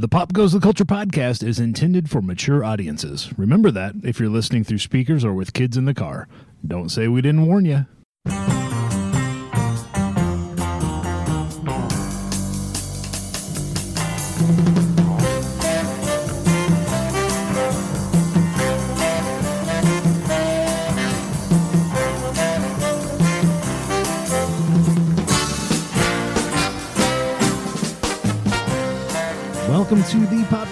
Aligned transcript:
The 0.00 0.06
Pop 0.06 0.32
Goes 0.32 0.52
the 0.52 0.60
Culture 0.60 0.84
podcast 0.84 1.42
is 1.44 1.58
intended 1.58 2.08
for 2.08 2.22
mature 2.22 2.62
audiences. 2.64 3.36
Remember 3.36 3.72
that 3.72 3.96
if 4.04 4.20
you're 4.20 4.28
listening 4.28 4.62
through 4.62 4.78
speakers 4.78 5.24
or 5.24 5.34
with 5.34 5.52
kids 5.52 5.76
in 5.76 5.86
the 5.86 5.92
car. 5.92 6.28
Don't 6.64 6.88
say 6.88 7.08
we 7.08 7.20
didn't 7.20 7.46
warn 7.46 7.64
you. 7.64 8.57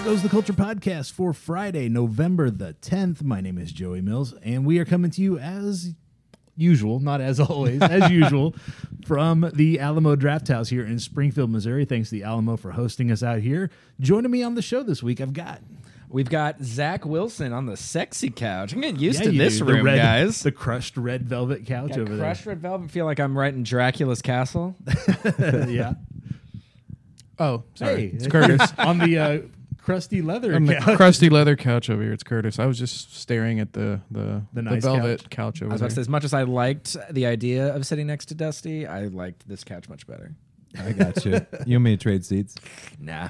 Goes 0.07 0.23
the 0.23 0.29
Culture 0.29 0.53
podcast 0.53 1.11
for 1.11 1.33
Friday, 1.33 1.89
November 1.89 2.49
the 2.49 2.75
10th. 2.81 3.23
My 3.23 3.41
name 3.41 3.57
is 3.57 3.73
Joey 3.73 3.99
Mills, 3.99 4.33
and 4.41 4.65
we 4.65 4.79
are 4.79 4.85
coming 4.85 5.11
to 5.11 5.21
you 5.21 5.37
as 5.37 5.93
usual, 6.55 7.01
not 7.01 7.19
as 7.19 7.39
always, 7.41 7.81
as 7.81 8.09
usual, 8.09 8.55
from 9.05 9.51
the 9.53 9.81
Alamo 9.81 10.15
Drafthouse 10.15 10.69
here 10.69 10.85
in 10.85 10.99
Springfield, 10.99 11.49
Missouri. 11.49 11.83
Thanks 11.83 12.07
to 12.09 12.15
the 12.15 12.23
Alamo 12.23 12.55
for 12.55 12.71
hosting 12.71 13.11
us 13.11 13.21
out 13.21 13.39
here. 13.39 13.69
Joining 13.99 14.31
me 14.31 14.43
on 14.43 14.55
the 14.55 14.61
show 14.61 14.81
this 14.81 15.03
week, 15.03 15.19
I've 15.19 15.33
got 15.33 15.59
We've 16.09 16.29
got 16.29 16.61
Zach 16.63 17.05
Wilson 17.05 17.51
on 17.51 17.65
the 17.65 17.75
sexy 17.75 18.29
couch. 18.29 18.71
I'm 18.71 18.79
getting 18.79 19.01
used 19.01 19.19
Yeah, 19.19 19.31
to 19.31 19.37
this 19.37 19.57
do. 19.59 19.65
The 19.65 19.73
room, 19.73 19.85
red- 19.85 19.97
guys. 19.97 20.41
the 20.41 20.53
crushed 20.53 20.95
red 20.95 21.23
velvet 21.23 21.65
couch 21.65 21.89
Got 21.89 21.99
over 21.99 22.17
crushed 22.17 22.45
red 22.45 22.61
velvet. 22.61 22.91
Feel 22.91 23.03
like 23.03 23.19
I'm 23.19 23.37
right 23.37 23.53
in 23.53 23.63
Dracula's 23.63 24.21
castle. 24.21 24.73
yeah. 25.39 25.95
Oh, 27.37 27.63
sorry. 27.75 28.07
Hey, 28.07 28.15
It's 28.15 28.27
Curtis. 28.27 28.71
on 28.77 28.99
the 28.99 29.17
uh, 29.19 29.39
crusty 29.87 30.21
leather 30.21 30.53
On 30.53 30.65
the 30.65 30.75
couch. 30.75 30.97
crusty 30.97 31.29
leather 31.29 31.55
couch 31.55 31.89
over 31.89 32.03
here. 32.03 32.11
It's 32.13 32.21
Curtis. 32.23 32.59
I 32.59 32.65
was 32.65 32.77
just 32.77 33.15
staring 33.15 33.59
at 33.59 33.71
the 33.73 34.01
the, 34.11 34.43
The 34.53 34.61
nice 34.61 34.83
velvet 34.83 35.29
couch, 35.29 35.61
I 35.61 35.65
over 35.65 35.71
was 35.73 35.79
there. 35.81 35.85
about 35.87 35.89
to 35.91 35.95
say, 35.95 36.01
as 36.01 36.09
much 36.09 36.23
as 36.25 36.33
I 36.33 36.43
liked 36.43 36.95
the 37.09 37.25
idea 37.25 37.73
of 37.73 37.85
sitting 37.87 38.05
next 38.07 38.25
to 38.25 38.35
Dusty, 38.35 38.85
I 38.85 39.03
liked 39.07 39.47
this 39.47 39.63
couch 39.63 39.87
much 39.89 40.05
better. 40.05 40.35
I 40.85 40.91
got 40.93 41.25
you. 41.25 41.31
You 41.65 41.75
want 41.77 41.83
me 41.83 41.97
to 41.97 42.01
trade 42.01 42.23
seats? 42.25 42.55
Nah. 42.99 43.29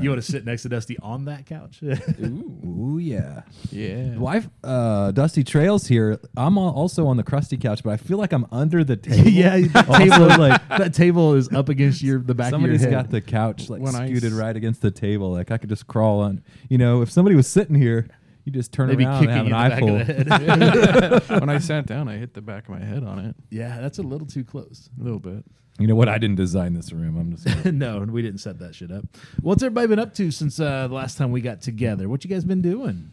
You 0.00 0.10
want 0.10 0.22
to 0.22 0.30
sit 0.30 0.44
next 0.44 0.62
to 0.62 0.68
Dusty 0.68 0.98
on 1.00 1.24
that 1.26 1.46
couch? 1.46 1.80
Ooh, 2.22 2.98
yeah. 3.00 3.42
yeah. 3.70 4.16
Wife, 4.16 4.48
uh, 4.64 5.10
Dusty 5.12 5.44
Trails 5.44 5.86
here. 5.86 6.18
I'm 6.36 6.56
al- 6.58 6.70
also 6.70 7.06
on 7.06 7.16
the 7.16 7.22
crusty 7.22 7.56
couch, 7.56 7.82
but 7.82 7.90
I 7.90 7.96
feel 7.96 8.18
like 8.18 8.32
I'm 8.32 8.46
under 8.52 8.84
the 8.84 8.96
table. 8.98 9.28
yeah, 9.28 9.58
that 9.58 9.88
Also, 9.88 10.04
table, 10.04 10.26
like 10.38 10.68
that 10.68 10.94
table 10.94 11.34
is 11.34 11.52
up 11.52 11.68
against 11.68 12.02
your 12.02 12.18
the 12.20 12.34
back 12.34 12.50
somebody's 12.50 12.82
of 12.84 12.90
your 12.90 12.98
head. 13.00 13.06
Somebody's 13.10 13.24
got 13.24 13.26
the 13.26 13.30
couch 13.62 13.70
like 13.70 13.80
When 13.82 13.92
scooted 13.92 14.24
s- 14.24 14.38
right 14.38 14.56
against 14.56 14.82
the 14.82 14.90
table. 14.90 15.32
Like 15.32 15.50
I 15.50 15.58
could 15.58 15.68
just 15.68 15.86
crawl 15.86 16.20
on. 16.20 16.42
You 16.68 16.78
know, 16.78 17.02
if 17.02 17.10
somebody 17.10 17.36
was 17.36 17.46
sitting 17.46 17.74
here, 17.74 18.08
you 18.44 18.52
just 18.52 18.72
turn 18.72 18.88
Maybe 18.88 19.04
around 19.04 19.24
and 19.24 19.26
kicking 19.26 19.36
have 19.36 19.46
an 19.46 19.52
in 19.52 19.52
the 19.52 19.56
eye 19.56 19.68
back 19.68 19.82
of 19.82 20.28
the 20.28 21.18
full. 21.20 21.28
head. 21.30 21.40
when 21.40 21.48
I 21.48 21.58
sat 21.58 21.86
down, 21.86 22.08
I 22.08 22.16
hit 22.16 22.34
the 22.34 22.40
back 22.42 22.64
of 22.64 22.70
my 22.70 22.84
head 22.84 23.04
on 23.04 23.18
it 23.20 23.36
yeah, 23.50 23.80
that's 23.80 23.98
a 23.98 24.02
little 24.02 24.26
too 24.26 24.42
close. 24.44 24.90
a 25.00 25.02
little 25.02 25.20
bit. 25.20 25.44
You 25.78 25.86
know 25.86 25.94
what? 25.94 26.08
I 26.08 26.18
didn't 26.18 26.36
design 26.36 26.74
this 26.74 26.92
room. 26.92 27.16
I'm 27.18 27.32
just. 27.36 27.44
Gonna, 27.46 27.72
no, 27.72 27.98
we 28.00 28.22
didn't 28.22 28.40
set 28.40 28.58
that 28.58 28.74
shit 28.74 28.90
up. 28.92 29.04
What's 29.40 29.62
everybody 29.62 29.86
been 29.88 29.98
up 29.98 30.14
to 30.14 30.30
since 30.30 30.60
uh, 30.60 30.86
the 30.88 30.94
last 30.94 31.16
time 31.18 31.32
we 31.32 31.40
got 31.40 31.60
together? 31.62 32.08
What 32.08 32.24
you 32.24 32.30
guys 32.30 32.44
been 32.44 32.62
doing? 32.62 33.10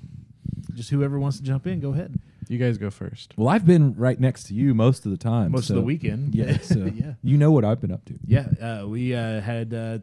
Just 0.73 0.89
whoever 0.89 1.19
wants 1.19 1.37
to 1.37 1.43
jump 1.43 1.65
in, 1.67 1.79
go 1.79 1.91
ahead. 1.93 2.19
You 2.47 2.57
guys 2.57 2.77
go 2.77 2.89
first. 2.89 3.33
well, 3.37 3.47
I've 3.47 3.65
been 3.65 3.93
right 3.95 4.19
next 4.19 4.45
to 4.45 4.53
you 4.55 4.73
most 4.73 5.05
of 5.05 5.11
the 5.11 5.17
time. 5.17 5.51
Most 5.51 5.67
so- 5.67 5.75
of 5.75 5.81
the 5.81 5.85
weekend. 5.85 6.33
Yeah. 6.35 6.57
So 6.61 6.85
yeah. 6.93 7.13
You 7.23 7.37
know 7.37 7.51
what 7.51 7.63
I've 7.63 7.79
been 7.79 7.91
up 7.91 8.03
to. 8.05 8.15
Yeah, 8.25 8.47
uh, 8.61 8.87
we 8.87 9.13
uh, 9.15 9.39
had 9.41 9.73
uh, 9.73 9.99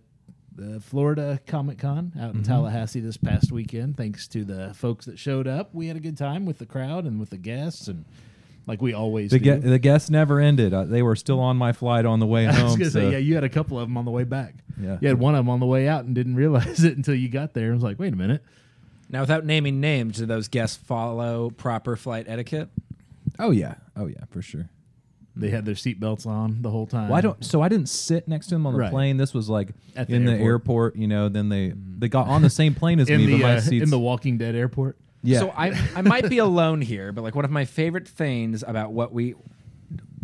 the 0.54 0.80
Florida 0.80 1.40
Comic 1.46 1.78
Con 1.78 2.12
out 2.18 2.28
Mm-hmm. 2.30 2.38
in 2.38 2.44
Tallahassee 2.44 3.00
this 3.00 3.16
past 3.16 3.52
weekend. 3.52 3.96
Thanks 3.96 4.26
to 4.28 4.44
the 4.44 4.72
folks 4.74 5.06
that 5.06 5.18
showed 5.18 5.46
up, 5.46 5.74
we 5.74 5.88
had 5.88 5.96
a 5.96 6.00
good 6.00 6.16
time 6.16 6.46
with 6.46 6.58
the 6.58 6.66
crowd 6.66 7.04
and 7.04 7.18
with 7.20 7.30
the 7.30 7.36
guests, 7.36 7.88
and 7.88 8.04
like 8.66 8.82
we 8.82 8.92
always 8.94 9.30
The, 9.30 9.38
do. 9.38 9.58
ge- 9.58 9.62
the 9.62 9.78
guests 9.78 10.10
never 10.10 10.40
ended. 10.40 10.74
Uh, 10.74 10.84
they 10.84 11.02
were 11.02 11.16
still 11.16 11.40
on 11.40 11.56
my 11.56 11.72
flight 11.72 12.04
on 12.04 12.18
the 12.20 12.26
way 12.26 12.46
I 12.46 12.50
was 12.50 12.58
home. 12.72 12.78
gonna 12.78 12.90
say, 12.90 13.12
yeah, 13.12 13.18
you 13.18 13.34
had 13.34 13.44
a 13.44 13.48
couple 13.48 13.78
of 13.78 13.88
them 13.88 13.96
on 13.96 14.04
the 14.04 14.10
way 14.10 14.24
back. 14.24 14.54
Yeah. 14.80 14.98
you 15.00 15.08
had 15.08 15.18
one 15.18 15.34
of 15.34 15.38
them 15.38 15.48
on 15.48 15.60
the 15.60 15.66
way 15.66 15.88
out 15.88 16.04
and 16.04 16.14
didn't 16.14 16.34
realize 16.36 16.84
it 16.84 16.96
until 16.96 17.14
you 17.14 17.28
got 17.28 17.54
there. 17.54 17.70
I 17.70 17.74
was 17.74 17.82
like, 17.82 17.98
wait 17.98 18.12
a 18.12 18.16
minute. 18.16 18.42
Now, 19.08 19.20
without 19.20 19.44
naming 19.44 19.80
names, 19.80 20.18
do 20.18 20.26
those 20.26 20.48
guests 20.48 20.76
follow 20.76 21.50
proper 21.50 21.94
flight 21.96 22.26
etiquette? 22.28 22.68
Oh 23.38 23.52
yeah, 23.52 23.74
oh 23.96 24.06
yeah, 24.06 24.24
for 24.30 24.42
sure. 24.42 24.68
They 25.38 25.50
had 25.50 25.66
their 25.66 25.74
seatbelts 25.74 26.26
on 26.26 26.62
the 26.62 26.70
whole 26.70 26.86
time. 26.86 27.10
Well, 27.10 27.18
I 27.18 27.20
don't. 27.20 27.44
So 27.44 27.60
I 27.60 27.68
didn't 27.68 27.90
sit 27.90 28.26
next 28.26 28.46
to 28.46 28.54
them 28.54 28.66
on 28.66 28.72
the 28.72 28.78
Right. 28.80 28.90
plane. 28.90 29.18
This 29.18 29.34
was 29.34 29.50
like 29.50 29.68
the 29.94 30.06
in 30.12 30.24
the 30.24 30.32
airport. 30.32 30.46
airport. 30.94 30.96
You 30.96 31.06
know, 31.08 31.28
then 31.28 31.50
they 31.50 31.72
they 31.76 32.08
got 32.08 32.26
on 32.26 32.40
the 32.42 32.48
same 32.50 32.74
plane 32.74 32.98
as 33.00 33.08
in 33.10 33.18
me, 33.20 33.26
the 33.26 33.32
but 33.32 33.42
my 33.42 33.56
uh, 33.56 33.60
seats. 33.60 33.84
in 33.84 33.90
the 33.90 33.98
Walking 33.98 34.38
Dead 34.38 34.54
airport. 34.56 34.96
Yeah. 35.26 35.40
So 35.40 35.50
I, 35.50 35.68
I 35.94 36.02
might 36.02 36.28
be 36.28 36.38
alone 36.38 36.80
here, 36.80 37.12
but 37.12 37.22
like 37.22 37.34
one 37.34 37.44
of 37.44 37.50
my 37.50 37.64
favorite 37.64 38.06
things 38.08 38.64
about 38.66 38.92
what 38.92 39.12
we 39.12 39.34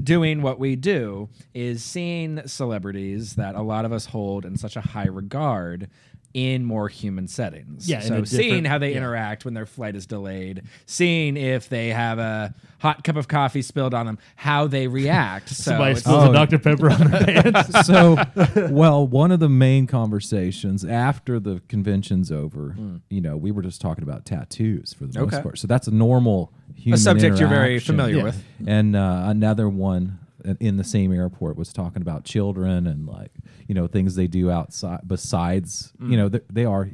doing 0.03 0.43
what 0.43 0.59
we 0.59 0.75
do 0.75 1.29
is 1.55 1.85
seeing 1.85 2.47
celebrities 2.47 3.35
that 3.37 3.55
a 3.55 3.63
lot 3.63 3.85
of 3.85 3.93
us 3.93 4.07
hold 4.07 4.45
in 4.45 4.57
such 4.57 4.77
a 4.77 4.81
high 4.81 5.07
regard 5.07 5.89
in 6.35 6.65
more 6.65 6.89
human 6.89 7.29
settings. 7.29 7.89
Yeah, 7.89 8.01
So 8.01 8.15
a 8.23 8.27
seeing 8.27 8.65
how 8.65 8.79
they 8.79 8.93
yeah. 8.93 8.99
interact 8.99 9.45
when 9.45 9.55
their 9.55 9.67
flight 9.67 9.95
is 9.97 10.07
delayed, 10.07 10.63
seeing 10.87 11.37
if 11.37 11.69
they 11.69 11.89
have 11.91 12.19
a 12.19 12.55
hot 12.79 13.05
cup 13.05 13.17
of 13.17 13.29
coffee 13.29 13.61
spilled 13.63 13.93
on 13.95 14.07
them, 14.07 14.19
how 14.37 14.67
they 14.67 14.87
react. 14.89 15.49
So 15.63 15.71
Somebody 15.73 15.91
it's- 15.93 16.01
spills 16.05 16.25
Oh. 16.25 16.31
a 16.31 16.33
Dr 16.33 16.59
Pepper 16.59 16.91
on 16.91 17.11
their 17.11 17.43
pants. 17.43 17.87
so, 17.87 18.17
well, 18.71 19.07
one 19.07 19.31
of 19.31 19.41
the 19.41 19.49
main 19.49 19.87
conversations 19.87 20.85
after 20.85 21.39
the 21.39 21.61
convention's 21.69 22.33
over, 22.33 22.75
you 23.11 23.21
know, 23.21 23.37
we 23.37 23.51
were 23.51 23.63
just 23.63 23.81
talking 23.81 24.03
about 24.03 24.25
tattoos 24.25 24.93
for 24.95 25.07
the 25.07 25.21
most 25.21 25.43
part. 25.43 25.59
So 25.59 25.67
that's 25.67 25.87
a 25.87 25.91
normal 25.95 26.53
human 26.75 26.95
a 26.95 27.01
subject 27.01 27.39
you're 27.39 27.49
very 27.49 27.79
familiar 27.79 28.17
Yeah. 28.17 28.23
with. 28.25 28.45
And 28.67 28.97
uh, 28.97 29.25
another 29.27 29.69
one 29.69 30.19
in 30.61 30.77
the 30.77 30.85
same 30.85 31.13
airport 31.13 31.57
was 31.57 31.73
talking 31.73 32.03
about 32.03 32.25
children 32.25 32.87
and 32.87 33.07
like 33.07 33.33
you 33.69 33.75
know 33.75 33.87
things 33.87 34.15
they 34.15 34.27
do 34.27 34.51
outside 34.51 35.01
besides 35.07 35.93
you 36.01 36.07
mm. 36.07 36.17
know 36.17 36.29
they, 36.29 36.41
they 36.51 36.65
are 36.65 36.91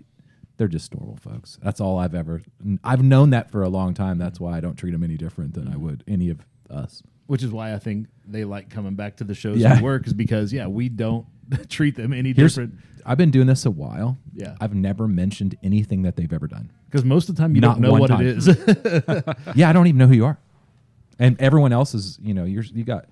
they're 0.58 0.68
just 0.68 0.92
normal 0.94 1.16
folks. 1.16 1.56
That's 1.62 1.80
all 1.80 1.98
I've 1.98 2.14
ever. 2.14 2.42
I've 2.82 3.02
known 3.02 3.30
that 3.30 3.50
for 3.50 3.62
a 3.62 3.68
long 3.68 3.94
time. 3.94 4.18
That's 4.18 4.40
why 4.40 4.56
I 4.56 4.60
don't 4.60 4.74
treat 4.74 4.90
them 4.90 5.04
any 5.04 5.16
different 5.16 5.54
than 5.54 5.68
I 5.68 5.74
mm. 5.74 5.80
would 5.80 6.04
any 6.06 6.30
of 6.30 6.40
us. 6.68 7.02
Which 7.26 7.42
is 7.42 7.52
why 7.52 7.74
I 7.74 7.78
think 7.78 8.08
they 8.26 8.44
like 8.44 8.68
coming 8.68 8.94
back 8.94 9.16
to 9.18 9.24
the 9.24 9.34
shows 9.34 9.58
Yeah. 9.58 9.76
we 9.76 9.82
work 9.82 10.06
is 10.06 10.12
because 10.12 10.52
yeah, 10.52 10.66
we 10.66 10.88
don't 10.88 11.26
treat 11.68 11.94
them 11.94 12.12
any 12.12 12.32
Here's, 12.32 12.54
different. 12.54 12.74
I've 13.06 13.18
been 13.18 13.30
doing 13.30 13.46
this 13.46 13.64
a 13.64 13.70
while. 13.70 14.18
Yeah. 14.34 14.56
I've 14.60 14.74
never 14.74 15.08
mentioned 15.08 15.56
anything 15.62 16.02
that 16.02 16.16
they've 16.16 16.32
ever 16.32 16.46
done. 16.46 16.70
Because 16.90 17.04
most 17.04 17.28
of 17.28 17.36
the 17.36 17.42
time 17.42 17.54
you 17.54 17.60
Not 17.60 17.80
don't 17.80 17.82
know 17.82 17.92
what 17.92 18.08
time. 18.08 18.26
it 18.26 18.38
is. 18.38 18.46
yeah, 19.54 19.68
I 19.68 19.72
don't 19.72 19.86
even 19.86 19.98
know 19.98 20.06
who 20.06 20.14
you 20.14 20.26
are. 20.26 20.38
And 21.18 21.40
everyone 21.40 21.72
else 21.72 21.94
is, 21.94 22.18
you 22.22 22.34
know, 22.34 22.44
you're 22.44 22.62
you 22.62 22.84
got 22.84 23.06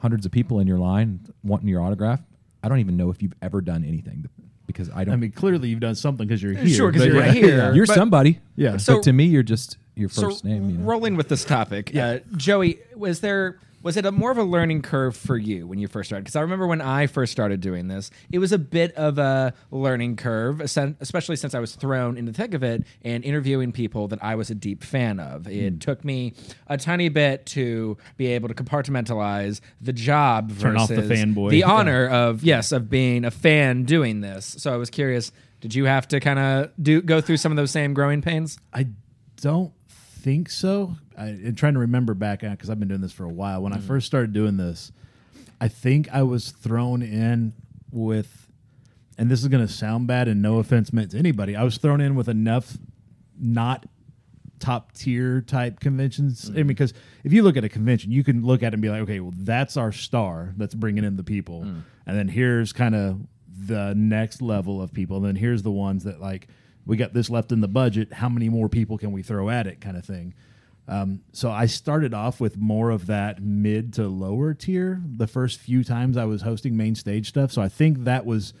hundreds 0.00 0.26
of 0.26 0.32
people 0.32 0.60
in 0.60 0.66
your 0.66 0.78
line 0.78 1.20
wanting 1.42 1.68
your 1.68 1.82
autograph. 1.82 2.20
I 2.62 2.68
don't 2.68 2.78
even 2.80 2.96
know 2.96 3.10
if 3.10 3.22
you've 3.22 3.34
ever 3.42 3.60
done 3.60 3.84
anything 3.84 4.26
because 4.66 4.90
I 4.94 5.04
don't. 5.04 5.14
I 5.14 5.16
mean, 5.16 5.32
clearly 5.32 5.68
you've 5.68 5.80
done 5.80 5.94
something 5.94 6.26
because 6.26 6.42
you're 6.42 6.52
here. 6.54 6.68
Sure, 6.68 6.92
'cause 6.92 7.02
but 7.02 7.08
you're 7.08 7.24
yeah. 7.24 7.32
here. 7.32 7.74
you're 7.74 7.86
but- 7.86 7.94
somebody. 7.94 8.40
Yeah. 8.56 8.72
But 8.72 8.80
So- 8.80 9.00
to 9.00 9.12
me, 9.12 9.24
you're 9.24 9.42
just 9.42 9.76
your 9.94 10.08
first 10.08 10.42
so 10.42 10.48
name. 10.48 10.70
You 10.70 10.78
know? 10.78 10.84
rolling 10.84 11.16
with 11.16 11.28
this 11.28 11.44
topic, 11.44 11.94
uh, 11.96 12.18
Joey, 12.36 12.78
was 12.96 13.20
there 13.20 13.58
was 13.82 13.96
it 13.96 14.04
a 14.04 14.12
more 14.12 14.30
of 14.30 14.38
a 14.38 14.42
learning 14.42 14.82
curve 14.82 15.16
for 15.16 15.36
you 15.36 15.66
when 15.66 15.78
you 15.78 15.86
first 15.88 16.08
started? 16.08 16.24
Because 16.24 16.36
I 16.36 16.40
remember 16.40 16.66
when 16.66 16.80
I 16.80 17.06
first 17.06 17.32
started 17.32 17.60
doing 17.60 17.88
this, 17.88 18.10
it 18.32 18.38
was 18.38 18.52
a 18.52 18.58
bit 18.58 18.92
of 18.94 19.18
a 19.18 19.52
learning 19.70 20.16
curve, 20.16 20.60
especially 20.60 21.36
since 21.36 21.54
I 21.54 21.60
was 21.60 21.74
thrown 21.76 22.16
in 22.18 22.24
the 22.24 22.32
thick 22.32 22.54
of 22.54 22.62
it 22.62 22.84
and 23.02 23.24
interviewing 23.24 23.72
people 23.72 24.08
that 24.08 24.22
I 24.22 24.34
was 24.34 24.50
a 24.50 24.54
deep 24.54 24.82
fan 24.82 25.20
of. 25.20 25.46
It 25.46 25.72
Hmm. 25.74 25.78
took 25.78 26.04
me 26.04 26.34
a 26.66 26.76
tiny 26.76 27.08
bit 27.08 27.46
to 27.46 27.96
be 28.16 28.26
able 28.28 28.48
to 28.48 28.54
compartmentalize 28.54 29.60
the 29.80 29.92
job 29.92 30.58
Turn 30.58 30.76
off 30.76 30.88
versus 30.88 31.08
the 31.08 31.14
fanboy. 31.14 31.50
the 31.50 31.58
Yeah. 31.58 31.70
honor 31.70 32.06
of 32.08 32.42
yes 32.42 32.72
of 32.72 32.90
being 32.90 33.24
a 33.24 33.30
fan 33.30 33.84
doing 33.84 34.20
this. 34.20 34.56
So 34.58 34.72
I 34.72 34.76
was 34.76 34.90
curious. 34.90 35.30
Did 35.60 35.74
you 35.74 35.84
have 35.86 36.06
to 36.08 36.20
kind 36.20 36.38
of 36.38 36.70
do 36.80 37.02
go 37.02 37.20
through 37.20 37.36
some 37.38 37.50
of 37.52 37.56
those 37.56 37.70
same 37.70 37.94
growing 37.94 38.22
pains? 38.22 38.58
I 38.72 38.86
don't 39.40 39.72
think 40.18 40.50
so. 40.50 40.96
I, 41.16 41.28
am 41.28 41.54
trying 41.54 41.74
to 41.74 41.80
remember 41.80 42.14
back 42.14 42.42
uh, 42.44 42.50
because 42.50 42.70
I've 42.70 42.78
been 42.78 42.88
doing 42.88 43.00
this 43.00 43.12
for 43.12 43.24
a 43.24 43.32
while. 43.32 43.62
When 43.62 43.72
I 43.72 43.78
mm. 43.78 43.86
first 43.86 44.06
started 44.06 44.32
doing 44.32 44.56
this, 44.56 44.92
I 45.60 45.68
think 45.68 46.08
I 46.12 46.22
was 46.22 46.50
thrown 46.50 47.02
in 47.02 47.52
with, 47.90 48.48
and 49.16 49.30
this 49.30 49.42
is 49.42 49.48
going 49.48 49.66
to 49.66 49.72
sound 49.72 50.06
bad, 50.06 50.28
and 50.28 50.42
no 50.42 50.58
offense 50.58 50.92
meant 50.92 51.12
to 51.12 51.18
anybody. 51.18 51.56
I 51.56 51.62
was 51.62 51.78
thrown 51.78 52.00
in 52.00 52.14
with 52.14 52.28
enough 52.28 52.76
not 53.40 53.86
top 54.58 54.92
tier 54.92 55.40
type 55.40 55.80
conventions. 55.80 56.48
I 56.48 56.52
mean, 56.52 56.64
mm. 56.64 56.68
because 56.68 56.92
if 57.24 57.32
you 57.32 57.42
look 57.42 57.56
at 57.56 57.64
a 57.64 57.68
convention, 57.68 58.10
you 58.10 58.24
can 58.24 58.44
look 58.44 58.62
at 58.62 58.68
it 58.68 58.74
and 58.74 58.82
be 58.82 58.90
like, 58.90 59.02
okay, 59.02 59.20
well, 59.20 59.34
that's 59.36 59.76
our 59.76 59.92
star 59.92 60.52
that's 60.56 60.74
bringing 60.74 61.04
in 61.04 61.16
the 61.16 61.24
people, 61.24 61.62
mm. 61.62 61.82
and 62.06 62.18
then 62.18 62.28
here's 62.28 62.72
kind 62.72 62.94
of 62.94 63.20
the 63.66 63.94
next 63.96 64.42
level 64.42 64.82
of 64.82 64.92
people, 64.92 65.16
and 65.16 65.26
then 65.26 65.36
here's 65.36 65.62
the 65.62 65.70
ones 65.70 66.04
that 66.04 66.20
like 66.20 66.48
we 66.88 66.96
got 66.96 67.12
this 67.12 67.28
left 67.28 67.52
in 67.52 67.60
the 67.60 67.68
budget. 67.68 68.14
How 68.14 68.30
many 68.30 68.48
more 68.48 68.68
people 68.68 68.96
can 68.96 69.12
we 69.12 69.22
throw 69.22 69.50
at 69.50 69.66
it, 69.66 69.78
kind 69.78 69.96
of 69.96 70.06
thing. 70.06 70.32
Um, 70.88 71.20
so 71.32 71.50
I 71.50 71.66
started 71.66 72.14
off 72.14 72.40
with 72.40 72.56
more 72.56 72.88
of 72.88 73.06
that 73.08 73.42
mid 73.42 73.92
to 73.94 74.08
lower 74.08 74.54
tier 74.54 75.02
the 75.04 75.26
first 75.26 75.60
few 75.60 75.84
times 75.84 76.16
I 76.16 76.24
was 76.24 76.40
hosting 76.40 76.78
main 76.78 76.94
stage 76.94 77.28
stuff. 77.28 77.52
So 77.52 77.60
I 77.60 77.68
think 77.68 78.04
that 78.04 78.24
was 78.24 78.54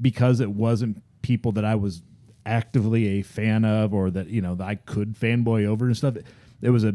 because 0.00 0.40
it 0.40 0.50
wasn't 0.50 1.00
people 1.22 1.52
that 1.52 1.64
I 1.64 1.76
was 1.76 2.02
actively 2.44 3.20
a 3.20 3.22
fan 3.22 3.64
of 3.64 3.94
or 3.94 4.10
that 4.10 4.26
you 4.26 4.42
know 4.42 4.56
that 4.56 4.66
I 4.66 4.74
could 4.74 5.14
fanboy 5.14 5.64
over 5.64 5.86
and 5.86 5.96
stuff. 5.96 6.16
It 6.60 6.70
was 6.70 6.82
a 6.82 6.94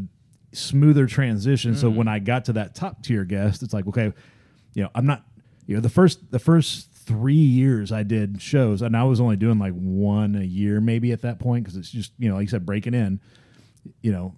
smoother 0.51 1.05
transition. 1.05 1.77
So 1.77 1.89
when 1.89 2.09
I 2.09 2.19
got 2.19 2.45
to 2.45 2.53
that 2.53 2.75
top 2.75 3.01
tier 3.01 3.23
guest, 3.23 3.63
it's 3.63 3.73
like 3.73 3.87
okay, 3.87 4.11
you 4.73 4.83
know 4.83 4.89
I'm 4.93 5.05
not 5.05 5.23
you 5.67 5.75
know 5.75 5.81
the 5.81 5.89
first 5.89 6.31
the 6.31 6.39
first 6.39 6.89
three 7.05 7.33
years 7.33 7.91
I 7.91 8.03
did 8.03 8.41
shows 8.41 8.81
and 8.81 8.95
I 8.97 9.03
was 9.03 9.21
only 9.21 9.35
doing 9.35 9.59
like 9.59 9.73
one 9.73 10.35
a 10.35 10.43
year 10.43 10.81
maybe 10.81 11.11
at 11.11 11.21
that 11.21 11.39
point 11.39 11.63
because 11.63 11.77
it's 11.77 11.89
just 11.89 12.11
you 12.17 12.29
know 12.29 12.35
like 12.35 12.43
you 12.43 12.49
said 12.49 12.65
breaking 12.65 12.93
in, 12.93 13.19
you 14.01 14.11
know 14.11 14.35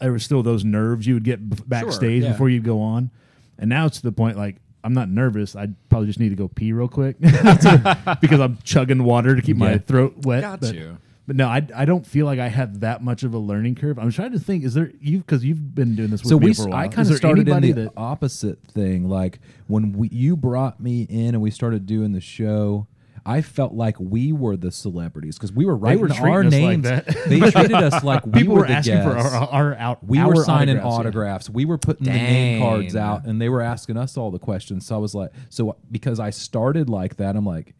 there 0.00 0.12
was 0.12 0.24
still 0.24 0.42
those 0.42 0.64
nerves 0.64 1.06
you 1.06 1.14
would 1.14 1.24
get 1.24 1.48
b- 1.48 1.62
backstage 1.66 2.22
yeah. 2.22 2.32
before 2.32 2.48
you'd 2.48 2.64
go 2.64 2.80
on, 2.80 3.10
and 3.58 3.68
now 3.68 3.86
it's 3.86 3.98
to 3.98 4.02
the 4.02 4.12
point 4.12 4.36
like 4.36 4.56
I'm 4.82 4.94
not 4.94 5.08
nervous. 5.08 5.54
I 5.54 5.68
probably 5.88 6.06
just 6.06 6.18
need 6.18 6.30
to 6.30 6.36
go 6.36 6.48
pee 6.48 6.72
real 6.72 6.88
quick 6.88 7.18
because 7.20 8.40
I'm 8.40 8.58
chugging 8.64 9.04
water 9.04 9.36
to 9.36 9.42
keep 9.42 9.56
my 9.56 9.78
throat 9.78 10.24
wet. 10.24 10.40
Got 10.40 10.60
but, 10.60 10.74
you. 10.74 10.98
But 11.30 11.36
no, 11.36 11.46
I, 11.46 11.64
I 11.76 11.84
don't 11.84 12.04
feel 12.04 12.26
like 12.26 12.40
I 12.40 12.48
have 12.48 12.80
that 12.80 13.04
much 13.04 13.22
of 13.22 13.34
a 13.34 13.38
learning 13.38 13.76
curve. 13.76 14.00
I'm 14.00 14.10
trying 14.10 14.32
to 14.32 14.40
think. 14.40 14.64
Is 14.64 14.74
there 14.74 14.90
you 15.00 15.18
because 15.18 15.44
you've 15.44 15.76
been 15.76 15.94
doing 15.94 16.10
this 16.10 16.24
with 16.24 16.30
so 16.30 16.40
me 16.40 16.46
we 16.46 16.54
for 16.54 16.64
a 16.64 16.70
while? 16.70 16.80
I 16.80 16.88
kind 16.88 17.08
of 17.08 17.16
started 17.16 17.48
in 17.48 17.60
the 17.60 17.72
that 17.72 17.92
opposite 17.96 18.60
thing. 18.64 19.08
Like 19.08 19.38
when 19.68 19.92
we, 19.92 20.08
you 20.08 20.36
brought 20.36 20.80
me 20.80 21.02
in 21.02 21.36
and 21.36 21.40
we 21.40 21.52
started 21.52 21.86
doing 21.86 22.10
the 22.10 22.20
show, 22.20 22.88
I 23.24 23.42
felt 23.42 23.74
like 23.74 23.94
we 24.00 24.32
were 24.32 24.56
the 24.56 24.72
celebrities 24.72 25.36
because 25.36 25.52
we 25.52 25.64
were 25.64 25.76
writing 25.76 26.00
were 26.00 26.12
our 26.14 26.42
like 26.42 26.50
names. 26.50 26.82
that. 26.82 27.06
they 27.28 27.38
treated 27.52 27.74
us 27.74 28.02
like 28.02 28.26
we 28.26 28.40
people 28.40 28.56
were, 28.56 28.62
were 28.62 28.66
asking 28.66 29.00
for 29.04 29.16
our, 29.16 29.48
our 29.50 29.74
out. 29.76 30.02
we 30.02 30.18
our 30.18 30.30
were 30.34 30.42
signing 30.42 30.80
autographs, 30.80 31.46
yeah. 31.46 31.52
We 31.54 31.64
were 31.64 31.78
putting 31.78 32.06
the 32.06 32.10
name 32.10 32.60
cards 32.60 32.96
out, 32.96 33.24
and 33.24 33.40
they 33.40 33.48
were 33.48 33.62
asking 33.62 33.96
us 33.98 34.16
all 34.16 34.32
the 34.32 34.40
questions. 34.40 34.84
So 34.84 34.96
I 34.96 34.98
was 34.98 35.14
like, 35.14 35.30
so 35.48 35.76
because 35.92 36.18
I 36.18 36.30
started 36.30 36.90
like 36.90 37.18
that, 37.18 37.36
I'm 37.36 37.46
like, 37.46 37.76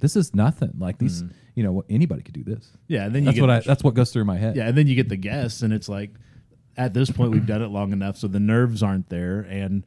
this 0.00 0.16
is 0.16 0.34
nothing. 0.34 0.72
Like 0.78 0.96
these, 0.96 1.24
mm. 1.24 1.34
You 1.54 1.62
know, 1.62 1.84
anybody 1.88 2.22
could 2.22 2.34
do 2.34 2.44
this. 2.44 2.70
Yeah, 2.88 3.04
and 3.04 3.14
then 3.14 3.22
you 3.22 3.26
That's 3.26 3.36
get 3.36 3.40
what 3.42 3.50
I, 3.50 3.60
that's 3.60 3.84
what 3.84 3.94
goes 3.94 4.12
through 4.12 4.24
my 4.24 4.36
head. 4.36 4.56
Yeah, 4.56 4.66
and 4.68 4.76
then 4.76 4.86
you 4.86 4.94
get 4.94 5.08
the 5.08 5.16
guests, 5.16 5.62
and 5.62 5.72
it's 5.72 5.88
like, 5.88 6.10
at 6.76 6.92
this 6.94 7.10
point, 7.10 7.30
we've 7.30 7.46
done 7.46 7.62
it 7.62 7.68
long 7.68 7.92
enough, 7.92 8.16
so 8.16 8.26
the 8.26 8.40
nerves 8.40 8.82
aren't 8.82 9.08
there, 9.08 9.40
and 9.48 9.84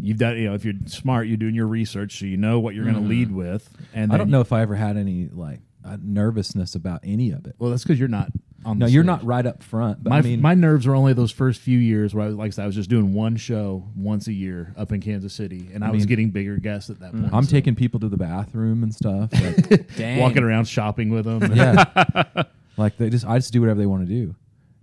you've 0.00 0.18
done. 0.18 0.36
You 0.38 0.48
know, 0.50 0.54
if 0.54 0.64
you're 0.64 0.74
smart, 0.86 1.26
you're 1.26 1.36
doing 1.36 1.54
your 1.54 1.66
research, 1.66 2.18
so 2.18 2.26
you 2.26 2.36
know 2.36 2.60
what 2.60 2.74
you're 2.74 2.84
going 2.84 2.96
to 2.96 3.00
lead 3.02 3.32
with. 3.32 3.68
And 3.92 4.10
Mm-hmm. 4.10 4.14
I 4.14 4.18
don't 4.18 4.30
know 4.30 4.40
if 4.40 4.52
I 4.52 4.62
ever 4.62 4.76
had 4.76 4.96
any 4.96 5.28
like 5.32 5.60
uh, 5.84 5.96
nervousness 6.00 6.74
about 6.74 7.00
any 7.02 7.30
of 7.32 7.46
it. 7.46 7.56
Well, 7.58 7.70
that's 7.70 7.82
because 7.82 7.98
you're 7.98 8.08
not 8.08 8.30
on. 8.64 8.78
No, 8.78 8.86
the 8.86 8.92
you're 8.92 9.02
stage. 9.02 9.06
not 9.06 9.24
right 9.24 9.46
up 9.46 9.62
front. 9.62 10.02
But 10.02 10.10
My 10.10 10.18
I 10.18 10.22
mean, 10.22 10.40
my 10.40 10.54
nerves 10.54 10.86
were 10.86 10.94
only 10.94 11.12
those 11.12 11.30
first 11.30 11.60
few 11.60 11.78
years 11.78 12.14
where 12.14 12.24
I 12.24 12.28
was 12.28 12.36
like 12.36 12.48
I 12.48 12.50
said, 12.50 12.62
I 12.62 12.66
was 12.66 12.74
just 12.74 12.90
doing 12.90 13.12
one 13.12 13.36
show 13.36 13.88
once 13.96 14.26
a 14.26 14.32
year 14.32 14.74
up 14.76 14.92
in 14.92 15.00
Kansas 15.00 15.32
City, 15.32 15.70
and 15.72 15.84
I, 15.84 15.90
was 15.90 16.00
mean- 16.00 16.08
getting 16.08 16.30
bigger 16.30 16.56
guests 16.56 16.90
at 16.90 17.00
that 17.00 17.12
mm. 17.12 17.22
point. 17.22 17.34
I'm 17.34 17.44
so 17.44 17.50
taking 17.50 17.74
people 17.74 18.00
to 18.00 18.08
the 18.08 18.16
bathroom 18.16 18.82
and 18.82 18.94
stuff. 18.94 19.30
Like, 19.32 19.94
Dang. 19.96 20.18
walking 20.18 20.42
around 20.42 20.66
shopping 20.66 21.10
with 21.10 21.24
them. 21.24 21.54
yeah, 21.54 22.44
like 22.76 22.96
they 22.96 23.10
just 23.10 23.26
I 23.26 23.38
just 23.38 23.52
do 23.52 23.60
whatever 23.60 23.80
they 23.80 23.86
want 23.86 24.06
to 24.06 24.12
do, 24.12 24.34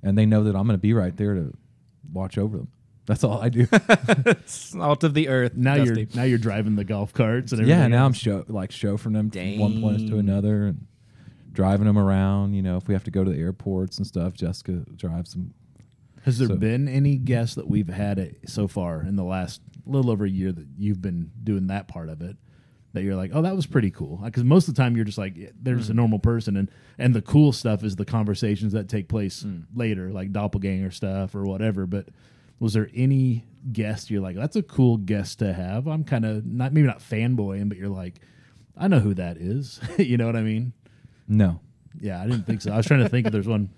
and 0.04 0.18
they 0.18 0.26
know 0.26 0.44
that 0.44 0.56
I'm 0.56 0.66
going 0.66 0.78
to 0.78 0.82
be 0.82 0.94
right 0.94 1.16
there 1.16 1.36
to 1.36 1.54
watch 2.12 2.38
over 2.38 2.58
them. 2.58 2.70
That's 3.08 3.24
all 3.24 3.42
I 3.42 3.48
do. 3.48 3.68
Salt 4.46 5.06
of 5.06 5.14
the 5.14 5.30
earth. 5.30 5.56
now 5.56 5.78
Dusty. 5.78 6.02
you're 6.02 6.08
now 6.14 6.24
you're 6.24 6.38
driving 6.38 6.76
the 6.76 6.84
golf 6.84 7.14
carts 7.14 7.54
and 7.54 7.62
everything. 7.62 7.80
yeah, 7.80 7.88
now 7.88 8.06
I'm 8.06 8.12
show 8.12 8.44
like 8.50 8.70
chauffeuring 8.70 9.14
them 9.14 9.32
from 9.32 9.58
one 9.60 9.82
place 9.82 10.10
to 10.10 10.18
another 10.18 10.68
and 10.68 10.88
driving 11.52 11.88
them 11.88 11.98
around. 11.98 12.54
You 12.54 12.62
know, 12.62 12.78
if 12.78 12.88
we 12.88 12.94
have 12.94 13.04
to 13.06 13.12
go 13.12 13.24
to 13.24 13.30
the 13.30 13.38
airports 13.38 13.98
and 13.98 14.06
stuff, 14.06 14.34
Jessica 14.34 14.84
drives 14.96 15.34
them. 15.34 15.54
Has 16.24 16.40
there 16.40 16.48
so- 16.48 16.56
been 16.56 16.88
any 16.88 17.18
guests 17.18 17.56
that 17.56 17.68
we've 17.68 17.88
had 17.88 18.20
it 18.20 18.38
so 18.48 18.68
far 18.68 19.02
in 19.02 19.16
the 19.16 19.24
last 19.24 19.62
little 19.86 20.12
over 20.12 20.26
a 20.26 20.30
year 20.30 20.52
that 20.52 20.68
you've 20.78 21.02
been 21.02 21.32
doing 21.44 21.68
that 21.68 21.88
part 21.88 22.10
of 22.10 22.22
it? 22.22 22.38
That 22.94 23.04
you're 23.04 23.16
like, 23.16 23.32
oh, 23.34 23.42
that 23.44 23.56
was 23.56 23.68
pretty 23.68 23.92
cool. 23.92 24.20
Uh, 24.22 24.26
because 24.26 24.44
most 24.44 24.68
of 24.68 24.76
the 24.76 24.82
time 24.82 24.96
you're 24.96 25.06
just 25.06 25.18
like, 25.18 25.36
yeah, 25.36 25.50
there's 25.62 25.90
a 25.90 25.94
mm. 25.94 25.98
normal 25.98 26.20
person, 26.20 26.58
and 26.58 26.72
and 26.98 27.14
the 27.14 27.22
cool 27.22 27.52
stuff 27.52 27.84
is 27.84 27.96
the 27.96 28.06
conversations 28.06 28.74
that 28.74 28.90
take 28.90 29.08
place 29.08 29.44
mm. 29.44 29.66
later, 29.76 30.12
like 30.12 30.32
doppelganger 30.32 30.90
stuff 30.90 31.36
or 31.36 31.44
whatever. 31.44 31.86
But 31.86 32.10
was 32.60 32.74
there 32.74 32.90
any 32.96 33.46
guest 33.72 34.10
you're 34.10 34.22
like, 34.22 34.36
that's 34.36 34.56
a 34.56 34.64
cool 34.64 34.98
guest 34.98 35.40
to 35.40 35.54
have? 35.54 35.88
I'm 35.88 36.04
kind 36.04 36.26
of 36.26 36.46
not 36.46 36.74
maybe 36.74 36.88
not 36.88 37.00
fanboying, 37.00 37.70
but 37.70 37.78
you're 37.78 37.90
like, 37.90 38.20
I 38.76 38.88
know 38.88 39.00
who 39.00 39.14
that 39.16 39.38
is. 39.38 39.80
you 39.98 40.18
know 40.18 40.26
what 40.26 40.36
I 40.36 40.42
mean? 40.42 40.74
No, 41.28 41.60
Yeah, 42.00 42.22
I 42.22 42.26
didn't 42.28 42.46
think 42.46 42.62
so. 42.62 42.72
I 42.72 42.78
was 42.78 42.86
trying 42.86 43.02
to 43.02 43.10
think 43.10 43.26
if 43.28 43.34
there's 43.34 43.48
one. 43.48 43.70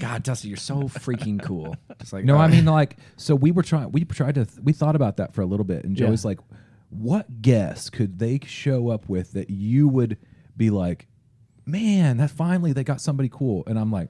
God, 0.00 0.22
Dusty, 0.24 0.48
you're 0.48 0.56
so 0.56 0.82
freaking 0.84 1.40
cool. 1.40 1.76
Just 2.00 2.12
like 2.12 2.24
No, 2.24 2.36
uh, 2.36 2.40
I 2.40 2.48
mean 2.48 2.64
like 2.64 2.96
so 3.16 3.34
we 3.36 3.52
were 3.52 3.62
trying 3.62 3.92
we 3.92 4.04
tried 4.04 4.34
to 4.34 4.46
we 4.62 4.72
thought 4.72 4.96
about 4.96 5.18
that 5.18 5.32
for 5.34 5.42
a 5.42 5.46
little 5.46 5.64
bit 5.64 5.84
and 5.84 5.96
Yeah. 5.98 6.06
Joey's 6.08 6.24
like 6.24 6.40
what 6.90 7.40
guess 7.42 7.88
could 7.90 8.18
they 8.18 8.40
show 8.46 8.88
up 8.90 9.08
with 9.08 9.32
that 9.32 9.48
you 9.50 9.86
would 9.88 10.16
be 10.56 10.70
like 10.70 11.06
man 11.64 12.16
that 12.18 12.30
finally 12.30 12.72
they 12.72 12.82
got 12.84 13.00
somebody 13.00 13.28
cool 13.28 13.62
and 13.66 13.78
I'm 13.78 13.90
like 13.92 14.08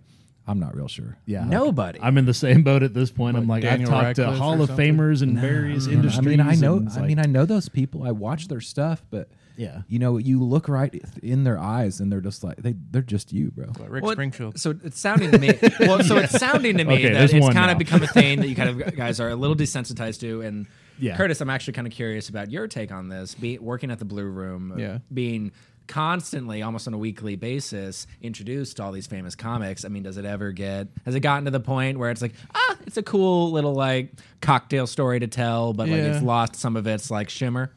I'm 0.49 0.61
not 0.61 0.77
real 0.77 0.87
sure. 0.87 1.19
Yeah, 1.27 1.45
Nobody. 1.45 1.99
I'm 2.01 2.17
in 2.19 2.25
the 2.25 2.33
same 2.33 2.63
boat 2.63 2.85
at 2.85 2.95
this 2.95 3.11
point. 3.11 3.37
I'm 3.37 3.49
Like 3.49 3.65
like, 3.65 3.73
I've 3.73 3.79
Daniel 3.81 3.91
talked 3.91 4.15
to 4.17 4.23
Radcliffe 4.23 4.39
Hall 4.39 4.63
of 4.63 4.69
something? 4.69 4.97
Famers 4.97 5.21
in 5.23 5.37
various 5.37 5.89
I 5.89 5.91
industries. 5.91 6.25
mean 6.27 6.41
I 6.41 6.55
know 6.55 6.77
and 6.77 6.87
it's 6.87 6.97
I 6.97 7.01
like- 7.01 7.09
mean 7.09 7.19
I 7.19 7.25
know 7.27 7.45
those 7.45 7.69
people. 7.69 8.05
I 8.05 8.13
watch 8.13 8.47
their 8.49 8.61
stuff 8.61 9.05
but 9.11 9.29
Yeah. 9.57 9.83
you 9.89 9.99
know 9.99 10.19
you 10.19 10.43
look 10.43 10.69
right 10.69 11.03
in 11.23 11.45
their 11.45 11.59
eyes 11.59 12.01
and 12.01 12.11
they're 12.13 12.21
just 12.21 12.45
like 12.45 12.57
they 12.59 12.75
they're 12.91 13.03
just 13.03 13.33
you, 13.33 13.51
bro. 13.51 13.67
Like 13.79 13.91
Rick 13.91 14.03
Well, 14.05 14.13
Springfield. 14.13 14.59
So 14.61 14.75
it's 14.85 14.99
sounding 15.01 15.31
to 15.31 15.39
me. 15.39 15.53
Well, 15.81 16.03
so 16.03 16.17
it's 16.17 16.39
sounding 16.39 16.77
to 16.79 16.85
me 16.85 16.95
Okay, 16.95 17.13
that 17.13 17.23
it's 17.25 17.33
kind 17.33 17.55
now. 17.55 17.73
of 17.73 17.79
become 17.79 18.03
a 18.03 18.07
thing 18.07 18.41
that 18.41 18.49
you 18.49 18.55
kind 18.57 18.83
of 18.83 18.97
guys 18.97 19.21
are 19.21 19.29
a 19.31 19.37
little 19.37 19.57
desensitized 19.57 20.21
to. 20.21 20.43
And 20.43 20.67
Yeah. 20.99 21.17
Curtis, 21.17 21.41
I'm 21.41 21.51
actually 21.51 21.75
kind 21.75 21.87
of 21.87 21.93
curious 21.93 22.29
about 22.29 22.51
your 22.51 22.69
take 22.69 22.93
on 22.93 23.09
this. 23.09 23.35
Be 23.35 23.59
working 23.59 23.91
at 23.91 23.99
the 23.99 24.05
Blue 24.05 24.25
Room, 24.25 24.73
uh, 24.73 24.77
Yeah. 24.77 24.99
being 25.13 25.53
constantly, 25.87 26.63
almost 26.63 26.87
on 26.89 26.95
a 26.95 26.99
weekly 26.99 27.37
basis, 27.37 28.07
introduced 28.21 28.77
to 28.77 28.83
all 28.83 28.93
these 28.93 29.07
famous 29.07 29.35
comics. 29.35 29.85
I 29.85 29.89
mean, 29.89 30.03
does 30.03 30.17
it 30.17 30.25
ever 30.25 30.53
get? 30.53 30.89
Has 31.05 31.15
it 31.15 31.21
gotten 31.21 31.45
to 31.45 31.51
the 31.51 31.61
point 31.61 31.99
where 31.99 32.11
it's 32.11 32.21
like, 32.23 32.35
ah, 32.55 32.77
it's 32.87 32.97
a 32.97 33.03
cool 33.03 33.53
little 33.53 33.73
like 33.75 34.13
cocktail 34.41 34.87
story 34.87 35.21
to 35.21 35.27
tell, 35.29 35.73
but 35.73 35.89
like 35.89 36.01
it's 36.01 36.23
lost 36.23 36.57
some 36.57 36.77
of 36.77 36.87
its 36.87 37.11
like 37.11 37.31
shimmer. 37.31 37.71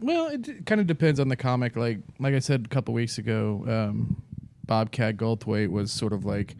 Well, 0.00 0.28
it 0.28 0.66
kind 0.66 0.80
of 0.80 0.86
depends 0.86 1.18
on 1.18 1.28
the 1.28 1.36
comic. 1.36 1.76
Like 1.76 1.98
like 2.18 2.34
I 2.34 2.38
said 2.38 2.66
a 2.66 2.68
couple 2.68 2.94
weeks 2.94 3.18
ago, 3.18 3.64
um, 3.66 4.22
Bobcat 4.66 5.16
Goldthwait 5.16 5.70
was 5.70 5.90
sort 5.90 6.12
of 6.12 6.24
like, 6.24 6.54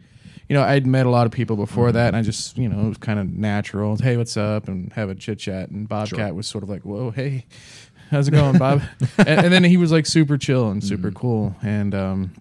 you 0.49 0.55
know, 0.55 0.63
I'd 0.63 0.85
met 0.85 1.05
a 1.05 1.09
lot 1.09 1.25
of 1.25 1.31
people 1.31 1.55
before 1.55 1.91
that, 1.91 2.07
and 2.07 2.17
I 2.17 2.21
just, 2.21 2.57
you 2.57 2.67
know, 2.67 2.85
it 2.85 2.89
was 2.89 2.97
kind 2.97 3.19
of 3.19 3.29
natural. 3.29 3.95
Hey, 3.97 4.17
what's 4.17 4.35
up? 4.35 4.67
And 4.67 4.91
have 4.93 5.09
a 5.09 5.15
chit 5.15 5.39
chat. 5.39 5.69
And 5.69 5.87
Bobcat 5.87 6.35
was 6.35 6.47
sort 6.47 6.63
of 6.63 6.69
like, 6.69 6.83
whoa, 6.83 7.11
hey, 7.11 7.45
how's 8.11 8.27
it 8.27 8.31
going, 8.31 8.57
Bob? 8.57 8.81
and, 9.19 9.45
and 9.45 9.53
then 9.53 9.63
he 9.63 9.77
was 9.77 9.91
like 9.91 10.05
super 10.05 10.37
chill 10.37 10.69
and 10.69 10.83
super 10.83 11.11
cool. 11.11 11.55
And 11.61 11.95
um, 11.95 12.33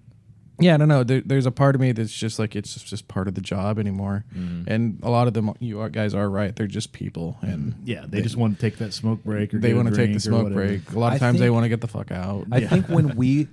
yeah, 0.60 0.74
I 0.74 0.76
don't 0.76 0.88
know. 0.88 1.04
There, 1.04 1.20
there's 1.24 1.46
a 1.46 1.50
part 1.50 1.74
of 1.74 1.80
me 1.80 1.92
that's 1.92 2.12
just 2.12 2.38
like 2.38 2.56
it's 2.56 2.74
just, 2.74 2.86
just 2.86 3.08
part 3.08 3.28
of 3.28 3.34
the 3.34 3.40
job 3.40 3.78
anymore. 3.78 4.24
Mm-hmm. 4.34 4.70
And 4.70 5.00
a 5.02 5.10
lot 5.10 5.28
of 5.28 5.34
them, 5.34 5.54
you 5.60 5.80
are- 5.80 5.88
guys 5.88 6.14
are 6.14 6.28
right. 6.28 6.54
They're 6.54 6.66
just 6.66 6.92
people, 6.92 7.36
mm-hmm. 7.42 7.52
and 7.52 7.74
Yeah, 7.84 8.04
they 8.06 8.22
just 8.22 8.36
want 8.36 8.56
to 8.56 8.60
take 8.60 8.78
that 8.78 8.92
smoke 8.92 9.22
break 9.24 9.54
or 9.54 9.58
they 9.58 9.74
want 9.74 9.88
to 9.88 9.94
take 9.94 10.12
the 10.12 10.20
smoke 10.20 10.52
break. 10.52 10.92
A 10.92 10.98
lot 10.98 11.08
of 11.14 11.14
I 11.14 11.18
times 11.18 11.38
they 11.38 11.50
want 11.50 11.64
to 11.64 11.68
get 11.68 11.80
the 11.80 11.88
fuck 11.88 12.10
out. 12.10 12.46
I 12.50 12.66
think 12.66 12.86
when 12.88 13.16
we 13.16 13.48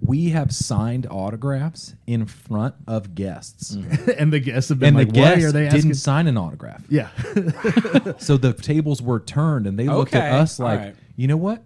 we 0.00 0.30
have 0.30 0.54
signed 0.54 1.06
autographs 1.10 1.94
in 2.06 2.26
front 2.26 2.74
of 2.86 3.14
guests. 3.14 3.76
Mm-hmm. 3.76 4.10
and 4.18 4.32
the 4.32 4.40
guests 4.40 4.68
have 4.68 4.78
been 4.78 4.88
And 4.88 4.96
like, 4.96 5.12
the 5.12 5.20
why 5.20 5.34
guests 5.34 5.44
are 5.46 5.52
they 5.52 5.68
didn't 5.68 5.94
sign 5.94 6.26
an 6.26 6.36
autograph. 6.36 6.82
Yeah, 6.88 7.08
So 8.18 8.36
the 8.36 8.52
tables 8.52 9.02
were 9.02 9.20
turned, 9.20 9.66
and 9.66 9.78
they 9.78 9.88
looked 9.88 10.14
at 10.14 10.32
us 10.32 10.58
like, 10.58 10.78
right. 10.78 10.96
you 11.16 11.26
know 11.26 11.36
what? 11.36 11.62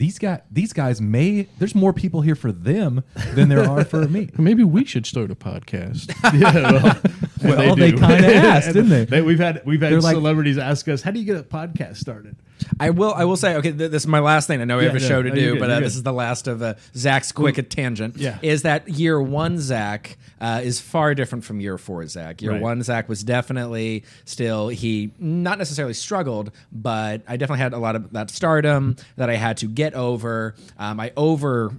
These 0.00 0.18
guys, 0.18 0.40
these 0.50 0.72
guys 0.72 0.98
may. 0.98 1.46
There's 1.58 1.74
more 1.74 1.92
people 1.92 2.22
here 2.22 2.34
for 2.34 2.52
them 2.52 3.04
than 3.34 3.50
there 3.50 3.68
are 3.68 3.84
for 3.84 4.08
me. 4.08 4.30
Maybe 4.38 4.64
we 4.64 4.86
should 4.86 5.04
start 5.04 5.30
a 5.30 5.34
podcast. 5.34 6.10
yeah. 6.40 6.72
Well, 6.82 7.29
and 7.40 7.50
Well, 7.58 7.76
they 7.76 7.90
do. 7.92 7.98
kinda 7.98 8.34
asked, 8.34 8.72
didn't 8.72 9.08
they? 9.10 9.20
We've 9.22 9.38
had 9.38 9.62
we've 9.64 9.80
had 9.80 9.92
They're 9.92 10.00
like- 10.00 10.14
celebrities 10.14 10.58
ask 10.58 10.88
us, 10.88 11.02
"How 11.02 11.10
do 11.10 11.18
you 11.18 11.24
get 11.26 11.36
a 11.36 11.42
podcast 11.42 11.96
started?" 11.96 12.36
I 12.78 12.90
will. 12.90 13.14
I 13.14 13.24
will 13.24 13.36
say. 13.38 13.54
Okay, 13.56 13.72
th- 13.72 13.90
this 13.90 14.02
is 14.02 14.06
my 14.06 14.18
last 14.20 14.46
thing. 14.46 14.60
I 14.60 14.64
know 14.64 14.76
we 14.76 14.82
Yeah, 14.84 14.90
have 14.90 14.96
a 15.00 15.02
yeah. 15.02 15.08
show 15.08 15.22
to 15.22 15.28
No, 15.30 15.34
you're 15.34 15.44
do, 15.44 15.52
good, 15.54 15.60
but 15.60 15.66
you're 15.68 15.76
uh, 15.76 15.78
good. 15.80 15.86
this 15.86 15.96
is 15.96 16.02
the 16.02 16.12
last 16.12 16.46
of 16.46 16.60
uh, 16.62 16.74
Zach's 16.94 17.32
quick 17.32 17.70
tangent. 17.70 18.18
Yeah. 18.18 18.38
is 18.42 18.62
that 18.62 18.86
year 18.88 19.20
one 19.20 19.58
Zach 19.58 20.18
uh, 20.42 20.60
is 20.62 20.78
far 20.78 21.14
different 21.14 21.44
from 21.44 21.60
year 21.60 21.78
four 21.78 22.06
Zach. 22.06 22.42
Year 22.42 22.52
Right. 22.52 22.60
one 22.60 22.82
Zach 22.82 23.08
was 23.08 23.24
definitely 23.24 24.04
still 24.26 24.68
he 24.68 25.12
not 25.18 25.56
necessarily 25.56 25.94
struggled, 25.94 26.50
but 26.70 27.22
I 27.26 27.38
definitely 27.38 27.62
had 27.62 27.72
a 27.72 27.78
lot 27.78 27.96
of 27.96 28.12
that 28.12 28.28
stardom 28.30 28.96
that 29.16 29.30
I 29.30 29.36
had 29.36 29.56
to 29.58 29.66
get 29.66 29.94
over. 29.94 30.54
Um, 30.78 31.00
I 31.00 31.12
over 31.16 31.72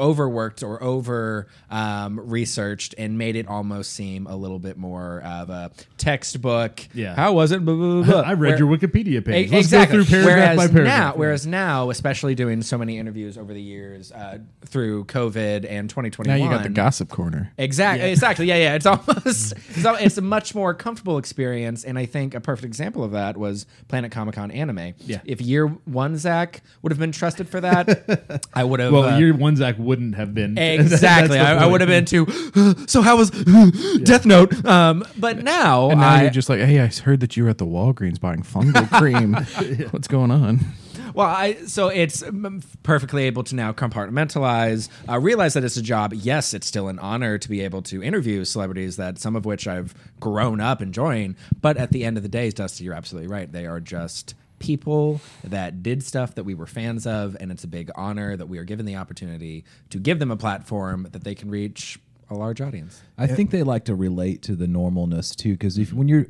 overworked 0.00 0.62
or 0.62 0.82
over 0.82 1.46
um, 1.70 2.18
researched 2.18 2.94
and 2.98 3.18
made 3.18 3.36
it 3.36 3.46
almost 3.46 3.92
seem 3.92 4.26
a 4.26 4.34
little 4.34 4.58
bit 4.58 4.76
more 4.76 5.20
of 5.22 5.50
a 5.50 5.70
textbook. 5.98 6.80
Yeah. 6.94 7.14
How 7.14 7.32
was 7.32 7.52
it? 7.52 7.64
Blah, 7.64 7.74
blah, 7.74 8.02
blah. 8.02 8.20
I 8.26 8.32
read 8.32 8.50
Where- 8.50 8.58
your 8.58 8.68
Wikipedia 8.76 9.24
page. 9.24 9.50
Let's 9.52 9.66
exactly. 9.66 9.98
go 9.98 10.04
through 10.04 10.22
paragraph 10.24 10.56
whereas 10.56 10.56
by 10.56 10.66
paragraph. 10.72 11.14
now, 11.14 11.18
whereas 11.18 11.46
now, 11.46 11.90
especially 11.90 12.34
doing 12.34 12.62
so 12.62 12.78
many 12.78 12.98
interviews 12.98 13.36
over 13.38 13.52
the 13.52 13.62
years 13.62 14.10
uh, 14.12 14.38
through 14.66 15.04
COVID 15.04 15.66
and 15.68 15.88
2021. 15.90 16.26
now 16.26 16.44
you 16.44 16.50
got 16.50 16.62
the 16.62 16.68
gossip 16.68 17.08
corner. 17.08 17.52
Exactly. 17.58 18.06
Yeah. 18.06 18.12
Exactly. 18.12 18.46
Yeah. 18.46 18.56
Yeah. 18.56 18.74
It's 18.74 18.86
almost. 18.86 19.52
it's, 19.52 19.84
al- 19.84 19.96
it's 19.96 20.16
a 20.18 20.22
much 20.22 20.54
more 20.54 20.74
comfortable 20.74 21.18
experience, 21.18 21.84
and 21.84 21.98
I 21.98 22.06
think 22.06 22.34
a 22.34 22.40
perfect 22.40 22.64
example 22.66 23.04
of 23.04 23.12
that 23.12 23.36
was 23.36 23.66
Planet 23.88 24.10
Comic 24.12 24.34
Con 24.36 24.50
Anime. 24.50 24.94
Yeah. 25.00 25.20
If 25.24 25.40
year 25.40 25.66
one 25.66 26.16
Zach 26.16 26.62
would 26.82 26.92
have 26.92 26.98
been 26.98 27.12
trusted 27.12 27.48
for 27.48 27.60
that, 27.60 28.46
I 28.54 28.64
would 28.64 28.80
have. 28.80 28.92
well, 28.92 29.04
uh, 29.04 29.18
year 29.18 29.34
one 29.34 29.56
Zach 29.56 29.76
would 29.78 29.89
wouldn't 29.90 30.14
have 30.14 30.32
been 30.32 30.56
Exactly. 30.80 31.36
I, 31.36 31.64
I 31.64 31.66
would 31.66 31.80
have 31.80 31.88
been 31.88 32.04
too. 32.04 32.26
So 32.86 33.02
how 33.02 33.16
was 33.16 33.30
Death 34.04 34.24
Note? 34.24 34.64
Um, 34.64 35.04
but 35.18 35.42
now, 35.42 35.90
And 35.90 36.00
now 36.00 36.08
I, 36.08 36.22
you're 36.22 36.30
just 36.30 36.48
like, 36.48 36.60
hey, 36.60 36.80
I 36.80 36.86
heard 36.86 37.18
that 37.20 37.36
you 37.36 37.42
were 37.44 37.50
at 37.50 37.58
the 37.58 37.66
Walgreens 37.66 38.20
buying 38.20 38.42
fungal 38.42 38.88
cream. 38.98 39.34
What's 39.90 40.06
going 40.06 40.30
on? 40.30 40.60
Well, 41.14 41.26
I 41.26 41.54
so 41.66 41.88
it's 41.88 42.22
mm, 42.22 42.64
perfectly 42.84 43.24
able 43.24 43.42
to 43.44 43.56
now 43.56 43.72
compartmentalize, 43.72 44.88
uh, 45.08 45.18
realize 45.18 45.54
that 45.54 45.64
it's 45.64 45.76
a 45.76 45.82
job. 45.82 46.14
Yes, 46.14 46.54
it's 46.54 46.68
still 46.68 46.86
an 46.86 47.00
honor 47.00 47.36
to 47.38 47.48
be 47.48 47.62
able 47.62 47.82
to 47.82 48.02
interview 48.02 48.44
celebrities 48.44 48.96
that 48.96 49.18
some 49.18 49.34
of 49.34 49.44
which 49.44 49.66
I've 49.66 49.92
grown 50.20 50.60
up 50.60 50.80
enjoying. 50.80 51.34
But 51.60 51.76
at 51.76 51.90
the 51.90 52.04
end 52.04 52.16
of 52.16 52.22
the 52.22 52.28
day, 52.28 52.50
Dusty, 52.50 52.84
you're 52.84 52.94
absolutely 52.94 53.28
right. 53.28 53.50
They 53.50 53.66
are 53.66 53.80
just 53.80 54.34
people 54.60 55.20
that 55.42 55.82
did 55.82 56.04
stuff 56.04 56.36
that 56.36 56.44
we 56.44 56.54
were 56.54 56.66
fans 56.66 57.06
of, 57.06 57.36
and 57.40 57.50
it's 57.50 57.64
a 57.64 57.68
big 57.68 57.90
honor 57.96 58.36
that 58.36 58.46
we 58.46 58.58
are 58.58 58.64
given 58.64 58.86
the 58.86 58.94
opportunity 58.94 59.64
to 59.88 59.98
give 59.98 60.20
them 60.20 60.30
a 60.30 60.36
platform 60.36 61.08
that 61.10 61.24
they 61.24 61.34
can 61.34 61.50
reach 61.50 61.98
a 62.30 62.34
large 62.34 62.60
audience. 62.60 63.02
I 63.18 63.26
think 63.26 63.50
they 63.50 63.64
like 63.64 63.86
to 63.86 63.94
relate 63.96 64.42
to 64.42 64.54
the 64.54 64.66
normalness 64.66 65.34
too, 65.34 65.52
because 65.52 65.76
if 65.78 65.92
when 65.92 66.06
you're 66.06 66.26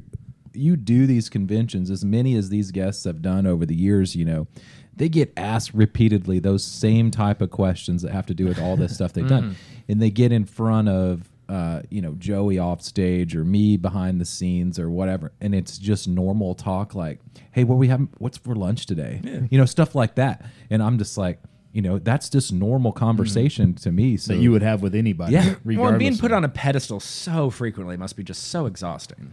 you 0.53 0.77
do 0.77 1.07
these 1.07 1.29
conventions, 1.29 1.91
as 1.91 2.05
many 2.05 2.35
as 2.35 2.49
these 2.49 2.73
guests 2.73 3.05
have 3.05 3.23
done 3.23 3.47
over 3.47 3.65
the 3.65 3.75
years, 3.75 4.17
you 4.17 4.25
know, 4.25 4.49
they 4.97 5.09
get 5.09 5.33
asked 5.37 5.73
repeatedly 5.75 6.41
those 6.41 6.65
same 6.65 7.11
type 7.11 7.41
of 7.41 7.51
questions 7.51 8.03
that 8.03 8.11
have 8.13 8.27
to 8.27 8.35
do 8.35 8.47
with 8.47 8.59
all 8.59 8.77
this 8.77 8.95
stuff 8.95 9.13
they've 9.13 9.29
done, 9.29 9.51
mm. 9.51 9.55
and 9.89 10.01
they 10.01 10.11
get 10.11 10.33
in 10.33 10.45
front 10.47 10.89
of. 10.89 11.30
Uh, 11.50 11.83
you 11.90 12.00
know, 12.00 12.12
Joey 12.12 12.61
off 12.61 12.80
stage 12.80 13.35
or 13.35 13.45
me 13.45 13.76
behind 13.76 14.21
the 14.21 14.25
scenes 14.25 14.78
or 14.78 14.88
whatever, 14.88 15.33
and 15.40 15.52
it's 15.52 15.78
just 15.78 16.07
normal 16.07 16.54
talk 16.54 16.95
like, 16.95 17.19
"Hey, 17.50 17.64
what 17.64 17.76
we 17.76 17.88
have? 17.88 18.07
What's 18.19 18.38
for 18.38 18.54
lunch 18.54 18.87
today?" 18.87 19.21
You 19.50 19.59
know, 19.59 19.64
stuff 19.66 19.97
like 19.97 20.14
that, 20.14 20.45
and 20.71 20.80
I'm 20.80 20.97
just 20.97 21.19
like, 21.19 21.40
you 21.73 21.83
know, 21.83 21.99
that's 21.99 22.28
just 22.28 22.52
normal 22.52 22.92
conversation 22.92 23.75
to 23.75 23.90
me. 23.90 24.16
So 24.16 24.33
that 24.35 24.38
you 24.40 24.52
would 24.52 24.62
have 24.62 24.80
with 24.80 24.95
anybody. 24.95 25.33
Yeah. 25.33 25.54
regardless 25.64 25.90
Well, 25.90 25.99
being 25.99 26.19
put 26.19 26.30
on 26.30 26.45
a 26.45 26.49
pedestal 26.49 27.00
so 27.00 27.50
frequently 27.50 27.97
must 27.97 28.16
be 28.16 28.23
just 28.23 28.45
so 28.45 28.66
exhausting 28.66 29.33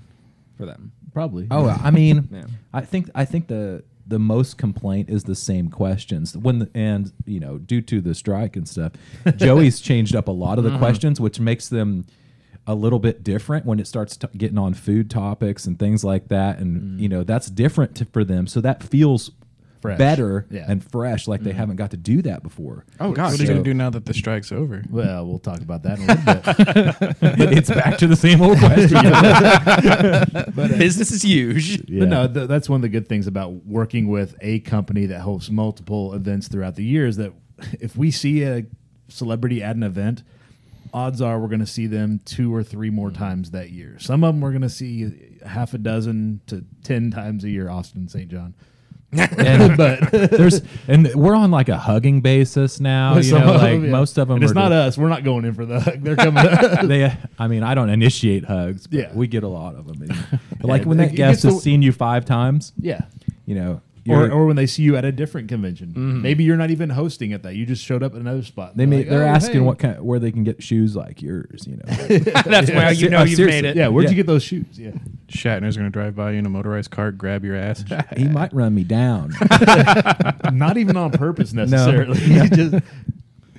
for 0.58 0.66
them. 0.66 0.94
probably. 1.14 1.48
Oh, 1.52 1.68
I 1.68 1.92
mean, 2.02 2.30
Yeah. 2.32 2.46
I 2.74 2.82
think 2.82 3.12
I 3.14 3.26
think 3.26 3.46
the 3.48 3.84
the 4.08 4.20
most 4.20 4.58
complaint 4.58 5.10
is 5.10 5.26
the 5.26 5.36
same 5.36 5.70
questions. 5.70 6.36
When 6.38 6.60
the, 6.60 6.70
and 6.74 7.12
you 7.26 7.40
know 7.40 7.58
due 7.58 7.82
to 7.82 8.02
the 8.02 8.16
strike 8.16 8.56
and 8.56 8.68
stuff, 8.68 8.94
Joey's 9.36 9.82
changed 9.82 10.16
up 10.16 10.28
a 10.28 10.32
lot 10.32 10.58
of 10.58 10.64
the 10.64 10.72
mm-hmm. 10.72 10.80
questions, 10.80 11.20
which 11.20 11.40
makes 11.40 11.70
them 11.70 12.06
a 12.66 12.76
little 12.76 13.00
bit 13.00 13.24
different 13.24 13.66
when 13.66 13.80
it 13.80 13.88
starts 13.88 14.18
t- 14.18 14.28
getting 14.36 14.58
on 14.58 14.74
food 14.74 15.10
topics 15.10 15.66
and 15.66 15.80
things 15.80 16.04
like 16.04 16.28
that, 16.28 16.60
and 16.60 17.00
you 17.00 17.08
mm. 17.08 17.12
know 17.12 17.24
that's 17.24 17.50
different 17.50 17.96
to, 17.96 18.06
for 18.06 18.24
them, 18.24 18.48
so 18.48 18.62
that 18.62 18.84
feels 18.84 19.32
Fresh. 19.82 19.98
better 19.98 20.46
Yeah. 20.50 20.66
and 20.68 20.84
fresh, 20.84 21.28
like 21.28 21.42
they 21.42 21.52
mm-hmm. 21.52 21.60
haven't 21.60 21.76
got 21.78 21.92
to 21.92 21.98
do 21.98 22.22
that 22.24 22.44
before. 22.44 22.86
Oh, 23.00 23.12
gosh. 23.12 23.32
What 23.32 23.40
are 23.40 23.44
you 23.44 23.50
gonna 23.50 23.64
do 23.64 23.74
now 23.74 23.90
that 23.90 24.06
the 24.06 24.14
strike's 24.14 24.52
over? 24.52 24.84
Well, 24.90 25.26
we'll 25.26 25.40
talk 25.40 25.62
about 25.62 25.84
that 25.84 26.00
in 26.00 26.10
a 26.10 26.14
little 26.14 27.40
bit. 27.40 27.58
it's 27.58 27.70
back 27.70 27.98
to 28.00 28.08
the 28.08 28.16
same 28.16 28.42
old 28.42 28.58
question. 28.60 28.98
Uh, 30.38 30.68
Business 30.78 31.12
is 31.12 31.22
huge. 31.22 31.90
Yeah. 31.90 32.02
But 32.02 32.10
no, 32.10 32.28
th- 32.28 32.48
that's 32.48 32.70
one 32.70 32.78
of 32.78 32.82
the 32.82 32.90
good 32.90 33.08
things 33.08 33.28
about 33.28 33.66
working 33.66 34.08
with 34.08 34.36
a 34.42 34.60
company 34.62 35.06
that 35.08 35.22
hosts 35.22 35.50
multiple 35.50 36.14
events 36.14 36.48
throughout 36.48 36.76
the 36.76 36.84
year 36.84 37.06
is 37.06 37.18
that 37.18 37.34
if 37.80 37.96
we 37.96 38.12
see 38.12 38.44
a 38.44 38.66
celebrity 39.08 39.64
at 39.64 39.76
an 39.76 39.84
event, 39.84 40.24
odds 40.94 41.22
are 41.22 41.40
we're 41.40 41.48
going 41.48 41.60
to 41.60 41.66
see 41.66 41.88
them 41.88 42.20
two 42.26 42.54
or 42.54 42.64
three 42.64 42.90
more 42.90 43.10
mm-hmm. 43.10 43.24
times 43.24 43.52
that 43.52 43.70
year. 43.70 43.98
Some 44.00 44.24
of 44.24 44.34
them 44.34 44.42
we're 44.42 44.52
going 44.52 44.62
to 44.62 44.70
see 44.70 45.12
half 45.46 45.74
a 45.74 45.78
dozen 45.78 46.42
to 46.48 46.66
10 46.84 47.12
times 47.12 47.44
a 47.44 47.50
year, 47.50 47.70
Austin 47.70 48.08
St. 48.08 48.30
John. 48.30 48.56
and 49.38 49.78
but 49.78 50.12
there's 50.12 50.62
and 50.90 51.10
we're 51.16 51.34
on 51.36 51.50
like 51.50 51.70
a 51.70 51.78
hugging 51.78 52.20
basis 52.20 52.82
now. 52.82 53.18
You 53.18 53.32
know, 53.40 53.54
like 53.54 53.62
them, 53.62 53.86
yeah. 53.86 53.92
most 53.92 54.18
of 54.18 54.28
them. 54.28 54.36
And 54.36 54.44
it's 54.44 54.54
not 54.54 54.70
just- 54.72 54.98
us. 54.98 54.98
We're 54.98 55.08
not 55.08 55.24
going 55.24 55.46
in 55.46 55.54
for 55.54 55.66
the 55.66 55.80
hug. 55.80 56.02
They're 56.02 56.16
coming. 56.28 56.44
they 56.90 57.16
i 57.40 57.48
mean 57.48 57.64
i 57.64 57.74
don't 57.74 57.90
initiate 57.90 58.44
hugs 58.46 58.86
but 58.88 59.00
Yeah. 59.00 59.12
we 59.14 59.28
get 59.28 59.44
a 59.44 59.48
lot 59.48 59.76
of 59.76 59.86
them 59.88 60.02
And, 60.02 60.64
like 60.64 60.84
when 60.86 60.98
that 60.98 61.16
guest 61.16 61.44
has 61.44 61.56
the- 61.56 61.62
seen 61.62 61.82
you 61.82 61.92
five 61.94 62.26
times 62.26 62.74
yeah. 62.80 63.02
you 63.46 63.56
know 63.56 63.82
Or, 64.10 64.32
or 64.32 64.46
when 64.46 64.56
they 64.56 64.66
see 64.68 64.84
you 64.84 64.96
at 64.96 65.04
a 65.06 65.12
different 65.12 65.48
convention. 65.50 65.90
Mm-hmm. 65.90 66.22
Maybe 66.22 66.44
you're 66.44 66.58
not 66.58 66.70
even 66.72 66.90
hosting 66.90 67.34
at 67.34 67.44
that. 67.44 67.56
You 67.56 67.66
just 67.66 67.84
showed 67.84 68.04
up 68.04 68.14
at 68.16 68.22
another 68.22 68.44
spot. 68.44 68.78
they 68.78 68.86
may, 68.86 68.98
like, 69.00 69.10
they're 69.10 69.24
"Oh, 69.24 69.28
asking 69.28 69.54
hey." 69.56 69.60
what 69.62 69.80
kind 69.80 70.00
where 70.02 70.20
they 70.20 70.32
can 70.32 70.44
get 70.44 70.62
shoes 70.64 70.96
like 70.96 71.22
yours 71.22 71.66
you 71.68 71.78
know 71.78 71.84
That's 72.46 72.70
where 72.72 72.92
you 72.94 73.10
know 73.12 73.20
Uh, 73.20 73.24
you've 73.26 73.36
seriously, 73.38 73.62
made 73.62 73.70
it. 73.70 73.76
Yeah, 73.76 73.88
where'd 73.90 74.06
Yeah. 74.06 74.10
you 74.12 74.16
get 74.16 74.28
those 74.28 74.44
shoes? 74.44 74.66
Yeah. 74.74 74.92
Shatner's 75.28 75.76
going 75.78 75.88
to 75.88 75.94
drive 75.94 76.16
by 76.16 76.32
you 76.32 76.40
in 76.40 76.46
a 76.46 76.50
motorized 76.50 76.92
cart, 76.92 77.18
grab 77.18 77.44
your 77.44 77.56
ass. 77.56 77.84
he 78.16 78.26
might 78.28 78.54
run 78.54 78.74
me 78.76 78.84
down 78.84 79.34
not 80.54 80.78
even 80.78 80.98
on 80.98 81.12
purpose 81.12 81.54
necessarily. 81.54 82.18
He 82.20 82.50
just 82.50 82.76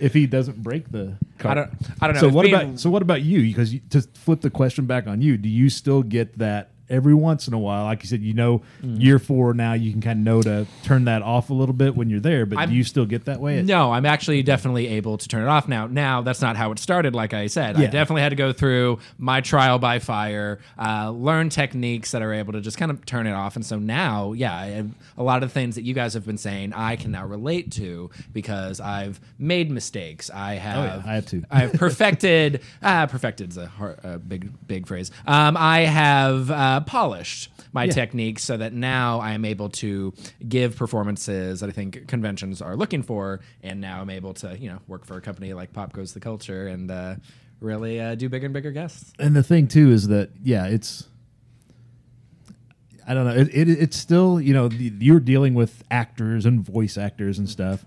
if 0.00 0.14
he 0.14 0.26
doesn't 0.26 0.62
break 0.62 0.90
the 0.92 1.16
I 1.44 1.54
don't. 1.54 1.70
I 2.00 2.06
don't 2.06 2.14
know. 2.14 2.20
So 2.20 2.26
It's 2.28 2.34
what 2.34 2.42
being- 2.44 2.54
about 2.54 2.78
so 2.80 2.88
what 2.90 3.02
about 3.02 3.22
you? 3.22 3.42
Because 3.42 3.74
you, 3.74 3.80
to 3.90 4.02
flip 4.02 4.40
the 4.40 4.50
question 4.50 4.86
back 4.86 5.06
on 5.06 5.20
you, 5.20 5.36
do 5.36 5.48
you 5.48 5.68
still 5.70 6.02
get 6.02 6.38
that 6.38 6.70
every 6.90 7.14
once 7.14 7.48
in 7.48 7.54
a 7.54 7.58
while? 7.58 7.84
Like 7.84 8.02
you 8.02 8.08
said, 8.08 8.22
you 8.22 8.34
know, 8.34 8.62
Mm. 8.84 9.02
year 9.02 9.18
four 9.18 9.54
now 9.54 9.72
you 9.74 9.90
can 9.92 10.00
kind 10.00 10.18
of 10.20 10.24
know 10.24 10.42
to 10.42 10.66
turn 10.84 11.04
that 11.04 11.22
off 11.22 11.50
a 11.50 11.54
little 11.54 11.72
bit 11.74 11.96
when 11.96 12.08
you're 12.10 12.20
there. 12.20 12.46
But 12.46 12.58
I'm- 12.58 12.70
do 12.70 12.74
you 12.76 12.84
still 12.84 13.06
get 13.06 13.24
that 13.26 13.40
way? 13.40 13.62
No, 13.62 13.92
I'm 13.92 14.06
actually 14.06 14.42
definitely 14.42 14.88
able 14.88 15.18
to 15.18 15.28
turn 15.28 15.42
it 15.42 15.48
off 15.48 15.68
now. 15.68 15.86
Now 15.86 16.22
that's 16.22 16.40
not 16.40 16.56
how 16.56 16.72
it 16.72 16.78
started. 16.78 17.14
Like 17.14 17.34
I 17.34 17.46
said, 17.48 17.76
I 17.76 17.86
definitely 17.86 18.22
had 18.22 18.30
to 18.30 18.36
go 18.36 18.52
through 18.52 18.98
my 19.18 19.40
trial 19.40 19.78
by 19.78 19.98
fire, 19.98 20.58
uh, 20.78 21.10
learn 21.10 21.48
techniques 21.48 22.12
that 22.12 22.22
are 22.22 22.32
able 22.32 22.52
to 22.52 22.60
just 22.60 22.78
kind 22.78 22.90
of 22.90 23.04
turn 23.06 23.26
it 23.26 23.32
off. 23.32 23.56
And 23.56 23.64
so 23.66 23.78
now, 23.78 24.32
yeah, 24.32 24.54
I 24.54 24.84
a 25.16 25.22
lot 25.22 25.42
of 25.42 25.48
the 25.48 25.52
things 25.54 25.74
that 25.74 25.82
you 25.82 25.94
guys 25.94 26.14
have 26.14 26.24
been 26.26 26.38
saying, 26.38 26.72
I 26.72 26.96
can 26.96 27.10
now 27.12 27.26
relate 27.26 27.70
to 27.72 28.10
because 28.32 28.80
I've 28.80 29.20
made 29.38 29.70
mistakes. 29.70 30.30
I 30.32 30.54
have. 30.54 31.06
I 31.06 31.14
have 31.14 31.26
too. 31.26 31.42
I've 31.50 31.72
perfected. 31.72 32.60
Perfected 33.08 33.50
is 33.50 33.56
a, 33.56 33.66
hard, 33.66 33.98
a 34.04 34.18
big, 34.18 34.50
big 34.66 34.86
phrase. 34.86 35.10
Um, 35.26 35.56
I 35.56 35.80
have 35.80 36.50
uh, 36.50 36.77
polished 36.80 37.50
my 37.72 37.84
Yeah. 37.84 37.92
techniques 37.92 38.42
so 38.44 38.56
that 38.56 38.72
now 38.72 39.20
I 39.20 39.32
am 39.32 39.44
able 39.44 39.68
to 39.70 40.12
give 40.48 40.76
performances 40.76 41.60
that 41.60 41.68
I 41.68 41.72
think 41.72 42.06
conventions 42.06 42.60
are 42.62 42.76
looking 42.76 43.02
for, 43.02 43.40
and 43.62 43.80
now 43.80 44.00
I'm 44.00 44.10
able 44.10 44.34
to, 44.34 44.56
you 44.58 44.68
know, 44.70 44.78
work 44.86 45.04
for 45.04 45.16
a 45.16 45.20
company 45.20 45.52
like 45.52 45.72
Pop 45.72 45.92
Goes 45.92 46.12
the 46.14 46.20
Culture 46.20 46.66
and 46.66 46.90
uh, 46.90 47.16
really 47.60 48.00
uh, 48.00 48.14
do 48.14 48.28
bigger 48.28 48.46
and 48.46 48.54
bigger 48.54 48.70
guests. 48.72 49.12
And 49.18 49.34
the 49.36 49.42
thing 49.42 49.66
too 49.68 49.90
is 49.90 50.08
that 50.08 50.30
yeah, 50.42 50.66
it's 50.66 51.06
I 53.06 53.14
don't 53.14 53.24
know. 53.26 53.34
It, 53.40 53.48
it 53.54 53.68
it's 53.70 53.96
still 53.96 54.40
you 54.40 54.52
know 54.52 54.68
the, 54.68 54.92
you're 54.98 55.20
dealing 55.20 55.54
with 55.54 55.82
actors 55.90 56.44
and 56.44 56.60
voice 56.60 56.98
actors 56.98 57.38
and 57.38 57.48
stuff, 57.48 57.84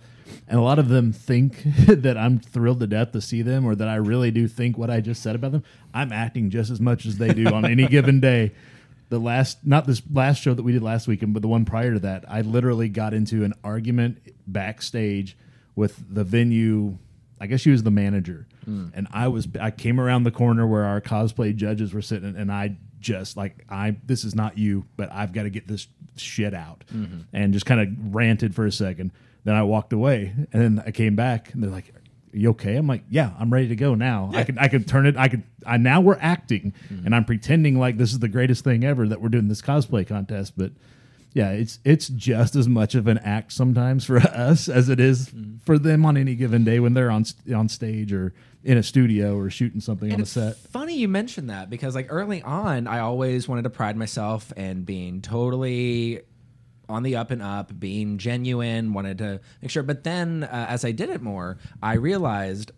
and 0.48 0.58
a 0.58 0.62
lot 0.64 0.80
of 0.80 0.90
them 0.90 1.12
think 1.12 1.62
that 1.88 2.18
I'm 2.18 2.40
thrilled 2.40 2.80
to 2.80 2.88
death 2.88 3.12
to 3.12 3.22
see 3.22 3.42
them, 3.44 3.66
or 3.66 3.76
that 3.76 3.88
I 3.88 3.96
really 3.96 4.32
do 4.32 4.48
think 4.48 4.78
what 4.78 4.90
I 4.90 5.00
just 5.00 5.22
said 5.22 5.36
about 5.36 5.52
them. 5.52 5.64
I'm 5.94 6.12
acting 6.12 6.50
just 6.50 6.72
as 6.72 6.80
much 6.82 7.06
as 7.06 7.18
they 7.18 7.34
do 7.34 7.46
on 7.48 7.66
any 7.66 7.86
given 7.88 8.20
day. 8.32 8.52
The 9.12 9.20
last, 9.20 9.60
not 9.66 9.86
this 9.86 10.02
last 10.12 10.42
show 10.42 10.54
that 10.54 10.64
we 10.64 10.72
did 10.72 10.82
last 10.82 11.08
weekend, 11.08 11.34
but 11.34 11.42
the 11.42 11.48
one 11.48 11.66
prior 11.66 11.94
to 11.94 12.00
that, 12.00 12.26
I 12.28 12.42
literally 12.42 12.90
got 12.90 13.14
into 13.14 13.44
an 13.44 13.54
argument 13.64 14.18
backstage 14.48 15.38
with 15.76 16.04
the 16.10 16.24
venue 16.24 16.98
I 17.42 17.48
guess 17.48 17.62
she 17.62 17.72
was 17.72 17.82
the 17.82 17.92
manager, 17.92 18.46
hmm. 18.66 18.90
and 18.94 19.08
I 19.12 19.28
was. 19.28 19.48
I 19.60 19.72
came 19.72 20.00
around 20.00 20.24
the 20.24 20.32
corner 20.32 20.68
where 20.68 20.84
our 20.84 21.02
cosplay 21.02 21.56
judges 21.56 21.92
were 21.92 22.04
sitting, 22.04 22.36
and 22.36 22.52
I 22.52 22.78
just 23.00 23.36
like 23.36 23.66
I. 23.68 23.98
This 24.06 24.24
is 24.24 24.36
not 24.36 24.60
you, 24.60 24.86
but 24.96 25.12
I've 25.12 25.34
got 25.34 25.44
to 25.44 25.50
get 25.50 25.68
this 25.68 25.88
shit 26.16 26.54
out, 26.54 26.84
mm-hmm. 26.94 27.22
and 27.34 27.52
just 27.52 27.66
kind 27.66 27.82
of 27.82 28.14
ranted 28.14 28.54
for 28.54 28.68
a 28.68 28.72
second. 28.72 29.12
Then 29.44 29.56
I 29.56 29.64
walked 29.64 29.92
away, 29.92 30.36
and 30.54 30.62
then 30.62 30.84
I 30.86 30.92
came 30.92 31.16
back, 31.16 31.52
and 31.52 31.64
they're 31.64 31.72
like, 31.72 31.92
"Are 31.96 32.01
you 32.34 32.50
okay?" 32.52 32.76
I'm 32.76 32.88
like, 32.88 33.04
"Yeah, 33.10 33.32
I'm 33.40 33.52
ready 33.52 33.68
to 33.70 33.76
go 33.76 33.96
now. 33.96 34.32
I 34.34 34.44
can. 34.44 34.58
I 34.58 34.68
can 34.68 34.84
turn 34.84 35.06
it. 35.06 35.18
I 35.18 35.28
could. 35.28 35.44
I 35.66 35.78
now 35.78 36.02
we're 36.02 36.20
acting, 36.20 36.74
mm-hmm. 36.92 37.06
and 37.06 37.16
I'm 37.16 37.26
pretending 37.26 37.80
like 37.80 37.98
this 37.98 38.12
is 38.12 38.20
the 38.20 38.28
greatest 38.30 38.64
thing 38.64 38.84
ever 38.84 39.08
that 39.08 39.22
we're 39.22 39.30
doing 39.30 39.48
this 39.48 39.62
cosplay 39.62 40.08
contest, 40.08 40.54
but." 40.58 40.72
yeah, 41.34 41.52
it's 41.52 41.80
it's 41.86 42.10
just 42.10 42.56
as 42.56 42.68
much 42.68 42.94
of 42.94 43.08
an 43.08 43.18
act 43.20 43.54
sometimes 43.54 44.04
for 44.04 44.18
us 44.22 44.68
as 44.68 44.90
it 44.90 45.00
is 45.00 45.30
mm-hmm. 45.30 45.60
for 45.60 45.80
them 45.80 46.06
on 46.06 46.18
any 46.18 46.36
given 46.36 46.64
day 46.64 46.80
when 46.80 46.94
they're 46.94 47.12
on 47.12 47.26
on 47.56 47.70
stage 47.70 48.12
or 48.12 48.34
in 48.64 48.78
a 48.78 48.84
studio 48.84 49.36
or 49.38 49.50
shooting 49.50 49.82
something 49.82 50.10
on 50.10 50.16
And 50.16 50.24
a 50.24 50.26
set. 50.26 50.56
funny 50.58 50.96
you 50.96 51.08
mentioned 51.08 51.50
that 51.50 51.70
because 51.70 51.96
like 51.96 52.08
early 52.10 52.44
on, 52.44 52.86
I 52.86 53.00
always 53.00 53.48
wanted 53.48 53.64
to 53.64 53.70
pride 53.70 53.96
myself 53.96 54.52
in 54.56 54.84
being 54.84 55.22
totally 55.22 56.22
on 56.92 57.04
the 57.04 57.16
up 57.16 57.32
and 57.32 57.42
up, 57.42 57.78
being 57.80 58.18
genuine, 58.18 58.94
wanted 58.94 59.18
to 59.20 59.40
make 59.62 59.72
sure. 59.72 59.84
But 59.84 60.04
then 60.04 60.44
uh, 60.44 60.66
as 60.70 60.86
I 60.86 60.92
did 60.92 61.10
it 61.10 61.22
more, 61.22 61.58
I 61.82 61.94
realized 61.96 62.72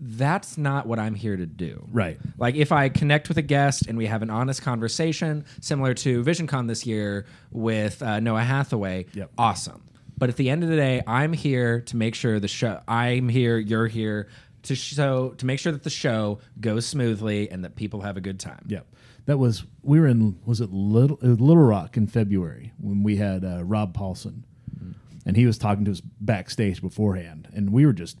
that's 0.00 0.58
not 0.58 0.86
what 0.86 0.98
I'm 0.98 1.14
here 1.14 1.36
to 1.36 1.46
do. 1.46 1.86
Right. 1.90 2.18
Like 2.36 2.56
if 2.56 2.72
I 2.72 2.88
connect 2.88 3.28
with 3.28 3.38
a 3.38 3.42
guest 3.42 3.86
and 3.86 3.96
we 3.96 4.06
have 4.06 4.22
an 4.22 4.30
honest 4.30 4.60
conversation, 4.62 5.44
similar 5.60 5.94
to 5.94 6.22
VisionCon 6.22 6.66
this 6.68 6.84
year 6.84 7.26
with 7.52 8.02
uh, 8.02 8.20
Noah 8.20 8.42
Hathaway, 8.42 9.06
Yep. 9.14 9.30
awesome. 9.38 9.82
But 10.18 10.28
at 10.28 10.36
the 10.36 10.50
end 10.50 10.62
of 10.62 10.68
the 10.68 10.76
day, 10.76 11.02
I'm 11.06 11.32
here 11.32 11.80
to 11.82 11.96
make 11.96 12.14
sure 12.14 12.38
the 12.38 12.48
show. 12.48 12.80
I'm 12.86 13.28
here. 13.28 13.58
You're 13.58 13.86
here 13.88 14.28
to 14.62 14.74
show 14.74 15.30
to 15.38 15.46
make 15.46 15.58
sure 15.58 15.72
that 15.72 15.82
the 15.82 15.90
show 15.90 16.38
goes 16.60 16.86
smoothly 16.86 17.50
and 17.50 17.64
that 17.64 17.74
people 17.76 18.00
have 18.02 18.16
a 18.16 18.20
good 18.20 18.38
time. 18.40 18.64
Yep. 18.68 18.86
That 19.26 19.38
was 19.38 19.64
we 19.82 20.00
were 20.00 20.06
in 20.06 20.38
was 20.44 20.60
it 20.60 20.70
Little 20.70 21.18
it 21.18 21.28
was 21.28 21.40
Little 21.40 21.62
Rock 21.62 21.96
in 21.96 22.06
February 22.06 22.72
when 22.78 23.02
we 23.02 23.16
had 23.16 23.44
uh, 23.44 23.64
Rob 23.64 23.96
Paulsen, 23.96 24.42
hmm. 24.78 24.92
and 25.24 25.36
he 25.36 25.46
was 25.46 25.56
talking 25.56 25.84
to 25.86 25.92
us 25.92 26.02
backstage 26.20 26.82
beforehand, 26.82 27.48
and 27.54 27.72
we 27.72 27.86
were 27.86 27.92
just 27.92 28.18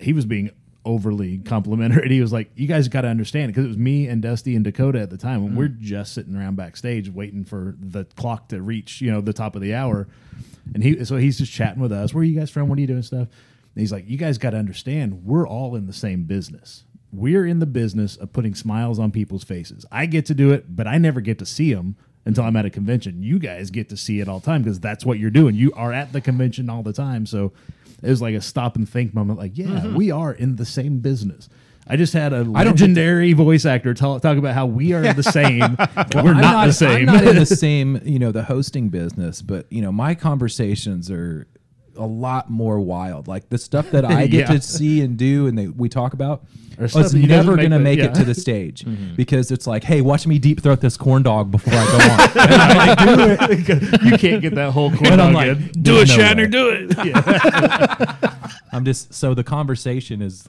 he 0.00 0.12
was 0.12 0.26
being 0.26 0.50
overly 0.84 1.38
complimentary. 1.38 2.02
And 2.02 2.12
he 2.12 2.20
was 2.20 2.32
like, 2.32 2.50
"You 2.54 2.66
guys 2.66 2.88
got 2.88 3.02
to 3.02 3.08
understand," 3.08 3.48
because 3.52 3.64
it 3.64 3.68
was 3.68 3.78
me 3.78 4.08
and 4.08 4.22
Dusty 4.22 4.56
and 4.56 4.64
Dakota 4.64 5.00
at 5.00 5.10
the 5.10 5.18
time, 5.18 5.42
and 5.42 5.50
hmm. 5.50 5.56
we're 5.56 5.68
just 5.68 6.14
sitting 6.14 6.34
around 6.34 6.56
backstage 6.56 7.08
waiting 7.08 7.44
for 7.44 7.76
the 7.78 8.04
clock 8.04 8.48
to 8.48 8.60
reach, 8.60 9.00
you 9.00 9.10
know, 9.10 9.20
the 9.20 9.32
top 9.32 9.54
of 9.54 9.62
the 9.62 9.74
hour. 9.74 10.08
And 10.74 10.84
he, 10.84 11.04
so 11.04 11.16
he's 11.16 11.38
just 11.38 11.52
chatting 11.52 11.80
with 11.80 11.92
us. 11.92 12.14
Where 12.14 12.22
are 12.22 12.24
you 12.24 12.38
guys 12.38 12.50
from? 12.50 12.68
What 12.68 12.78
are 12.78 12.80
you 12.80 12.86
doing? 12.86 13.02
Stuff. 13.02 13.28
And 13.28 13.80
he's 13.80 13.92
like, 13.92 14.08
"You 14.08 14.16
guys 14.16 14.38
got 14.38 14.50
to 14.50 14.56
understand, 14.56 15.24
we're 15.24 15.46
all 15.46 15.76
in 15.76 15.86
the 15.86 15.92
same 15.92 16.24
business." 16.24 16.84
We're 17.12 17.46
in 17.46 17.58
the 17.58 17.66
business 17.66 18.16
of 18.16 18.32
putting 18.32 18.54
smiles 18.54 18.98
on 18.98 19.10
people's 19.10 19.44
faces. 19.44 19.84
I 19.90 20.06
get 20.06 20.26
to 20.26 20.34
do 20.34 20.52
it, 20.52 20.76
but 20.76 20.86
I 20.86 20.98
never 20.98 21.20
get 21.20 21.38
to 21.40 21.46
see 21.46 21.74
them 21.74 21.96
until 22.24 22.44
I'm 22.44 22.56
at 22.56 22.64
a 22.64 22.70
convention. 22.70 23.22
You 23.22 23.38
guys 23.38 23.70
get 23.70 23.88
to 23.88 23.96
see 23.96 24.20
it 24.20 24.28
all 24.28 24.38
the 24.40 24.46
time 24.46 24.62
because 24.62 24.78
that's 24.78 25.04
what 25.04 25.18
you're 25.18 25.30
doing. 25.30 25.54
You 25.54 25.72
are 25.74 25.92
at 25.92 26.12
the 26.12 26.20
convention 26.20 26.70
all 26.70 26.82
the 26.82 26.92
time. 26.92 27.26
So 27.26 27.52
it 28.02 28.08
was 28.08 28.22
like 28.22 28.34
a 28.34 28.40
stop 28.40 28.76
and 28.76 28.88
think 28.88 29.14
moment. 29.14 29.38
Like, 29.38 29.56
yeah, 29.58 29.66
mm-hmm. 29.66 29.94
we 29.94 30.10
are 30.10 30.32
in 30.32 30.56
the 30.56 30.64
same 30.64 31.00
business. 31.00 31.48
I 31.86 31.96
just 31.96 32.12
had 32.12 32.32
a 32.32 32.36
I 32.36 32.42
don't 32.42 32.54
get 32.54 32.54
to- 32.54 32.64
legendary 32.68 33.32
voice 33.32 33.64
actor 33.64 33.94
tell, 33.94 34.20
talk 34.20 34.38
about 34.38 34.54
how 34.54 34.66
we 34.66 34.92
are 34.92 35.12
the 35.12 35.22
same. 35.22 35.74
but 35.76 36.14
we're 36.14 36.34
I'm 36.34 36.40
not, 36.40 36.66
the 36.66 36.72
same. 36.72 37.08
I'm 37.08 37.16
not 37.16 37.26
in 37.26 37.36
the 37.36 37.46
same, 37.46 38.00
you 38.04 38.18
know, 38.18 38.30
the 38.30 38.44
hosting 38.44 38.90
business, 38.90 39.42
but 39.42 39.66
you 39.72 39.82
know, 39.82 39.90
my 39.90 40.14
conversations 40.14 41.10
are 41.10 41.48
a 41.96 42.06
lot 42.06 42.50
more 42.50 42.80
wild. 42.80 43.28
Like 43.28 43.48
the 43.48 43.58
stuff 43.58 43.90
that 43.90 44.04
I 44.06 44.26
get 44.26 44.48
Yeah. 44.48 44.56
to 44.56 44.60
see 44.60 45.00
and 45.02 45.16
do, 45.16 45.46
and 45.46 45.56
they, 45.58 45.68
we 45.68 45.88
talk 45.88 46.12
about. 46.12 46.44
It's 46.78 46.94
that 46.94 47.12
you 47.12 47.26
doesn't 47.26 47.28
never 47.28 47.56
going 47.56 47.72
to 47.72 47.76
the- 47.76 47.84
make 47.84 47.98
yeah. 47.98 48.06
it 48.06 48.14
to 48.14 48.24
the 48.24 48.34
stage 48.34 48.84
mm-hmm. 48.84 49.14
because 49.14 49.50
it's 49.50 49.66
like, 49.66 49.84
hey, 49.84 50.00
watch 50.00 50.26
me 50.26 50.38
deep 50.38 50.62
throat 50.62 50.80
this 50.80 50.96
corn 50.96 51.22
dog 51.22 51.50
before 51.50 51.74
I 51.76 51.84
go 51.84 51.98
on. 51.98 52.20
Like, 52.80 52.98
do 52.98 53.74
it. 53.74 54.02
you 54.02 54.16
can't 54.16 54.40
get 54.40 54.54
that 54.54 54.70
whole 54.72 54.90
corn 54.90 55.18
dog 55.18 55.34
like, 55.34 55.48
in. 55.48 55.68
Do 55.82 55.98
it, 55.98 56.08
no 56.08 56.16
Shatner. 56.16 56.36
way. 56.36 56.46
Do 56.46 56.70
it. 58.24 58.30
I'm 58.72 58.84
just 58.86 59.12
so 59.12 59.34
the 59.34 59.44
conversation 59.44 60.22
is 60.22 60.48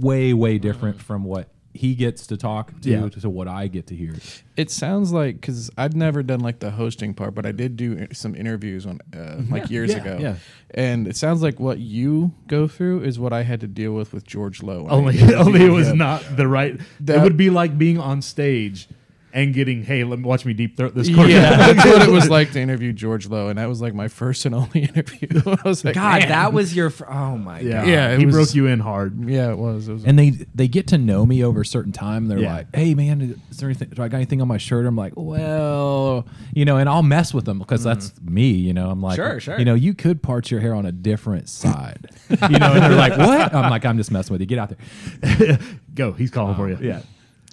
way 0.00 0.34
way 0.34 0.58
different 0.58 1.00
from 1.00 1.24
what 1.24 1.48
he 1.76 1.94
gets 1.96 2.26
to 2.28 2.36
talk 2.36 2.80
to 2.82 2.88
Yeah. 2.88 3.08
to 3.08 3.28
what 3.28 3.48
I 3.48 3.66
get 3.66 3.88
to 3.88 3.96
hear. 3.96 4.14
It 4.56 4.70
sounds 4.70 5.12
like 5.12 5.40
because 5.40 5.70
I've 5.76 5.96
never 5.96 6.22
done 6.22 6.38
like 6.40 6.60
the 6.60 6.70
hosting 6.70 7.14
part, 7.14 7.34
but 7.34 7.44
I 7.44 7.50
did 7.52 7.76
do 7.76 8.06
some 8.12 8.36
interviews 8.36 8.86
on 8.86 9.00
uh, 9.14 9.42
like 9.50 9.68
years 9.70 9.90
yeah, 9.90 9.96
ago. 9.98 10.18
yeah. 10.20 10.36
and 10.70 11.08
it 11.08 11.16
sounds 11.16 11.42
like 11.42 11.58
what 11.58 11.80
you 11.80 12.32
go 12.46 12.68
through 12.68 13.02
is 13.02 13.18
what 13.18 13.32
I 13.32 13.42
had 13.42 13.60
to 13.62 13.66
deal 13.66 13.92
with 13.92 14.12
with 14.12 14.24
George 14.24 14.62
Lowe. 14.62 14.86
Only, 14.88 15.20
only 15.34 15.64
it 15.64 15.70
was 15.70 15.88
him. 15.88 15.98
not 15.98 16.22
the 16.36 16.46
right. 16.46 16.74
it 16.74 16.80
That- 17.00 17.22
would 17.24 17.36
be 17.36 17.50
like 17.50 17.76
being 17.76 17.98
on 17.98 18.22
stage 18.22 18.88
and 19.34 19.52
getting, 19.52 19.82
hey, 19.82 20.04
let 20.04 20.20
me 20.20 20.24
watch 20.24 20.44
me 20.46 20.54
deep 20.54 20.76
throat 20.76 20.94
this 20.94 21.12
corn 21.12 21.28
Yeah, 21.28 21.56
that's 21.72 21.84
what 21.84 22.02
it 22.02 22.10
was 22.10 22.30
like 22.30 22.52
to 22.52 22.60
interview 22.60 22.92
George 22.92 23.26
Lowe, 23.28 23.48
and 23.48 23.58
that 23.58 23.68
was 23.68 23.82
like 23.82 23.92
my 23.92 24.06
first 24.06 24.46
and 24.46 24.54
only 24.54 24.82
interview. 24.94 25.28
I 25.44 25.68
was 25.68 25.84
like, 25.84 25.96
God, 25.96 26.20
man. 26.20 26.28
that 26.28 26.52
was 26.52 26.74
your. 26.74 26.88
Fr- 26.88 27.10
oh 27.10 27.36
my 27.36 27.58
Yeah, 27.58 27.80
god. 27.82 27.88
Yeah, 27.88 28.16
he 28.16 28.26
was- 28.26 28.34
broke 28.34 28.54
you 28.54 28.68
in 28.68 28.78
hard. 28.78 29.28
yeah, 29.28 29.50
it 29.50 29.58
was. 29.58 29.88
It 29.88 29.92
was 29.92 30.04
And 30.04 30.16
they 30.16 30.30
they 30.54 30.68
get 30.68 30.86
to 30.88 30.98
know 30.98 31.26
me 31.26 31.42
over 31.42 31.62
a 31.62 31.66
certain 31.66 31.90
time. 31.92 32.28
They're 32.28 32.38
Yeah. 32.38 32.54
like, 32.54 32.76
"Hey 32.76 32.94
man, 32.94 33.40
is 33.50 33.56
there 33.58 33.68
anything? 33.68 33.88
Do 33.90 34.02
I 34.02 34.08
got 34.08 34.18
anything 34.18 34.40
on 34.40 34.46
my 34.46 34.58
shirt?" 34.58 34.86
I'm 34.86 34.94
like, 34.96 35.14
"Well, 35.16 36.26
you 36.54 36.64
know," 36.64 36.76
and 36.76 36.88
I'll 36.88 37.02
mess 37.02 37.34
with 37.34 37.44
them 37.44 37.58
because 37.58 37.82
that's 37.82 38.10
mm-hmm. 38.10 38.34
me. 38.34 38.50
You 38.52 38.72
know, 38.72 38.88
I'm 38.88 39.02
like, 39.02 39.16
Sure, 39.16 39.40
sure. 39.40 39.58
You 39.58 39.64
know, 39.64 39.74
you 39.74 39.94
could 39.94 40.22
part 40.22 40.50
your 40.52 40.60
hair 40.60 40.74
on 40.74 40.86
a 40.86 40.92
different 40.92 41.48
side. 41.48 42.08
you 42.30 42.36
know, 42.58 42.72
and 42.72 42.82
they're 42.84 42.94
like, 42.94 43.18
"What?" 43.18 43.52
I'm 43.52 43.68
like, 43.68 43.84
"I'm 43.84 43.96
just 43.96 44.12
messing 44.12 44.32
with 44.32 44.40
you. 44.42 44.46
Get 44.46 44.58
out 44.60 44.76
there." 45.20 45.58
Go, 45.94 46.12
he's 46.12 46.30
calling 46.30 46.54
for 46.54 46.68
you. 46.68 46.78
Yeah. 46.80 47.00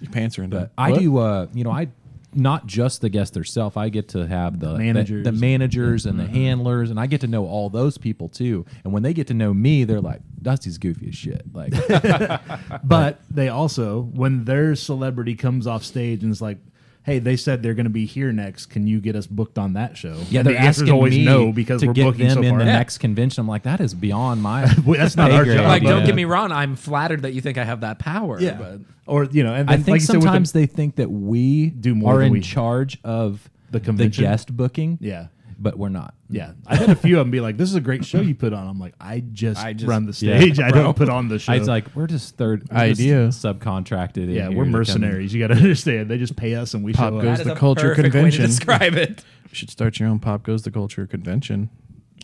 Your 0.02 0.10
pants 0.10 0.38
are 0.38 0.42
in. 0.42 0.50
But 0.50 0.72
I 0.76 0.92
do, 0.92 1.16
uh, 1.18 1.46
you 1.54 1.64
know, 1.64 1.70
I 1.70 1.88
not 2.34 2.66
just 2.66 3.02
the 3.02 3.08
guest 3.10 3.34
herself. 3.34 3.76
I 3.76 3.88
get 3.90 4.08
to 4.10 4.26
have 4.26 4.58
the 4.58 4.72
the- 4.72 4.78
Managers. 4.78 5.24
the, 5.24 5.32
managers, 5.32 6.06
and 6.06 6.18
the 6.18 6.26
handlers, 6.26 6.90
and 6.90 6.98
I 6.98 7.06
get 7.06 7.20
to 7.22 7.26
know 7.26 7.46
all 7.46 7.68
those 7.68 7.98
people 7.98 8.28
too. 8.28 8.64
And 8.84 8.92
when 8.92 9.02
they 9.02 9.12
get 9.12 9.26
to 9.28 9.34
know 9.34 9.52
me, 9.52 9.84
they're 9.84 10.00
like, 10.00 10.20
"Dusty's 10.40 10.78
goofy 10.78 11.08
as 11.08 11.14
shit." 11.14 11.42
Like, 11.52 11.72
But 12.84 13.20
they 13.30 13.48
also, 13.48 14.00
when 14.00 14.44
their 14.44 14.74
celebrity 14.74 15.34
comes 15.34 15.66
off 15.66 15.84
stage 15.84 16.22
and 16.22 16.32
is 16.32 16.40
like, 16.42 16.58
"Hey, 17.04 17.18
they 17.18 17.36
said 17.36 17.62
they're 17.62 17.74
going 17.74 17.84
to 17.84 17.90
be 17.90 18.06
here 18.06 18.32
next. 18.32 18.66
Can 18.66 18.86
you 18.86 19.00
get 19.00 19.16
us 19.16 19.26
booked 19.26 19.58
on 19.58 19.72
that 19.74 19.96
show?" 19.96 20.16
yeah, 20.30 20.42
they're 20.42 20.52
the 20.54 20.58
asking 20.58 20.90
always 20.90 21.14
me 21.16 21.24
no 21.24 21.52
because 21.52 21.80
to 21.80 21.88
we're 21.88 21.92
get 21.92 22.04
booking 22.04 22.28
them 22.28 22.34
so 22.38 22.42
in 22.42 22.50
far. 22.50 22.58
the 22.60 22.64
Yeah. 22.66 22.72
next 22.72 22.98
convention. 22.98 23.40
I'm 23.42 23.48
like, 23.48 23.62
that 23.64 23.80
is 23.80 23.94
beyond 23.94 24.42
my. 24.42 24.64
That's 24.86 25.16
not 25.16 25.30
our 25.30 25.44
grade, 25.44 25.58
job. 25.58 25.66
Like, 25.66 25.82
you 25.82 25.88
don't 25.88 26.00
know? 26.00 26.06
get 26.06 26.14
me 26.14 26.24
wrong. 26.24 26.52
I'm 26.52 26.76
flattered 26.76 27.22
that 27.22 27.32
you 27.34 27.40
think 27.40 27.58
I 27.58 27.64
have 27.64 27.80
that 27.80 27.98
power. 27.98 28.40
Yeah, 28.40 28.54
But 28.54 28.80
or 29.06 29.24
you 29.24 29.42
know, 29.42 29.54
and 29.54 29.68
I 29.70 29.76
think 29.76 29.88
like 29.88 30.00
you 30.00 30.06
said 30.06 30.16
the- 30.16 30.20
sometimes 30.22 30.52
they 30.52 30.66
think 30.66 30.96
that 30.96 31.10
we 31.10 31.70
Do 31.70 31.94
more 31.94 32.14
are 32.14 32.18
than 32.18 32.26
in 32.28 32.32
we- 32.34 32.40
charge 32.40 32.98
of 33.04 33.48
The 33.70 33.80
convention? 33.80 34.24
guest 34.24 34.56
booking. 34.56 34.98
yeah. 35.00 35.26
But 35.62 35.78
we're 35.78 35.88
not. 35.88 36.14
Yeah, 36.28 36.52
I've 36.66 36.78
had 36.78 36.90
a 36.90 36.94
few 36.94 37.18
of 37.18 37.24
them 37.24 37.30
be 37.30 37.40
like, 37.40 37.56
"This 37.56 37.68
is 37.68 37.74
a 37.76 37.80
great 37.80 38.04
show 38.04 38.20
you 38.20 38.34
put 38.34 38.52
on." 38.52 38.66
I'm 38.66 38.78
like, 38.80 38.94
"I 39.00 39.20
just, 39.20 39.62
I 39.62 39.72
just- 39.72 39.88
run 39.88 40.06
the 40.06 40.12
Yeah. 40.20 40.38
stage. 40.38 40.58
I 40.58 40.70
don't 40.70 40.96
put 40.96 41.08
on 41.08 41.28
the 41.28 41.38
show." 41.38 41.52
I 41.52 41.58
was 41.58 41.68
like, 41.68 41.94
we're 41.94 42.06
just 42.08 42.36
third 42.36 42.68
we're 42.70 42.88
just 42.88 43.00
Idea. 43.00 43.28
subcontracted. 43.28 44.32
yeah, 44.34 44.48
we're 44.48 44.64
mercenaries. 44.64 45.32
You 45.32 45.40
got 45.40 45.54
to 45.54 45.60
understand. 45.62 46.10
They 46.10 46.18
just 46.18 46.36
pay 46.36 46.54
us, 46.54 46.74
and 46.74 46.82
we 46.84 46.92
Pop 46.92 47.12
show 47.12 47.20
goes 47.22 47.30
up. 47.30 47.36
that 47.38 47.44
the 47.44 47.52
is 47.54 47.58
culture 47.58 47.94
convention. 47.94 48.22
Way 48.24 48.30
to 48.30 48.38
describe 48.46 48.94
it. 48.94 49.24
You 49.50 49.56
should 49.56 49.70
start 49.70 50.00
your 50.00 50.08
own 50.08 50.18
Pop 50.18 50.42
Goes 50.44 50.62
the 50.62 50.70
Culture 50.70 51.06
convention. 51.06 51.68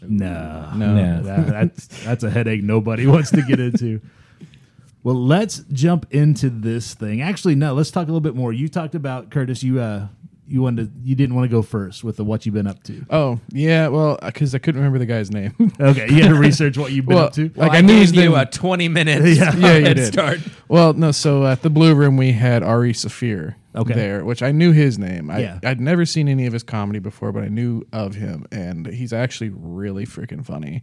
No, 0.03 0.71
No. 0.75 0.95
Nah. 0.95 1.21
that, 1.23 1.47
that's 1.47 2.05
that's 2.05 2.25
a 2.25 2.31
headache 2.31 2.63
nobody 2.63 3.07
wants 3.15 3.31
to 3.33 3.43
get 3.43 3.61
into. 3.61 4.01
Well, 5.03 5.15
let's 5.15 5.59
jump 5.73 6.07
into 6.11 6.51
this 6.51 6.95
thing. 6.95 7.21
Actually, 7.23 7.55
no, 7.55 7.73
let's 7.75 7.91
talk 7.91 8.05
a 8.05 8.07
little 8.07 8.21
bit 8.21 8.35
more. 8.35 8.53
You 8.53 8.69
talked 8.69 8.95
about 8.95 9.31
Curtis. 9.31 9.63
You 9.63 9.79
uh, 9.81 10.09
you 10.49 10.63
wanted 10.63 10.87
to, 10.93 11.01
you 11.09 11.15
didn't 11.15 11.35
want 11.37 11.45
to 11.49 11.55
go 11.55 11.63
first 11.63 12.03
with 12.03 12.17
the 12.17 12.25
what 12.25 12.47
you've 12.47 12.55
been 12.55 12.67
up 12.67 12.83
to. 12.85 13.05
Oh 13.11 13.39
yeah, 13.53 13.89
well, 13.89 14.19
because 14.25 14.55
I 14.55 14.59
couldn't 14.59 14.81
remember 14.81 14.99
the 14.99 15.07
guy's 15.07 15.31
name. 15.31 15.55
Okay, 15.81 16.07
you 16.09 16.23
had 16.23 16.29
to 16.35 16.35
research 16.35 16.77
what 16.79 16.93
you've 16.93 17.07
been 17.07 17.17
Well, 17.17 17.27
up 17.27 17.33
to. 17.35 17.45
Like, 17.49 17.57
Well, 17.57 17.71
I 17.73 17.81
knew 17.83 17.89
gave 17.95 18.01
his 18.01 18.13
you 18.15 18.31
name- 18.31 18.35
a 18.35 18.47
20 18.47 18.89
minutes 18.89 19.27
Yeah. 19.39 19.55
Yeah, 19.57 19.77
you 19.77 19.85
head 19.85 19.97
did. 19.97 20.13
start. 20.13 20.41
well, 20.69 20.93
no. 20.95 21.13
So 21.13 21.47
at 21.47 21.63
the 21.63 21.71
Blue 21.71 21.95
Room, 21.95 22.17
we 22.17 22.33
had 22.33 22.63
Ari 22.63 22.93
Shaffir 22.95 23.55
Okay. 23.77 23.95
there, 23.95 24.25
which 24.25 24.43
I 24.43 24.51
knew 24.51 24.73
his 24.73 24.99
name. 24.99 25.31
I, 25.31 25.39
Yeah. 25.41 25.59
I'd 25.63 25.81
never 25.81 26.05
seen 26.07 26.29
any 26.29 26.47
of 26.47 26.53
his 26.53 26.63
comedy 26.65 26.99
before, 26.99 27.31
but 27.33 27.45
I 27.45 27.49
knew 27.49 27.85
of 27.93 28.15
him, 28.17 28.47
and 28.51 28.87
he's 28.87 29.13
actually 29.13 29.51
really 29.51 30.05
freaking 30.07 30.45
funny. 30.45 30.83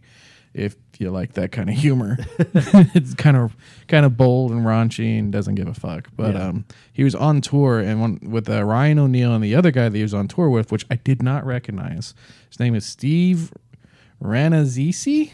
If 0.58 0.74
you 0.98 1.10
like 1.10 1.34
that 1.34 1.52
kind 1.52 1.68
of 1.68 1.76
humor, 1.76 2.16
it's 2.38 3.12
kind 3.14 3.36
of 3.36 3.54
kind 3.88 4.06
of 4.06 4.16
bold 4.16 4.52
and 4.52 4.62
raunchy 4.64 5.18
and 5.18 5.30
doesn't 5.30 5.54
give 5.56 5.68
a 5.68 5.74
fuck. 5.74 6.08
But 6.16 6.34
Yeah. 6.34 6.48
um, 6.48 6.64
he 6.92 7.04
was 7.04 7.14
on 7.14 7.42
tour 7.42 7.78
and 7.78 8.00
one, 8.00 8.18
with 8.22 8.48
uh, 8.48 8.64
Ryan 8.64 8.98
O'Neal 8.98 9.34
and 9.34 9.44
the 9.44 9.54
other 9.54 9.70
guy 9.70 9.88
that 9.90 9.96
he 9.96 10.02
was 10.02 10.14
on 10.14 10.28
tour 10.28 10.48
with, 10.48 10.72
which 10.72 10.86
I 10.90 10.96
did 10.96 11.22
not 11.22 11.44
recognize. 11.44 12.14
His 12.48 12.58
name 12.58 12.74
is 12.74 12.86
Steve 12.86 13.52
Rannazzisi. 14.22 15.32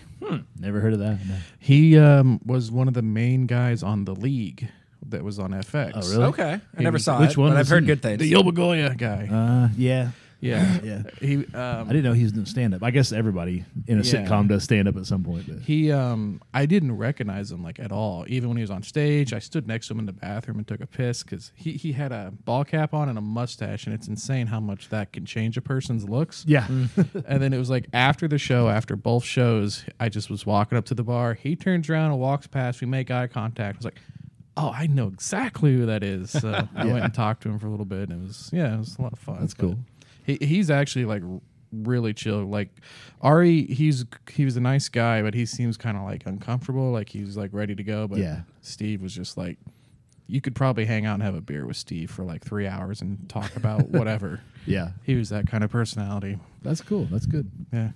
Never 0.58 0.80
heard 0.80 0.92
of 0.92 0.98
that. 1.00 1.18
No. 1.26 1.34
He 1.58 1.98
um, 1.98 2.40
was 2.44 2.70
one 2.70 2.88
of 2.88 2.94
the 2.94 3.02
main 3.02 3.46
guys 3.46 3.82
on 3.82 4.04
the 4.04 4.14
league 4.14 4.68
that 5.08 5.22
was 5.24 5.38
on 5.38 5.50
FX. 5.50 5.92
Oh, 5.94 6.00
really? 6.10 6.24
Okay. 6.26 6.60
I 6.78 6.82
never 6.82 6.98
saw 6.98 7.20
Which 7.20 7.32
it, 7.32 7.36
one 7.38 7.50
but 7.50 7.58
I've 7.58 7.68
heard 7.68 7.82
he? 7.82 7.86
good 7.88 8.02
things. 8.02 8.18
The 8.20 8.32
Yobagoya 8.32 8.96
guy. 8.96 9.28
Uh, 9.30 9.68
yeah, 9.76 10.10
yeah, 10.42 10.78
yeah. 10.82 11.02
He 11.20 11.46
I 11.54 11.78
um, 11.80 11.88
didn't 11.88 12.02
know 12.02 12.12
he 12.12 12.24
was 12.24 12.32
doing 12.32 12.44
stand 12.46 12.74
up. 12.74 12.82
I 12.82 12.90
guess 12.90 13.12
everybody 13.12 13.64
in 13.86 13.98
a 13.98 14.02
Yeah. 14.02 14.12
sitcom 14.26 14.48
does 14.48 14.64
stand 14.64 14.88
up 14.88 14.96
at 14.96 15.06
some 15.06 15.22
point. 15.22 15.46
But 15.48 15.60
he 15.60 15.90
um, 15.92 16.42
I 16.52 16.66
didn't 16.66 16.96
recognize 16.98 17.50
him 17.52 17.62
like 17.62 17.78
at 17.78 17.92
all. 17.92 18.24
Even 18.28 18.48
when 18.50 18.56
he 18.58 18.62
was 18.62 18.70
on 18.70 18.82
stage, 18.82 19.32
I 19.32 19.38
stood 19.38 19.66
next 19.68 19.86
to 19.86 19.94
him 19.94 20.00
in 20.00 20.06
the 20.06 20.12
bathroom 20.12 20.58
and 20.58 20.66
took 20.66 20.80
a 20.80 20.86
piss 20.86 21.22
because 21.22 21.52
he 21.54 21.72
he 21.74 21.92
had 21.92 22.10
a 22.12 22.32
ball 22.44 22.64
cap 22.64 22.92
on 22.92 23.08
and 23.08 23.16
a 23.16 23.20
mustache, 23.22 23.86
and 23.86 23.94
it's 23.94 24.08
insane 24.08 24.48
how 24.48 24.60
much 24.60 24.88
that 24.90 25.12
can 25.12 25.24
change 25.24 25.56
a 25.56 25.62
person's 25.62 26.08
looks. 26.08 26.44
yeah, 26.46 26.66
and 27.26 27.40
then 27.42 27.52
it 27.52 27.58
was 27.58 27.70
like 27.70 27.86
after 27.92 28.26
the 28.26 28.38
show, 28.38 28.68
after 28.68 28.96
both 28.96 29.24
shows, 29.24 29.84
I 30.00 30.08
just 30.08 30.28
was 30.28 30.44
walking 30.44 30.76
up 30.76 30.84
to 30.86 30.94
the 30.94 31.04
bar. 31.04 31.34
He 31.34 31.54
turns 31.54 31.88
around 31.88 32.10
and 32.10 32.18
walks 32.20 32.48
past. 32.48 32.80
We 32.80 32.88
make 32.88 33.10
eye 33.12 33.28
contact. 33.28 33.76
I 33.76 33.78
was 33.78 33.84
like, 33.84 34.00
"Oh, 34.56 34.72
I 34.74 34.88
know 34.88 35.06
exactly 35.06 35.72
who 35.76 35.86
that 35.86 36.02
is." 36.02 36.30
So 36.30 36.66
I 36.74 36.84
went 36.92 37.04
and 37.04 37.14
talked 37.14 37.44
to 37.44 37.48
him 37.48 37.58
for 37.60 37.68
a 37.68 37.70
little 37.70 37.86
bit, 37.86 38.08
and 38.10 38.22
it 38.24 38.26
was 38.26 38.50
yeah, 38.52 38.74
it 38.74 38.78
was 38.78 38.98
a 38.98 39.02
lot 39.02 39.12
of 39.12 39.20
fun. 39.20 39.36
That's 39.40 39.54
But 39.54 39.62
cool. 39.66 39.78
He 40.24 40.38
he's 40.40 40.70
actually 40.70 41.04
like 41.04 41.22
really 41.72 42.12
chill. 42.14 42.44
Like 42.44 42.68
Ari, 43.20 43.64
he's 43.66 44.04
he 44.30 44.44
was 44.44 44.56
a 44.56 44.60
nice 44.60 44.88
guy, 44.88 45.22
but 45.22 45.34
he 45.34 45.46
seems 45.46 45.76
kind 45.76 45.96
of 45.96 46.04
like 46.04 46.24
uncomfortable. 46.26 46.90
Like 46.92 47.08
he's 47.08 47.36
like 47.36 47.50
ready 47.52 47.74
to 47.74 47.82
go, 47.82 48.06
but 48.08 48.18
Yeah. 48.18 48.42
Steve 48.60 49.02
was 49.02 49.14
just 49.14 49.36
like. 49.36 49.58
You 50.28 50.40
could 50.40 50.54
probably 50.54 50.86
hang 50.86 51.04
out 51.04 51.14
and 51.14 51.22
have 51.24 51.34
a 51.34 51.42
beer 51.42 51.66
with 51.66 51.76
Steve 51.76 52.10
for 52.10 52.24
like 52.24 52.42
three 52.42 52.66
hours 52.66 53.02
and 53.02 53.28
talk 53.28 53.54
about 53.54 53.88
whatever. 53.90 54.40
yeah. 54.64 54.92
He 55.02 55.14
was 55.14 55.28
that 55.28 55.46
kind 55.46 55.62
of 55.62 55.70
personality. 55.70 56.38
That's 56.62 56.80
cool. 56.80 57.04
That's 57.10 57.26
good. 57.26 57.50
Yeah. 57.70 57.90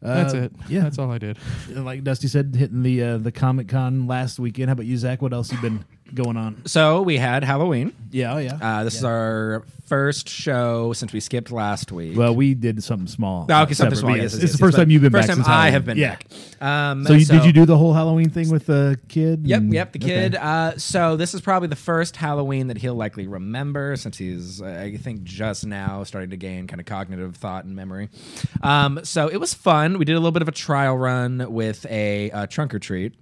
That's 0.00 0.34
Uh, 0.34 0.36
it. 0.42 0.52
Yeah, 0.68 0.82
That's 0.82 0.98
all 0.98 1.10
I 1.10 1.18
did. 1.18 1.36
Like 1.68 2.04
Dusty 2.04 2.28
said, 2.28 2.54
hitting 2.54 2.82
the 2.84 3.02
uh, 3.02 3.18
the 3.18 3.32
Comic 3.32 3.66
Con 3.66 4.06
last 4.06 4.38
weekend. 4.38 4.68
How 4.68 4.74
about 4.74 4.86
you, 4.86 4.96
Zach? 4.96 5.20
What 5.20 5.32
else 5.32 5.50
you 5.50 5.60
been 5.60 5.84
going 6.14 6.36
on? 6.36 6.62
So 6.66 7.02
we 7.02 7.16
had 7.18 7.44
Halloween. 7.44 7.92
Yeah, 8.10 8.38
yeah. 8.38 8.58
Uh, 8.60 8.84
this 8.84 8.94
is 8.96 9.04
our 9.04 9.64
first 9.86 10.28
show 10.28 10.92
since 10.92 11.12
we 11.12 11.20
skipped 11.20 11.50
last 11.50 11.92
week. 11.92 12.16
well, 12.16 12.34
we 12.34 12.54
did 12.54 12.82
something 12.82 13.06
small. 13.06 13.46
Oh, 13.48 13.62
okay, 13.62 13.74
something 13.74 13.96
separate, 13.96 13.96
small. 13.96 14.10
but 14.12 14.16
Yes, 14.16 14.22
yes, 14.22 14.32
yes, 14.32 14.34
it's 14.34 14.42
yes, 14.42 14.52
the 14.52 14.58
first 14.58 14.74
yes, 14.76 14.82
time 14.82 14.90
you've 14.90 15.02
been 15.02 15.12
first 15.12 15.28
back. 15.28 15.36
time 15.36 15.44
since 15.44 15.48
I 15.48 15.52
Halloween. 15.52 15.72
have 15.72 15.84
been 15.84 15.96
yeah. 15.98 16.10
back. 16.16 16.26
Um, 16.60 17.04
So, 17.06 17.12
you, 17.14 17.24
did 17.24 17.44
you 17.44 17.52
do 17.52 17.64
the 17.66 17.76
whole 17.76 17.92
Halloween 17.94 18.30
thing 18.30 18.50
with 18.50 18.66
the 18.66 18.98
kid? 19.08 19.46
Yep, 19.46 19.60
and- 19.60 19.72
yep, 19.74 19.92
the 19.92 19.98
okay. 19.98 20.08
kid. 20.08 20.34
Uh, 20.36 20.76
so 20.78 21.16
this 21.16 21.32
is 21.34 21.40
probably 21.40 21.68
the 21.68 21.76
first 21.76 22.16
Halloween 22.16 22.66
that 22.68 22.78
he'll 22.78 22.94
likely 22.94 23.26
remember, 23.26 23.96
since 23.96 24.16
he's, 24.18 24.60
uh, 24.62 24.66
I 24.66 24.96
think, 24.96 25.22
just 25.24 25.66
now 25.66 26.02
starting 26.04 26.30
to 26.30 26.36
gain 26.36 26.66
kind 26.66 26.80
of 26.80 26.86
cognitive 26.86 27.36
thought 27.36 27.64
and 27.64 27.74
memory. 27.76 28.08
Um, 28.62 29.00
so 29.04 29.28
it 29.28 29.36
was 29.38 29.54
fun. 29.54 29.98
We 29.98 30.04
did 30.04 30.12
a 30.14 30.18
little 30.18 30.32
bit 30.32 30.42
of 30.42 30.48
a 30.48 30.52
trial 30.52 30.96
run 30.98 31.52
with 31.52 31.86
a 31.86 32.30
uh, 32.30 32.46
trunk 32.46 32.74
or 32.74 32.78
treat. 32.78 33.14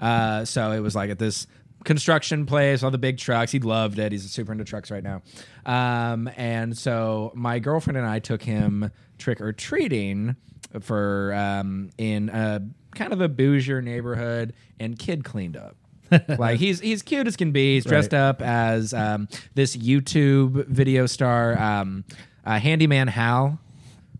uh 0.00 0.44
so 0.44 0.70
it 0.72 0.80
was 0.80 0.94
like 0.94 1.10
at 1.10 1.18
this 1.18 1.46
construction 1.84 2.46
place, 2.46 2.82
all 2.82 2.90
the 2.90 2.98
big 2.98 3.18
trucks. 3.18 3.52
He 3.52 3.58
loved 3.60 3.98
it. 3.98 4.12
He's 4.12 4.30
super 4.30 4.52
into 4.52 4.64
trucks 4.64 4.90
right 4.90 5.02
now. 5.02 5.22
Um, 5.66 6.28
and 6.36 6.76
so 6.76 7.32
my 7.34 7.58
girlfriend 7.58 7.96
and 7.96 8.06
I 8.06 8.18
took 8.18 8.42
him 8.42 8.90
trick 9.18 9.40
or 9.40 9.52
treating 9.52 10.36
for 10.80 11.32
um, 11.34 11.90
in 11.98 12.28
a 12.28 12.60
kind 12.94 13.12
of 13.12 13.20
a 13.20 13.28
bougier 13.28 13.82
neighborhood, 13.82 14.54
and 14.80 14.98
kid 14.98 15.24
cleaned 15.24 15.56
up. 15.56 15.76
like 16.38 16.58
he's 16.58 16.80
he's 16.80 17.02
cute 17.02 17.26
as 17.26 17.36
can 17.36 17.52
be. 17.52 17.74
He's 17.74 17.84
dressed 17.84 18.12
Right. 18.12 18.18
up 18.20 18.40
as 18.42 18.94
um, 18.94 19.28
this 19.54 19.76
YouTube 19.76 20.66
video 20.66 21.04
star, 21.06 21.58
um, 21.60 22.04
uh, 22.46 22.58
Handyman 22.58 23.08
Hal, 23.08 23.60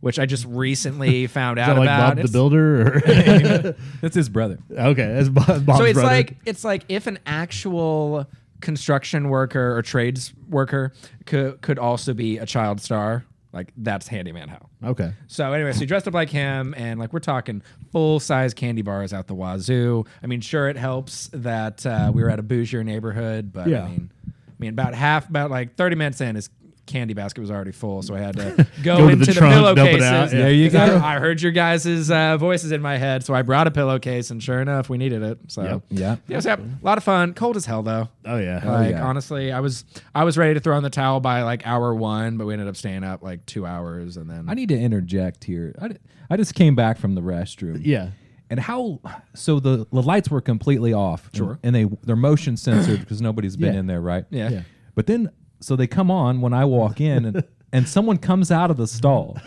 which 0.01 0.19
I 0.19 0.27
just 0.27 0.45
recently 0.47 1.27
found 1.39 1.59
Is 1.59 1.63
out 1.69 1.75
that 1.75 1.79
like 1.81 1.87
about. 1.89 2.17
Bob 2.17 2.27
the 2.27 2.33
Builder? 2.33 2.83
Or 2.83 3.01
That's 4.01 4.15
his 4.15 4.29
brother. 4.29 4.59
okay, 4.71 5.13
that's 5.15 5.29
Bob, 5.29 5.67
Bob's 5.67 5.79
so 5.79 5.85
it's 5.85 5.95
brother. 5.95 6.09
like 6.09 6.37
it's 6.47 6.65
like 6.65 6.85
if 6.89 7.07
an 7.07 7.19
actual 7.27 8.27
construction 8.61 9.29
worker 9.29 9.77
or 9.77 9.83
trades 9.83 10.33
worker 10.49 10.93
could 11.27 11.61
could 11.63 11.79
also 11.79 12.13
be 12.15 12.39
a 12.39 12.47
child 12.47 12.81
star, 12.81 13.25
like 13.53 13.73
that's 13.77 14.09
Handyman 14.09 14.49
Hal. 14.49 14.69
okay. 14.85 15.13
So 15.27 15.53
anyway, 15.53 15.73
so 15.73 15.81
he 15.81 15.87
dressed 15.87 16.07
up 16.09 16.15
like 16.15 16.31
him, 16.31 16.75
and 16.77 16.99
like 17.01 17.13
we're 17.13 17.21
talking 17.21 17.63
full 17.93 18.21
size 18.21 18.55
candy 18.55 18.83
bars 18.83 19.13
out 19.13 19.27
the 19.27 19.35
wazoo. 19.35 20.05
I 20.23 20.27
mean, 20.27 20.41
sure 20.41 20.69
it 20.69 20.77
helps 20.77 21.29
that 21.33 21.85
uh, 21.87 22.11
we 22.15 22.23
were 22.23 22.31
at 22.31 22.39
a 22.39 22.43
bougier 22.43 22.85
neighborhood, 22.85 23.53
but 23.53 23.69
Yeah. 23.69 23.85
I 23.85 23.89
mean, 23.89 24.11
I 24.27 24.31
mean 24.59 24.71
about 24.71 24.93
half, 24.95 25.29
about 25.29 25.51
like 25.51 25.77
thirty 25.77 25.95
minutes 25.97 26.21
in, 26.21 26.35
his 26.35 26.51
candy 26.88 27.14
basket 27.14 27.40
was 27.40 27.51
already 27.51 27.70
full, 27.70 28.03
so 28.03 28.14
I 28.16 28.18
had 28.18 28.37
to 28.37 28.66
go, 28.83 28.96
Go 28.96 29.07
to 29.07 29.12
into 29.12 29.27
the 29.27 29.33
the, 29.33 29.38
trunk, 29.38 29.55
pillowcases. 29.55 30.03
out, 30.03 30.33
yeah. 30.33 30.38
There 30.38 30.53
you 30.53 30.70
go. 30.70 30.79
I, 30.81 31.14
I 31.16 31.18
heard 31.20 31.40
your 31.40 31.53
guys' 31.53 32.11
uh, 32.11 32.37
voices 32.37 32.72
in 32.72 32.83
my 32.83 32.96
head, 32.96 33.24
so 33.24 33.35
I 33.35 33.42
brought 33.42 33.66
a 33.66 33.70
pillowcase, 33.70 34.31
and 34.33 34.42
sure 34.42 34.61
enough, 34.61 34.88
we 34.88 34.98
needed 34.98 35.22
it. 35.22 35.38
So 35.48 35.62
Yep. 35.62 35.83
Yeah. 35.90 36.16
yeah, 36.27 36.57
a 36.57 36.85
lot 36.85 36.98
of 36.98 37.05
fun. 37.05 37.35
Cold 37.35 37.57
as 37.57 37.64
hell 37.66 37.83
though. 37.85 38.09
Oh 38.24 38.38
yeah. 38.38 38.61
Like 38.68 38.90
yeah. 38.90 39.05
honestly, 39.07 39.53
I 39.53 39.61
was 39.61 39.85
I 40.14 40.24
was 40.24 40.37
ready 40.37 40.55
to 40.55 40.61
throw 40.61 40.77
in 40.77 40.83
the 40.83 40.90
towel 40.90 41.20
by 41.20 41.42
like 41.42 41.66
hour 41.66 41.94
one, 41.94 42.37
but 42.38 42.46
we 42.46 42.55
ended 42.55 42.68
up 42.68 42.77
staying 42.77 43.05
up 43.05 43.22
like 43.22 43.46
two 43.46 43.64
hours, 43.66 44.16
and 44.16 44.29
then 44.29 44.48
I 44.48 44.55
need 44.55 44.70
to 44.70 44.79
interject 44.79 45.44
here. 45.44 45.74
I, 45.81 45.90
I 46.31 46.37
just 46.37 46.55
came 46.55 46.74
back 46.74 46.98
from 46.98 47.14
the 47.14 47.20
restroom. 47.22 47.81
yeah. 47.85 48.11
And 48.51 48.59
how? 48.59 49.01
So 49.35 49.61
the, 49.61 49.87
the 49.92 50.01
lights 50.03 50.31
were 50.31 50.40
completely 50.40 50.94
off. 50.94 51.29
Sure. 51.35 51.59
And, 51.62 51.74
they 51.74 51.85
they're 52.05 52.16
motion 52.16 52.57
censored 52.57 53.01
because 53.01 53.20
nobody's 53.20 53.59
been 53.59 53.74
Yeah. 53.74 53.81
in 53.81 53.87
there, 53.87 54.01
right? 54.01 54.24
Yeah. 54.31 54.48
Yeah. 54.48 54.62
But 54.94 55.07
then, 55.07 55.29
so 55.61 55.77
they 55.77 55.87
come 55.87 56.11
on 56.11 56.40
when 56.40 56.53
I 56.53 56.64
walk 56.64 57.01
in, 57.01 57.25
and, 57.25 57.44
and 57.73 57.88
someone 57.88 58.18
comes 58.18 58.51
out 58.51 58.71
of 58.71 58.77
the 58.77 58.87
stall. 58.87 59.38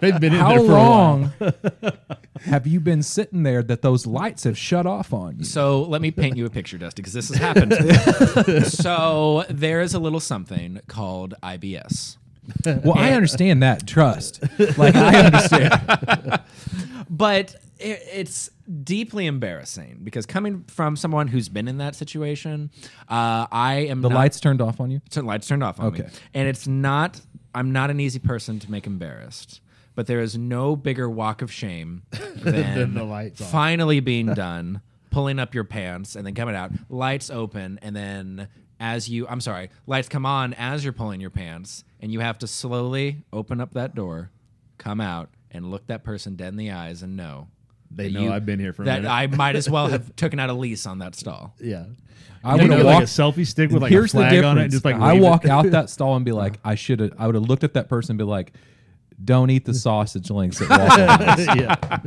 They've 0.00 0.20
been 0.20 0.32
in 0.34 0.40
How 0.40 0.50
there 0.50 0.58
for 0.58 0.64
long 0.64 1.32
have 2.40 2.66
you 2.66 2.80
been 2.80 3.02
sitting 3.02 3.42
there 3.42 3.62
that 3.62 3.82
those 3.82 4.06
lights 4.06 4.44
have 4.44 4.56
shut 4.56 4.86
off 4.86 5.12
on 5.12 5.38
you? 5.38 5.44
So 5.44 5.82
let 5.82 6.00
me 6.00 6.10
paint 6.10 6.36
you 6.36 6.46
a 6.46 6.50
picture, 6.50 6.78
Dusty, 6.78 7.02
because 7.02 7.12
this 7.12 7.28
has 7.28 7.38
happened. 7.38 8.66
so 8.66 9.44
there 9.48 9.80
is 9.80 9.94
a 9.94 9.98
little 9.98 10.20
something 10.20 10.80
called 10.88 11.34
IBS. 11.42 12.16
Well, 12.64 12.94
I 12.96 13.12
understand 13.12 13.62
that. 13.62 13.86
Trust. 13.86 14.42
Like 14.76 14.96
I 14.96 15.26
understand. 15.26 16.40
But 17.08 17.54
it, 17.78 18.02
it's 18.12 18.50
deeply 18.84 19.26
embarrassing 19.26 20.00
because 20.02 20.24
coming 20.26 20.64
from 20.68 20.96
someone 20.96 21.28
who's 21.28 21.48
been 21.48 21.68
in 21.68 21.78
that 21.78 21.94
situation, 21.94 22.70
uh, 23.08 23.46
I 23.52 23.86
am 23.88 24.00
The 24.02 24.08
not- 24.08 24.14
lights 24.16 24.40
turned 24.40 24.60
off 24.62 24.80
on 24.80 24.90
you. 24.90 25.00
turn 25.10 25.26
lights 25.26 25.46
turned 25.46 25.62
off 25.62 25.78
on 25.80 25.92
me. 25.92 26.00
Okay. 26.00 26.08
And 26.34 26.48
it's 26.48 26.66
not 26.66 27.20
I'm 27.54 27.70
not 27.72 27.90
an 27.90 28.00
easy 28.00 28.18
person 28.18 28.58
to 28.60 28.70
make 28.70 28.86
embarrassed. 28.86 29.60
But 29.94 30.06
there 30.06 30.20
is 30.20 30.38
no 30.38 30.74
bigger 30.74 31.06
walk 31.10 31.42
of 31.42 31.52
shame 31.52 32.02
than, 32.10 32.74
Than 32.78 32.94
the 32.94 33.04
lights 33.04 33.42
off. 33.42 33.50
finally 33.50 34.00
being 34.00 34.26
done, 34.34 34.80
pulling 35.10 35.38
up 35.38 35.54
your 35.54 35.64
pants 35.64 36.16
and 36.16 36.26
then 36.26 36.34
coming 36.34 36.54
out, 36.54 36.70
lights 36.88 37.28
open, 37.28 37.78
and 37.82 37.94
then 37.94 38.48
as 38.80 39.10
you 39.10 39.28
I'm 39.28 39.42
sorry, 39.42 39.68
lights 39.86 40.08
come 40.08 40.24
on 40.24 40.54
as 40.54 40.82
you're 40.82 40.94
pulling 40.94 41.20
your 41.20 41.28
pants, 41.28 41.84
and 42.00 42.10
you 42.10 42.20
have 42.20 42.38
to 42.38 42.46
slowly 42.46 43.24
open 43.34 43.60
up 43.60 43.74
that 43.74 43.94
door, 43.94 44.30
come 44.78 44.98
out, 45.00 45.28
and 45.50 45.70
look 45.70 45.86
that 45.88 46.02
person 46.04 46.36
dead 46.36 46.48
in 46.48 46.56
the 46.56 46.70
eyes 46.70 47.02
and 47.02 47.14
know 47.14 47.48
They 47.94 48.10
know 48.10 48.22
you- 48.22 48.32
I've 48.32 48.46
been 48.46 48.58
here 48.60 48.72
for 48.72 48.82
a 48.82 48.86
that 48.86 49.02
minute. 49.02 49.10
I 49.12 49.26
might 49.28 49.56
as 49.56 49.68
well 49.68 49.88
have 49.88 50.14
taken 50.16 50.38
out 50.38 50.50
a 50.50 50.54
lease 50.54 50.86
on 50.86 50.98
that 51.00 51.14
stall. 51.14 51.54
Yeah. 51.60 51.84
I 52.44 52.56
You 52.56 52.62
would 52.62 52.70
know, 52.70 52.76
have 52.78 52.86
like 52.86 52.94
a 52.96 52.98
walked. 53.00 53.06
selfie 53.08 53.46
stick 53.46 53.70
with 53.70 53.82
like 53.82 53.92
here's 53.92 54.12
a 54.14 54.16
flag 54.16 54.30
the 54.30 54.36
difference. 54.36 54.50
on 54.50 54.58
it, 54.58 54.62
and 54.62 54.70
just 54.72 54.84
like 54.84 54.96
I 54.96 55.12
wave 55.12 55.22
it. 55.22 55.24
walk 55.24 55.44
out 55.46 55.70
that 55.70 55.90
stall 55.96 56.16
and 56.16 56.24
be 56.24 56.32
like, 56.32 56.58
I 56.64 56.74
should 56.74 56.98
have. 57.00 57.12
I 57.18 57.26
would 57.26 57.34
have 57.36 57.44
looked 57.44 57.62
at 57.64 57.74
that 57.74 57.88
person 57.88 58.12
and 58.12 58.18
be 58.18 58.24
like, 58.24 58.52
"Don't 59.24 59.48
eat 59.50 59.64
the 59.64 59.74
sausage 59.74 60.28
links 60.30 60.60
at 60.60 60.68
Waffle 60.68 61.44
yeah. 61.56 62.00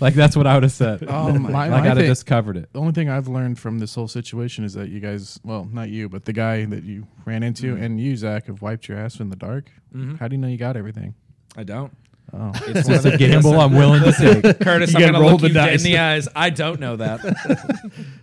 Like 0.00 0.12
that's 0.14 0.36
what 0.36 0.46
I 0.46 0.54
would 0.54 0.64
have 0.64 0.72
said. 0.72 1.04
Oh, 1.08 1.32
my- 1.32 1.48
like 1.50 1.70
my 1.70 1.78
I'd 1.78 1.84
have 1.84 1.96
thing- 1.96 2.06
just 2.06 2.26
covered 2.26 2.56
it. 2.58 2.70
The 2.74 2.78
only 2.80 2.92
thing 2.92 3.08
I've 3.08 3.28
learned 3.28 3.58
from 3.58 3.78
this 3.78 3.94
whole 3.94 4.08
situation 4.08 4.64
is 4.64 4.74
that 4.74 4.90
you 4.90 5.00
guys, 5.00 5.40
well, 5.44 5.66
not 5.72 5.88
you, 5.88 6.08
but 6.10 6.26
the 6.26 6.32
guy 6.34 6.64
that 6.66 6.84
you 6.84 7.06
ran 7.24 7.42
into 7.42 7.74
mm-hmm. 7.74 7.82
and 7.82 7.98
you, 8.00 8.16
Zach, 8.16 8.46
have 8.48 8.60
wiped 8.60 8.86
your 8.88 8.98
ass 8.98 9.18
in 9.20 9.30
the 9.30 9.36
dark. 9.36 9.70
Mm-hmm. 9.94 10.16
How 10.16 10.28
do 10.28 10.34
you 10.36 10.40
know 10.42 10.48
you 10.48 10.56
got 10.58 10.76
everything? 10.76 11.14
I 11.56 11.62
don't. 11.64 11.94
Oh, 12.32 12.52
It's 12.68 12.88
It's 12.88 13.04
a 13.04 13.16
gamble 13.16 13.58
I'm 13.60 13.74
willing 13.74 14.02
to 14.02 14.12
take. 14.12 14.60
Curtis, 14.60 14.94
I'm 14.94 15.00
gonna 15.00 15.20
roll 15.20 15.32
look 15.32 15.40
the 15.42 15.48
you 15.48 15.54
dead 15.54 15.74
in 15.74 15.82
the 15.82 15.98
eyes. 15.98 16.28
I 16.34 16.50
don't 16.50 16.78
know 16.80 16.96
that. 16.96 17.20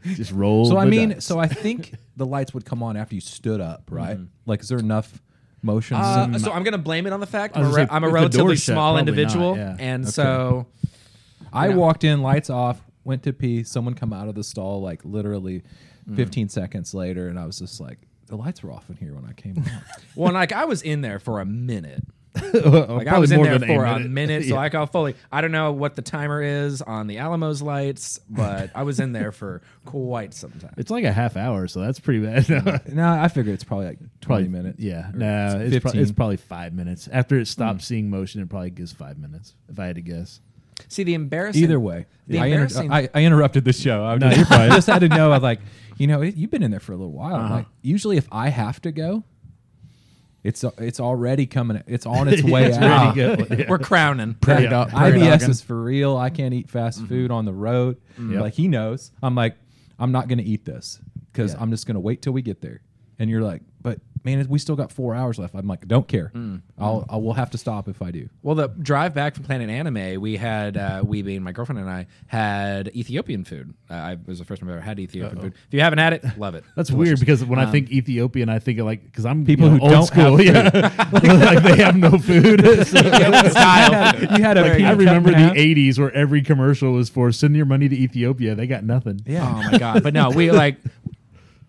Just 0.06 0.32
roll. 0.32 0.66
So 0.66 0.78
I 0.78 0.86
mean, 0.86 1.10
dice. 1.10 1.26
so 1.26 1.40
I 1.40 1.48
think 1.48 1.94
the 2.16 2.26
lights 2.26 2.54
would 2.54 2.66
come 2.66 2.82
on 2.84 2.96
after 2.98 3.16
you 3.16 3.22
stood 3.22 3.60
up, 3.62 3.84
right? 3.90 4.18
Like, 4.46 4.62
is 4.62 4.70
there 4.70 4.80
enough 4.80 5.22
motion? 5.62 5.98
Uh, 5.98 6.38
so 6.40 6.52
I'm 6.52 6.64
gonna 6.64 6.78
blame 6.78 7.06
it 7.08 7.14
on 7.14 7.20
the 7.20 7.28
fact 7.28 7.58
I 7.58 7.62
I'm 7.62 7.66
a, 7.66 7.70
re- 7.70 7.84
say, 7.84 7.88
I'm 7.92 8.04
a 8.04 8.10
relatively 8.10 8.46
door's 8.48 8.64
shut, 8.64 8.74
small 8.76 8.98
individual, 8.98 9.56
not, 9.56 9.62
yeah. 9.62 9.76
and 9.80 10.08
so 10.08 10.68
I 11.52 11.68
know. 11.70 11.78
walked 11.78 12.04
in, 12.04 12.22
lights 12.22 12.50
off, 12.50 12.82
went 13.04 13.24
to 13.24 13.34
pee. 13.34 13.64
Someone 13.64 13.94
come 13.94 14.14
out 14.14 14.28
of 14.30 14.36
the 14.36 14.44
stall 14.44 14.82
like 14.82 15.04
literally 15.04 15.64
Mm. 16.10 16.16
15 16.16 16.48
seconds 16.48 16.94
later, 16.94 17.28
and 17.28 17.38
I 17.38 17.46
was 17.46 17.60
just 17.60 17.82
like, 17.82 17.98
the 18.28 18.38
lights 18.38 18.64
were 18.64 18.72
off 18.72 18.90
in 18.90 18.96
here 18.96 19.14
when 19.14 19.26
I 19.26 19.34
came 19.34 19.58
out. 19.60 19.82
well, 20.16 20.32
like 20.32 20.54
I 20.54 20.64
was 20.64 20.82
in 20.82 21.02
there 21.02 21.20
for 21.20 21.42
a 21.42 21.46
minute. 21.46 22.02
Like 22.54 22.90
Like 22.90 23.08
I 23.08 23.20
was 23.20 23.32
in 23.32 23.42
there 23.42 23.60
for 23.60 23.86
a 23.86 24.00
minute, 24.00 24.46
so 24.50 24.58
I 24.58 24.70
got 24.70 24.92
fully. 24.92 25.16
I 25.32 25.42
don't 25.42 25.52
know 25.52 25.72
what 25.72 25.96
the 25.96 26.02
timer 26.02 26.42
is 26.42 26.82
on 26.82 27.08
the 27.08 27.20
Alamos 27.20 27.62
lights, 27.62 28.20
but 28.30 28.72
I 28.76 28.84
was 28.84 29.00
in 29.00 29.12
there 29.12 29.32
for 29.32 29.62
quite 29.86 30.34
some 30.34 30.52
time. 30.52 30.74
It's 30.78 30.92
like 30.92 31.04
a 31.06 31.12
half 31.12 31.38
hour, 31.38 31.68
so 31.68 31.82
that's 31.82 32.00
pretty 32.00 32.20
bad. 32.26 32.48
No, 32.58 32.80
no, 32.88 33.10
I 33.22 33.28
figure 33.28 33.54
it's 33.54 33.64
probably 33.64 33.88
like 33.88 34.00
20 34.00 34.18
probably 34.22 34.48
minutes. 34.48 34.80
Yeah, 34.80 35.12
no, 35.14 35.60
it's, 35.60 35.80
pro- 35.80 35.92
it's 36.00 36.12
probably 36.12 36.38
five 36.38 36.74
minutes 36.74 37.08
after 37.12 37.38
it 37.40 37.48
stops 37.48 37.86
seeing 37.86 38.10
motion. 38.10 38.42
It 38.42 38.50
probably 38.50 38.70
gives 38.72 38.92
five 38.94 39.18
minutes 39.18 39.54
if 39.70 39.80
I 39.80 39.88
had 39.88 39.96
to 39.96 40.02
guess. 40.02 40.40
See 40.90 41.04
the 41.04 41.14
embarrassing. 41.16 41.64
Either 41.64 41.80
way, 41.80 42.06
The 42.28 42.40
I, 42.40 42.46
inter- 42.48 42.88
I, 42.92 43.10
I 43.14 43.24
interrupted 43.24 43.66
the 43.66 43.74
show. 43.74 44.04
I, 44.06 44.18
No, 44.18 44.28
just, 44.28 44.38
you're 44.38 44.46
fine. 44.46 44.72
I 44.72 44.76
just 44.76 44.88
had 44.88 45.00
to 45.00 45.10
know. 45.10 45.32
I 45.32 45.36
was 45.36 45.44
like, 45.44 45.60
you 45.98 46.06
know, 46.08 46.22
it, 46.22 46.36
you've 46.36 46.52
been 46.52 46.62
in 46.64 46.70
there 46.72 46.80
for 46.80 46.94
a 46.94 46.96
little 46.96 47.12
while. 47.12 47.36
Uh-huh. 47.36 47.54
Like, 47.56 47.66
usually, 47.82 48.18
if 48.18 48.28
I 48.32 48.50
have 48.50 48.80
to 48.84 48.92
go, 48.92 49.24
it's 50.48 50.64
it's 50.78 51.00
already 51.00 51.46
coming. 51.46 51.84
It's 51.88 52.06
on 52.06 52.28
its 52.34 52.42
way 52.44 52.66
It's 52.68 52.78
out. 52.78 53.16
ready. 53.18 53.56
Yeah. 53.58 53.66
We're 53.70 53.80
crowning. 53.80 54.36
Prairie 54.36 54.64
That 54.64 54.70
dog- 54.70 54.90
prairie 54.92 55.20
IBS 55.20 55.30
dogging. 55.40 55.50
is 55.50 55.62
for 55.62 55.82
real. 55.82 56.16
I 56.18 56.30
can't 56.30 56.54
eat 56.54 56.70
fast 56.70 57.00
Mm-hmm. 57.00 57.08
food 57.08 57.32
on 57.32 57.46
the 57.46 57.54
road. 57.54 57.98
Yep. 58.20 58.42
Like 58.42 58.54
he 58.54 58.68
knows. 58.68 59.12
I'm 59.22 59.36
like, 59.36 59.56
I'm 60.00 60.12
not 60.12 60.28
going 60.28 60.38
to 60.40 60.44
eat 60.44 60.64
this 60.66 61.00
because 61.32 61.54
Yeah. 61.54 61.62
I'm 61.62 61.70
just 61.72 61.86
going 61.86 61.96
to 61.96 62.00
wait 62.00 62.22
till 62.22 62.34
we 62.34 62.42
get 62.42 62.62
there. 62.62 62.82
And 63.20 63.30
you're 63.30 63.42
like, 63.42 63.62
but 63.82 64.00
man, 64.36 64.48
we 64.50 64.60
still 64.60 64.76
got 64.76 64.92
four 64.92 65.16
hours 65.16 65.40
left. 65.40 65.56
I'm 65.56 65.68
like, 65.68 65.88
don't 65.88 66.08
care. 66.08 66.32
Mm. 66.36 66.62
I'll 66.78 67.06
I 67.10 67.16
will 67.18 67.34
have 67.34 67.50
to 67.52 67.58
stop 67.58 67.88
if 67.88 68.02
I 68.02 68.12
do. 68.12 68.30
Well, 68.44 68.56
the 68.56 68.68
drive 68.68 69.14
back 69.14 69.36
from 69.36 69.44
Planet 69.46 69.70
Anime, 69.70 70.20
we 70.22 70.36
had 70.38 70.76
uh, 70.78 71.02
we 71.06 71.22
being 71.22 71.42
my 71.44 71.52
girlfriend 71.52 71.80
and 71.80 71.90
I 71.90 72.08
had 72.28 72.90
Ethiopian 72.96 73.44
food. 73.46 73.74
Uh, 73.90 73.94
I 73.94 74.12
it 74.14 74.28
was 74.28 74.40
the 74.40 74.46
first 74.46 74.60
time 74.62 74.70
I've 74.70 74.76
ever 74.76 74.82
had 74.86 75.00
Ethiopian 75.00 75.42
food. 75.42 75.54
If 75.68 75.74
you 75.74 75.82
haven't 75.82 76.00
had 76.00 76.14
it, 76.14 76.24
love 76.38 76.56
it. 76.56 76.64
That's 76.76 76.92
weird 76.92 77.20
because 77.20 77.44
when 77.46 77.60
I 77.60 77.64
Um, 77.64 77.72
think 77.72 77.92
Ethiopian, 77.92 78.50
I 78.50 78.60
think 78.60 78.80
of 78.80 78.86
like 78.86 79.04
because 79.06 79.26
I'm 79.26 79.46
People 79.46 79.66
you 79.68 79.72
know, 79.72 79.78
who 79.78 79.84
old 79.84 79.92
don't 79.92 80.06
school. 80.06 80.42
yeah, 80.50 80.70
like 81.12 81.64
they 81.64 81.78
have 81.78 81.96
no 81.96 82.18
food. 82.18 82.62
So- 82.88 83.02
style. 83.50 84.20
you 84.38 84.44
had 84.44 84.58
a 84.58 84.62
Like, 84.62 84.78
peanut 84.78 84.92
I 84.92 84.94
remember 84.94 85.30
in 85.30 85.36
half? 85.36 85.54
the 85.56 85.76
'80s 85.90 86.00
where 86.00 86.12
every 86.12 86.42
commercial 86.42 86.92
was 86.94 87.10
for 87.10 87.32
send 87.32 87.56
your 87.56 87.66
money 87.66 87.88
to 87.90 87.96
Ethiopia. 87.96 88.56
They 88.56 88.68
got 88.68 88.84
nothing. 88.84 89.22
Yeah. 89.26 89.48
Oh 89.48 89.72
my 89.72 89.78
god! 89.78 90.04
But 90.04 90.14
no, 90.14 90.30
we 90.30 90.52
like 90.52 90.78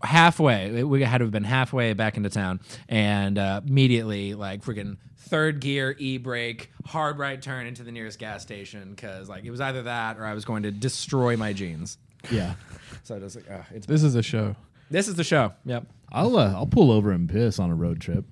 halfway. 0.03 0.83
We 0.85 1.03
had 1.03 1.19
to 1.19 1.25
have 1.25 1.33
been 1.33 1.45
halfway 1.45 1.93
back 1.93 2.17
into 2.17 2.31
town, 2.31 2.61
and 2.89 3.39
uh, 3.39 3.61
immediately 3.67 4.35
like 4.35 4.63
freaking 4.63 4.97
third 5.17 5.61
gear 5.61 5.95
e 5.99 6.19
brake, 6.19 6.71
hard 6.87 7.19
right 7.19 7.41
turn 7.41 7.67
into 7.67 7.83
the 7.83 7.93
nearest 7.93 8.19
gas 8.19 8.43
station 8.43 8.91
because 8.91 9.29
like 9.29 9.45
it 9.45 9.51
was 9.51 9.61
either 9.61 9.83
that 9.83 10.19
or 10.19 10.25
I 10.25 10.35
was 10.35 10.45
going 10.45 10.63
to 10.65 10.71
destroy 10.71 11.37
my 11.37 11.53
jeans. 11.53 11.99
Yeah, 12.31 12.55
So 13.05 13.17
I 13.17 13.19
was 13.19 13.37
like, 13.37 13.51
uh, 13.51 13.63
it's 13.73 13.87
This 13.87 14.03
is 14.03 14.15
a 14.15 14.23
show. 14.23 14.57
This 14.91 15.09
is 15.09 15.15
the 15.15 15.25
show. 15.25 15.53
Yep. 15.65 15.87
I'll 16.11 16.37
uh, 16.37 16.53
I'll 16.53 16.67
pull 16.67 16.91
over 16.91 17.11
and 17.11 17.29
piss 17.29 17.59
on 17.59 17.71
a 17.71 17.75
road 17.75 18.01
trip. 18.01 18.25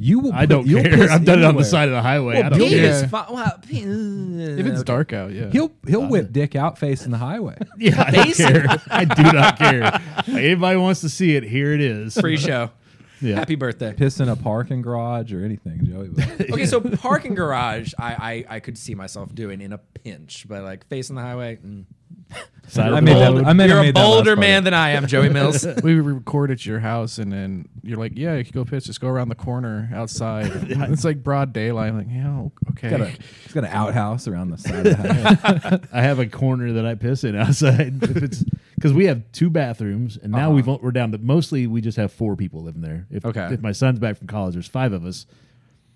You 0.00 0.20
will. 0.20 0.32
I 0.32 0.40
put- 0.42 0.48
don't 0.50 0.66
you'll 0.66 0.82
care. 0.82 0.92
piss 0.96 1.10
I've 1.10 1.24
done 1.24 1.40
it 1.40 1.44
on 1.44 1.54
the 1.54 1.60
anywhere. 1.60 1.64
side 1.64 1.88
of 1.88 1.94
the 1.94 2.02
highway. 2.02 2.36
I 2.38 2.48
don't 2.50 2.58
Bill 2.58 2.68
care. 2.68 2.78
Yeah. 2.84 3.00
It's 3.02 3.10
fu- 3.10 3.34
well, 3.34 3.60
If 3.68 4.66
it's 4.66 4.76
okay. 4.80 4.82
dark 4.84 5.12
out, 5.12 5.32
yeah. 5.32 5.50
He'll 5.50 5.72
he'll 5.86 6.06
whip 6.06 6.32
dick 6.32 6.54
out 6.54 6.78
facing 6.78 7.10
the 7.10 7.18
highway. 7.18 7.56
Yeah, 7.78 8.04
I 8.06 8.10
don't 8.12 8.24
Facing- 8.26 8.46
care. 8.46 8.66
I 8.90 9.04
do 9.04 9.22
not 9.24 9.58
care. 9.58 10.00
Anybody 10.28 10.76
wants 10.78 11.00
to 11.02 11.08
see 11.08 11.34
it, 11.36 11.42
here 11.42 11.72
it 11.72 11.80
is. 11.80 12.14
free 12.18 12.36
show. 12.36 12.70
Yeah. 13.20 13.34
Happy 13.34 13.56
birthday. 13.56 13.92
Piss 13.94 14.20
in 14.20 14.28
a 14.28 14.36
parking 14.36 14.80
garage 14.80 15.32
or 15.32 15.44
anything, 15.44 15.84
Joey. 15.84 16.10
will. 16.10 16.52
Okay, 16.54 16.66
so 16.66 16.80
parking 16.80 17.34
garage, 17.34 17.92
I, 17.98 18.44
I 18.48 18.56
I 18.56 18.60
could 18.60 18.78
see 18.78 18.94
myself 18.94 19.34
doing 19.34 19.60
in 19.60 19.72
a 19.72 19.78
pinch, 19.78 20.46
but 20.48 20.62
like 20.62 20.86
facing 20.86 21.16
the 21.16 21.22
highway. 21.22 21.56
mm. 21.56 21.84
Side 22.68 22.88
of 22.88 22.94
I 22.94 23.00
the 23.00 23.02
made 23.06 23.14
that- 23.16 23.32
road. 23.32 23.44
I 23.46 23.52
meant 23.54 23.72
I 23.72 23.74
You're 23.76 23.80
a 23.80 23.82
made 23.86 23.94
that 23.94 24.00
last 24.00 24.06
bolder 24.10 24.30
part. 24.36 24.38
man 24.40 24.64
than 24.64 24.74
I 24.74 24.90
am, 24.90 25.06
Joey 25.06 25.30
Mills. 25.30 25.66
we 25.82 25.94
record 26.00 26.50
at 26.50 26.66
your 26.66 26.80
house, 26.80 27.16
and 27.16 27.32
then 27.32 27.66
you're 27.82 27.96
like, 27.96 28.12
"Yeah, 28.14 28.34
you 28.36 28.44
can 28.44 28.52
go 28.52 28.62
piss. 28.66 28.84
Just 28.84 29.00
go 29.00 29.08
around 29.08 29.30
the 29.30 29.34
corner 29.34 29.88
outside." 29.94 30.50
It's 30.92 31.02
like 31.02 31.24
broad 31.24 31.54
daylight. 31.54 31.88
I'm 31.88 31.96
like, 31.96 32.08
yeah, 32.10 32.48
okay. 32.72 32.90
Got 32.90 33.00
a, 33.00 33.06
he's 33.06 33.52
got 33.54 33.64
an 33.64 33.70
outhouse 33.70 34.28
around 34.28 34.50
the 34.50 34.58
side 34.58 34.86
of 34.86 34.96
the 34.98 35.40
highway. 35.62 35.80
I 35.94 36.02
have 36.02 36.18
a 36.18 36.26
corner 36.26 36.74
that 36.74 36.84
I 36.84 36.94
piss 36.94 37.24
in 37.24 37.34
outside. 37.36 38.02
if 38.02 38.16
it's 38.22 38.44
because 38.74 38.92
we 38.92 39.06
have 39.06 39.22
two 39.32 39.48
bathrooms, 39.48 40.18
and 40.22 40.32
now 40.32 40.48
Uh-huh. 40.48 40.50
we've 40.50 40.66
we're 40.82 40.90
down 40.92 41.10
to 41.12 41.18
mostly 41.18 41.66
we 41.66 41.80
just 41.80 41.96
have 41.96 42.12
four 42.12 42.36
people 42.36 42.62
living 42.62 42.82
there. 42.82 43.06
If, 43.10 43.24
Okay. 43.24 43.48
If 43.50 43.62
my 43.62 43.72
son's 43.72 43.98
back 43.98 44.18
from 44.18 44.26
college, 44.26 44.52
there's 44.52 44.68
five 44.68 44.92
of 44.92 45.06
us. 45.06 45.24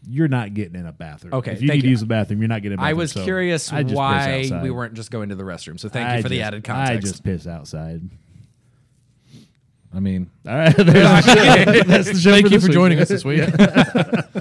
You're 0.08 0.28
not 0.28 0.54
getting 0.54 0.74
in 0.74 0.86
a 0.86 0.92
bathroom. 0.92 1.34
Okay, 1.34 1.52
If 1.52 1.62
you 1.62 1.68
thank 1.68 1.78
need 1.78 1.82
to 1.82 1.90
use 1.90 2.00
the 2.00 2.06
bathroom, 2.06 2.40
you're 2.40 2.48
not 2.48 2.62
getting. 2.62 2.78
In 2.78 2.80
a 2.80 2.82
I 2.82 2.86
bathroom, 2.86 2.98
I 2.98 3.02
was 3.02 3.12
so 3.12 3.24
curious 3.24 3.72
I 3.72 3.82
why 3.84 4.60
we 4.62 4.70
weren't 4.70 4.94
just 4.94 5.10
going 5.10 5.28
to 5.28 5.34
the 5.36 5.44
restroom. 5.44 5.78
So 5.78 5.88
thank 5.88 6.08
I 6.08 6.16
you 6.16 6.22
for 6.22 6.28
the 6.28 6.42
added 6.42 6.68
added 6.68 6.96
I 6.96 7.00
just 7.00 7.22
piss 7.22 7.46
outside. 7.46 8.02
I 9.94 10.00
mean, 10.00 10.30
All 10.46 10.56
right, 10.56 10.74
there's 10.76 10.86
the 10.86 11.22
show. 11.22 11.82
That's 11.86 12.12
the 12.12 12.18
show 12.18 12.30
Thank 12.30 12.50
you 12.50 12.60
for 12.60 12.66
week. 12.66 12.72
joining 12.74 12.98
us 12.98 13.08
this 13.10 13.24
week. 13.24 13.40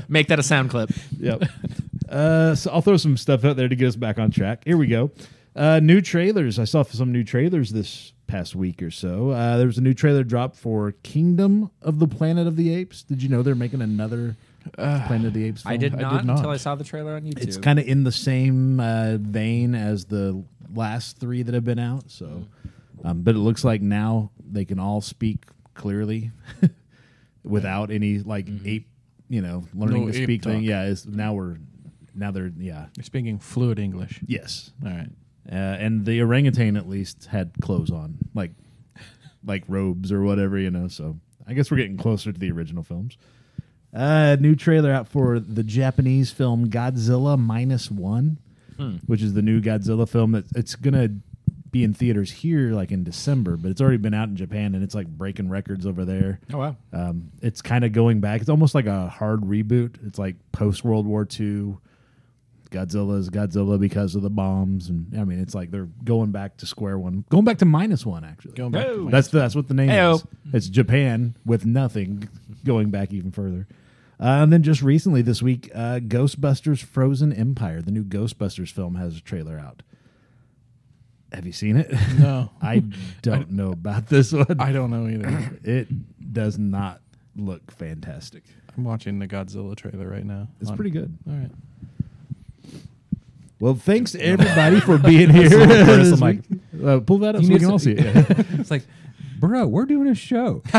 Make 0.10 0.28
that 0.30 0.40
a 0.40 0.44
sound 0.44 0.70
clip. 0.70 0.92
Yep. 1.20 1.44
Uh, 2.08 2.56
so 2.56 2.72
I'll 2.72 2.82
throw 2.82 2.98
some 2.98 3.18
stuff 3.18 3.44
out 3.44 3.58
there 3.58 3.68
to 3.68 3.76
get 3.76 3.88
us 3.88 3.96
back 3.96 4.18
on 4.18 4.32
track. 4.32 4.64
Here 4.66 4.78
we 4.78 4.88
go. 4.88 5.12
Uh, 5.56 5.80
new 5.82 6.00
trailers. 6.02 6.58
I 6.58 6.64
saw 6.64 6.84
some 6.84 7.12
new 7.12 7.24
trailers 7.26 7.72
this 7.72 8.14
past 8.28 8.56
week 8.56 8.82
or 8.82 8.92
so. 8.92 9.32
Uh, 9.32 9.58
there 9.58 9.68
was 9.68 9.78
a 9.78 9.82
new 9.82 9.94
trailer 9.94 10.24
drop 10.24 10.56
for 10.56 10.94
Kingdom 11.04 11.70
of 11.82 12.00
the 12.00 12.08
Planet 12.08 12.48
of 12.48 12.56
the 12.56 12.74
Apes. 12.74 13.04
Did 13.04 13.22
you 13.22 13.28
know 13.28 13.44
they're 13.44 13.56
making 13.56 13.82
another 13.82 14.38
Planet 14.74 15.28
of 15.28 15.34
the 15.34 15.46
Apes? 15.46 15.64
Film? 15.64 15.74
I 15.74 15.78
did 15.78 15.96
I 15.96 16.02
not 16.02 16.18
did 16.20 16.26
not. 16.28 16.38
until 16.38 16.52
I 16.52 16.58
saw 16.58 16.76
the 16.76 16.84
trailer 16.84 17.16
on 17.16 17.24
YouTube. 17.24 17.44
It's 17.44 17.58
kind 17.58 17.80
of 17.80 17.88
in 17.88 18.04
the 18.04 18.12
same 18.12 18.80
uh, 18.80 19.18
vein 19.18 19.76
as 19.76 20.06
the 20.06 20.44
last 20.74 21.18
three 21.18 21.42
that 21.44 21.54
have 21.54 21.66
been 21.66 21.80
out. 21.80 22.10
So, 22.12 22.46
um, 23.04 23.24
but 23.24 23.36
it 23.36 23.40
looks 23.40 23.64
like 23.64 23.82
now 23.82 24.32
they 24.50 24.66
can 24.66 24.80
all 24.80 25.02
speak 25.02 25.46
clearly 25.74 26.32
without 27.44 27.92
any 27.92 28.20
like 28.20 28.48
ape, 28.66 28.88
you 29.30 29.42
know, 29.42 29.64
learning 29.74 30.06
No 30.06 30.12
to 30.12 30.18
ape 30.18 30.24
speak 30.26 30.44
thing. 30.44 30.60
talk. 30.60 30.64
Yeah, 30.64 30.84
it's, 30.84 31.06
now 31.06 31.34
we're 31.34 31.58
now 32.14 32.32
they're 32.32 32.52
yeah 32.58 32.88
You're 32.98 33.04
speaking 33.04 33.40
fluid 33.40 33.80
English. 33.80 34.20
yes, 34.28 34.72
All 34.86 34.92
right. 34.92 35.10
uh, 35.52 35.56
and 35.56 36.06
the 36.06 36.22
orangutan 36.22 36.76
at 36.78 36.88
least 36.88 37.26
had 37.26 37.52
clothes 37.62 37.90
on 37.92 38.18
like 38.36 38.52
like 39.46 39.64
robes 39.68 40.12
or 40.12 40.22
whatever 40.22 40.58
you 40.58 40.70
know. 40.72 40.88
So 40.88 41.18
I 41.48 41.54
guess 41.54 41.72
we're 41.72 41.78
getting 41.78 41.98
closer 41.98 42.32
to 42.32 42.40
the 42.40 42.52
original 42.52 42.84
films. 42.84 43.18
Uh, 43.94 44.38
new 44.40 44.56
trailer 44.56 44.92
out 44.92 45.08
for 45.08 45.40
the 45.40 45.64
Japanese 45.64 46.32
film 46.32 46.70
Godzilla 46.70 47.38
Minus 47.38 47.92
One, 47.92 48.38
which 49.06 49.22
is 49.22 49.34
the 49.34 49.42
new 49.42 49.62
Godzilla 49.62 50.08
film 50.08 50.32
that 50.32 50.46
it's 50.56 50.76
gonna 50.76 51.10
be 51.72 51.84
in 51.84 51.94
theaters 51.94 52.32
here 52.32 52.72
like 52.74 52.92
in 52.92 53.04
December, 53.04 53.56
but 53.58 53.70
it's 53.72 53.80
already 53.80 53.98
been 53.98 54.14
out 54.14 54.28
in 54.28 54.36
Japan 54.36 54.76
and 54.76 54.84
it's 54.84 54.96
like 54.96 55.08
breaking 55.08 55.50
records 55.50 55.86
over 55.86 56.04
there. 56.06 56.40
oh 56.54 56.58
wow. 56.58 56.76
Um, 56.92 57.32
it's 57.42 57.62
kind 57.62 57.86
of 57.86 57.92
going 57.94 58.20
back. 58.22 58.42
It's 58.42 58.50
almost 58.50 58.74
like 58.76 58.88
a 58.88 59.08
hard 59.08 59.42
reboot. 59.42 59.96
It's 60.06 60.18
like 60.20 60.36
post 60.52 60.84
World 60.84 61.06
War 61.06 61.28
II. 61.40 61.78
Godzilla 62.72 63.18
is 63.20 63.30
Godzilla 63.30 63.78
because 63.80 64.16
of 64.16 64.22
the 64.22 64.30
bombs, 64.30 64.90
and 64.90 65.08
I 65.20 65.26
mean, 65.26 65.40
it's 65.40 65.54
like 65.54 65.72
they're 65.72 65.90
going 66.06 66.32
back 66.32 66.58
to 66.58 66.66
square 66.66 66.98
one, 66.98 67.26
going 67.30 67.44
back 67.44 67.58
to 67.60 67.66
minus 67.66 68.06
one. 68.06 68.24
Actually, 68.24 68.54
Going 68.54 68.72
back. 68.72 68.88
To 68.88 69.10
that's 69.12 69.28
the, 69.28 69.40
that's 69.40 69.56
what 69.56 69.68
the 69.68 69.74
name 69.74 69.90
Heyo. 69.90 70.16
is. 70.16 70.26
It's 70.54 70.70
Japan 70.70 71.36
with 71.46 71.66
nothing, 71.66 72.30
going 72.66 72.90
back 72.90 73.12
even 73.14 73.32
further. 73.32 73.68
Uh, 74.20 74.44
and 74.44 74.54
then 74.54 74.64
just 74.64 74.82
recently 74.82 75.22
this 75.22 75.42
week, 75.42 75.70
uh, 75.76 76.00
Ghostbusters: 76.00 76.82
Frozen 76.82 77.34
Empire, 77.34 77.82
the 77.82 77.92
new 77.92 78.04
Ghostbusters 78.06 78.72
film, 78.72 78.96
has 78.96 79.18
a 79.18 79.22
trailer 79.22 79.60
out. 79.60 79.84
Have 81.34 81.46
you 81.46 81.54
seen 81.54 81.76
it? 81.78 81.92
no, 82.20 82.52
I 82.62 82.84
don't 83.22 83.52
know 83.52 83.72
about 83.72 84.08
this 84.08 84.32
one. 84.32 84.60
I 84.60 84.72
don't 84.72 84.92
know 84.92 85.08
either. 85.08 85.60
it 85.64 86.34
does 86.34 86.58
not 86.58 87.02
look 87.36 87.72
fantastic. 87.72 88.44
I'm 88.78 88.84
watching 88.86 89.20
the 89.20 89.28
Godzilla 89.28 89.76
trailer 89.76 90.08
right 90.08 90.26
now. 90.26 90.48
It's 90.62 90.70
On- 90.70 90.76
pretty 90.78 90.92
good. 90.92 91.18
All 91.28 91.34
right. 91.36 91.52
Well, 93.62 93.76
thanks 93.76 94.12
to 94.14 94.20
everybody 94.20 94.80
for 94.80 94.98
being 95.12 95.30
here. 95.30 95.50
Personal 95.50 95.98
this 95.98 96.20
mic. 96.20 96.42
week. 96.50 96.60
Uh, 96.84 97.00
pull 97.00 97.20
that 97.20 97.36
up 97.36 97.42
You 97.42 97.48
so 97.48 97.54
we 97.54 97.60
can 97.60 97.72
all 97.72 97.80
see 97.80 97.92
it. 97.92 98.04
Yeah. 98.04 98.26
it's 98.60 98.72
like, 98.72 98.84
bro, 99.40 99.68
we're 99.68 99.86
doing 99.86 100.08
a 100.08 100.16
show. 100.16 100.64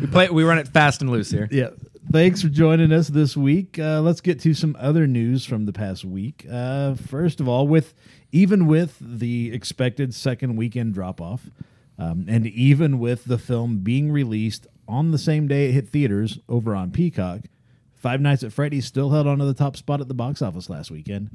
We 0.00 0.06
play. 0.06 0.28
We 0.30 0.42
run 0.44 0.58
it 0.58 0.68
fast 0.68 1.00
and 1.02 1.10
loose 1.10 1.30
here. 1.30 1.48
yeah. 1.50 1.68
Thanks 2.10 2.40
for 2.40 2.48
joining 2.48 2.90
us 2.90 3.08
this 3.08 3.36
week. 3.36 3.78
Uh, 3.78 4.00
let's 4.00 4.22
get 4.22 4.40
to 4.40 4.54
some 4.54 4.74
other 4.80 5.06
news 5.06 5.44
from 5.44 5.66
the 5.66 5.74
past 5.74 6.06
week. 6.06 6.46
Uh, 6.50 6.94
first 6.94 7.38
of 7.40 7.48
all, 7.48 7.68
with 7.68 7.92
even 8.32 8.66
with 8.66 8.96
the 8.98 9.52
expected 9.52 10.14
second 10.14 10.56
weekend 10.56 10.94
drop 10.94 11.20
off, 11.20 11.50
um, 11.98 12.24
and 12.26 12.46
even 12.46 12.98
with 12.98 13.26
the 13.26 13.36
film 13.36 13.80
being 13.80 14.10
released 14.10 14.66
on 14.88 15.10
the 15.10 15.18
same 15.18 15.46
day 15.48 15.68
it 15.68 15.72
hit 15.72 15.88
theaters 15.90 16.38
over 16.48 16.74
on 16.74 16.90
Peacock, 16.90 17.40
Five 17.98 18.20
Nights 18.20 18.44
at 18.44 18.52
Freddy's 18.52 18.86
still 18.86 19.10
held 19.10 19.26
onto 19.26 19.44
the 19.44 19.54
top 19.54 19.76
spot 19.76 20.00
at 20.00 20.08
the 20.08 20.14
box 20.14 20.40
office 20.40 20.70
last 20.70 20.90
weekend. 20.90 21.30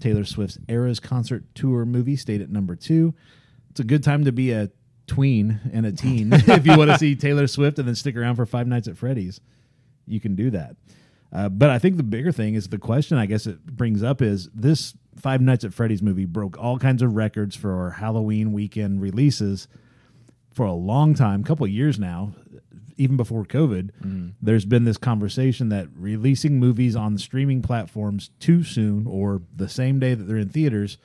Taylor 0.00 0.24
Swift's 0.24 0.58
Eras 0.68 1.00
concert 1.00 1.44
tour 1.54 1.84
movie 1.86 2.16
stayed 2.16 2.42
at 2.42 2.50
number 2.50 2.76
two. 2.76 3.14
It's 3.70 3.80
a 3.80 3.84
good 3.84 4.04
time 4.04 4.24
to 4.24 4.32
be 4.32 4.52
a 4.52 4.70
tween 5.06 5.60
and 5.72 5.86
a 5.86 5.92
teen 5.92 6.32
if 6.32 6.66
you 6.66 6.76
want 6.76 6.90
to 6.90 6.98
see 6.98 7.14
Taylor 7.16 7.46
Swift 7.46 7.78
and 7.78 7.88
then 7.88 7.94
stick 7.94 8.16
around 8.16 8.36
for 8.36 8.46
Five 8.46 8.66
Nights 8.66 8.86
at 8.86 8.96
Freddy's. 8.96 9.40
You 10.06 10.20
can 10.20 10.34
do 10.34 10.50
that. 10.50 10.76
Uh, 11.32 11.48
but 11.48 11.70
I 11.70 11.78
think 11.78 11.96
the 11.96 12.02
bigger 12.02 12.30
thing 12.30 12.54
is 12.54 12.68
the 12.68 12.78
question 12.78 13.18
I 13.18 13.26
guess 13.26 13.46
it 13.46 13.64
brings 13.64 14.02
up 14.02 14.22
is 14.22 14.48
this 14.54 14.94
Five 15.16 15.40
Nights 15.40 15.64
at 15.64 15.72
Freddy's 15.72 16.02
movie 16.02 16.26
broke 16.26 16.58
all 16.58 16.78
kinds 16.78 17.02
of 17.02 17.14
records 17.14 17.56
for 17.56 17.90
Halloween 17.90 18.52
weekend 18.52 19.00
releases 19.00 19.68
for 20.52 20.66
a 20.66 20.72
long 20.72 21.14
time, 21.14 21.42
couple 21.42 21.66
years 21.66 21.98
now, 21.98 22.34
even 22.96 23.16
before 23.16 23.44
COVID, 23.44 24.32
there's 24.42 24.64
been 24.64 24.84
this 24.84 24.96
conversation 24.98 25.68
that 25.70 25.88
releasing 25.96 26.58
movies 26.58 26.94
on 26.96 27.18
streaming 27.18 27.62
platforms 27.62 28.30
too 28.40 28.62
soon 28.64 29.06
or 29.06 29.42
the 29.54 29.68
same 29.68 29.98
day 29.98 30.14
that 30.14 30.24
they're 30.24 30.36
in 30.38 30.48
theaters 30.48 30.98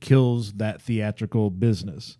kills 0.00 0.54
that 0.54 0.80
theatrical 0.82 1.50
business. 1.50 2.18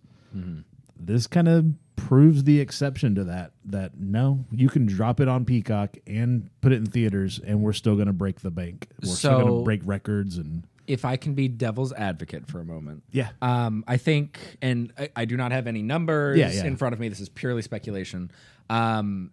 This 0.97 1.27
kind 1.27 1.47
of 1.47 1.65
proves 1.95 2.43
the 2.43 2.59
exception 2.59 3.15
to 3.15 3.23
that. 3.25 3.51
That 3.65 3.97
no, 3.99 4.45
you 4.51 4.69
can 4.69 4.85
drop 4.85 5.19
it 5.19 5.27
on 5.27 5.45
Peacock 5.45 5.97
and 6.07 6.49
put 6.61 6.71
it 6.71 6.75
in 6.77 6.85
theaters, 6.85 7.39
and 7.45 7.61
we're 7.61 7.73
still 7.73 7.95
going 7.95 8.07
to 8.07 8.13
break 8.13 8.41
the 8.41 8.51
bank. 8.51 8.87
We're 9.03 9.09
still 9.09 9.39
going 9.41 9.57
to 9.59 9.63
break 9.63 9.81
records 9.85 10.37
and 10.37 10.63
If 10.87 11.03
I 11.05 11.17
can 11.17 11.33
be 11.33 11.47
devil's 11.47 11.91
advocate 11.93 12.47
for 12.47 12.59
a 12.59 12.65
moment, 12.65 13.03
yeah. 13.11 13.29
Um, 13.41 13.83
I 13.87 13.97
think, 13.97 14.39
and 14.61 14.93
I, 14.97 15.09
I 15.15 15.25
do 15.25 15.35
not 15.37 15.51
have 15.51 15.67
any 15.67 15.81
numbers 15.81 16.37
Yeah, 16.37 16.51
yeah. 16.51 16.65
in 16.65 16.77
front 16.77 16.93
of 16.93 16.99
me. 16.99 17.09
This 17.09 17.19
is 17.19 17.29
purely 17.29 17.61
speculation. 17.61 18.31
Um, 18.69 19.31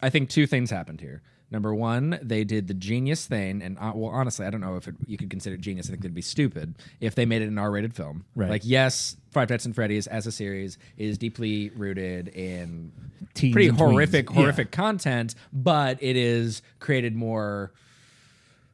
I 0.00 0.10
think 0.10 0.28
two 0.28 0.46
things 0.46 0.70
happened 0.70 1.00
here. 1.00 1.22
Number 1.52 1.74
one, 1.74 2.18
they 2.22 2.44
did 2.44 2.66
the 2.66 2.72
genius 2.72 3.26
thing, 3.26 3.60
and 3.60 3.78
uh, 3.78 3.92
well, 3.94 4.10
honestly, 4.10 4.46
I 4.46 4.50
don't 4.50 4.62
know 4.62 4.76
if 4.76 4.88
it, 4.88 4.94
you 5.06 5.18
could 5.18 5.28
consider 5.28 5.56
it 5.56 5.60
genius. 5.60 5.86
I 5.88 5.90
think 5.90 6.00
it'd 6.00 6.14
be 6.14 6.22
stupid 6.22 6.76
if 6.98 7.14
they 7.14 7.26
made 7.26 7.42
it 7.42 7.48
an 7.48 7.58
R-rated 7.58 7.94
film. 7.94 8.24
Right. 8.34 8.48
Like, 8.48 8.62
yes, 8.64 9.18
Five 9.32 9.50
Nights 9.50 9.66
and 9.66 9.74
Freddy's 9.74 10.06
as 10.06 10.26
a 10.26 10.32
series 10.32 10.78
is 10.96 11.18
deeply 11.18 11.68
rooted 11.76 12.28
in 12.28 12.90
Teens 13.34 13.52
pretty 13.52 13.68
horrific, 13.68 14.28
tweens. 14.28 14.34
horrific 14.34 14.70
content, 14.70 15.34
but 15.52 16.02
it 16.02 16.16
is 16.16 16.62
created 16.80 17.14
more 17.14 17.72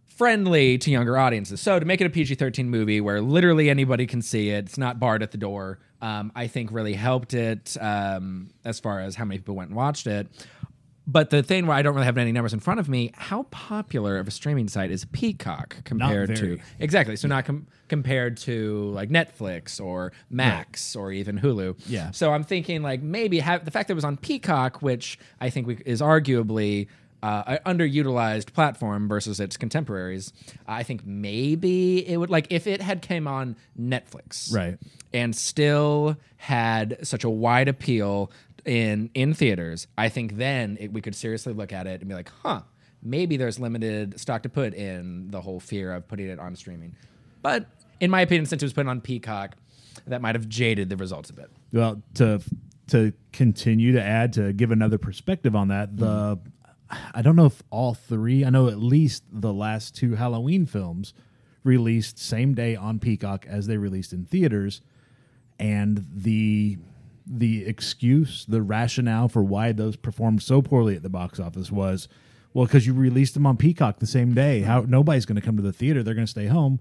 friendly 0.07 0.79
to 0.79 0.91
younger 0.93 1.19
audiences. 1.19 1.61
So 1.61 1.81
to 1.81 1.85
make 1.85 2.01
it 2.01 2.05
a 2.05 2.11
PG-13 2.11 2.67
movie 2.67 3.01
where 3.01 3.21
literally 3.21 3.71
anybody 3.71 4.07
can 4.07 4.23
see 4.23 4.51
it, 4.51 4.67
it's 4.67 4.79
not 4.79 5.01
barred 5.01 5.23
at 5.25 5.33
the 5.33 5.39
door. 5.39 5.81
Um, 6.01 6.31
I 6.37 6.47
think 6.47 6.71
really 6.71 6.95
helped 6.95 7.35
it 7.35 7.77
um, 7.81 8.51
as 8.65 8.79
far 8.79 9.01
as 9.01 9.17
how 9.17 9.25
many 9.25 9.39
people 9.39 9.57
went 9.57 9.71
and 9.71 9.77
watched 9.77 10.07
it. 10.07 10.29
But 11.11 11.31
the 11.31 11.43
thing 11.43 11.67
where 11.67 11.75
I 11.75 11.81
don't 11.81 11.95
really 11.95 12.05
have 12.05 12.19
any 12.19 12.33
numbers 12.33 12.53
in 12.53 12.61
front 12.61 12.81
of 12.81 12.89
me, 12.89 13.13
how 13.15 13.45
popular 13.45 14.19
of 14.19 14.29
a 14.29 14.31
streaming 14.31 14.69
site 14.69 14.91
is 14.91 15.07
Peacock 15.07 15.83
compared 15.85 16.37
to 16.37 16.59
exactly? 16.79 17.17
So 17.17 17.29
not 17.29 17.47
com- 17.47 17.67
compared 17.89 18.37
to 18.39 18.91
like 18.91 19.09
Netflix 19.09 19.83
or 19.83 20.13
Max 20.29 20.95
or 20.95 21.11
even 21.11 21.39
Hulu. 21.39 21.81
Yeah. 21.87 22.11
So 22.11 22.35
I'm 22.35 22.45
thinking 22.45 22.83
like 22.83 23.01
maybe 23.01 23.39
have 23.39 23.65
the 23.65 23.71
fact 23.71 23.89
that 23.89 23.93
it 23.93 23.95
was 23.95 24.05
on 24.05 24.19
Peacock, 24.19 24.83
which 24.83 25.19
I 25.41 25.49
think 25.49 25.67
we, 25.67 25.79
is 25.87 26.03
arguably 26.03 26.89
uh, 27.23 27.59
an 27.65 27.79
underutilized 27.79 28.53
platform 28.53 29.09
versus 29.09 29.41
its 29.41 29.57
contemporaries. 29.57 30.33
I 30.67 30.83
think 30.83 31.05
maybe 31.07 32.07
it 32.09 32.17
would 32.17 32.31
like 32.31 32.47
if 32.51 32.67
it 32.67 32.81
had 32.81 33.03
came 33.03 33.27
on 33.27 33.57
Netflix, 33.79 34.53
Right. 34.55 34.79
and 35.13 35.35
still 35.35 36.17
had 36.37 36.99
such 37.07 37.25
a 37.25 37.31
wide 37.31 37.69
appeal 37.69 38.31
in 38.65 39.11
in 39.15 39.35
theaters, 39.35 39.87
I 39.97 40.09
think 40.09 40.37
then 40.37 40.77
it, 40.81 40.93
we 40.93 41.01
could 41.01 41.15
seriously 41.15 41.53
look 41.53 41.73
at 41.73 41.87
it 41.87 42.01
and 42.01 42.09
be 42.09 42.15
like, 42.15 42.31
huh, 42.43 42.63
maybe 43.03 43.37
there's 43.37 43.59
limited 43.59 44.19
stock 44.21 44.43
to 44.43 44.49
put 44.49 44.75
in 44.75 45.31
the 45.31 45.41
whole 45.41 45.61
fear 45.61 45.93
of 45.95 46.07
putting 46.07 46.29
it 46.29 46.39
on 46.39 46.55
streaming. 46.57 46.95
But 47.43 47.67
in 48.01 48.11
my 48.11 48.21
opinion, 48.21 48.47
since 48.47 48.63
it 48.63 48.67
was 48.67 48.73
put 48.73 48.87
on 48.87 49.01
Peacock, 49.01 49.57
that 50.07 50.21
might 50.21 50.35
have 50.35 50.49
jaded 50.49 50.89
the 50.89 50.97
results 50.97 51.31
a 51.31 51.33
bit. 51.33 51.51
Well, 51.73 52.03
to 52.15 52.41
to 52.89 53.13
continue 53.33 53.93
to 53.93 54.03
add 54.03 54.33
to 54.35 54.53
give 54.53 54.71
another 54.71 54.99
perspective 54.99 55.55
on 55.57 55.69
that, 55.69 55.97
the 55.97 56.39
I 56.91 57.23
don't 57.23 57.37
know 57.37 57.47
if 57.47 57.63
all 57.71 57.95
three, 57.95 58.45
I 58.45 58.51
know 58.51 58.69
at 58.69 58.79
least 58.79 59.25
the 59.31 59.53
last 59.53 59.95
two 59.95 60.15
Halloween 60.15 60.67
films 60.67 61.13
released 61.65 62.19
same 62.19 62.55
day 62.55 62.77
on 62.77 62.99
Peacock 62.99 63.47
as 63.47 63.67
they 63.67 63.77
released 63.77 64.13
in 64.13 64.25
theaters, 64.25 64.81
and 65.59 66.07
the 66.15 66.79
the 67.27 67.67
excuse, 67.67 68.47
the 68.47 68.63
rationale 68.63 69.29
for 69.29 69.43
why 69.43 69.73
those 69.73 69.97
performed 69.97 70.43
so 70.43 70.63
poorly 70.63 70.97
at 70.97 71.03
the 71.03 71.11
box 71.11 71.39
office 71.39 71.71
was, 71.71 72.09
well, 72.55 72.65
because 72.65 72.87
you 72.87 72.95
released 72.95 73.35
them 73.35 73.47
on 73.47 73.59
Peacock 73.59 73.99
the 73.99 74.07
same 74.07 74.33
day. 74.33 74.63
How 74.63 74.81
nobody's 74.81 75.27
going 75.27 75.37
to 75.37 75.43
come 75.43 75.57
to 75.57 75.63
the 75.63 75.73
theater; 75.73 76.03
they're 76.03 76.15
going 76.15 76.27
to 76.27 76.31
stay 76.31 76.47
home. 76.47 76.81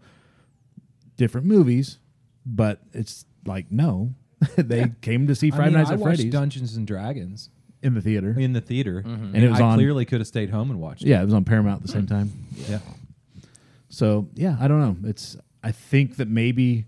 Different 1.17 1.47
movies, 1.47 1.97
but 2.45 2.79
it's 2.93 3.25
like 3.45 3.71
no, 3.71 4.13
they 4.55 4.93
came 5.01 5.27
to 5.27 5.35
see 5.35 5.51
Friday 5.51 5.63
I 5.63 5.69
mean, 5.69 5.77
Nights 5.79 5.91
I 5.91 5.93
at 5.95 6.01
Freddy's. 6.01 6.31
Dungeons 6.31 6.77
and 6.77 6.87
Dragons 6.87 7.49
in 7.87 7.93
the 7.95 8.01
theater. 8.01 8.35
in 8.37 8.53
the 8.53 8.61
theater, 8.61 9.01
mm-hmm. 9.05 9.35
And 9.35 9.43
it 9.43 9.49
was 9.49 9.59
I 9.59 9.63
on- 9.63 9.77
clearly 9.77 10.05
could 10.05 10.19
have 10.19 10.27
stayed 10.27 10.49
home 10.49 10.69
and 10.69 10.79
watched. 10.79 11.01
It. 11.03 11.07
Yeah, 11.07 11.21
it 11.21 11.25
was 11.25 11.33
on 11.33 11.43
Paramount 11.45 11.81
at 11.81 11.87
the 11.87 11.91
same 11.91 12.05
mm-hmm. 12.05 12.15
time. 12.15 12.31
yeah. 12.69 12.79
So 13.89 14.27
yeah, 14.35 14.57
I 14.59 14.67
don't 14.67 14.79
know. 14.79 15.09
It's 15.09 15.37
I 15.63 15.71
think 15.71 16.17
that 16.17 16.27
maybe 16.27 16.85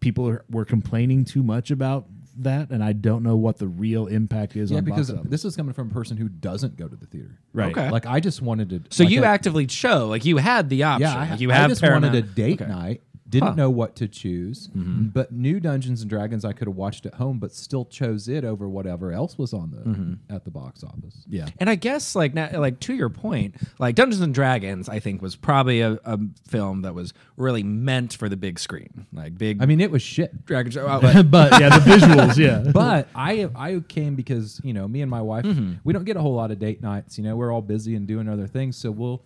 people 0.00 0.28
are, 0.28 0.44
were 0.50 0.64
complaining 0.64 1.24
too 1.24 1.42
much 1.42 1.70
about 1.70 2.06
that, 2.38 2.70
and 2.70 2.82
I 2.82 2.92
don't 2.92 3.22
know 3.22 3.36
what 3.36 3.58
the 3.58 3.66
real 3.66 4.06
impact 4.06 4.56
is. 4.56 4.70
Yeah, 4.70 4.78
on 4.78 4.84
because 4.84 5.08
box 5.10 5.20
office. 5.20 5.30
this 5.30 5.44
is 5.44 5.56
coming 5.56 5.74
from 5.74 5.90
a 5.90 5.92
person 5.92 6.16
who 6.16 6.28
doesn't 6.28 6.76
go 6.76 6.88
to 6.88 6.96
the 6.96 7.06
theater. 7.06 7.38
right. 7.52 7.76
Okay. 7.76 7.90
Like 7.90 8.06
I 8.06 8.20
just 8.20 8.40
wanted 8.42 8.70
to. 8.70 8.82
So 8.90 9.04
like 9.04 9.12
you 9.12 9.24
a- 9.24 9.26
actively 9.26 9.66
chose, 9.66 10.08
like 10.08 10.24
you 10.24 10.36
had 10.38 10.68
the 10.68 10.84
option. 10.84 11.08
Yeah, 11.08 11.16
I, 11.16 11.30
like 11.30 11.40
you 11.40 11.50
I 11.50 11.54
have 11.54 11.70
just 11.70 11.80
Paramount. 11.80 12.14
wanted 12.14 12.24
a 12.24 12.28
date 12.28 12.62
Okay. 12.62 12.70
night. 12.70 13.02
Didn't 13.28 13.48
Huh. 13.48 13.54
know 13.54 13.70
what 13.70 13.94
to 13.96 14.08
choose, 14.08 14.68
mm-hmm. 14.68 15.08
but 15.08 15.32
new 15.32 15.60
Dungeons 15.60 16.00
and 16.00 16.08
Dragons 16.08 16.44
I 16.44 16.52
could 16.52 16.66
have 16.66 16.76
watched 16.76 17.04
at 17.06 17.14
home, 17.14 17.38
but 17.38 17.52
still 17.52 17.84
chose 17.84 18.28
it 18.28 18.44
over 18.44 18.68
whatever 18.68 19.12
else 19.12 19.36
was 19.36 19.52
on 19.52 19.70
the 19.70 19.78
mm-hmm. 19.78 20.34
at 20.34 20.44
the 20.44 20.50
box 20.50 20.82
office. 20.82 21.24
Yeah. 21.28 21.48
And 21.58 21.68
I 21.68 21.74
guess 21.74 22.14
like 22.14 22.32
now, 22.34 22.48
like 22.58 22.80
to 22.80 22.94
your 22.94 23.10
point, 23.10 23.54
like 23.78 23.94
Dungeons 23.94 24.22
and 24.22 24.32
Dragons, 24.34 24.88
I 24.88 24.98
think 24.98 25.20
was 25.20 25.36
probably 25.36 25.80
a, 25.80 25.98
a 26.04 26.18
film 26.48 26.82
that 26.82 26.94
was 26.94 27.12
really 27.36 27.62
meant 27.62 28.14
for 28.14 28.28
the 28.28 28.36
big 28.36 28.58
screen, 28.58 29.06
like 29.12 29.36
big. 29.36 29.62
I 29.62 29.66
mean, 29.66 29.80
it 29.80 29.90
was 29.90 30.02
shit. 30.02 30.46
Dragon 30.46 30.72
Show. 30.72 30.86
oh, 30.86 31.00
but- 31.02 31.30
but 31.30 31.60
yeah, 31.60 31.68
the 31.68 31.84
visuals. 31.90 32.36
Yeah. 32.36 32.70
but 32.72 33.08
I 33.14 33.48
I 33.54 33.80
came 33.88 34.14
because 34.14 34.60
you 34.64 34.72
know 34.72 34.88
me 34.88 35.02
and 35.02 35.10
my 35.10 35.20
wife 35.22 35.44
mm-hmm. 35.44 35.74
we 35.84 35.92
don't 35.92 36.04
get 36.04 36.16
a 36.16 36.20
whole 36.20 36.34
lot 36.34 36.50
of 36.50 36.58
date 36.58 36.82
nights. 36.82 37.18
You 37.18 37.24
know 37.24 37.36
we're 37.36 37.52
all 37.52 37.62
busy 37.62 37.94
and 37.94 38.06
doing 38.06 38.28
other 38.28 38.46
things, 38.46 38.76
so 38.76 38.90
we'll. 38.90 39.22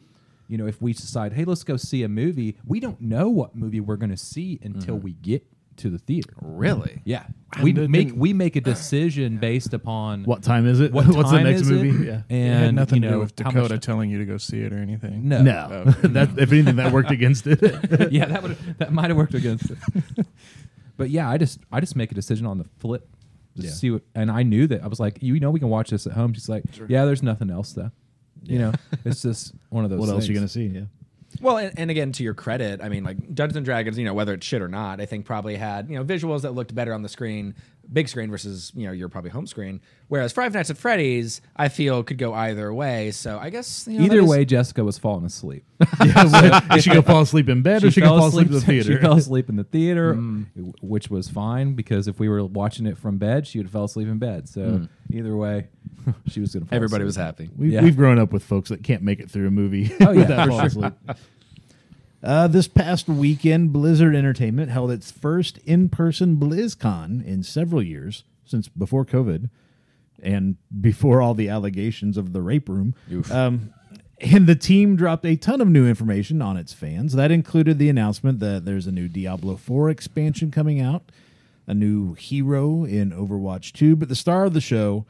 You 0.48 0.58
know, 0.58 0.66
if 0.66 0.82
we 0.82 0.92
decide, 0.92 1.32
hey, 1.32 1.44
let's 1.44 1.64
go 1.64 1.76
see 1.76 2.02
a 2.02 2.08
movie, 2.08 2.56
we 2.66 2.80
don't 2.80 3.00
know 3.00 3.28
what 3.28 3.56
movie 3.56 3.80
we're 3.80 3.96
going 3.96 4.10
to 4.10 4.16
see 4.16 4.58
until 4.62 4.96
mm-hmm. 4.96 5.04
we 5.04 5.12
get 5.12 5.46
to 5.76 5.90
the 5.90 5.98
theater. 5.98 6.34
really? 6.40 7.00
Yeah, 7.04 7.24
we 7.62 7.72
did- 7.72 7.90
make 7.90 8.12
we 8.14 8.32
make 8.32 8.56
a 8.56 8.60
decision 8.72 9.38
based 9.38 9.72
upon 9.72 10.24
what 10.24 10.42
time 10.42 10.66
is 10.66 10.80
it? 10.80 10.92
what 10.92 11.06
What's 11.16 11.30
the 11.30 11.40
next 11.40 11.62
is 11.62 11.70
it, 11.70 11.74
movie? 11.82 12.06
Yeah. 12.06 12.22
and 12.28 12.54
It 12.54 12.66
had 12.66 12.74
nothing 12.74 13.02
you 13.02 13.08
know, 13.08 13.08
to 13.08 13.14
do 13.14 13.20
with 13.20 13.36
Dakota 13.36 13.78
telling 13.78 14.10
you 14.10 14.18
to 14.18 14.24
go 14.24 14.36
see 14.36 14.60
it 14.60 14.72
or 14.72 14.78
anything. 14.78 15.28
No, 15.28 15.42
No, 15.42 15.84
oh. 15.86 15.90
that 16.08 16.30
if 16.38 16.52
anything 16.52 16.76
that 16.76 16.92
worked 16.92 17.10
against 17.10 17.46
it. 17.46 18.12
yeah, 18.12 18.26
that 18.26 18.42
would 18.42 18.56
that 18.78 18.92
might 18.92 19.08
have 19.08 19.16
worked 19.16 19.34
against 19.34 19.70
it. 19.70 19.78
but 20.96 21.10
yeah, 21.10 21.28
I 21.28 21.38
just 21.38 21.60
I 21.70 21.80
just 21.80 21.96
make 21.96 22.12
a 22.12 22.14
decision 22.14 22.46
on 22.46 22.58
the 22.58 22.66
flip 22.78 23.08
to 23.56 23.62
Yeah. 23.62 23.70
see 23.70 23.90
what, 23.90 24.02
and 24.14 24.30
I 24.30 24.42
knew 24.42 24.66
that 24.66 24.82
I 24.82 24.88
was 24.88 25.00
like, 25.00 25.18
you 25.22 25.38
know, 25.40 25.50
we 25.50 25.60
can 25.60 25.68
watch 25.68 25.90
this 25.90 26.06
at 26.06 26.12
home. 26.12 26.32
She's 26.32 26.48
like, 26.48 26.64
yeah, 26.88 27.04
there's 27.04 27.22
nothing 27.22 27.50
else 27.50 27.72
though. 27.72 27.90
You 28.44 28.58
know, 28.58 28.72
it's 29.04 29.22
just 29.22 29.54
one 29.70 29.84
of 29.84 29.90
those. 29.90 30.00
what 30.00 30.08
else 30.08 30.26
you 30.26 30.34
things. 30.34 30.54
gonna 30.54 30.70
see? 30.70 30.78
Yeah. 30.78 30.84
Well, 31.40 31.56
and, 31.56 31.78
and 31.78 31.90
again, 31.90 32.12
to 32.12 32.22
your 32.22 32.34
credit, 32.34 32.80
I 32.82 32.88
mean, 32.88 33.04
like 33.04 33.16
Dungeons 33.34 33.56
and 33.56 33.64
Dragons, 33.64 33.98
you 33.98 34.04
know, 34.04 34.14
whether 34.14 34.34
it's 34.34 34.46
shit 34.46 34.60
or 34.60 34.68
not, 34.68 35.00
I 35.00 35.06
think 35.06 35.24
probably 35.24 35.56
had 35.56 35.88
you 35.88 35.96
know 35.96 36.04
visuals 36.04 36.42
that 36.42 36.52
looked 36.52 36.74
better 36.74 36.92
on 36.92 37.02
the 37.02 37.08
screen, 37.08 37.54
big 37.92 38.08
screen 38.08 38.30
versus 38.30 38.72
you 38.74 38.86
know 38.86 38.92
your 38.92 39.08
probably 39.08 39.30
home 39.30 39.46
screen. 39.46 39.80
Whereas 40.08 40.32
Five 40.32 40.54
Nights 40.54 40.70
at 40.70 40.78
Freddy's, 40.78 41.40
I 41.56 41.68
feel 41.68 42.02
could 42.02 42.18
go 42.18 42.32
either 42.34 42.72
way. 42.72 43.10
So 43.10 43.38
I 43.38 43.50
guess 43.50 43.86
you 43.86 43.98
know, 43.98 44.04
Either 44.04 44.16
that 44.16 44.22
is- 44.24 44.30
way, 44.30 44.44
Jessica 44.44 44.84
was 44.84 44.98
falling 44.98 45.24
asleep. 45.24 45.64
yeah 46.04 46.76
she 46.78 46.90
go 46.90 47.02
fall 47.02 47.22
asleep 47.22 47.48
in 47.48 47.62
bed, 47.62 47.84
or 47.84 47.90
she 47.90 48.00
go 48.00 48.08
fall 48.18 48.28
asleep 48.28 48.48
in 48.48 48.52
the 48.52 48.60
theater. 48.62 48.92
She 48.92 48.98
fell 48.98 49.14
asleep 49.16 49.48
in 49.48 49.56
the 49.56 49.64
theater, 49.64 50.14
mm. 50.14 50.46
w- 50.54 50.72
which 50.80 51.10
was 51.10 51.28
fine 51.28 51.74
because 51.74 52.08
if 52.08 52.18
we 52.18 52.28
were 52.28 52.44
watching 52.44 52.86
it 52.86 52.96
from 52.96 53.18
bed, 53.18 53.46
she 53.46 53.58
would 53.58 53.66
have 53.66 53.72
fell 53.72 53.84
asleep 53.84 54.08
in 54.08 54.18
bed. 54.18 54.48
So 54.48 54.60
mm. 54.60 54.88
either 55.10 55.36
way, 55.36 55.68
she 56.28 56.40
was 56.40 56.52
going 56.52 56.64
to. 56.64 56.68
Fall 56.68 56.68
asleep. 56.68 56.72
Everybody 56.72 57.04
was 57.04 57.16
happy. 57.16 57.50
We've, 57.56 57.72
Yeah. 57.72 57.82
we've 57.82 57.96
grown 57.96 58.18
up 58.18 58.32
with 58.32 58.42
folks 58.44 58.68
that 58.70 58.82
can't 58.82 59.02
make 59.02 59.20
it 59.20 59.30
through 59.30 59.48
a 59.48 59.50
movie. 59.50 59.92
Oh, 60.00 60.12
yeah, 60.12 60.20
without 60.20 60.44
for 60.44 60.50
falling 60.50 60.66
asleep. 60.66 60.92
Uh, 62.22 62.46
this 62.46 62.68
past 62.68 63.08
weekend, 63.08 63.72
Blizzard 63.72 64.14
Entertainment 64.14 64.70
held 64.70 64.90
its 64.90 65.10
first 65.10 65.58
in-person 65.58 66.36
BlizzCon 66.36 67.24
in 67.24 67.42
several 67.42 67.82
years 67.82 68.24
since 68.44 68.68
before 68.68 69.04
COVID 69.04 69.50
and 70.22 70.56
before 70.80 71.20
all 71.20 71.34
the 71.34 71.48
allegations 71.48 72.16
of 72.16 72.32
the 72.32 72.40
rape 72.40 72.68
room. 72.68 72.94
Um, 73.32 73.74
and 74.20 74.46
the 74.46 74.54
team 74.54 74.94
dropped 74.94 75.26
a 75.26 75.34
ton 75.34 75.60
of 75.60 75.68
new 75.68 75.88
information 75.88 76.40
on 76.40 76.56
its 76.56 76.72
fans. 76.72 77.14
That 77.14 77.32
included 77.32 77.78
the 77.78 77.88
announcement 77.88 78.38
that 78.38 78.64
there's 78.64 78.86
a 78.86 78.92
new 78.92 79.08
Diablo 79.08 79.56
4 79.56 79.90
expansion 79.90 80.52
coming 80.52 80.80
out, 80.80 81.10
a 81.66 81.74
new 81.74 82.14
hero 82.14 82.84
in 82.84 83.10
Overwatch 83.10 83.72
2. 83.72 83.96
But 83.96 84.08
the 84.08 84.14
star 84.14 84.44
of 84.44 84.54
the 84.54 84.60
show 84.60 85.06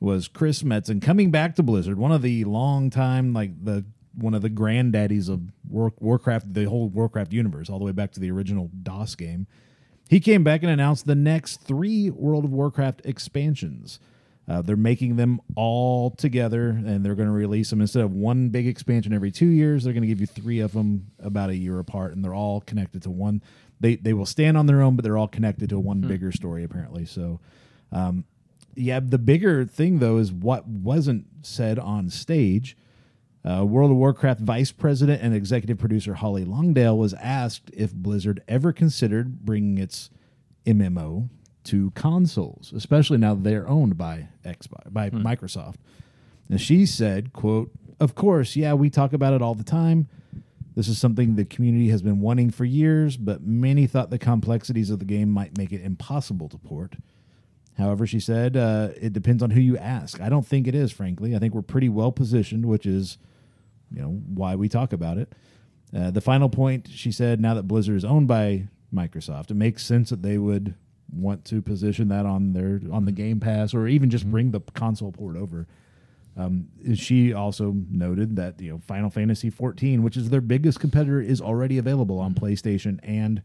was 0.00 0.28
Chris 0.28 0.62
Metzen 0.62 1.02
coming 1.02 1.30
back 1.30 1.56
to 1.56 1.62
Blizzard, 1.62 1.98
one 1.98 2.12
of 2.12 2.22
the 2.22 2.44
long 2.44 2.88
time, 2.88 3.34
like 3.34 3.64
the 3.64 3.84
one 4.16 4.34
of 4.34 4.42
the 4.42 4.50
granddaddies 4.50 5.28
of 5.28 5.40
War, 5.68 5.92
Warcraft, 5.98 6.54
the 6.54 6.64
whole 6.64 6.88
Warcraft 6.88 7.32
universe, 7.32 7.68
all 7.68 7.78
the 7.78 7.84
way 7.84 7.92
back 7.92 8.12
to 8.12 8.20
the 8.20 8.30
original 8.30 8.70
DOS 8.82 9.14
game. 9.14 9.46
He 10.08 10.20
came 10.20 10.44
back 10.44 10.62
and 10.62 10.70
announced 10.70 11.06
the 11.06 11.14
next 11.14 11.62
three 11.62 12.10
World 12.10 12.44
of 12.44 12.52
Warcraft 12.52 13.02
expansions. 13.04 13.98
Uh, 14.46 14.60
they're 14.60 14.76
making 14.76 15.16
them 15.16 15.40
all 15.56 16.10
together, 16.10 16.68
and 16.68 17.04
they're 17.04 17.14
going 17.14 17.28
to 17.28 17.34
release 17.34 17.70
them 17.70 17.80
instead 17.80 18.04
of 18.04 18.12
one 18.12 18.50
big 18.50 18.66
expansion 18.66 19.14
every 19.14 19.30
two 19.30 19.46
years. 19.46 19.84
They're 19.84 19.94
going 19.94 20.02
to 20.02 20.08
give 20.08 20.20
you 20.20 20.26
three 20.26 20.60
of 20.60 20.72
them 20.72 21.06
about 21.18 21.48
a 21.48 21.56
year 21.56 21.78
apart, 21.78 22.12
and 22.12 22.22
they're 22.22 22.34
all 22.34 22.60
connected 22.60 23.02
to 23.04 23.10
one. 23.10 23.42
They 23.80 23.96
they 23.96 24.12
will 24.12 24.26
stand 24.26 24.56
on 24.56 24.66
their 24.66 24.82
own, 24.82 24.96
but 24.96 25.02
they're 25.02 25.16
all 25.16 25.28
connected 25.28 25.70
to 25.70 25.78
one 25.78 26.02
bigger 26.02 26.30
story 26.30 26.62
apparently. 26.62 27.06
So, 27.06 27.40
um, 27.90 28.24
yeah, 28.74 29.00
the 29.00 29.18
bigger 29.18 29.64
thing 29.64 29.98
though 29.98 30.18
is 30.18 30.30
what 30.30 30.66
wasn't 30.66 31.26
said 31.42 31.78
on 31.78 32.10
stage. 32.10 32.76
Uh, 33.46 33.64
World 33.64 33.90
of 33.90 33.98
Warcraft 33.98 34.40
vice 34.40 34.72
president 34.72 35.22
and 35.22 35.34
executive 35.34 35.78
producer 35.78 36.14
Holly 36.14 36.44
Longdale 36.44 36.96
was 36.96 37.12
asked 37.14 37.70
if 37.74 37.92
Blizzard 37.92 38.42
ever 38.48 38.72
considered 38.72 39.44
bringing 39.44 39.76
its 39.76 40.08
MMO 40.64 41.28
to 41.64 41.90
consoles, 41.90 42.72
especially 42.74 43.18
now 43.18 43.34
that 43.34 43.44
they're 43.44 43.68
owned 43.68 43.98
by 43.98 44.28
Xbox 44.44 44.90
by 44.92 45.10
Microsoft. 45.10 45.76
And 46.48 46.60
she 46.60 46.86
said, 46.86 47.32
"quote 47.32 47.70
Of 48.00 48.14
course, 48.14 48.56
yeah, 48.56 48.72
we 48.74 48.88
talk 48.90 49.12
about 49.12 49.34
it 49.34 49.42
all 49.42 49.54
the 49.54 49.64
time. 49.64 50.08
This 50.74 50.88
is 50.88 50.98
something 50.98 51.36
the 51.36 51.44
community 51.44 51.88
has 51.90 52.02
been 52.02 52.20
wanting 52.20 52.50
for 52.50 52.64
years, 52.64 53.16
but 53.16 53.42
many 53.42 53.86
thought 53.86 54.10
the 54.10 54.18
complexities 54.18 54.90
of 54.90 54.98
the 54.98 55.04
game 55.04 55.30
might 55.30 55.56
make 55.56 55.72
it 55.72 55.82
impossible 55.82 56.48
to 56.48 56.58
port." 56.58 56.96
However, 57.76 58.06
she 58.06 58.20
said, 58.20 58.56
uh, 58.56 58.90
it 59.00 59.12
depends 59.12 59.42
on 59.42 59.50
who 59.50 59.60
you 59.60 59.76
ask. 59.76 60.20
I 60.20 60.28
don't 60.28 60.46
think 60.46 60.68
it 60.68 60.74
is, 60.74 60.92
frankly. 60.92 61.34
I 61.34 61.38
think 61.40 61.54
we're 61.54 61.62
pretty 61.62 61.88
well 61.88 62.12
positioned, 62.12 62.66
which 62.66 62.86
is, 62.86 63.18
you 63.90 64.00
know, 64.02 64.08
why 64.08 64.54
we 64.54 64.68
talk 64.68 64.92
about 64.92 65.18
it. 65.18 65.32
Uh, 65.96 66.10
the 66.10 66.20
final 66.20 66.48
point, 66.48 66.88
she 66.90 67.12
said, 67.12 67.40
now 67.40 67.54
that 67.54 67.64
Blizzard 67.68 67.96
is 67.96 68.04
owned 68.04 68.26
by 68.28 68.68
Microsoft, 68.92 69.50
it 69.50 69.54
makes 69.54 69.84
sense 69.84 70.10
that 70.10 70.22
they 70.22 70.38
would 70.38 70.74
want 71.12 71.44
to 71.44 71.62
position 71.62 72.08
that 72.08 72.26
on 72.26 72.52
their 72.54 72.80
on 72.90 73.04
the 73.04 73.12
Game 73.12 73.38
Pass 73.38 73.74
or 73.74 73.86
even 73.86 74.10
just 74.10 74.28
bring 74.28 74.50
the 74.50 74.60
console 74.60 75.12
port 75.12 75.36
over. 75.36 75.66
Um, 76.36 76.66
she 76.96 77.32
also 77.32 77.76
noted 77.88 78.34
that 78.36 78.60
you 78.60 78.72
know 78.72 78.78
Final 78.78 79.08
Fantasy 79.10 79.50
14, 79.50 80.02
which 80.02 80.16
is 80.16 80.30
their 80.30 80.40
biggest 80.40 80.80
competitor, 80.80 81.20
is 81.20 81.40
already 81.40 81.78
available 81.78 82.18
on 82.18 82.34
PlayStation 82.34 82.98
and 83.04 83.42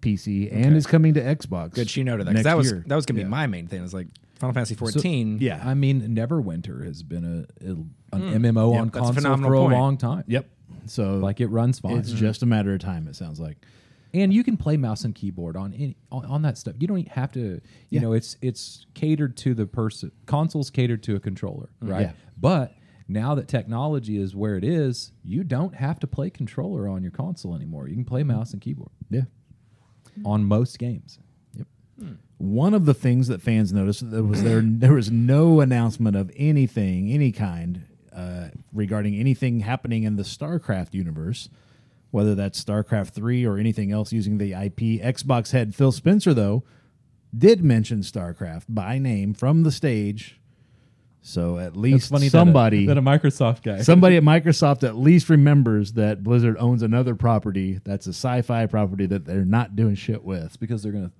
PC, 0.00 0.52
and 0.52 0.74
is 0.76 0.86
coming 0.86 1.14
to 1.14 1.20
Xbox. 1.20 1.74
Good, 1.74 1.88
she 1.88 2.02
noted 2.02 2.26
that 2.26 2.32
next 2.32 2.44
that 2.44 2.56
was 2.56 2.72
year. 2.72 2.82
that 2.88 2.96
was 2.96 3.06
gonna 3.06 3.20
Yeah. 3.20 3.26
be 3.26 3.30
my 3.30 3.46
main 3.46 3.68
thing. 3.68 3.84
It's 3.84 3.94
like 3.94 4.08
Final 4.42 4.54
Fantasy 4.54 4.74
14. 4.74 5.38
yeah. 5.40 5.62
I 5.64 5.74
mean, 5.74 6.16
Neverwinter 6.16 6.84
has 6.84 7.04
been 7.04 7.24
a, 7.24 7.64
a 7.64 7.76
an 8.16 8.42
MMO 8.42 8.72
Yep, 8.72 8.80
on 8.80 8.88
that's 8.88 9.10
a 9.10 9.12
console 9.14 9.36
for 9.36 9.54
a 9.54 9.58
point. 9.58 9.72
long 9.72 9.96
time. 9.96 10.24
Yep. 10.26 10.50
So 10.86 11.18
Like 11.18 11.40
it 11.40 11.46
runs 11.46 11.78
fine. 11.78 11.98
it's 11.98 12.10
hmm. 12.10 12.16
just 12.16 12.42
a 12.42 12.46
matter 12.46 12.74
of 12.74 12.80
time. 12.80 13.06
It 13.06 13.14
sounds 13.14 13.38
like. 13.38 13.58
and 14.12 14.34
you 14.34 14.42
can 14.42 14.56
play 14.56 14.76
mouse 14.76 15.04
and 15.04 15.14
keyboard 15.14 15.56
on 15.56 15.72
any 15.74 15.96
on, 16.10 16.24
on 16.24 16.42
that 16.42 16.58
stuff. 16.58 16.74
You 16.80 16.88
don't 16.88 17.06
have 17.06 17.30
to. 17.32 17.40
You 17.40 17.60
Yeah. 17.90 18.00
know, 18.00 18.14
it's 18.14 18.36
it's 18.42 18.84
catered 18.94 19.36
to 19.38 19.54
the 19.54 19.64
person. 19.64 20.10
Consoles 20.26 20.70
catered 20.70 21.04
to 21.04 21.14
a 21.14 21.20
controller, 21.20 21.68
hmm. 21.80 21.88
right? 21.88 22.00
Yeah. 22.00 22.12
But 22.36 22.74
now 23.06 23.36
that 23.36 23.46
technology 23.46 24.20
is 24.20 24.34
where 24.34 24.56
it 24.56 24.64
is, 24.64 25.12
you 25.22 25.44
don't 25.44 25.76
have 25.76 26.00
to 26.00 26.08
play 26.08 26.30
controller 26.30 26.88
on 26.88 27.04
your 27.04 27.12
console 27.12 27.54
anymore. 27.54 27.86
You 27.86 27.94
can 27.94 28.04
play 28.04 28.22
hmm. 28.22 28.28
mouse 28.32 28.52
and 28.52 28.60
keyboard 28.60 28.90
Yeah. 29.08 29.22
on 30.24 30.44
most 30.44 30.80
games. 30.80 31.20
One 32.42 32.74
of 32.74 32.86
the 32.86 32.94
things 32.94 33.28
that 33.28 33.40
fans 33.40 33.72
noticed 33.72 34.10
that 34.10 34.24
was 34.24 34.42
there 34.42 34.60
there 34.64 34.94
was 34.94 35.12
no 35.12 35.60
announcement 35.60 36.16
of 36.16 36.32
anything, 36.36 37.12
any 37.12 37.30
kind, 37.30 37.84
uh, 38.12 38.48
regarding 38.72 39.14
anything 39.14 39.60
happening 39.60 40.02
in 40.02 40.16
the 40.16 40.24
StarCraft 40.24 40.92
universe, 40.92 41.48
whether 42.10 42.34
that's 42.34 42.62
StarCraft 42.62 43.10
three 43.10 43.46
or 43.46 43.58
anything 43.58 43.92
else 43.92 44.12
using 44.12 44.38
the 44.38 44.54
IP. 44.54 45.00
Xbox 45.00 45.52
head 45.52 45.72
Phil 45.72 45.92
Spencer 45.92 46.34
though 46.34 46.64
did 47.36 47.62
mention 47.62 48.00
StarCraft 48.00 48.64
by 48.68 48.98
name 48.98 49.34
from 49.34 49.62
the 49.62 49.70
stage, 49.70 50.40
so 51.20 51.58
at 51.58 51.76
least 51.76 52.10
funny 52.10 52.28
somebody 52.28 52.86
that 52.86 52.98
a, 52.98 53.00
that 53.00 53.00
a 53.00 53.18
Microsoft 53.18 53.62
guy. 53.62 53.82
somebody 53.82 54.16
at 54.16 54.22
Microsoft 54.24 54.82
at 54.82 54.96
least 54.96 55.28
remembers 55.30 55.92
that 55.92 56.24
Blizzard 56.24 56.56
owns 56.58 56.82
another 56.82 57.14
property 57.14 57.78
that's 57.84 58.08
a 58.08 58.12
sci-fi 58.12 58.66
property 58.66 59.06
that 59.06 59.26
they're 59.26 59.44
not 59.44 59.76
doing 59.76 59.94
shit 59.94 60.24
with. 60.24 60.58
because 60.58 60.82
they're 60.82 60.90
gonna 60.90 61.12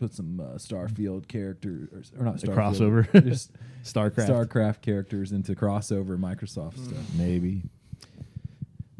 put 0.00 0.14
some 0.14 0.40
uh, 0.40 0.56
Starfield 0.56 1.28
characters 1.28 2.10
or 2.18 2.24
not 2.24 2.40
The 2.40 2.48
Starfield, 2.48 3.06
crossover. 3.06 3.24
just 3.28 3.52
StarCraft, 3.84 4.28
StarCraft 4.28 4.80
characters 4.80 5.30
into 5.30 5.54
crossover 5.54 6.18
Microsoft 6.18 6.78
stuff. 6.82 7.14
maybe. 7.16 7.62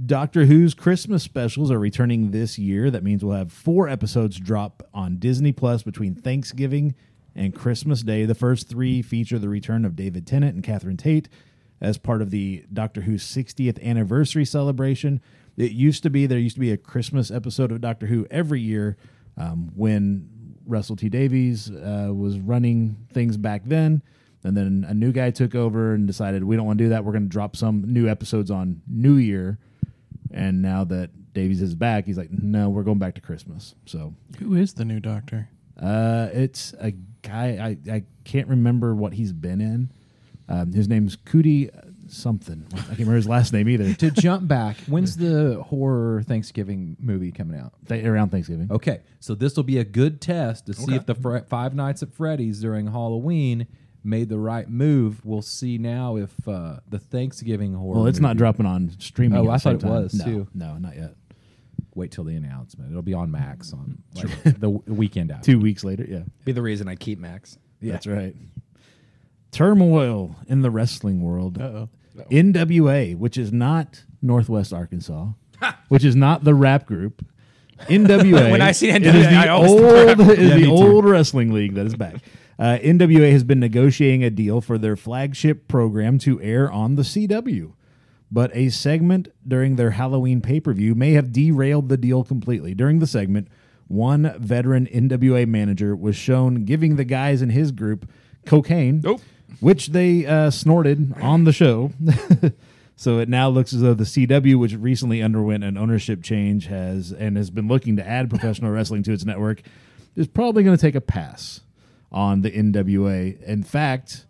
Doctor 0.05 0.47
Who's 0.47 0.75
Christmas 0.75 1.23
specials 1.23 1.71
are 1.71 1.79
returning 1.79 2.31
this 2.31 2.59
year. 2.59 2.91
That 2.91 3.03
means 3.03 3.25
we'll 3.25 3.37
have 3.37 3.53
four 3.53 3.89
episodes 3.89 4.39
drop 4.39 4.83
on 4.95 5.17
Disney 5.17 5.53
Plus 5.53 5.83
between 5.83 6.15
Thanksgiving 6.15 6.95
and 7.35 7.55
Christmas 7.55 8.03
Day. 8.03 8.25
The 8.25 8.35
first 8.35 8.69
three 8.69 9.03
feature 9.03 9.39
the 9.39 9.49
return 9.49 9.85
of 9.85 9.97
David 9.97 10.27
Tennant 10.27 10.55
and 10.55 10.65
Catherine 10.65 10.97
Tate 10.97 11.29
as 11.81 11.99
part 11.99 12.23
of 12.23 12.31
the 12.31 12.65
Doctor 12.73 13.03
Who 13.03 13.15
60th 13.15 13.83
anniversary 13.83 14.45
celebration. 14.45 15.21
It 15.57 15.73
used 15.73 16.03
to 16.05 16.11
be 16.11 16.27
there 16.27 16.39
used 16.39 16.57
to 16.57 16.61
be 16.61 16.73
a 16.73 16.79
Christmas 16.79 17.31
episode 17.31 17.71
of 17.71 17.81
Doctor 17.83 18.07
Who 18.07 18.27
every 18.31 18.61
year 18.61 18.97
um, 19.37 19.71
when 19.75 20.29
Russell 20.71 20.97
T 20.97 21.09
Davies 21.09 21.71
uh, 21.71 22.09
was 22.13 22.39
running 22.39 22.97
things 23.13 23.37
back 23.37 23.63
then. 23.65 24.03
And 24.43 24.57
then 24.57 24.87
a 24.89 24.95
new 24.95 25.13
guy 25.13 25.31
took 25.31 25.55
over 25.55 25.93
and 25.93 26.07
decided 26.07 26.43
we 26.45 26.57
don't 26.57 26.65
want 26.65 26.79
to 26.79 26.85
do 26.85 26.89
that. 26.91 27.05
We're 27.05 27.13
going 27.13 27.25
to 27.25 27.29
drop 27.29 27.57
some 27.57 27.85
new 27.93 28.09
episodes 28.09 28.51
on 28.51 28.81
New 28.89 29.17
Year. 29.17 29.59
And 30.31 30.63
now 30.63 30.85
that 30.85 31.11
Davies 31.35 31.61
is 31.61 31.75
back, 31.75 32.07
he's 32.07 32.17
like, 32.17 32.31
no, 32.31 32.71
we're 32.71 32.83
going 32.85 32.99
back 32.99 33.17
to 33.17 33.21
Christmas. 33.21 33.75
So 33.85 34.15
Who 34.39 34.55
is 34.55 34.75
the 34.75 34.85
new 34.85 35.01
doctor? 35.01 35.49
uh, 35.81 36.29
it's 36.33 36.75
a 36.81 36.93
guy 37.23 37.77
I, 37.89 37.93
I 37.93 38.03
can't 38.25 38.49
remember 38.49 38.95
what 38.95 39.13
he's 39.15 39.33
been 39.33 39.61
in. 39.61 39.91
Um, 40.49 40.73
his 40.73 40.89
name's 40.89 41.17
Cootie 41.17 41.71
uh, 41.71 41.81
something. 42.13 42.67
I 42.73 42.77
can't 42.79 42.91
remember 42.99 43.17
his 43.17 43.29
last 43.29 43.53
name 43.53 43.69
either. 43.69 43.95
to 43.95 44.11
jump 44.11 44.47
back, 44.49 44.77
when's 44.87 45.17
the 45.17 45.63
horror 45.67 46.23
Thanksgiving 46.23 46.97
movie 47.01 47.33
coming 47.33 47.59
out? 47.59 47.73
Th- 47.89 48.05
around 48.05 48.31
Thanksgiving. 48.31 48.69
Okay, 48.71 49.01
so 49.21 49.35
this 49.35 49.57
will 49.57 49.65
be 49.65 49.79
a 49.79 49.85
good 49.85 50.21
test 50.21 50.67
to 50.67 50.75
see 50.75 50.95
if 50.95 51.07
the 51.07 51.15
Fre- 51.15 51.39
Five 51.49 51.75
Nights 51.75 52.03
at 52.03 52.13
Freddy's 52.13 52.61
during 52.61 52.87
Halloween 52.89 53.67
made 54.03 54.29
the 54.29 54.39
right 54.39 54.69
move. 54.69 55.25
We'll 55.25 55.43
see 55.43 55.77
now 55.79 56.17
if 56.17 56.33
uh, 56.49 56.81
the 56.89 56.99
Thanksgiving 56.99 57.75
horror. 57.75 57.97
Well, 57.99 58.07
it's 58.07 58.21
not 58.21 58.29
movie- 58.31 58.39
dropping 58.39 58.67
on 58.67 58.91
streaming. 58.99 59.39
Oh, 59.39 59.43
at 59.43 59.45
the 59.45 59.51
I 59.51 59.57
thought 59.57 59.63
same 59.63 59.77
it 59.77 59.81
time. 59.81 59.91
was, 59.91 60.15
no, 60.15 60.25
too. 60.25 60.49
No, 60.55 60.79
not 60.79 60.97
yet. 60.97 61.15
Wait 61.95 62.13
till 62.13 62.25
the 62.25 62.37
announcement. 62.37 62.91
It'll 62.91 63.03
be 63.03 63.15
on 63.15 63.31
Max 63.31 63.73
on 63.73 64.03
like, 64.15 64.43
the 64.45 64.53
w- 64.53 64.83
weekend 64.87 65.33
after. 65.33 65.45
Two 65.53 65.59
weeks 65.59 65.83
later, 65.85 66.07
yeah. 66.09 66.23
Be 66.45 66.53
the 66.53 66.63
reason 66.63 66.89
I 66.89 66.95
keep 66.95 67.19
Max. 67.19 67.59
That's 67.83 68.07
right. 68.07 68.35
Turmoil 69.51 70.37
in 70.47 70.63
the 70.63 70.71
wrestling 70.71 71.23
world. 71.23 71.61
Uh-oh. 71.61 71.89
NWA, 72.31 73.17
which 73.17 73.37
is 73.39 73.53
not 73.53 74.05
Northwest 74.23 74.73
Arkansas, 74.73 75.29
which 75.89 76.05
is 76.05 76.17
not 76.17 76.45
the 76.45 76.55
rap 76.55 76.87
group. 76.87 77.25
NWA. 77.89 78.51
When 78.51 78.61
I 78.63 78.73
see 78.73 78.89
NWA, 78.89 79.15
is 79.15 79.27
the 79.29 79.35
I 79.37 79.49
always 79.49 79.71
old, 79.71 80.21
it 80.21 80.39
is 80.39 80.51
Yeah, 80.51 80.57
the 80.57 80.67
old 80.67 81.05
wrestling 81.05 81.53
league 81.53 81.75
that 81.75 81.87
is 81.87 81.95
back. 81.95 82.17
Uh, 82.59 82.77
NWA 82.83 83.33
has 83.33 83.43
been 83.43 83.59
negotiating 83.59 84.23
a 84.23 84.29
deal 84.29 84.61
for 84.61 84.77
their 84.77 84.97
flagship 84.97 85.67
program 85.67 86.19
to 86.19 86.39
air 86.43 86.71
on 86.71 86.97
the 86.97 87.03
CW, 87.03 87.73
but 88.31 88.55
a 88.55 88.69
segment 88.69 89.29
during 89.49 89.77
their 89.77 89.93
Halloween 89.93 90.43
pay 90.43 90.61
per 90.61 90.75
view 90.75 90.95
may 90.95 91.13
have 91.13 91.33
derailed 91.33 91.89
the 91.89 91.97
deal 91.97 92.23
completely. 92.23 92.75
During 92.75 92.99
the 92.99 93.07
segment, 93.07 93.49
one 93.89 94.35
veteran 94.39 94.87
NWA 94.89 95.49
manager 95.49 95.97
was 95.97 96.17
shown 96.17 96.67
giving 96.67 96.97
the 96.97 97.05
guys 97.05 97.41
in 97.41 97.49
his 97.49 97.73
group 97.73 98.07
cocaine, 98.45 99.01
Nope. 99.03 99.23
Which 99.61 99.89
they 99.89 100.27
uh, 100.27 100.51
snorted 100.51 101.13
on 101.21 101.45
the 101.45 101.53
show. 101.53 101.93
so 102.97 103.19
it 103.19 103.29
now 103.29 103.49
looks 103.49 103.73
as 103.73 103.81
though 103.81 103.95
the 103.95 104.05
CW, 104.05 104.59
which 104.59 104.75
recently 104.75 105.23
underwent 105.23 105.65
an 105.65 105.77
ownership 105.77 106.23
change, 106.23 106.67
has 106.67 107.13
and 107.13 107.37
has 107.37 107.51
been 107.51 107.69
looking 107.69 107.97
to 107.97 108.07
add 108.07 108.31
professional 108.31 108.71
wrestling 108.71 109.03
to 109.03 109.13
its 109.13 109.25
network, 109.25 109.63
is 110.17 110.27
probably 110.27 110.63
going 110.63 110.77
to 110.77 110.81
take 110.81 110.95
a 110.95 111.01
pass 111.01 111.61
on 112.13 112.43
the 112.43 112.51
NWA. 112.51 113.41
In 113.43 113.63
fact, 113.63 114.27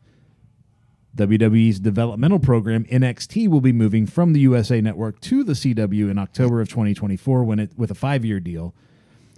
WWE's 1.16 1.80
developmental 1.80 2.38
program 2.38 2.84
NXT 2.84 3.48
will 3.48 3.60
be 3.60 3.72
moving 3.72 4.06
from 4.06 4.32
the 4.32 4.40
USA 4.40 4.80
Network 4.80 5.20
to 5.20 5.42
the 5.42 5.54
CW 5.54 6.10
in 6.10 6.18
October 6.18 6.60
of 6.60 6.68
2024 6.68 7.44
when 7.44 7.58
it 7.58 7.72
with 7.76 7.90
a 7.90 7.94
5-year 7.94 8.40
deal. 8.40 8.74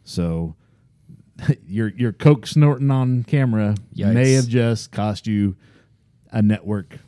So 0.04 0.54
your 1.66 1.88
your 1.88 2.12
coke 2.12 2.46
snorting 2.46 2.90
on 2.90 3.24
camera 3.24 3.74
may 3.94 4.32
have 4.32 4.48
just 4.48 4.92
cost 4.92 5.26
you 5.26 5.56
a 6.32 6.42
network 6.42 6.98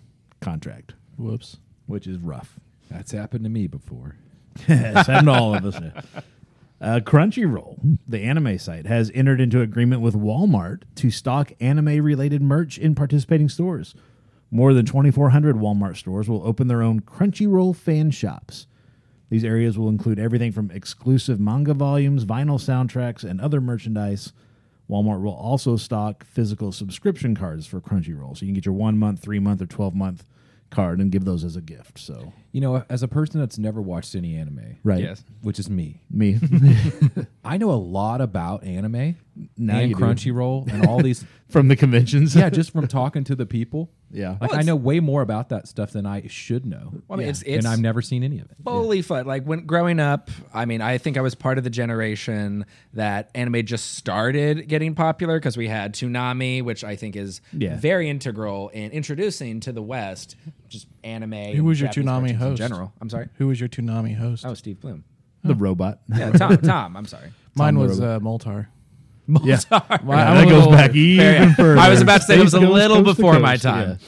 contract, 0.41 0.95
Whoops. 1.17 1.57
which 1.87 2.07
is 2.07 2.19
rough. 2.19 2.61
That's 2.91 3.13
happened 3.13 3.45
to 3.45 3.51
me 3.51 3.67
before. 3.67 4.17
it's 4.69 5.07
happened 5.09 5.27
to 5.27 5.33
all 5.33 5.55
of 5.55 5.65
us. 5.65 5.81
yeah. 5.81 6.01
Uh, 6.81 7.01
Crunchyroll, 7.01 7.99
the 8.07 8.21
anime 8.21 8.59
site, 8.59 8.87
has 8.87 9.11
entered 9.15 9.41
into 9.41 9.61
agreement 9.63 10.03
with 10.03 10.15
Walmart 10.15 10.83
to 10.97 11.11
stock 11.11 11.53
anime-related 11.61 12.43
merch 12.43 12.77
in 12.77 12.95
participating 12.95 13.49
stores. 13.49 13.95
More 14.51 14.75
than 14.75 14.85
2,400 14.85 15.57
Walmart 15.57 15.97
stores 15.97 16.29
will 16.29 16.47
open 16.47 16.69
their 16.69 16.83
own 16.83 17.01
Crunchyroll 17.01 17.75
fan 17.75 18.11
shops. 18.11 18.67
These 19.31 19.45
areas 19.45 19.79
will 19.79 19.89
include 19.89 20.19
everything 20.19 20.53
from 20.53 20.71
exclusive 20.71 21.41
manga 21.41 21.75
volumes, 21.75 22.25
vinyl 22.25 22.61
soundtracks, 22.61 23.25
and 23.29 23.41
other 23.41 23.61
merchandise. 23.61 24.33
Walmart 24.89 25.23
will 25.23 25.33
also 25.35 25.77
stock 25.77 26.25
physical 26.27 26.73
subscription 26.73 27.35
cards 27.35 27.67
for 27.67 27.81
Crunchyroll, 27.81 28.37
so 28.37 28.45
you 28.45 28.49
can 28.49 28.55
get 28.55 28.67
your 28.67 28.75
one 28.75 28.99
month, 28.99 29.21
three 29.21 29.39
month, 29.39 29.63
or 29.63 29.67
12 29.67 29.95
month 29.95 30.27
card 30.71 30.99
and 31.01 31.11
give 31.13 31.25
those 31.25 31.45
as 31.45 31.55
a 31.57 31.61
gift. 31.61 31.99
So, 31.99 32.33
You 32.53 32.61
know, 32.61 32.85
as 32.89 33.03
a 33.03 33.09
person 33.09 33.39
that's 33.41 33.59
never 33.59 33.81
watched 33.81 34.15
any 34.15 34.35
anime, 34.37 34.77
right, 34.83 35.01
Yes. 35.03 35.25
which 35.43 35.59
is 35.59 35.71
me, 35.71 36.03
me. 36.11 36.39
I 37.45 37.57
know 37.59 37.71
a 37.71 37.75
lot 37.79 38.21
about 38.21 38.65
anime 38.65 39.17
Now 39.57 39.79
and. 39.79 39.95
Crunchyroll 39.95 40.73
and 40.73 40.87
all 40.87 41.03
these. 41.03 41.25
from 41.51 41.69
the 41.69 41.77
conventions. 41.77 42.35
yeah, 42.35 42.49
just 42.61 42.73
from 42.73 42.87
talking 42.89 43.23
to 43.25 43.35
the 43.37 43.47
people. 43.47 43.91
yeah. 44.11 44.37
Like 44.41 44.55
I 44.55 44.63
know 44.63 44.75
way 44.77 44.99
more 45.01 45.23
about 45.23 45.51
that 45.51 45.69
stuff 45.69 45.91
than 45.93 46.05
I 46.07 46.27
should 46.27 46.65
know. 46.67 46.91
Well, 46.93 47.03
I 47.11 47.17
mean, 47.17 47.27
Yeah. 47.27 47.31
it's, 47.31 47.43
it's 47.43 47.65
and 47.65 47.67
I've 47.73 47.81
never 47.81 48.01
seen 48.03 48.23
any 48.25 48.39
of 48.41 48.51
it. 48.51 48.57
fully 48.65 49.03
fun. 49.03 49.27
Like 49.27 49.45
when 49.45 49.67
growing 49.67 50.01
up, 50.01 50.31
I 50.53 50.65
mean, 50.65 50.81
I 50.81 50.99
think 50.99 51.17
I 51.17 51.21
was 51.21 51.35
part 51.35 51.59
of 51.59 51.65
the 51.65 51.71
generation 51.71 52.65
that 52.95 53.31
anime 53.35 53.65
just 53.67 53.95
started 53.95 54.69
getting 54.69 54.95
popular 54.95 55.39
because 55.39 55.57
we 55.57 55.69
had 55.69 55.95
Toonami, 55.95 56.63
which 56.63 56.83
I 56.85 56.97
think 56.97 57.15
is 57.17 57.41
Yeah. 57.53 57.77
very 57.77 58.09
integral 58.09 58.69
in 58.71 58.91
introducing 58.93 59.61
to 59.61 59.73
the 59.73 59.83
West 59.83 60.37
just 60.69 60.87
anime. 61.05 61.33
Who 61.55 61.65
was 61.65 61.81
your 61.81 61.89
Japanese 61.91 62.09
Toonami 62.11 62.35
host? 62.37 62.61
In 62.61 62.69
general, 62.69 62.93
I'm 63.01 63.11
sorry. 63.11 63.29
Who 63.37 63.49
was 63.49 63.61
your 63.61 63.69
Toonami 63.69 64.17
host? 64.17 64.45
Oh, 64.47 64.55
Steve 64.55 64.81
Blum. 64.81 65.05
the 65.45 65.55
robot. 65.55 66.01
Yeah, 66.15 66.31
Tom. 66.33 66.57
Tom. 66.59 66.97
I'm 66.97 67.07
sorry. 67.07 67.31
Mine 67.55 67.75
Tom 67.75 67.83
was 67.83 68.01
Loro. 68.01 68.17
uh, 68.17 68.19
Moltar. 68.21 68.67
Yeah, 69.27 69.59
Well, 69.71 69.83
Yeah, 70.19 70.31
I'm 70.31 70.37
that 70.37 70.45
goes 70.49 70.53
little- 70.67 70.73
back 70.73 70.95
even 70.95 71.55
further. 71.55 71.79
I 71.81 71.89
was 71.89 72.01
about 72.03 72.19
to 72.21 72.27
say 72.27 72.37
it 72.39 72.43
was 72.45 72.53
a 72.55 72.59
Space 72.59 72.69
little 72.69 72.97
Coast 73.03 73.17
to 73.17 73.23
before 73.23 73.39
my 73.39 73.57
time. 73.57 73.99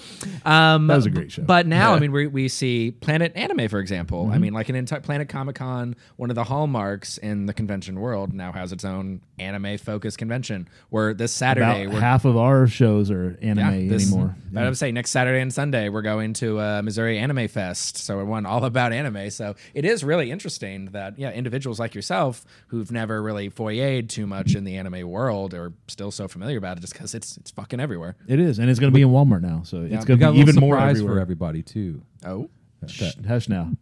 yeah. 0.45 0.75
Um, 0.75 0.87
That 0.89 0.97
was 0.97 1.07
a 1.07 1.11
great 1.11 1.33
show. 1.33 1.43
But 1.43 1.67
now, 1.67 1.91
Yeah. 1.91 1.97
I 1.97 2.01
mean, 2.01 2.12
we, 2.12 2.27
we 2.27 2.49
see 2.49 2.91
Planet 2.91 3.33
Anime, 3.35 3.69
for 3.69 3.79
example. 3.79 4.25
Mm-hmm. 4.25 4.33
I 4.33 4.39
mean, 4.39 4.53
like 4.53 4.69
an 4.69 4.77
entire 4.77 5.01
Planet 5.01 5.29
Comic 5.29 5.57
Con, 5.57 5.97
one 6.17 6.31
of 6.31 6.37
the 6.37 6.45
hallmarks 6.45 7.17
in 7.19 7.47
the 7.47 7.55
convention 7.55 7.99
world, 8.01 8.33
now 8.35 8.53
has 8.53 8.73
its 8.73 8.85
own 8.85 9.21
anime 9.39 9.79
focused 9.79 10.19
convention. 10.19 10.69
Where 10.91 11.14
this 11.14 11.33
Saturday, 11.33 11.85
About 11.87 12.01
half 12.01 12.25
of 12.25 12.37
our 12.37 12.67
shows 12.67 13.11
are 13.11 13.39
anime 13.43 13.89
this- 13.89 14.11
anymore. 14.11 14.37
But 14.53 14.64
I 14.64 14.69
would 14.69 14.79
say 14.79 14.91
next 14.93 15.11
Saturday 15.11 15.41
and 15.41 15.53
Sunday 15.53 15.89
we're 15.91 16.01
going 16.03 16.33
to 16.35 16.59
uh, 16.61 16.83
Missouri 16.83 17.19
Anime 17.19 17.47
Fest, 17.49 17.99
so 17.99 18.17
we're 18.17 18.25
one 18.25 18.47
all 18.47 18.64
about 18.64 18.93
anime. 18.93 19.29
So 19.31 19.55
it 19.75 19.85
is 19.85 20.03
really 20.03 20.31
interesting 20.31 20.87
that 20.93 21.19
yeah, 21.19 21.31
individuals 21.31 21.79
like 21.79 21.95
yourself 21.95 22.45
who've 22.69 22.91
never 22.91 23.23
really 23.23 23.51
foyered 23.51 24.09
too 24.09 24.27
much 24.27 24.55
in 24.55 24.64
the 24.64 24.77
anime 24.77 25.05
world 25.09 25.54
are 25.54 25.72
still 25.88 26.11
so 26.11 26.28
familiar 26.28 26.59
about 26.59 26.76
it, 26.78 26.80
just 26.80 26.92
because 26.92 27.14
it's 27.14 27.36
it's 27.36 27.50
fucking 27.50 27.80
everywhere. 27.80 28.16
It 28.28 28.40
is, 28.40 28.59
and 28.59 28.68
it's 28.70 28.78
going 28.80 28.92
to 28.92 28.94
be 28.94 29.02
in 29.02 29.09
Walmart 29.09 29.42
now, 29.42 29.62
so 29.64 29.82
it's 29.82 30.04
going 30.04 30.18
to 30.20 30.28
a 30.28 30.32
be 30.32 30.38
even 30.40 30.57
more 30.57 30.74
surprise 30.76 30.96
everywhere. 30.96 31.14
for 31.16 31.20
everybody 31.20 31.62
too. 31.62 32.02
Oh, 32.24 32.50
Shh, 32.86 33.14
hush 33.26 33.48
now. 33.48 33.72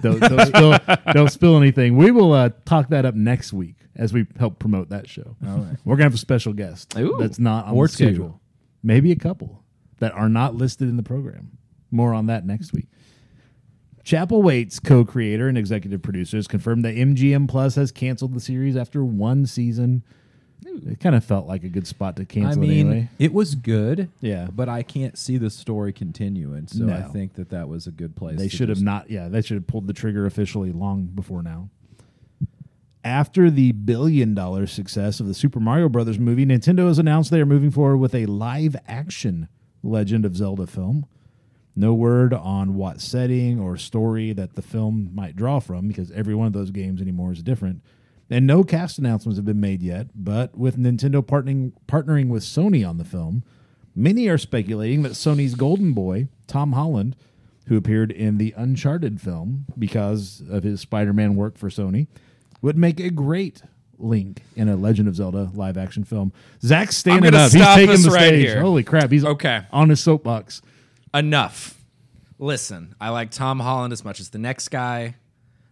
don't, 0.00 0.20
don't 0.20 0.46
spill, 0.46 0.78
don't 1.12 1.30
spill 1.30 1.56
anything. 1.58 1.96
We 1.96 2.10
will 2.10 2.32
uh, 2.32 2.50
talk 2.64 2.88
that 2.90 3.04
up 3.04 3.14
next 3.14 3.52
week 3.52 3.76
as 3.96 4.12
we 4.12 4.26
help 4.38 4.58
promote 4.58 4.88
that 4.90 5.08
show. 5.08 5.36
All 5.46 5.58
right. 5.58 5.76
We're 5.84 5.96
gonna 5.96 6.04
have 6.04 6.14
a 6.14 6.18
special 6.18 6.52
guest 6.52 6.96
Ooh. 6.98 7.16
that's 7.20 7.38
not 7.38 7.66
on 7.66 7.74
Or 7.74 7.86
the 7.88 7.92
schedule. 7.92 8.28
two. 8.28 8.40
Maybe 8.82 9.10
a 9.12 9.16
couple 9.16 9.62
that 9.98 10.12
are 10.12 10.28
not 10.28 10.54
listed 10.54 10.88
in 10.88 10.96
the 10.96 11.02
program. 11.02 11.58
More 11.90 12.14
on 12.14 12.26
that 12.26 12.46
next 12.46 12.72
week. 12.72 12.86
Chapelwaite's 14.04 14.80
co-creator 14.80 15.48
and 15.48 15.56
executive 15.56 16.02
producers 16.02 16.46
confirmed 16.46 16.84
that 16.84 16.94
MGM 16.94 17.48
Plus 17.48 17.74
has 17.76 17.90
canceled 17.90 18.34
the 18.34 18.40
series 18.40 18.76
after 18.76 19.02
one 19.04 19.46
season. 19.46 20.04
It 20.66 21.00
kind 21.00 21.14
of 21.14 21.24
felt 21.24 21.46
like 21.46 21.62
a 21.64 21.68
good 21.68 21.86
spot 21.86 22.16
to 22.16 22.22
I 22.22 22.24
cancel 22.24 22.62
it 22.62 22.66
anyway. 22.70 23.08
it 23.18 23.32
was 23.32 23.54
good. 23.54 24.10
Yeah. 24.20 24.48
but 24.52 24.68
I 24.68 24.82
can't 24.82 25.18
see 25.18 25.36
the 25.36 25.50
story 25.50 25.92
continuing. 25.92 26.66
So 26.68 26.88
I 26.90 27.02
think 27.02 27.34
that 27.34 27.50
that 27.50 27.68
was 27.68 27.86
a 27.86 27.90
good 27.90 28.16
place. 28.16 28.38
They 28.38 28.48
should 28.48 28.68
have 28.68 28.82
not. 28.82 29.10
Yeah, 29.10 29.28
they 29.28 29.42
should 29.42 29.56
have 29.56 29.66
pulled 29.66 29.86
the 29.86 29.92
trigger 29.92 30.26
officially 30.26 30.72
long 30.72 31.06
before 31.06 31.42
now. 31.42 31.68
After 33.04 33.50
the 33.50 33.72
billion 33.72 34.34
dollar 34.34 34.66
success 34.66 35.20
of 35.20 35.26
the 35.26 35.34
Super 35.34 35.60
Mario 35.60 35.90
Brothers 35.90 36.18
movie, 36.18 36.46
Nintendo 36.46 36.86
has 36.88 36.98
announced 36.98 37.30
they 37.30 37.40
are 37.40 37.46
moving 37.46 37.70
forward 37.70 37.98
with 37.98 38.14
a 38.14 38.24
live 38.24 38.74
action 38.88 39.48
Legend 39.82 40.24
of 40.24 40.34
Zelda 40.36 40.66
film. 40.66 41.04
No 41.76 41.92
word 41.92 42.32
on 42.32 42.76
what 42.76 43.00
setting 43.00 43.60
or 43.60 43.76
story 43.76 44.32
that 44.32 44.54
the 44.54 44.62
film 44.62 45.10
might 45.12 45.36
draw 45.36 45.58
from 45.58 45.88
because 45.88 46.10
every 46.12 46.34
one 46.34 46.46
of 46.46 46.52
those 46.52 46.70
games 46.70 47.02
anymore 47.02 47.32
is 47.32 47.42
different. 47.42 47.82
And 48.30 48.46
no 48.46 48.64
cast 48.64 48.98
announcements 48.98 49.36
have 49.38 49.44
been 49.44 49.60
made 49.60 49.82
yet, 49.82 50.08
but 50.14 50.56
with 50.56 50.78
Nintendo 50.78 51.22
partnering 51.22 51.72
partnering 51.86 52.28
with 52.28 52.42
Sony 52.42 52.88
on 52.88 52.96
the 52.98 53.04
film, 53.04 53.44
many 53.94 54.28
are 54.28 54.38
speculating 54.38 55.02
that 55.02 55.12
Sony's 55.12 55.54
golden 55.54 55.92
boy, 55.92 56.28
Tom 56.46 56.72
Holland, 56.72 57.16
who 57.68 57.76
appeared 57.76 58.10
in 58.10 58.38
the 58.38 58.52
Uncharted 58.56 59.20
film 59.20 59.66
because 59.78 60.42
of 60.50 60.62
his 60.64 60.80
Spider-Man 60.80 61.36
work 61.36 61.56
for 61.58 61.68
Sony, 61.68 62.06
would 62.62 62.76
make 62.78 62.98
a 63.00 63.10
great 63.10 63.62
Link 63.98 64.42
in 64.56 64.68
a 64.68 64.74
Legend 64.76 65.06
of 65.06 65.14
Zelda 65.16 65.50
live 65.54 65.76
action 65.76 66.02
film. 66.02 66.32
Zach's 66.62 66.96
standing 66.96 67.34
up. 67.34 67.52
He's 67.52 67.62
taking 67.64 68.02
the 68.02 68.10
right 68.10 68.26
stage. 68.28 68.46
here. 68.48 68.60
Holy 68.60 68.82
crap! 68.82 69.10
He's 69.12 69.24
Okay. 69.24 69.62
on 69.70 69.88
his 69.90 70.00
soapbox. 70.00 70.62
enough. 71.12 71.78
Listen, 72.38 72.94
I 73.00 73.10
like 73.10 73.30
Tom 73.30 73.60
Holland 73.60 73.92
as 73.92 74.04
much 74.04 74.18
as 74.18 74.30
the 74.30 74.38
next 74.38 74.68
guy, 74.68 75.14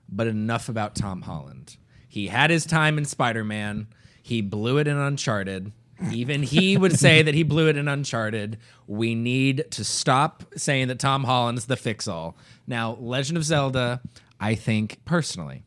but 0.09 0.29
enough 0.29 0.69
about 0.69 0.95
Tom 0.95 1.23
Holland. 1.23 1.77
He 2.13 2.27
had 2.27 2.51
his 2.51 2.67
time 2.67 2.99
in 2.99 3.07
Spider 3.07 3.43
Man. 3.43 3.87
He 4.23 4.43
blew 4.43 4.77
it 4.77 4.87
in 4.87 4.99
Uncharted. 4.99 5.73
Even 6.13 6.43
he 6.43 6.77
would 6.77 6.99
say 6.99 7.23
that 7.23 7.35
he 7.35 7.43
blew 7.43 7.69
it 7.69 7.79
in 7.79 7.89
Uncharted. 7.89 8.59
We 8.87 9.15
need 9.15 9.65
to 9.71 9.83
stop 9.83 10.45
saying 10.55 10.89
that 10.89 10.99
Tom 10.99 11.25
Holland 11.25 11.57
is 11.57 11.65
the 11.65 11.77
fix 11.77 12.07
all. 12.07 12.37
Now, 12.67 12.99
Legend 13.01 13.39
of 13.39 13.45
Zelda, 13.45 14.03
I 14.39 14.57
think 14.57 15.03
personally, 15.07 15.65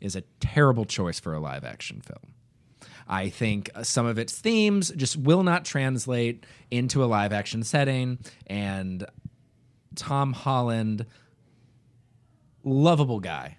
is 0.00 0.16
a 0.16 0.24
terrible 0.40 0.84
choice 0.84 1.20
for 1.20 1.32
a 1.32 1.38
live 1.38 1.62
action 1.62 2.00
film. 2.00 2.34
I 3.06 3.28
think 3.28 3.70
some 3.84 4.04
of 4.04 4.18
its 4.18 4.36
themes 4.36 4.90
just 4.96 5.16
will 5.16 5.44
not 5.44 5.64
translate 5.64 6.44
into 6.72 7.04
a 7.04 7.06
live 7.06 7.32
action 7.32 7.62
setting. 7.62 8.18
And 8.48 9.06
Tom 9.94 10.32
Holland, 10.32 11.06
lovable 12.64 13.20
guy, 13.20 13.57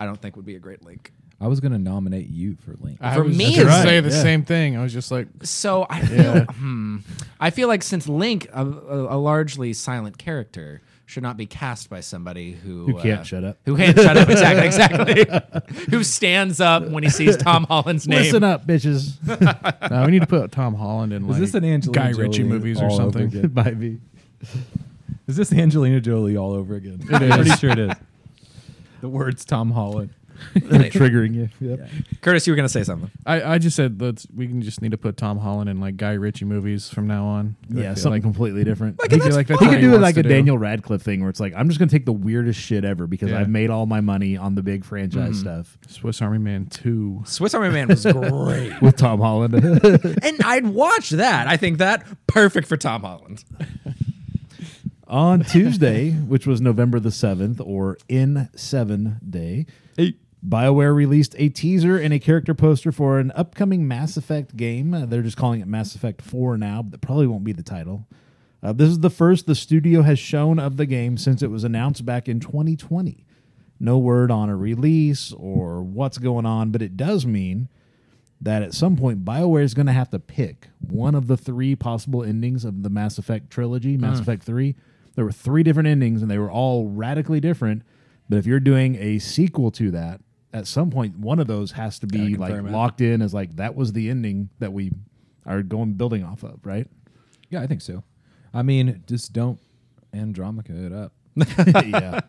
I 0.00 0.06
don't 0.06 0.20
think 0.20 0.36
would 0.36 0.46
be 0.46 0.56
a 0.56 0.60
great 0.60 0.84
link. 0.84 1.12
I 1.40 1.48
was 1.48 1.60
going 1.60 1.72
to 1.72 1.78
nominate 1.78 2.28
you 2.28 2.56
for 2.64 2.74
Link. 2.80 2.98
I 3.00 3.16
For 3.16 3.24
was 3.24 3.36
me, 3.36 3.46
just 3.46 3.58
gonna 3.58 3.68
right, 3.68 3.82
say 3.84 4.00
the 4.00 4.08
yeah. 4.10 4.22
same 4.22 4.44
thing. 4.44 4.76
I 4.76 4.82
was 4.82 4.92
just 4.92 5.10
like, 5.10 5.26
So 5.42 5.84
I 5.90 6.00
feel, 6.00 6.44
hmm, 6.44 6.98
I 7.40 7.50
feel 7.50 7.68
like 7.68 7.82
since 7.82 8.08
Link, 8.08 8.48
a, 8.52 8.64
a, 8.64 9.16
a 9.16 9.18
largely 9.18 9.72
silent 9.72 10.16
character, 10.16 10.80
should 11.06 11.22
not 11.22 11.36
be 11.36 11.46
cast 11.46 11.90
by 11.90 12.00
somebody 12.00 12.52
who 12.52 12.86
Who 12.86 13.00
can't 13.00 13.20
uh, 13.20 13.24
shut 13.24 13.44
up. 13.44 13.58
Who 13.66 13.76
can't 13.76 13.98
shut 13.98 14.16
up? 14.16 14.28
Exactly, 14.28 14.66
exactly. 14.66 15.84
who 15.90 16.02
stands 16.02 16.60
up 16.60 16.88
when 16.88 17.02
he 17.02 17.10
sees 17.10 17.36
Tom 17.36 17.64
Holland's 17.64 18.08
name? 18.08 18.22
Listen 18.22 18.42
up, 18.44 18.66
bitches. 18.66 19.18
no, 19.90 20.04
we 20.06 20.12
need 20.12 20.22
to 20.22 20.26
put 20.26 20.50
Tom 20.50 20.74
Holland 20.74 21.12
in 21.12 21.26
like 21.26 21.34
Is 21.34 21.52
this 21.52 21.54
an 21.54 21.64
Angelina 21.64 22.12
Guy 22.12 22.18
Ritchie 22.18 22.38
Jolie 22.38 22.48
movies 22.48 22.80
or 22.80 22.86
all 22.86 22.92
over 22.94 23.02
something. 23.02 23.26
again? 23.26 23.52
Might 23.54 23.78
be. 23.78 24.00
Is 25.26 25.36
this 25.36 25.52
Angelina 25.52 26.00
Jolie 26.00 26.36
all 26.36 26.52
over 26.52 26.74
again? 26.74 27.00
It 27.02 27.14
I'm 27.14 27.30
pretty 27.30 27.56
sure 27.56 27.70
it 27.70 27.78
is. 27.78 27.92
The 29.04 29.10
words 29.10 29.44
Tom 29.44 29.70
Holland. 29.70 30.14
triggering 30.54 31.34
you. 31.34 31.50
Yep. 31.60 31.90
Curtis, 32.22 32.46
you 32.46 32.54
were 32.54 32.56
going 32.56 32.64
to 32.64 32.72
say 32.72 32.84
something. 32.84 33.10
I, 33.26 33.42
I 33.42 33.58
just 33.58 33.76
said 33.76 34.00
let's 34.00 34.26
we 34.34 34.46
can 34.46 34.62
just 34.62 34.80
need 34.80 34.92
to 34.92 34.96
put 34.96 35.18
Tom 35.18 35.38
Holland 35.38 35.68
in 35.68 35.78
like 35.78 35.98
Guy 35.98 36.12
Ritchie 36.12 36.46
movies 36.46 36.88
from 36.88 37.06
now 37.06 37.26
on. 37.26 37.54
Yeah, 37.68 37.92
something 37.92 38.12
like, 38.12 38.22
completely 38.22 38.64
different. 38.64 38.98
I 39.04 39.08
feel 39.08 39.18
like 39.34 39.46
that's 39.46 39.60
he 39.60 39.66
what 39.66 39.74
could 39.74 39.80
do 39.82 39.88
it 39.88 39.90
wants 39.90 40.02
like 40.04 40.14
to 40.14 40.20
a 40.20 40.22
do. 40.22 40.30
Daniel 40.30 40.56
Radcliffe 40.56 41.02
thing 41.02 41.20
where 41.20 41.28
it's 41.28 41.38
like, 41.38 41.52
I'm 41.54 41.68
just 41.68 41.78
going 41.78 41.90
to 41.90 41.94
take 41.94 42.06
the 42.06 42.14
weirdest 42.14 42.58
shit 42.58 42.82
ever 42.82 43.06
because 43.06 43.28
Yeah. 43.28 43.40
I've 43.40 43.50
made 43.50 43.68
all 43.68 43.84
my 43.84 44.00
money 44.00 44.38
on 44.38 44.54
the 44.54 44.62
big 44.62 44.86
franchise 44.86 45.36
mm. 45.36 45.40
stuff 45.40 45.76
Swiss 45.86 46.22
Army 46.22 46.38
Man 46.38 46.64
two. 46.64 47.22
Swiss 47.26 47.52
Army 47.52 47.68
Man 47.68 47.88
was 47.88 48.06
great. 48.06 48.72
with 48.80 48.96
Tom 48.96 49.20
Holland. 49.20 49.52
and 50.22 50.40
I'd 50.42 50.66
watch 50.66 51.10
that. 51.10 51.46
I 51.46 51.58
think 51.58 51.76
that 51.76 52.06
perfect 52.26 52.68
for 52.68 52.78
Tom 52.78 53.02
Holland. 53.02 53.44
On 55.06 55.40
Tuesday, 55.44 56.10
which 56.10 56.46
was 56.46 56.60
November 56.60 56.98
the 57.00 57.10
7th, 57.10 57.60
or 57.64 57.98
in 58.08 58.48
7 58.54 59.18
day, 59.28 59.66
BioWare 60.46 60.94
released 60.94 61.34
a 61.38 61.48
teaser 61.48 61.96
and 61.96 62.12
a 62.12 62.18
character 62.18 62.54
poster 62.54 62.92
for 62.92 63.18
an 63.18 63.32
upcoming 63.34 63.88
Mass 63.88 64.16
Effect 64.16 64.56
game. 64.56 64.92
Uh, 64.92 65.06
they're 65.06 65.22
just 65.22 65.36
calling 65.36 65.60
it 65.60 65.66
Mass 65.66 65.94
Effect 65.94 66.20
4 66.20 66.58
now, 66.58 66.82
but 66.82 66.92
that 66.92 67.00
probably 67.00 67.26
won't 67.26 67.44
be 67.44 67.52
the 67.52 67.62
title. 67.62 68.06
Uh, 68.62 68.72
this 68.72 68.88
is 68.88 69.00
the 69.00 69.10
first 69.10 69.46
the 69.46 69.54
studio 69.54 70.02
has 70.02 70.18
shown 70.18 70.58
of 70.58 70.76
the 70.76 70.86
game 70.86 71.16
since 71.16 71.42
it 71.42 71.50
was 71.50 71.64
announced 71.64 72.04
back 72.04 72.28
in 72.28 72.40
2020. 72.40 73.26
No 73.80 73.98
word 73.98 74.30
on 74.30 74.48
a 74.48 74.56
release 74.56 75.32
or 75.32 75.82
what's 75.82 76.18
going 76.18 76.46
on, 76.46 76.70
but 76.70 76.80
it 76.82 76.96
does 76.96 77.26
mean 77.26 77.68
that 78.40 78.62
at 78.62 78.74
some 78.74 78.96
point 78.96 79.24
BioWare 79.24 79.62
is 79.62 79.74
going 79.74 79.86
to 79.86 79.92
have 79.92 80.10
to 80.10 80.18
pick 80.18 80.68
one 80.80 81.14
of 81.14 81.26
the 81.26 81.36
three 81.36 81.74
possible 81.74 82.22
endings 82.22 82.64
of 82.64 82.82
the 82.82 82.90
Mass 82.90 83.18
Effect 83.18 83.50
trilogy, 83.50 83.96
Mass 83.96 84.20
Effect 84.20 84.42
3. 84.42 84.74
There 85.14 85.24
were 85.24 85.32
three 85.32 85.62
different 85.62 85.88
endings 85.88 86.22
and 86.22 86.30
they 86.30 86.38
were 86.38 86.50
all 86.50 86.88
radically 86.88 87.40
different, 87.40 87.82
but 88.28 88.36
if 88.38 88.46
you're 88.46 88.60
doing 88.60 88.96
a 88.96 89.18
sequel 89.18 89.70
to 89.72 89.90
that, 89.92 90.20
at 90.52 90.66
some 90.66 90.90
point 90.90 91.18
one 91.18 91.38
of 91.38 91.46
those 91.46 91.72
has 91.72 91.98
to 92.00 92.06
be 92.06 92.32
Gotta 92.32 92.40
like 92.40 92.50
confirm 92.50 92.66
it. 92.68 92.72
locked 92.72 93.00
in 93.00 93.22
as 93.22 93.34
like 93.34 93.56
that 93.56 93.74
was 93.74 93.92
the 93.92 94.08
ending 94.10 94.50
that 94.60 94.72
we 94.72 94.92
are 95.46 95.62
going 95.62 95.94
building 95.94 96.24
off 96.24 96.42
of, 96.42 96.60
right? 96.64 96.86
Yeah, 97.50 97.60
I 97.60 97.66
think 97.66 97.80
so. 97.80 98.02
I 98.52 98.62
mean, 98.62 99.02
just 99.06 99.32
don't 99.32 99.58
Andromeda 100.12 100.86
it 100.86 100.92
up. 100.92 101.12
yeah. 101.84 102.20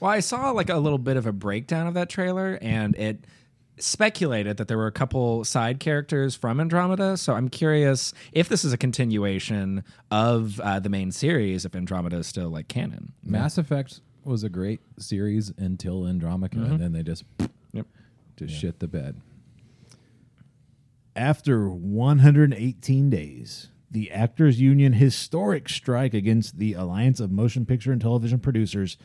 Well, 0.00 0.10
I 0.10 0.20
saw 0.20 0.50
like 0.50 0.68
a 0.68 0.76
little 0.76 0.98
bit 0.98 1.16
of 1.16 1.26
a 1.26 1.32
breakdown 1.32 1.86
of 1.86 1.94
that 1.94 2.08
trailer, 2.10 2.58
and 2.60 2.94
it 2.96 3.24
speculated 3.82 4.56
that 4.58 4.68
there 4.68 4.76
were 4.78 4.86
a 4.86 4.92
couple 4.92 5.44
side 5.44 5.80
characters 5.80 6.34
from 6.34 6.60
Andromeda. 6.60 7.16
So 7.16 7.34
I'm 7.34 7.48
curious 7.48 8.12
if 8.32 8.48
this 8.48 8.64
is 8.64 8.72
a 8.72 8.78
continuation 8.78 9.84
of 10.10 10.60
uh, 10.60 10.78
the 10.80 10.88
main 10.88 11.10
series, 11.12 11.64
if 11.64 11.74
Andromeda 11.74 12.16
is 12.18 12.26
still 12.26 12.48
like 12.50 12.68
canon. 12.68 13.12
Mass 13.24 13.58
Effect 13.58 14.00
was 14.24 14.44
a 14.44 14.48
great 14.48 14.80
series 14.98 15.52
until 15.58 16.06
Andromeda, 16.06 16.56
and 16.62 16.80
then 16.80 16.92
they 16.92 17.02
just 17.02 17.24
Yep. 17.72 17.86
just 18.36 18.54
shit 18.54 18.78
the 18.78 18.86
bed. 18.88 19.20
After 21.14 21.68
118 21.68 23.10
days, 23.10 23.68
the 23.90 24.10
Actors 24.10 24.60
Union 24.60 24.94
historic 24.94 25.68
strike 25.68 26.14
against 26.14 26.58
the 26.58 26.72
Alliance 26.72 27.20
of 27.20 27.30
Motion 27.30 27.66
Picture 27.66 27.92
and 27.92 28.00
Television 28.00 28.38
Producers 28.38 28.96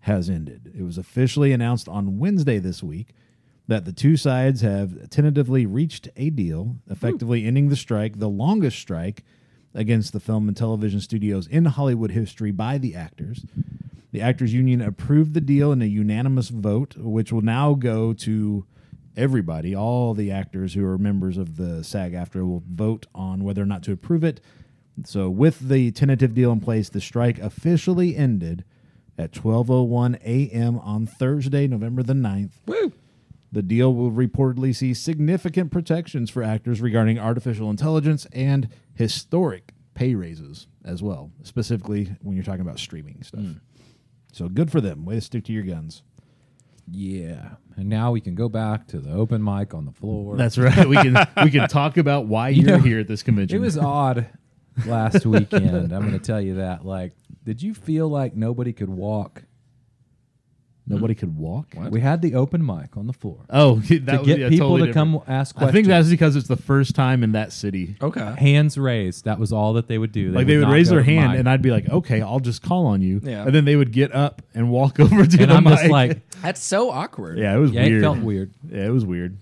has 0.00 0.28
ended. 0.28 0.72
It 0.76 0.82
was 0.82 0.98
officially 0.98 1.52
announced 1.52 1.88
on 1.88 2.18
Wednesday 2.18 2.58
this 2.58 2.82
week 2.82 3.08
that 3.68 3.84
the 3.84 3.92
two 3.92 4.16
sides 4.16 4.60
have 4.60 5.10
tentatively 5.10 5.66
reached 5.66 6.08
a 6.16 6.30
deal, 6.30 6.76
effectively 6.88 7.44
ending 7.44 7.68
the 7.68 7.76
strike, 7.76 8.18
the 8.18 8.28
longest 8.28 8.78
strike 8.78 9.24
against 9.74 10.12
the 10.12 10.20
film 10.20 10.48
and 10.48 10.56
television 10.56 11.00
studios 11.00 11.46
in 11.46 11.64
Hollywood 11.66 12.12
history 12.12 12.50
by 12.50 12.78
the 12.78 12.94
actors. 12.94 13.44
The 14.12 14.22
Actors 14.22 14.54
Union 14.54 14.80
approved 14.80 15.34
the 15.34 15.40
deal 15.40 15.72
in 15.72 15.82
a 15.82 15.86
unanimous 15.86 16.48
vote, 16.48 16.96
which 16.96 17.32
will 17.32 17.42
now 17.42 17.74
go 17.74 18.14
to 18.14 18.64
everybody. 19.16 19.74
All 19.74 20.14
the 20.14 20.30
actors 20.30 20.74
who 20.74 20.86
are 20.86 20.96
members 20.96 21.36
of 21.36 21.56
the 21.56 21.82
SAG-AFTRA 21.84 22.46
will 22.46 22.62
vote 22.66 23.06
on 23.14 23.44
whether 23.44 23.62
or 23.62 23.66
not 23.66 23.82
to 23.82 23.92
approve 23.92 24.24
it. 24.24 24.40
So, 25.04 25.28
with 25.28 25.68
the 25.68 25.90
tentative 25.90 26.32
deal 26.32 26.52
in 26.52 26.60
place, 26.60 26.88
the 26.88 27.00
strike 27.02 27.38
officially 27.38 28.16
ended 28.16 28.64
at 29.18 29.32
12:01 29.32 30.14
a.m. 30.24 30.78
on 30.78 31.06
Thursday, 31.06 31.66
November 31.66 32.02
the 32.02 32.14
9th. 32.14 32.52
Woo! 32.66 32.92
The 33.52 33.62
deal 33.62 33.94
will 33.94 34.10
reportedly 34.10 34.74
see 34.74 34.92
significant 34.92 35.70
protections 35.70 36.30
for 36.30 36.42
actors 36.42 36.80
regarding 36.80 37.18
artificial 37.18 37.70
intelligence 37.70 38.26
and 38.32 38.68
historic 38.94 39.72
pay 39.94 40.14
raises 40.14 40.66
as 40.84 41.02
well, 41.02 41.30
specifically 41.42 42.16
when 42.22 42.36
you're 42.36 42.44
talking 42.44 42.60
about 42.60 42.78
streaming 42.78 43.22
stuff. 43.22 43.40
Hmm. 43.40 43.52
So 44.32 44.48
good 44.48 44.70
for 44.70 44.80
them. 44.80 45.04
Way 45.04 45.14
to 45.14 45.20
stick 45.20 45.44
to 45.44 45.52
your 45.52 45.62
guns. 45.62 46.02
Yeah, 46.88 47.54
and 47.76 47.88
now 47.88 48.12
we 48.12 48.20
can 48.20 48.34
go 48.36 48.48
back 48.48 48.86
to 48.88 49.00
the 49.00 49.12
open 49.12 49.42
mic 49.42 49.74
on 49.74 49.86
the 49.86 49.92
floor. 49.92 50.36
That's 50.36 50.56
right. 50.56 50.88
We 50.88 50.96
can 50.96 51.16
we 51.42 51.50
can 51.50 51.68
talk 51.68 51.96
about 51.96 52.26
why 52.26 52.50
You 52.50 52.62
you're 52.62 52.76
know, 52.76 52.82
here 52.82 53.00
at 53.00 53.08
this 53.08 53.22
convention. 53.24 53.56
It 53.56 53.60
was 53.60 53.76
odd 53.76 54.28
last 54.86 55.26
weekend. 55.26 55.92
I'm 55.92 56.02
going 56.02 56.12
to 56.12 56.18
tell 56.18 56.40
you 56.40 56.56
that. 56.56 56.84
Like, 56.84 57.14
did 57.42 57.60
you 57.62 57.74
feel 57.74 58.08
like 58.08 58.36
nobody 58.36 58.72
could 58.72 58.90
walk? 58.90 59.42
Nobody 60.86 61.14
hmm. 61.14 61.20
could 61.20 61.36
walk. 61.36 61.74
We 61.90 62.00
had 62.00 62.22
the 62.22 62.34
open 62.34 62.64
mic 62.64 62.96
on 62.96 63.06
the 63.06 63.12
floor 63.12 63.38
Oh, 63.50 63.76
that 63.76 64.06
to 64.06 64.18
was, 64.18 64.26
get 64.26 64.38
yeah, 64.38 64.48
people 64.48 64.70
totally 64.70 64.88
to 64.88 64.94
come 64.94 65.12
different. 65.12 65.30
ask 65.30 65.54
questions. 65.54 65.70
I 65.70 65.72
think 65.72 65.86
that's 65.86 66.08
because 66.08 66.36
it's 66.36 66.48
the 66.48 66.56
first 66.56 66.94
time 66.94 67.22
in 67.22 67.32
that 67.32 67.52
city. 67.52 67.96
Okay. 68.00 68.34
hands 68.38 68.78
raised. 68.78 69.24
That 69.24 69.38
was 69.38 69.52
all 69.52 69.74
that 69.74 69.88
they 69.88 69.98
would 69.98 70.12
do. 70.12 70.32
like 70.32 70.46
they 70.46 70.56
would 70.56 70.68
not 70.68 70.72
raise 70.72 70.88
go 70.88 70.96
their 70.96 71.04
to 71.04 71.10
the 71.10 71.16
hand, 71.16 71.32
mic. 71.32 71.40
and 71.40 71.48
I'd 71.48 71.62
be 71.62 71.70
like, 71.70 71.88
"Okay, 71.88 72.20
I'll 72.20 72.40
just 72.40 72.62
call 72.62 72.86
on 72.86 73.02
you." 73.02 73.20
Yeah. 73.22 73.44
And 73.44 73.54
then 73.54 73.64
they 73.64 73.76
would 73.76 73.92
get 73.92 74.14
up 74.14 74.42
and 74.54 74.70
walk 74.70 75.00
over 75.00 75.26
to 75.26 75.42
and 75.42 75.50
the 75.50 75.54
I'm 75.54 75.64
mic. 75.64 75.78
just 75.78 75.90
like, 75.90 76.30
That's 76.42 76.62
so 76.62 76.90
awkward. 76.90 77.38
"Yeah, 77.38 77.54
it 77.54 77.58
was 77.58 77.70
yeah, 77.72 77.84
weird." 77.84 77.98
it 77.98 78.00
felt 78.00 78.18
weird. 78.18 78.54
Yeah, 78.68 78.86
it 78.86 78.90
was 78.90 79.04
weird. 79.04 79.38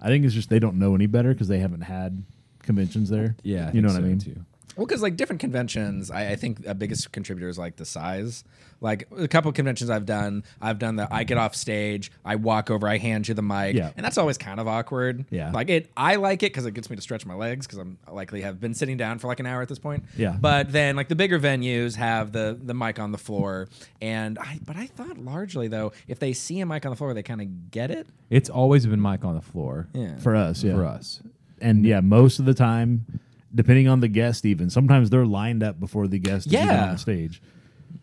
I 0.00 0.08
think 0.08 0.24
it's 0.24 0.34
just 0.34 0.50
they 0.50 0.58
don't 0.58 0.78
know 0.78 0.94
any 0.94 1.06
better 1.06 1.32
because 1.32 1.48
they 1.48 1.58
haven't 1.58 1.82
had 1.82 2.24
conventions 2.62 3.08
there. 3.10 3.36
Yeah, 3.42 3.68
I 3.68 3.72
you 3.72 3.80
know 3.80 3.88
think 3.88 4.00
what 4.00 4.06
I 4.06 4.08
mean. 4.08 4.18
Too. 4.18 4.44
Well, 4.76 4.86
because 4.86 5.02
like 5.02 5.16
different 5.16 5.40
conventions, 5.40 6.10
I, 6.10 6.30
I 6.32 6.36
think 6.36 6.66
a 6.66 6.74
biggest 6.74 7.12
contributor 7.12 7.48
is 7.48 7.58
like 7.58 7.76
the 7.76 7.84
size. 7.84 8.44
Like 8.80 9.08
a 9.16 9.28
couple 9.28 9.48
of 9.48 9.54
conventions 9.54 9.88
I've 9.88 10.04
done, 10.04 10.44
I've 10.60 10.78
done 10.78 10.96
the 10.96 11.08
I 11.10 11.24
get 11.24 11.38
off 11.38 11.54
stage, 11.54 12.10
I 12.24 12.36
walk 12.36 12.70
over, 12.70 12.86
I 12.86 12.98
hand 12.98 13.28
you 13.28 13.34
the 13.34 13.40
mic, 13.40 13.76
Yeah. 13.76 13.92
and 13.96 14.04
that's 14.04 14.18
always 14.18 14.36
kind 14.36 14.60
of 14.60 14.68
awkward. 14.68 15.24
Yeah. 15.30 15.52
like 15.52 15.70
it. 15.70 15.90
I 15.96 16.16
like 16.16 16.42
it 16.42 16.52
because 16.52 16.66
it 16.66 16.72
gets 16.74 16.90
me 16.90 16.96
to 16.96 17.00
stretch 17.02 17.24
my 17.24 17.34
legs 17.34 17.66
because 17.66 17.78
I'm 17.78 17.96
likely 18.10 18.42
have 18.42 18.60
been 18.60 18.74
sitting 18.74 18.96
down 18.98 19.20
for 19.20 19.28
like 19.28 19.40
an 19.40 19.46
hour 19.46 19.62
at 19.62 19.68
this 19.68 19.78
point. 19.78 20.04
Yeah. 20.18 20.36
but 20.38 20.70
then 20.72 20.96
like 20.96 21.08
the 21.08 21.14
bigger 21.14 21.38
venues 21.38 21.94
have 21.96 22.32
the 22.32 22.58
the 22.60 22.74
mic 22.74 22.98
on 22.98 23.12
the 23.12 23.16
floor, 23.18 23.68
and 24.02 24.38
I 24.38 24.58
but 24.66 24.76
I 24.76 24.86
thought 24.86 25.16
largely 25.18 25.68
though, 25.68 25.92
if 26.08 26.18
they 26.18 26.32
see 26.34 26.60
a 26.60 26.66
mic 26.66 26.84
on 26.84 26.90
the 26.90 26.96
floor, 26.96 27.14
they 27.14 27.22
kind 27.22 27.40
of 27.40 27.70
get 27.70 27.90
it. 27.90 28.06
It's 28.28 28.50
always 28.50 28.84
been 28.86 29.00
mic 29.00 29.24
on 29.24 29.34
the 29.34 29.40
floor 29.42 29.88
Yeah, 29.94 30.16
For 30.18 30.34
us, 30.36 30.62
yeah. 30.62 30.74
for 30.74 30.84
us. 30.84 31.22
and 31.60 31.86
yeah, 31.86 32.00
most 32.00 32.38
of 32.38 32.44
the 32.44 32.54
time, 32.54 33.06
depending 33.54 33.88
on 33.88 34.00
the 34.00 34.08
guest, 34.08 34.44
even 34.44 34.70
sometimes 34.70 35.10
they're 35.10 35.26
lined 35.26 35.62
up 35.62 35.78
before 35.78 36.06
the 36.06 36.18
guest 36.18 36.46
is 36.46 36.54
even 36.54 36.66
Yeah. 36.66 36.90
on 36.90 36.98
stage. 36.98 37.42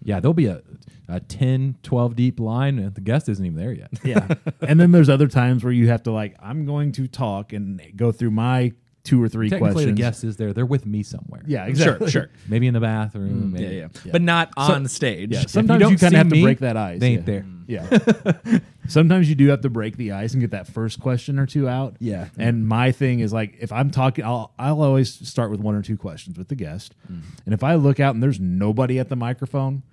Yeah, 0.04 0.20
there'll 0.20 0.34
be 0.34 0.48
a, 0.48 0.62
a 1.08 1.20
10, 1.20 1.76
12 1.84 2.16
deep 2.16 2.40
line, 2.40 2.80
and 2.80 2.96
the 2.96 3.02
guest 3.02 3.30
isn't 3.30 3.46
even 3.46 3.58
there 3.58 3.74
yet. 3.74 3.92
Yeah, 4.04 4.28
and 4.62 4.80
then 4.80 4.92
there's 4.92 5.10
other 5.10 5.28
times 5.28 5.64
where 5.64 5.74
you 5.74 5.90
have 5.90 6.04
to 6.04 6.12
like, 6.12 6.36
I'm 6.40 6.66
going 6.66 6.92
to 6.94 7.08
talk 7.08 7.54
and 7.54 7.82
go 7.96 8.12
through 8.12 8.32
my 8.32 8.74
two 9.04 9.22
or 9.22 9.28
three 9.28 9.50
Technically, 9.50 9.74
questions. 9.74 9.96
the 9.98 10.02
guest 10.02 10.24
is 10.24 10.38
there. 10.38 10.54
They're 10.54 10.66
with 10.66 10.86
me 10.86 11.04
somewhere. 11.04 11.42
yeah, 11.46 11.66
exactly. 11.66 12.10
sure, 12.10 12.24
sure. 12.24 12.32
Maybe 12.48 12.68
in 12.68 12.74
the 12.74 12.80
bathroom. 12.80 13.52
Mm, 13.54 13.60
yeah, 13.60 13.68
maybe. 13.68 13.76
yeah, 14.06 14.12
but 14.12 14.22
not 14.22 14.52
on 14.58 14.88
stage. 14.88 15.32
Yeah, 15.32 15.42
sometimes 15.48 15.82
you, 15.82 15.88
don't 15.88 16.00
kind 16.00 16.14
of 16.14 16.18
have 16.18 16.30
to 16.30 16.42
break 16.42 16.60
that 16.60 16.78
ice. 16.78 17.00
They 17.00 17.14
ain't 17.14 17.28
yeah. 17.28 17.42
there. 17.42 17.46
Yeah. 17.68 17.88
Mm. 17.88 18.62
Sometimes 18.88 19.30
you 19.30 19.36
do 19.36 19.48
have 19.48 19.62
to 19.62 19.70
break 19.70 19.98
the 19.98 20.12
ice 20.12 20.34
and 20.34 20.42
get 20.42 20.52
that 20.52 20.68
first 20.68 21.00
question 21.00 21.40
or 21.40 21.46
two 21.46 21.68
out. 21.68 21.96
Yeah. 22.00 22.30
And 22.38 22.68
my 22.68 22.92
thing 22.92 23.20
is 23.20 23.32
like 23.32 23.58
if 23.60 23.72
I'm 23.72 23.92
talking 23.92 24.26
I'll 24.26 24.54
I'll 24.58 24.82
always 24.82 25.28
start 25.28 25.52
with 25.52 25.60
one 25.60 25.76
or 25.76 25.82
two 25.82 25.98
questions 25.98 26.38
with 26.38 26.48
the 26.48 26.56
guest. 26.56 26.96
Mm-hmm. 27.12 27.28
And 27.46 27.54
if 27.54 27.64
I 27.64 27.76
look 27.76 28.00
out 28.00 28.14
and 28.14 28.24
there's 28.24 28.40
nobody 28.40 29.00
at 29.00 29.10
the 29.10 29.16
microphone, 29.16 29.84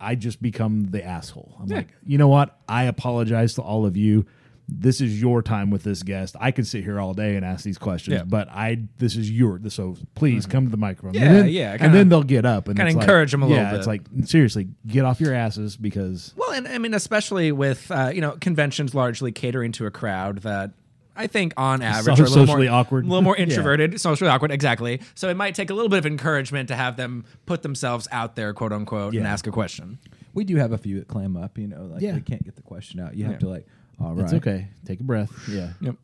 I 0.00 0.14
just 0.14 0.42
become 0.42 0.90
the 0.90 1.04
asshole. 1.04 1.56
I'm 1.60 1.68
like, 1.68 1.88
"You 2.04 2.18
know 2.18 2.28
what? 2.28 2.58
I 2.68 2.84
apologize 2.84 3.54
to 3.54 3.62
all 3.62 3.86
of 3.86 3.96
you. 3.96 4.26
This 4.66 5.02
is 5.02 5.20
your 5.20 5.42
time 5.42 5.68
with 5.70 5.82
this 5.84 6.02
guest. 6.02 6.36
I 6.40 6.50
could 6.50 6.66
sit 6.66 6.84
here 6.84 6.98
all 6.98 7.12
day 7.12 7.36
and 7.36 7.44
ask 7.44 7.64
these 7.64 7.76
questions, 7.76 8.16
Yeah. 8.16 8.24
but 8.24 8.48
I 8.48 8.78
this 8.98 9.14
is 9.14 9.30
your 9.30 9.60
so 9.68 9.96
please 10.14 10.46
come 10.46 10.64
to 10.64 10.70
the 10.70 10.78
microphone. 10.78 11.12
Yeah, 11.14 11.26
and 11.26 11.36
then, 11.36 11.48
yeah, 11.48 11.72
and 11.72 11.80
kinda- 11.82 11.98
then 11.98 12.08
they'll 12.08 12.22
get 12.22 12.46
up 12.46 12.68
and 12.68 12.76
kinda 12.76 12.88
it's 12.88 12.96
like- 12.96 13.02
encourage 13.04 13.34
'em 13.34 13.42
a 13.42 13.46
little 13.46 13.62
yeah, 13.62 13.70
bit. 13.72 13.78
It's 13.78 13.86
like 13.86 14.02
seriously, 14.24 14.68
get 14.86 15.04
off 15.04 15.20
your 15.20 15.34
asses 15.34 15.76
because 15.76 16.32
Well, 16.36 16.52
and 16.52 16.66
I 16.66 16.78
mean, 16.78 16.94
especially 16.94 17.52
with 17.52 17.90
uh, 17.90 18.10
you 18.14 18.22
know 18.22 18.36
conventions 18.40 18.94
largely 18.94 19.32
catering 19.32 19.70
to 19.72 19.84
a 19.86 19.90
crowd 19.90 20.38
that 20.38 20.70
I 21.14 21.26
think 21.26 21.52
on 21.58 21.82
average 21.82 22.16
So- 22.16 22.22
are 22.22 22.26
a 22.26 22.28
little 22.30 22.46
socially 22.46 22.68
more, 22.68 22.74
awkward. 22.80 23.04
a 23.04 23.08
little 23.08 23.22
more 23.22 23.36
Yeah. 23.38 23.44
introverted, 23.44 24.00
socially 24.00 24.30
awkward, 24.30 24.50
exactly. 24.50 25.00
So 25.14 25.28
it 25.28 25.36
might 25.36 25.54
take 25.54 25.68
a 25.68 25.74
little 25.74 25.90
bit 25.90 25.98
of 25.98 26.06
encouragement 26.06 26.68
to 26.68 26.74
have 26.74 26.96
them 26.96 27.24
put 27.44 27.60
themselves 27.62 28.08
out 28.10 28.34
there, 28.34 28.52
quote 28.54 28.72
unquote, 28.72 29.14
and 29.14 29.26
ask 29.26 29.46
a 29.46 29.50
question. 29.52 29.98
We 30.32 30.42
do 30.44 30.56
have 30.56 30.72
a 30.72 30.78
few 30.78 30.98
that 31.00 31.06
clam 31.06 31.36
up, 31.36 31.58
you 31.58 31.68
know, 31.68 31.84
like 31.84 32.00
Yeah. 32.00 32.12
they 32.12 32.20
can't 32.20 32.42
get 32.44 32.56
the 32.56 32.62
question 32.62 32.98
out. 32.98 33.14
You 33.14 33.26
have 33.26 33.38
to 33.40 33.48
like, 33.48 33.66
all 34.00 34.14
right. 34.14 34.24
it's 34.24 34.32
okay. 34.34 34.68
Take 34.86 35.00
a 35.00 35.04
breath. 35.04 35.30
Yeah. 35.48 35.70
Yep. 35.80 35.96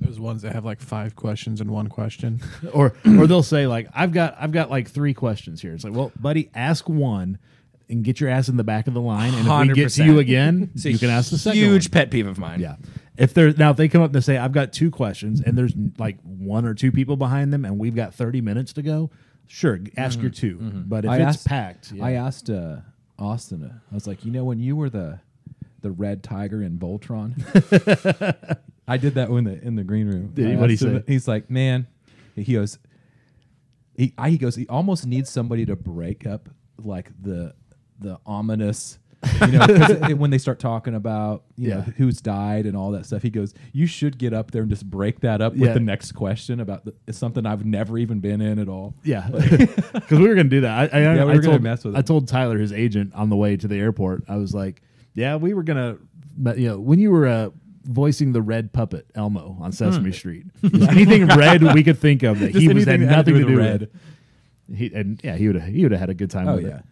There's 0.00 0.20
ones 0.20 0.42
that 0.42 0.52
have 0.52 0.64
like 0.64 0.80
five 0.80 1.16
questions 1.16 1.60
and 1.60 1.70
one 1.70 1.88
question. 1.88 2.40
or 2.72 2.94
or 3.06 3.26
they'll 3.26 3.42
say 3.42 3.66
like 3.66 3.88
I've 3.94 4.12
got 4.12 4.36
I've 4.38 4.52
got 4.52 4.70
like 4.70 4.88
three 4.88 5.14
questions 5.14 5.60
here. 5.62 5.74
It's 5.74 5.84
like, 5.84 5.92
well, 5.94 6.12
buddy, 6.20 6.50
ask 6.54 6.88
one 6.88 7.38
and 7.90 8.02
get 8.02 8.18
your 8.20 8.30
ass 8.30 8.48
in 8.48 8.56
the 8.56 8.64
back 8.64 8.86
of 8.86 8.94
the 8.94 9.00
line, 9.00 9.34
and 9.34 9.46
if 9.46 9.68
we 9.68 9.74
get 9.74 9.90
to 9.90 10.02
100%. 10.02 10.06
you 10.06 10.18
again, 10.18 10.70
It's 10.74 10.86
a 10.86 10.92
you 10.92 10.98
can 10.98 11.10
ask 11.10 11.30
the 11.30 11.36
second. 11.38 11.58
Huge 11.58 11.86
one. 11.86 11.90
pet 11.90 12.10
peeve 12.10 12.26
of 12.26 12.38
mine. 12.38 12.60
Yeah. 12.60 12.76
If 13.18 13.34
they're 13.34 13.52
now 13.52 13.70
if 13.72 13.76
they 13.76 13.88
come 13.88 14.00
up 14.02 14.14
and 14.14 14.24
say 14.24 14.38
I've 14.38 14.52
got 14.52 14.72
two 14.72 14.90
questions 14.90 15.40
and 15.40 15.56
there's 15.58 15.74
like 15.98 16.18
one 16.22 16.64
or 16.64 16.72
two 16.74 16.90
people 16.92 17.16
behind 17.16 17.52
them 17.52 17.64
and 17.64 17.78
we've 17.78 17.94
got 17.94 18.14
30 18.14 18.40
minutes 18.40 18.72
to 18.74 18.82
go, 18.82 19.10
sure, 19.46 19.78
ask 19.96 20.20
your 20.20 20.30
2 20.30 20.84
But 20.86 21.04
if 21.04 21.10
I 21.10 21.16
it's 21.18 21.24
asked- 21.26 21.46
packed, 21.46 21.92
yeah. 21.92 22.04
I 22.04 22.12
asked 22.12 22.48
uh, 22.48 22.76
Austin. 23.18 23.62
Uh, 23.64 23.78
I 23.90 23.94
was 23.94 24.06
like, 24.06 24.24
you 24.24 24.32
know, 24.32 24.44
when 24.44 24.58
you 24.60 24.74
were 24.76 24.88
the 24.90 25.20
the 25.84 25.92
red 25.92 26.22
tiger 26.24 26.60
in 26.62 26.78
Voltron, 26.78 27.36
I 28.88 28.96
did 28.96 29.14
that 29.14 29.28
in 29.28 29.44
the 29.44 29.62
in 29.62 29.76
the 29.76 29.84
green 29.84 30.08
room. 30.08 30.30
Did 30.34 30.48
he? 30.50 30.56
What'd 30.56 30.70
he 30.70 30.76
say? 30.76 31.02
He's 31.06 31.28
like, 31.28 31.48
man, 31.50 31.86
he 32.34 32.54
goes, 32.54 32.78
he 33.96 34.12
I, 34.18 34.30
he 34.30 34.38
goes, 34.38 34.56
he 34.56 34.66
almost 34.68 35.06
needs 35.06 35.30
somebody 35.30 35.64
to 35.66 35.76
break 35.76 36.26
up 36.26 36.48
like 36.82 37.10
the 37.22 37.54
the 38.00 38.18
ominous. 38.26 38.98
you 39.40 39.52
know, 39.52 39.64
it- 39.68 40.18
when 40.18 40.28
they 40.30 40.36
start 40.36 40.58
talking 40.58 40.94
about 40.94 41.44
you 41.56 41.70
know 41.70 41.80
who's 41.80 42.20
died 42.20 42.66
and 42.66 42.76
all 42.76 42.90
that 42.90 43.06
stuff, 43.06 43.22
he 43.22 43.30
goes, 43.30 43.54
"You 43.72 43.86
should 43.86 44.18
get 44.18 44.34
up 44.34 44.50
there 44.50 44.60
and 44.60 44.68
just 44.70 44.84
break 44.90 45.20
that 45.20 45.40
up 45.40 45.54
Yeah. 45.56 45.62
with 45.62 45.74
the 45.74 45.80
next 45.80 46.12
question 46.12 46.60
about 46.60 46.84
the, 46.84 47.12
something 47.12 47.46
I've 47.46 47.64
never 47.64 47.96
even 47.96 48.20
been 48.20 48.42
in 48.42 48.58
at 48.58 48.68
all." 48.68 48.94
Yeah, 49.02 49.26
because 49.30 50.10
we 50.18 50.28
were 50.28 50.34
gonna 50.34 50.50
do 50.50 50.60
that. 50.60 50.92
I, 50.92 50.98
I, 50.98 51.02
Yeah, 51.14 51.24
we 51.24 51.32
I 51.32 51.38
told, 51.38 51.62
mess 51.62 51.84
with 51.86 51.96
I 51.96 52.02
told 52.02 52.28
Tyler, 52.28 52.58
his 52.58 52.70
agent, 52.72 53.14
on 53.14 53.30
the 53.30 53.36
way 53.36 53.56
to 53.56 53.66
the 53.66 53.76
airport. 53.76 54.24
I 54.28 54.36
was 54.36 54.52
like, 54.52 54.82
"Yeah, 55.14 55.36
we 55.36 55.54
were 55.54 55.62
gonna, 55.62 55.96
you 56.56 56.68
know, 56.68 56.78
when 56.80 56.98
you 56.98 57.10
were 57.10 57.26
uh, 57.26 57.50
voicing 57.84 58.32
the 58.32 58.42
red 58.42 58.72
puppet 58.72 59.06
Elmo 59.14 59.56
on 59.60 59.72
Sesame 59.72 60.12
Street, 60.12 60.46
anything 60.62 61.26
red 61.26 61.62
we 61.74 61.82
could 61.84 61.98
think 61.98 62.22
of 62.22 62.40
that 62.40 62.52
Just 62.52 62.60
he 62.62 62.68
was 62.72 62.84
had 62.84 63.00
nothing 63.00 63.34
to 63.34 63.40
with 63.44 63.48
do 63.48 63.58
red. 63.58 63.80
with. 64.68 64.76
He 64.78 64.92
and 64.94 65.20
yeah, 65.22 65.36
he 65.36 65.46
would 65.46 65.56
have 65.56 65.68
he 65.72 65.82
would 65.82 65.92
have 65.92 66.00
had 66.00 66.10
a 66.10 66.14
good 66.14 66.30
time. 66.30 66.48
Oh 66.48 66.56
with 66.56 66.64
yeah. 66.66 66.78
it. 66.78 66.84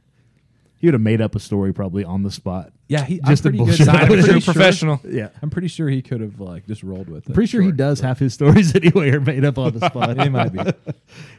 he 0.79 0.87
would 0.87 0.95
have 0.95 1.01
made 1.01 1.21
up 1.23 1.35
a 1.35 1.41
story 1.41 1.73
probably 1.73 2.05
on 2.05 2.23
the 2.23 2.31
spot. 2.31 2.73
Yeah, 2.89 3.05
he, 3.05 3.19
Just 3.27 3.45
to 3.45 3.49
I'm 3.51 3.55
pretty 3.57 3.65
bullshit 3.65 3.89
I'm 3.89 4.07
pretty 4.07 4.23
True 4.25 4.41
sure- 4.41 4.53
professional. 4.53 5.01
Yeah, 5.09 5.31
I'm 5.41 5.49
pretty 5.49 5.69
sure 5.69 5.89
he 5.89 6.03
could 6.03 6.21
have 6.21 6.39
like 6.41 6.67
just 6.67 6.83
rolled 6.83 7.09
with 7.09 7.31
it. 7.31 7.33
pretty 7.33 7.47
sure, 7.49 7.63
he 7.63 7.73
does 7.73 8.01
half 8.01 8.19
his 8.19 8.35
stories 8.35 8.75
anyway 8.77 9.11
are 9.13 9.21
made 9.21 9.45
up 9.47 9.57
on 9.57 9.73
the 9.79 9.89
spot. 9.89 10.19
It 10.19 10.31
might 10.31 10.53
be. 10.53 10.59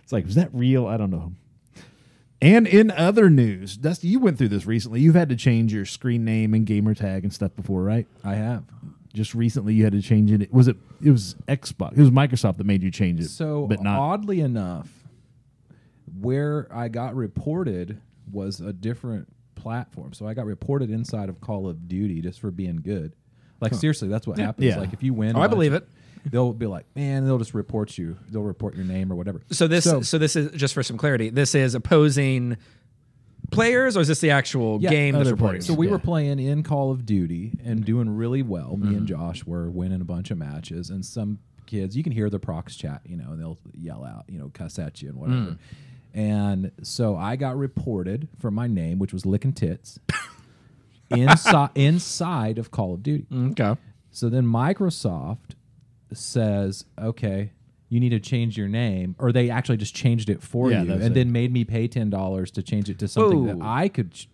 It's 0.02 0.12
like, 0.12 0.26
was 0.26 0.34
that 0.36 0.50
real? 0.54 0.88
I 0.88 0.98
don't 0.98 1.12
know. 1.12 1.34
And 2.44 2.68
in 2.68 2.92
other 2.92 3.30
news, 3.30 3.78
Dusty, 3.78 4.08
you 4.10 4.20
went 4.20 4.38
through 4.38 4.50
this 4.50 4.66
recently. 4.66 5.00
You've 5.00 5.16
had 5.16 5.30
to 5.30 5.36
change 5.36 5.74
your 5.74 5.86
screen 5.86 6.26
name 6.26 6.54
and 6.54 6.66
gamer 6.66 6.94
tag 6.94 7.24
and 7.24 7.34
stuff 7.34 7.56
before, 7.56 7.84
right? 7.84 8.06
I 8.24 8.36
have. 8.36 8.64
Just 9.14 9.34
recently, 9.34 9.74
you 9.76 9.84
had 9.84 9.94
to 9.94 10.02
change 10.02 10.32
it. 10.32 10.52
Was 10.52 10.68
it? 10.68 10.76
It 11.02 11.12
was 11.12 11.36
Xbox. 11.48 11.94
It 11.94 12.00
was 12.00 12.12
Microsoft 12.12 12.58
that 12.58 12.66
made 12.66 12.84
you 12.84 12.92
change 12.92 13.20
it. 13.22 13.30
So 13.30 13.68
but 13.68 13.82
not. 13.82 14.00
oddly 14.00 14.42
enough, 14.42 14.90
where 16.20 16.68
I 16.72 16.88
got 16.90 17.16
reported 17.16 18.02
was 18.32 18.60
a 18.60 18.74
different 18.74 19.28
platform. 19.56 20.14
So 20.14 20.28
I 20.28 20.34
got 20.34 20.46
reported 20.46 20.90
inside 20.90 21.30
of 21.30 21.40
Call 21.42 21.68
of 21.70 21.88
Duty 21.88 22.22
just 22.22 22.40
for 22.40 22.52
being 22.52 22.78
good. 22.78 23.16
Like 23.62 23.74
seriously, 23.74 24.10
that's 24.10 24.28
what 24.28 24.38
happens. 24.40 24.66
Yeah. 24.68 24.80
Like 24.80 24.92
if 24.94 25.02
you 25.04 25.14
win, 25.14 25.36
Oh, 25.36 25.40
a 25.40 25.44
I 25.44 25.48
bunch 25.48 25.52
believe 25.52 25.74
of- 25.74 25.84
it. 25.84 25.90
They'll 26.26 26.54
be 26.54 26.66
like, 26.68 26.86
man, 26.96 27.26
they'll 27.26 27.38
just 27.38 27.54
report 27.54 27.98
you. 27.98 28.18
They'll 28.30 28.44
report 28.44 28.76
your 28.76 28.86
name 28.86 29.12
or 29.12 29.16
whatever. 29.16 29.42
So 29.52 29.68
this, 29.68 29.84
so, 29.84 30.18
this 30.18 30.36
is 30.36 30.52
just 30.54 30.74
for 30.74 30.82
some 30.84 30.98
clarity. 30.98 31.30
This 31.30 31.54
is 31.56 31.76
opposing 31.76 32.58
players, 33.52 33.98
or 33.98 34.02
is 34.02 34.08
this 34.08 34.20
the 34.22 34.32
actual 34.32 34.80
Yeah, 34.82 34.90
game 34.90 35.14
that's 35.16 35.30
reporting? 35.30 35.50
players. 35.60 35.66
So 35.68 35.74
we 35.74 35.88
Yeah. 35.88 35.92
were 35.94 36.00
playing 36.00 36.40
in 36.40 36.64
Call 36.64 36.92
of 36.92 37.06
Duty 37.06 37.52
and 37.64 37.84
doing 37.86 38.10
really 38.10 38.42
well. 38.42 38.78
Me 38.78 38.88
Mm-hmm. 38.88 38.96
and 39.00 39.08
Josh 39.08 39.46
were 39.46 39.70
winning 39.70 40.02
a 40.02 40.06
bunch 40.06 40.32
of 40.32 40.38
matches, 40.38 40.90
and 40.90 41.06
some 41.06 41.40
kids 41.66 41.96
you 41.98 42.04
can 42.04 42.12
hear 42.14 42.30
the 42.30 42.40
prox 42.40 42.76
chat, 42.76 43.02
you 43.06 43.16
know, 43.18 43.32
and 43.32 43.40
they'll 43.42 43.58
yell 43.74 44.04
out, 44.06 44.24
you 44.30 44.40
know, 44.40 44.50
cuss 44.54 44.80
at 44.80 45.02
you 45.02 45.10
and 45.10 45.18
whatever. 45.18 45.40
Mm. 45.52 45.58
And 46.16 46.72
so 46.84 47.16
I 47.16 47.36
got 47.36 47.58
reported 47.58 48.28
for 48.40 48.50
my 48.52 48.68
name, 48.68 48.98
which 49.00 49.12
was 49.14 49.26
Licking 49.26 49.54
Tits, 49.54 50.00
inside 51.10 51.70
inside 51.76 52.58
of 52.58 52.72
Call 52.72 52.94
of 52.94 53.04
Duty. 53.04 53.26
Okay. 53.34 53.76
So 54.12 54.30
then 54.30 54.46
Microsoft 54.46 55.56
says, 56.18 56.86
okay, 57.00 57.52
you 57.90 58.00
need 58.00 58.10
to 58.10 58.20
change 58.20 58.58
your 58.58 58.68
name, 58.68 59.16
or 59.20 59.32
they 59.32 59.50
actually 59.50 59.78
just 59.78 59.94
changed 59.96 60.30
it 60.30 60.42
for 60.42 60.72
Yeah, 60.72 60.82
you, 60.82 60.88
that's 60.88 61.02
and 61.04 61.12
it. 61.12 61.14
then 61.16 61.32
made 61.32 61.52
me 61.54 61.64
pay 61.64 61.88
ten 61.88 62.10
dollars 62.10 62.50
to 62.52 62.64
change 62.64 62.90
it 62.90 62.98
to 63.00 63.08
something 63.08 63.46
that 63.46 63.58
Ooh. 63.58 63.62
I 63.62 63.88
could, 63.88 64.12
ch- 64.12 64.30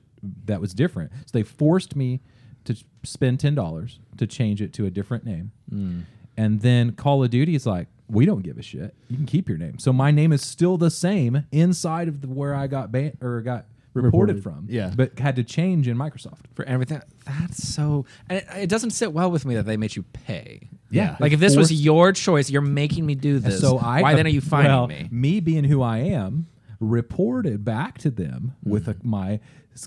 that 0.45 0.61
was 0.61 0.73
different. 0.73 1.11
So 1.25 1.31
they 1.33 1.43
forced 1.43 1.95
me 1.95 2.21
to 2.65 2.75
spend 3.03 3.39
ten 3.39 3.55
dollars 3.55 3.99
to 4.17 4.27
change 4.27 4.61
it 4.61 4.71
to 4.73 4.85
a 4.85 4.89
different 4.89 5.25
name, 5.25 5.51
Hmm. 5.69 5.99
and 6.37 6.61
then 6.61 6.91
Call 6.93 7.23
of 7.23 7.29
Duty 7.31 7.55
is 7.55 7.65
like, 7.65 7.87
we 8.09 8.25
don't 8.25 8.41
give 8.41 8.57
a 8.57 8.61
shit. 8.63 8.95
You 9.09 9.17
can 9.17 9.25
keep 9.25 9.47
your 9.49 9.57
name. 9.57 9.77
So 9.77 9.93
my 9.93 10.09
name 10.11 10.31
is 10.31 10.41
still 10.41 10.77
the 10.77 10.89
same 10.89 11.45
inside 11.51 12.07
of 12.07 12.21
the, 12.21 12.27
where 12.27 12.55
I 12.55 12.67
got 12.67 12.91
ban- 12.91 13.17
or 13.21 13.41
got 13.41 13.65
reported, 13.93 14.35
Reported. 14.35 14.43
from. 14.43 14.67
Yeah. 14.69 14.91
but 14.95 15.17
had 15.19 15.35
to 15.37 15.43
change 15.43 15.87
in 15.87 15.97
Microsoft. 15.97 16.45
For 16.53 16.63
everything. 16.65 17.01
That's 17.25 17.67
so. 17.67 18.05
And 18.29 18.39
it, 18.39 18.47
it 18.57 18.69
doesn't 18.69 18.91
sit 18.91 19.13
well 19.13 19.31
with 19.31 19.45
me 19.45 19.55
that 19.55 19.65
they 19.65 19.77
made 19.77 19.95
you 19.95 20.03
pay. 20.03 20.69
Yeah. 20.91 21.17
Like 21.19 21.31
if 21.31 21.39
this 21.39 21.55
was 21.55 21.71
your 21.71 22.11
choice, 22.13 22.49
you're 22.49 22.61
making 22.61 23.05
me 23.05 23.15
do 23.15 23.39
this. 23.39 23.59
So 23.61 23.77
I 23.77 24.01
why 24.01 24.15
then 24.15 24.25
are 24.25 24.29
you 24.29 24.41
finding 24.41 24.71
well, 24.71 24.87
me? 24.87 25.39
being 25.39 25.63
who 25.63 25.81
I 25.81 25.97
am, 25.99 26.47
reported 26.79 27.63
back 27.65 27.97
to 27.99 28.09
them 28.09 28.53
with 28.63 28.83
Mm-hmm. 28.87 28.91
uh, 29.07 29.17
my 29.17 29.39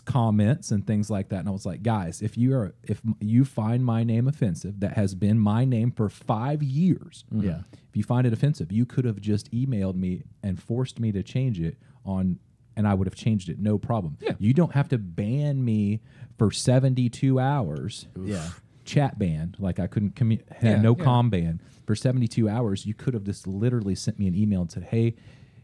comments 0.05 0.71
and 0.71 0.87
things 0.87 1.11
like 1.11 1.29
that, 1.29 1.41
and 1.41 1.49
I 1.49 1.53
was 1.53 1.67
like, 1.67 1.83
guys, 1.83 2.23
if 2.23 2.39
you 2.39 2.55
are 2.55 2.75
if 2.83 3.03
you 3.21 3.45
find 3.45 3.85
my 3.85 4.05
name 4.05 4.27
offensive, 4.27 4.81
that 4.81 4.95
has 4.95 5.15
been 5.15 5.39
my 5.39 5.65
name 5.65 5.91
for 5.91 6.09
five 6.09 6.63
years. 6.63 7.25
Yeah. 7.31 7.63
If 7.91 7.97
you 7.97 8.03
find 8.03 8.27
it 8.27 8.33
offensive, 8.33 8.73
you 8.73 8.87
could 8.87 9.05
have 9.05 9.21
just 9.21 9.51
emailed 9.53 9.97
me 9.97 10.23
and 10.43 10.63
forced 10.63 10.99
me 10.99 11.13
to 11.13 11.23
change 11.23 11.61
it 11.61 11.77
on. 12.07 12.39
And 12.77 12.89
I 12.89 12.95
would 12.95 13.07
have 13.07 13.15
changed 13.15 13.49
it, 13.49 13.59
no 13.59 13.77
problem. 13.79 14.17
Yeah. 14.21 14.33
You 14.39 14.55
don't 14.55 14.73
have 14.73 14.89
to 14.89 14.99
ban 14.99 15.65
me 15.65 16.01
for 16.39 16.51
72 16.51 17.39
hours 17.39 18.07
Yeah. 18.19 18.49
chat 18.85 19.19
ban, 19.19 19.55
like 19.59 19.79
I 19.79 19.87
couldn't 19.87 20.15
commu- 20.15 20.41
had 20.51 20.77
Yeah, 20.77 20.81
no 20.83 20.97
yeah. 20.97 21.05
com 21.05 21.29
ban 21.31 21.61
for 21.87 21.95
72 21.95 22.49
hours, 22.49 22.87
you 22.87 22.95
could 22.95 23.13
have 23.15 23.25
just 23.25 23.47
literally 23.47 23.95
sent 23.95 24.19
me 24.19 24.27
an 24.27 24.35
email 24.35 24.63
and 24.63 24.71
said, 24.71 24.85
"Hey, 24.85 25.15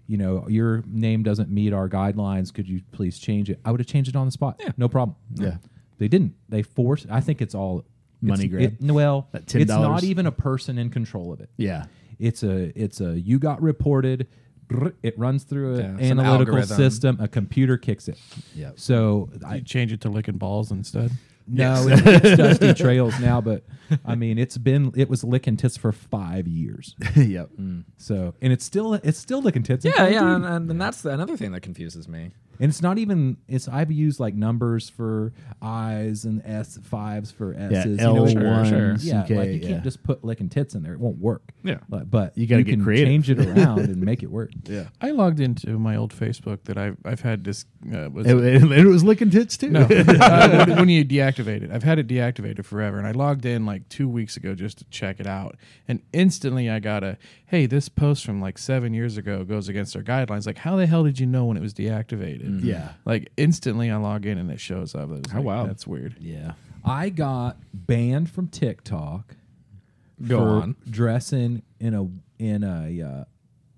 you 0.07 0.17
know, 0.19 0.47
your 0.49 0.83
name 0.87 1.23
doesn't 1.23 1.51
meet 1.51 1.73
our 1.73 1.89
guidelines. 1.89 2.53
Could 2.53 2.69
you 2.69 2.83
please 2.93 3.19
change 3.19 3.49
it?" 3.51 3.59
I 3.65 3.71
would 3.71 3.81
have 3.81 3.87
changed 3.87 4.11
it 4.11 4.17
on 4.17 4.27
the 4.27 4.33
spot. 4.33 4.57
Yeah. 4.61 4.73
No 4.77 4.89
problem. 4.89 5.17
Yeah. 5.35 5.59
They 5.99 6.09
didn't. 6.09 6.35
They 6.49 6.63
forced. 6.63 7.07
I 7.11 7.21
think 7.21 7.41
it's 7.41 7.55
all 7.55 7.85
Money 8.21 8.45
it's, 8.45 8.51
grab? 8.53 8.63
It, 8.83 8.93
well, 8.93 9.29
it's 9.33 9.53
$10? 9.53 9.67
not 9.69 10.03
even 10.05 10.27
a 10.27 10.33
person 10.33 10.77
in 10.77 10.91
control 10.91 11.33
of 11.33 11.41
it. 11.41 11.51
Yeah. 11.57 11.87
It's 12.19 12.43
a 12.43 12.73
it's 12.81 13.01
a 13.01 13.19
you 13.19 13.39
got 13.39 13.63
reported. 13.63 14.27
Brr, 14.69 14.93
It 15.03 15.19
runs 15.19 15.45
through 15.45 15.77
an 15.77 15.99
some 15.99 16.21
analytical 16.21 16.55
algorithm. 16.57 16.77
system. 16.77 17.17
A 17.21 17.29
computer 17.29 17.77
kicks 17.77 18.09
it. 18.09 18.19
Yep. 18.55 18.79
So 18.79 19.31
You 19.41 19.47
I, 19.47 19.61
change 19.61 19.93
it 19.93 20.01
to 20.03 20.09
licking 20.11 20.37
balls 20.39 20.71
instead. 20.71 21.11
no, 21.47 21.87
it's, 21.89 22.03
it's 22.07 22.37
Dusty 22.61 22.75
Trails 22.75 23.19
now, 23.21 23.41
but 23.41 23.65
I 24.05 24.15
mean, 24.15 24.39
it's 24.39 24.59
been 24.59 24.93
it 24.95 25.09
was 25.09 25.25
licking 25.25 25.57
tits 25.57 25.77
for 25.79 25.93
five 25.93 26.47
years. 26.47 26.95
yep. 27.17 27.51
So 27.97 28.35
and 28.43 28.53
it's 28.53 28.65
still 28.65 28.95
it's 28.95 29.19
still 29.19 29.41
licking 29.41 29.63
tits. 29.63 29.85
Yeah, 29.85 30.07
yeah, 30.09 30.35
and, 30.35 30.45
and, 30.45 30.71
and 30.71 30.81
that's 30.81 31.01
the, 31.03 31.11
another 31.11 31.37
thing 31.39 31.53
that 31.53 31.61
confuses 31.63 32.07
me. 32.09 32.33
And 32.61 32.69
it's 32.71 32.83
not 32.83 32.99
even 32.99 33.37
it's 33.47 33.69
I've 33.69 33.93
used 33.93 34.19
like 34.21 34.35
numbers 34.35 34.89
for 34.89 35.33
I's 35.63 36.25
and 36.25 36.43
S 36.45 36.79
fives 36.83 37.31
for 37.31 37.55
S's. 37.55 37.87
you 37.87 37.97
know, 37.97 38.17
L 38.17 38.25
it- 38.27 38.37
one, 38.37 38.69
sure. 38.69 38.95
Yeah, 39.01 39.23
CK, 39.25 39.31
like 39.31 39.51
you 39.51 39.61
can't 39.61 39.83
just 39.85 40.03
put 40.03 40.25
licking 40.25 40.49
tits 40.49 40.75
in 40.75 40.83
there; 40.83 40.93
it 40.95 41.01
won't 41.01 41.19
work. 41.19 41.53
Yeah. 41.63 41.79
but, 41.89 42.11
but 42.11 42.37
You 42.37 42.47
gotta 42.47 42.63
get 42.63 42.73
can 42.73 42.85
creative. 42.85 43.09
change 43.09 43.31
it 43.31 43.39
around 43.47 43.81
and 43.81 44.01
make 44.01 44.23
it 44.23 44.31
work. 44.31 44.51
Yeah. 44.65 44.85
I 45.01 45.11
logged 45.11 45.41
into 45.41 45.79
my 45.79 45.97
old 45.97 46.15
Facebook 46.15 46.65
that 46.65 46.79
I've 46.79 46.97
I've 47.05 47.21
had 47.21 47.45
this. 47.45 47.65
Uh, 47.93 48.09
was 48.11 48.27
It, 48.27 48.37
it- 48.37 48.73
it 48.73 48.85
was 48.87 49.05
licking 49.05 49.31
tits 49.31 49.57
too. 49.57 49.71
No, 49.71 49.83
uh, 49.91 50.65
when, 50.67 50.77
when 50.79 50.89
you 50.89 51.05
deactivate 51.05 51.63
it, 51.63 51.71
I've 51.71 51.83
had 51.83 51.99
it 51.99 52.07
deactivated 52.07 52.65
forever, 52.65 52.99
and 52.99 53.07
I 53.07 53.13
logged 53.13 53.45
in 53.47 53.67
like 53.67 53.89
two 53.89 54.09
weeks 54.09 54.37
ago 54.37 54.55
just 54.55 54.79
to 54.79 54.85
check 54.87 55.21
it 55.21 55.27
out, 55.27 55.57
and 55.87 56.01
instantly 56.13 56.69
I 56.71 56.79
got 56.81 57.03
a, 57.05 57.19
"Hey, 57.47 57.67
this 57.67 57.89
post 57.89 58.25
from 58.25 58.41
like 58.41 58.59
seven 58.59 58.95
years 58.95 59.17
ago 59.17 59.45
goes 59.45 59.69
against 59.69 59.95
our 59.97 60.03
guidelines." 60.03 60.47
Like, 60.47 60.59
how 60.59 60.77
the 60.77 60.87
hell 60.87 61.05
did 61.05 61.19
you 61.21 61.27
know 61.27 61.45
when 61.47 61.57
it 61.57 61.61
was 61.61 61.75
deactivated? 61.75 62.48
Yeah. 62.63 62.93
like 63.05 63.31
instantly 63.37 63.91
I 63.91 63.97
log 63.97 64.27
in 64.27 64.39
and 64.39 64.51
it 64.51 64.61
shows 64.61 64.95
up. 64.95 65.11
It 65.11 65.27
Oh, 65.33 65.37
like, 65.37 65.45
wow. 65.45 65.67
that's 65.67 65.87
weird. 65.87 66.17
yeah. 66.21 66.53
I 66.85 67.09
got 67.11 67.57
banned 67.75 68.31
from 68.31 68.49
TikTok 68.49 69.35
Go 70.27 70.39
for 70.39 70.45
on. 70.63 70.77
dressing 70.89 71.63
in 71.81 71.95
a 71.95 72.09
in 72.43 72.63
a 72.65 73.03
uh, 73.03 73.25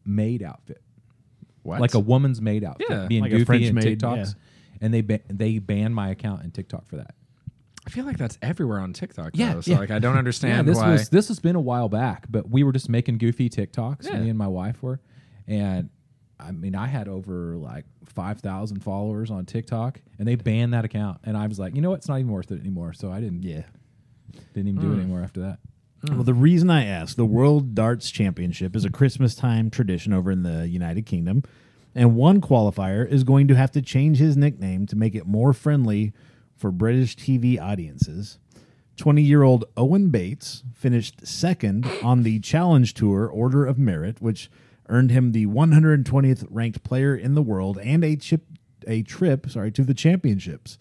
maid 0.05 0.43
outfit, 0.43 0.81
What? 1.63 1.81
like 1.81 1.95
a 1.95 1.99
woman's 1.99 2.41
maid 2.41 2.63
outfit, 2.65 2.87
Yeah, 2.91 3.07
being 3.07 3.23
like 3.23 3.33
a 3.33 3.37
goofy 3.37 3.45
French 3.47 3.65
in 3.65 3.75
maid, 3.75 3.99
TikToks, 4.01 4.17
yeah. 4.35 4.79
and 4.81 4.95
they 4.95 5.01
ba- 5.01 5.21
they 5.29 5.59
banned 5.59 5.95
my 5.95 6.11
account 6.11 6.45
in 6.45 6.51
TikTok 6.51 6.87
for 6.87 6.97
that. 6.97 7.15
I 7.87 7.91
feel 7.91 8.05
like 8.05 8.19
that's 8.19 8.39
everywhere 8.43 8.79
on 8.79 8.93
TikTok. 8.93 9.31
Yeah, 9.35 9.55
though, 9.55 9.61
so 9.63 9.73
yeah. 9.73 9.79
like 9.79 9.91
I 9.91 9.99
don't 9.99 10.17
understand 10.19 10.53
Yeah, 10.55 10.59
understand 10.61 10.69
this 10.69 10.77
why. 10.77 10.93
was 10.93 11.09
this 11.09 11.29
has 11.29 11.41
been 11.41 11.57
a 11.57 11.61
while 11.61 11.89
back, 11.89 12.27
but 12.31 12.49
we 12.51 12.63
were 12.63 12.73
just 12.73 12.89
making 12.91 13.19
goofy 13.19 13.49
TikToks. 13.51 14.05
Yeah. 14.05 14.21
Me 14.21 14.29
and 14.29 14.39
my 14.39 14.47
wife 14.49 14.83
were, 14.83 15.01
and 15.49 15.89
I 16.43 16.53
mean, 16.53 16.75
I 16.75 16.87
had 16.87 17.09
over 17.09 17.57
like 17.57 17.85
five 18.07 18.41
thousand 18.41 18.81
followers 18.81 19.31
on 19.31 19.47
TikTok, 19.47 20.01
and 20.19 20.27
they 20.27 20.35
banned 20.35 20.75
that 20.75 20.85
account. 20.85 21.19
And 21.25 21.37
I 21.37 21.47
was 21.47 21.59
like, 21.59 21.75
you 21.75 21.81
know 21.81 21.91
what? 21.91 21.97
It's 21.97 22.09
not 22.09 22.19
even 22.19 22.33
worth 22.33 22.51
it 22.51 22.61
anymore. 22.61 22.93
So 22.93 23.11
I 23.11 23.21
didn't 23.21 23.43
Yeah. 23.43 23.63
didn't 24.55 24.69
even 24.69 24.81
do 24.81 24.93
it 24.93 24.97
mm. 24.97 25.01
anymore 25.01 25.23
after 25.23 25.41
that. 25.41 25.59
Mm. 26.05 26.15
Well, 26.15 26.25
the 26.25 26.35
reason 26.35 26.71
I 26.71 26.85
asked, 26.87 27.17
the 27.17 27.27
World 27.27 27.75
Darts 27.75 28.11
Championship 28.11 28.75
is 28.75 28.85
a 28.85 28.91
Christmas 28.91 29.35
time 29.35 29.71
tradition 29.71 30.13
over 30.13 30.31
in 30.31 30.43
the 30.43 30.67
United 30.69 31.05
Kingdom, 31.07 31.43
and 31.95 32.17
one 32.17 32.41
qualifier 32.41 33.07
is 33.07 33.25
going 33.25 33.49
to 33.49 33.55
have 33.55 33.71
to 33.73 33.83
change 33.83 34.19
his 34.19 34.37
nickname 34.37 34.87
to 34.87 34.97
make 34.97 35.15
it 35.15 35.27
more 35.27 35.53
friendly 35.53 36.13
for 36.57 36.71
British 36.71 37.17
TV 37.17 37.61
audiences. 37.61 38.39
20 38.97 39.23
year 39.23 39.43
old 39.43 39.65
Owen 39.79 40.11
Bates 40.11 40.63
finished 40.75 41.27
second 41.27 41.91
on 42.03 42.23
the 42.23 42.39
Challenge 42.41 42.93
Tour 42.93 43.27
Order 43.27 43.65
of 43.65 43.79
Merit, 43.79 44.21
which 44.21 44.51
earned 44.91 45.11
him 45.11 45.33
the 45.33 45.47
120th 45.47 46.47
ranked 46.51 46.83
player 46.83 47.15
in 47.17 47.35
the 47.35 47.43
world 47.43 47.79
and 47.83 48.05
a 48.05 48.17
chip 48.17 48.43
a 48.87 49.03
trip 49.03 49.51
sorry 49.51 49.71
to 49.73 49.85
the 49.85 49.95
championships. 49.95 50.79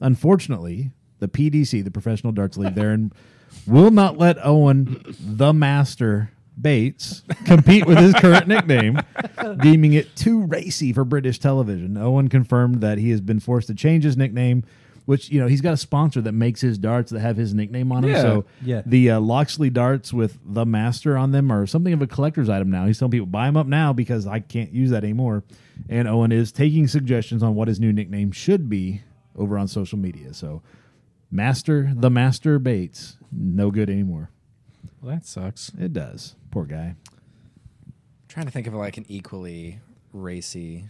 Unfortunately, 0.00 0.90
the 1.18 1.28
PDC, 1.28 1.82
the 1.82 1.90
Professional 1.90 2.32
Darts 2.32 2.56
League, 2.56 2.74
there 2.74 2.92
in, 2.92 3.12
will 3.66 3.90
not 3.90 4.18
let 4.18 4.36
Owen 4.44 5.02
the 5.18 5.52
Master 5.52 6.30
Bates 6.60 7.22
compete 7.44 7.86
with 7.86 7.98
his 7.98 8.14
current 8.14 8.46
nickname, 8.46 9.00
deeming 9.60 9.92
it 9.92 10.14
too 10.14 10.42
racy 10.46 10.92
for 10.92 11.04
British 11.04 11.38
television. 11.38 11.96
Owen 11.96 12.28
confirmed 12.28 12.80
that 12.80 12.98
he 12.98 13.10
has 13.10 13.20
been 13.20 13.40
forced 13.40 13.66
to 13.68 13.74
change 13.74 14.04
his 14.04 14.16
nickname, 14.16 14.64
which 15.06 15.30
you 15.30 15.40
know 15.40 15.46
he's 15.46 15.60
got 15.60 15.72
a 15.74 15.76
sponsor 15.76 16.20
that 16.22 16.32
makes 16.32 16.60
his 16.60 16.78
darts 16.78 17.10
that 17.12 17.20
have 17.20 17.36
his 17.36 17.52
nickname 17.54 17.92
on 17.92 18.02
them. 18.02 18.10
Yeah. 18.12 18.22
So 18.22 18.44
Yeah. 18.62 18.82
the 18.86 19.10
uh, 19.10 19.20
Loxley 19.20 19.70
darts 19.70 20.12
with 20.12 20.38
the 20.44 20.64
Master 20.64 21.16
on 21.16 21.30
them 21.32 21.50
are 21.50 21.66
something 21.66 21.92
of 21.92 22.00
a 22.02 22.06
collector's 22.06 22.48
item 22.48 22.70
now. 22.70 22.86
He's 22.86 22.98
telling 22.98 23.12
people 23.12 23.26
buy 23.26 23.46
them 23.46 23.56
up 23.56 23.66
now 23.66 23.92
because 23.92 24.26
I 24.26 24.40
can't 24.40 24.72
use 24.72 24.90
that 24.90 25.04
anymore. 25.04 25.44
And 25.88 26.08
Owen 26.08 26.32
is 26.32 26.52
taking 26.52 26.86
suggestions 26.88 27.42
on 27.42 27.54
what 27.54 27.68
his 27.68 27.78
new 27.80 27.92
nickname 27.92 28.32
should 28.32 28.68
be 28.68 29.02
over 29.36 29.58
on 29.58 29.68
social 29.68 29.98
media. 29.98 30.32
So 30.32 30.62
Master, 31.30 31.92
the 31.94 32.10
Master 32.10 32.58
Bates, 32.58 33.18
no 33.32 33.70
good 33.70 33.90
anymore. 33.90 34.30
Well, 35.02 35.12
that 35.14 35.26
sucks. 35.26 35.70
It 35.78 35.92
does. 35.92 36.36
Poor 36.50 36.64
guy. 36.64 36.94
trying 38.28 38.46
to 38.46 38.52
think 38.52 38.66
of 38.66 38.74
like 38.74 38.96
an 38.96 39.04
equally 39.08 39.80
racy 40.12 40.88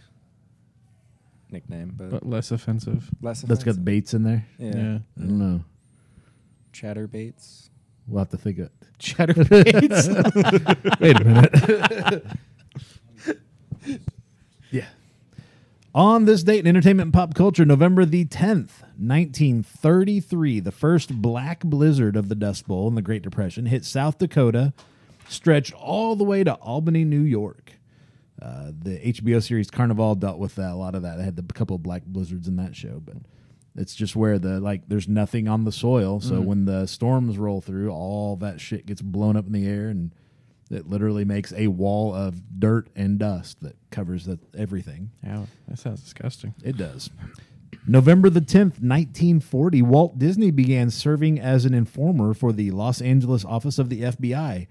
nickname, 1.55 1.93
but, 1.95 2.09
But 2.11 2.25
less 2.25 2.51
offensive. 2.51 3.09
less. 3.21 3.41
That's 3.41 3.63
got 3.63 3.71
offensive. 3.71 3.85
Bates 3.85 4.13
in 4.13 4.23
there. 4.23 4.45
Yeah. 4.59 4.75
Yeah. 4.75 4.97
I 5.17 5.21
don't 5.21 5.39
know. 5.39 5.63
Chatterbaits. 6.73 7.69
We'll 8.07 8.19
have 8.19 8.29
to 8.29 8.37
think 8.37 8.59
of 8.59 8.65
it. 8.65 8.71
Cheddar 8.99 9.45
Bates. 9.45 10.07
Wait 10.99 11.19
a 11.19 11.23
minute. 11.23 12.23
yeah. 14.71 14.85
On 15.93 16.25
this 16.25 16.43
date 16.43 16.59
in 16.59 16.67
entertainment 16.67 17.07
and 17.07 17.13
pop 17.13 17.33
culture, 17.33 17.65
November 17.65 18.03
the 18.05 18.25
10th, 18.25 18.83
1933, 18.97 20.59
the 20.59 20.71
first 20.71 21.21
black 21.21 21.61
blizzard 21.61 22.15
of 22.17 22.27
the 22.29 22.35
Dust 22.35 22.67
Bowl 22.67 22.87
in 22.89 22.95
the 22.95 23.01
Great 23.01 23.21
Depression 23.23 23.65
hit 23.67 23.85
South 23.85 24.17
Dakota, 24.17 24.73
stretched 25.29 25.73
all 25.73 26.15
the 26.17 26.25
way 26.25 26.43
to 26.43 26.53
Albany, 26.55 27.05
New 27.05 27.21
York. 27.21 27.64
Uh, 28.41 28.71
the 28.77 28.99
HBO 28.99 29.41
series 29.41 29.71
Carnivàle 29.71 30.19
dealt 30.19 30.39
with 30.39 30.55
that, 30.55 30.71
a 30.71 30.75
lot 30.75 30.95
of 30.95 31.03
that. 31.03 31.17
They 31.17 31.23
had 31.23 31.37
the 31.37 31.53
couple 31.53 31.75
of 31.75 31.83
black 31.83 32.03
blizzards 32.05 32.47
in 32.47 32.57
that 32.57 32.75
show, 32.75 33.01
but 33.03 33.15
it's 33.75 33.95
just 33.95 34.15
where 34.15 34.39
the 34.39 34.59
like 34.59 34.87
there's 34.87 35.07
nothing 35.07 35.47
on 35.47 35.63
the 35.63 35.71
soil. 35.71 36.19
So 36.19 36.41
when 36.41 36.65
the 36.65 36.85
storms 36.85 37.37
roll 37.37 37.61
through, 37.61 37.91
all 37.91 38.35
that 38.37 38.59
shit 38.59 38.85
gets 38.85 39.01
blown 39.01 39.35
up 39.37 39.45
in 39.45 39.53
the 39.53 39.67
air 39.67 39.89
and 39.89 40.13
it 40.71 40.87
literally 40.87 41.25
makes 41.25 41.53
a 41.53 41.67
wall 41.67 42.13
of 42.13 42.59
dirt 42.59 42.89
and 42.95 43.19
dust 43.19 43.61
that 43.61 43.75
covers 43.91 44.25
the, 44.25 44.39
everything. 44.57 45.11
yeah, 45.23 45.45
that 45.67 45.77
sounds 45.77 46.01
disgusting. 46.01 46.55
It 46.63 46.77
does. 46.77 47.09
November 47.87 48.31
the 48.31 48.41
10th, 48.41 48.81
1940, 48.81 49.81
Walt 49.83 50.17
Disney 50.17 50.49
began 50.49 50.89
serving 50.89 51.39
as 51.39 51.65
an 51.65 51.75
informer 51.75 52.33
for 52.33 52.51
the 52.51 52.71
Los 52.71 52.99
Angeles 52.99 53.45
office 53.45 53.77
of 53.77 53.89
the 53.89 54.01
FBI. 54.01 54.67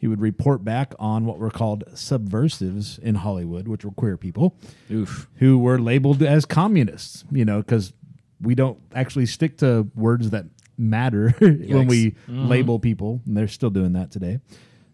He 0.00 0.08
would 0.08 0.20
report 0.20 0.64
back 0.64 0.94
on 0.98 1.24
what 1.24 1.38
were 1.38 1.50
called 1.50 1.84
subversives 1.94 2.98
in 2.98 3.14
Hollywood, 3.16 3.68
which 3.68 3.84
were 3.84 3.90
queer 3.92 4.16
people 4.16 4.56
Oof. 4.90 5.28
who 5.36 5.58
were 5.58 5.78
labeled 5.78 6.22
as 6.22 6.44
communists, 6.44 7.24
you 7.30 7.44
know, 7.44 7.58
because 7.62 7.92
we 8.40 8.54
don't 8.54 8.78
actually 8.94 9.26
stick 9.26 9.56
to 9.58 9.88
words 9.94 10.30
that 10.30 10.46
matter 10.76 11.30
when 11.38 11.86
we 11.86 12.16
label 12.28 12.78
people, 12.78 13.20
and 13.26 13.36
they're 13.36 13.48
still 13.48 13.70
doing 13.70 13.92
that 13.94 14.10
today. 14.10 14.40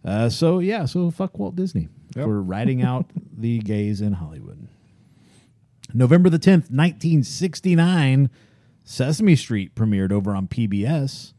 Uh, 0.04 0.28
so, 0.28 0.58
yeah, 0.60 0.84
so 0.84 1.10
fuck 1.10 1.38
Walt 1.38 1.56
Disney 1.56 1.88
Yep. 2.16 2.24
for 2.24 2.42
writing 2.42 2.82
out 2.82 3.06
the 3.36 3.58
gays 3.60 4.00
in 4.00 4.14
Hollywood. 4.14 4.68
November 5.92 6.28
the 6.30 6.38
10th, 6.38 6.70
1969, 6.70 8.30
Sesame 8.84 9.36
Street 9.36 9.74
premiered 9.74 10.12
over 10.12 10.34
on 10.34 10.46
PBS. 10.48 11.32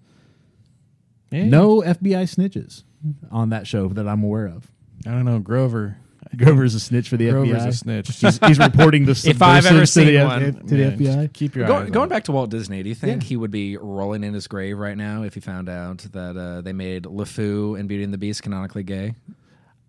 Yeah. 1.32 1.46
No 1.46 1.82
FBI 1.82 2.24
snitches 2.24 2.84
on 3.32 3.50
that 3.50 3.68
show 3.68 3.88
that 3.90 4.08
I'm 4.08 4.24
aware 4.24 4.48
of. 4.48 4.70
I 5.06 5.12
don't 5.12 5.26
know. 5.26 5.40
Grover. 5.40 5.98
Grover's 6.38 6.76
a 6.76 6.80
snitch 6.80 7.10
for 7.10 7.18
the 7.18 7.30
Grover's 7.30 7.64
FBI. 7.64 7.68
a 7.68 7.74
snitch. 7.74 8.08
He's, 8.20 8.40
he's 8.46 8.60
reporting 8.68 9.06
the 9.06 9.12
If 9.26 9.42
I've 9.42 9.66
ever 9.66 9.86
subversives 9.86 9.94
to 9.96 10.00
the, 10.00 10.06
seen 10.06 10.16
F- 10.18 10.28
one. 10.28 10.68
to 10.68 10.76
the 10.76 10.78
Yeah, 11.04 11.16
FBI. 11.26 11.34
Keep 11.34 11.56
your 11.56 11.68
Go, 11.68 11.76
eyes 11.78 11.90
going 11.90 12.04
on. 12.04 12.10
back 12.10 12.24
to 12.26 12.32
Walt 12.32 12.50
Disney, 12.52 12.84
do 12.84 12.90
you 12.90 12.96
think 12.96 13.24
Yeah. 13.24 13.28
he 13.30 13.36
would 13.38 13.52
be 13.52 13.76
rolling 13.76 14.24
in 14.24 14.34
his 14.34 14.48
grave 14.48 14.78
right 14.78 14.96
now 14.96 15.24
if 15.24 15.34
he 15.34 15.40
found 15.42 15.68
out 15.68 15.98
that 16.14 16.38
uh, 16.38 16.62
they 16.62 16.72
made 16.74 17.04
LeFou 17.04 17.78
and 17.78 17.90
Beauty 17.90 18.04
and 18.06 18.14
the 18.14 18.18
Beast 18.18 18.44
canonically 18.44 18.84
gay? 18.84 19.16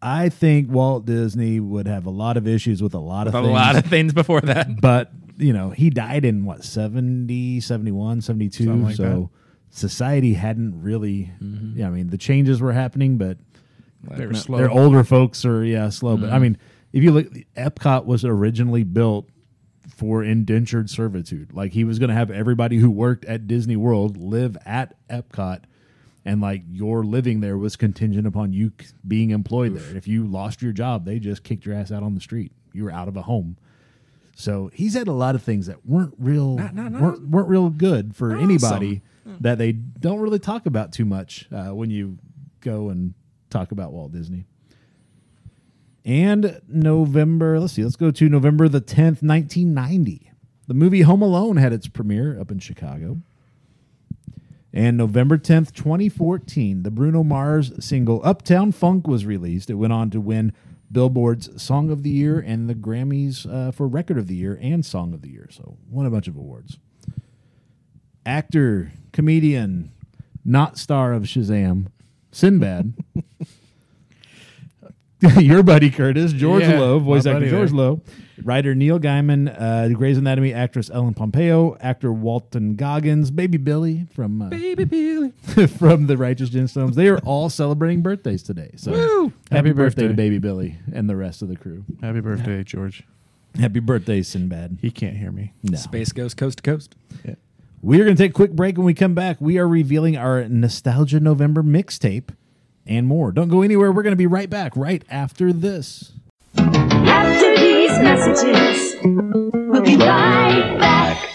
I 0.01 0.31
think 0.31 0.69
Walt 0.69 1.05
Disney 1.05 1.61
would 1.61 1.87
have 1.87 2.07
a 2.07 2.11
lot 2.11 2.37
of 2.37 2.49
issues 2.49 2.83
with 2.83 2.95
a 2.95 2.99
lot 2.99 3.29
of 3.29 3.35
A 3.37 3.41
things. 3.43 3.53
lot 3.53 3.77
of 3.77 3.85
things 3.85 4.13
before 4.13 4.41
that. 4.41 4.81
but, 4.81 5.13
you 5.37 5.53
know, 5.53 5.71
he 5.71 5.91
died 5.91 6.25
in 6.25 6.45
what, 6.45 6.65
70, 6.65 7.61
71, 7.61 8.21
72. 8.21 8.65
Something 8.65 8.85
like 8.85 8.97
so 8.97 9.03
that. 9.05 9.29
Society 9.75 10.35
hadn't 10.35 10.81
really, 10.83 11.33
yeah, 11.75 11.87
I 11.87 11.91
mean, 11.91 12.09
the 12.11 12.19
changes 12.19 12.61
were 12.61 12.73
happening, 12.73 13.17
but 13.19 13.39
They 14.03 14.27
were 14.27 14.33
No, 14.33 14.39
slow. 14.39 14.59
their 14.59 14.71
older 14.71 15.03
folks 15.03 15.45
are, 15.45 15.65
yeah, 15.65 15.89
slow. 15.89 16.17
But 16.17 16.31
I 16.31 16.39
mean, 16.39 16.59
if 16.93 17.03
you 17.03 17.11
look, 17.11 17.29
Epcot 17.57 18.05
was 18.05 18.25
originally 18.25 18.83
built 18.85 19.29
for 19.97 20.23
indentured 20.23 20.91
servitude. 20.91 21.53
Like 21.55 21.73
he 21.73 21.85
was 21.85 21.99
going 21.99 22.09
to 22.09 22.15
have 22.15 22.31
everybody 22.31 22.77
who 22.77 22.91
worked 22.91 23.25
at 23.25 23.47
Disney 23.47 23.77
World 23.77 24.17
live 24.17 24.57
at 24.67 24.95
Epcot, 25.09 25.63
and 26.25 26.41
like 26.41 26.63
your 26.71 27.03
living 27.05 27.41
there 27.41 27.57
was 27.57 27.77
contingent 27.77 28.27
upon 28.27 28.53
you 28.53 28.73
c- 28.81 28.89
being 29.09 29.31
employed 29.31 29.75
there. 29.77 29.97
If 29.97 30.07
you 30.07 30.27
lost 30.27 30.61
your 30.63 30.73
job, 30.73 31.05
they 31.07 31.19
just 31.19 31.43
kicked 31.45 31.65
your 31.65 31.75
ass 31.75 31.91
out 31.91 32.03
on 32.03 32.15
the 32.15 32.21
street. 32.21 32.53
You 32.75 32.85
were 32.85 32.93
out 32.93 33.09
of 33.09 33.17
a 33.17 33.23
home. 33.23 33.57
So 34.35 34.71
he's 34.75 34.95
had 34.95 35.09
a 35.09 35.13
lot 35.13 35.35
of 35.35 35.43
things 35.43 35.67
that 35.67 35.87
weren't 35.87 36.15
real 36.19 36.57
weren't, 36.57 37.29
weren't 37.29 37.49
real 37.49 37.71
good 37.71 38.15
for 38.17 38.35
anybody 38.37 39.03
that 39.25 39.59
they 39.59 39.73
don't 39.73 40.21
really 40.21 40.39
talk 40.39 40.67
about 40.67 40.93
too 40.93 41.05
much 41.05 41.49
uh, 41.53 41.75
when 41.75 41.91
you 41.91 42.19
go 42.61 42.89
and 42.89 43.15
talk 43.51 43.73
about 43.73 43.93
Walt 43.93 44.13
Disney. 44.13 44.47
And 46.05 46.61
November, 46.67 47.61
let's 47.61 47.75
see, 47.75 47.85
let's 47.85 47.97
go 47.97 48.11
to 48.11 48.29
November 48.29 48.69
the 48.69 48.81
10th, 48.81 49.23
1990. 49.23 50.33
The 50.67 50.75
movie 50.75 51.03
Home 51.03 51.23
Alone 51.23 51.57
had 51.57 51.73
its 51.73 51.87
premiere 51.87 52.41
up 52.41 52.51
in 52.51 52.59
Chicago. 52.59 53.19
And 54.73 54.97
November 54.97 55.37
10th, 55.37 55.73
2014, 55.75 56.83
the 56.83 56.91
Bruno 56.91 57.23
Mars 57.23 57.73
single 57.85 58.21
Uptown 58.25 58.73
Funk 58.73 59.07
was 59.07 59.27
released. 59.27 59.69
It 59.69 59.75
went 59.75 59.93
on 59.93 60.09
to 60.11 60.21
win 60.21 60.53
Billboard's 60.91 61.63
Song 61.63 61.91
of 61.91 62.03
the 62.03 62.11
Year 62.11 62.39
and 62.39 62.69
the 62.69 62.75
Grammys 62.75 63.47
uh, 63.51 63.71
for 63.71 63.87
Record 63.87 64.19
of 64.19 64.29
the 64.29 64.35
Year 64.35 64.59
and 64.61 64.85
Song 64.85 65.13
of 65.13 65.21
the 65.21 65.29
Year. 65.29 65.49
So, 65.51 65.77
won 65.91 66.07
a 66.07 66.11
bunch 66.11 66.27
of 66.27 66.37
awards. 66.37 66.79
Actor, 68.25 68.93
comedian, 69.13 69.91
not 70.45 70.79
star 70.79 71.13
of 71.13 71.25
Shazam, 71.25 71.87
Sinbad. 72.31 72.95
Your 75.39 75.63
buddy 75.63 75.89
Curtis, 75.91 76.33
George 76.33 76.65
Yeah, 76.65 76.81
Lowe, 76.81 76.99
voice 76.99 77.25
my 77.25 77.33
actor 77.33 77.41
buddy 77.41 77.51
George 77.51 77.71
there. 77.71 77.79
Lowe, 77.79 78.01
writer 78.43 78.75
Neil 78.75 78.99
Gaiman, 78.99 79.55
uh, 79.57 79.89
Grey's 79.91 80.19
Anatomy 80.19 80.53
actress 80.53 80.91
Ellen 80.91 81.15
Pompeo, 81.15 81.77
actor 81.81 82.13
Walton 82.13 82.75
Goggins, 82.75 83.31
Baby 83.31 83.59
Billy 83.59 84.07
from 84.15 84.43
uh, 84.43 84.49
Baby 84.49 84.85
Billy. 84.85 85.31
from 85.79 86.09
the 86.09 86.17
Righteous 86.17 86.51
Gemstones. 86.51 86.95
They 86.97 87.07
are 87.09 87.19
all 87.19 87.49
celebrating 87.51 88.03
birthdays 88.03 88.43
today. 88.43 88.73
So 88.77 88.91
Woo! 88.91 89.25
happy, 89.51 89.69
Happy 89.69 89.73
birthday. 89.73 90.09
to. 90.09 90.15
Baby 90.15 90.39
Billy 90.39 90.79
and 90.93 91.09
the 91.09 91.15
rest 91.17 91.41
of 91.43 91.49
the 91.49 91.57
crew. 91.57 91.85
Happy 92.01 92.21
birthday, 92.21 92.65
George. 92.65 93.05
Happy 93.57 93.79
birthday, 93.79 94.23
Sinbad. 94.23 94.79
He 94.83 94.91
can't 94.91 95.17
hear 95.17 95.31
me. 95.31 95.53
No. 95.63 95.79
Space 95.79 96.11
Ghost 96.11 96.37
Coast 96.37 96.59
to 96.59 96.63
Coast. 96.65 96.97
We 97.85 98.01
are 98.01 98.05
going 98.05 98.17
to 98.17 98.23
take 98.23 98.31
a 98.31 98.35
quick 98.35 98.53
break. 98.53 98.77
When 98.77 98.87
we 98.87 98.95
come 98.95 99.13
back, 99.13 99.41
we 99.41 99.59
are 99.59 99.67
revealing 99.67 100.17
our 100.17 100.49
Nostalgia 100.49 101.19
November 101.19 101.65
mixtape 101.65 102.29
and 102.87 103.09
more. 103.09 103.33
Don't 103.33 103.49
go 103.49 103.63
anywhere. 103.63 103.91
We're 103.91 104.05
going 104.05 104.13
to 104.13 104.17
be 104.17 104.29
right 104.29 104.49
back 104.49 104.77
right 104.77 105.03
after 105.11 105.53
this. 105.53 106.13
After 106.57 107.57
these 107.57 107.91
messages, 107.99 108.95
we'll 109.03 109.83
be 109.83 109.97
right 109.97 110.79
back. 110.79 111.29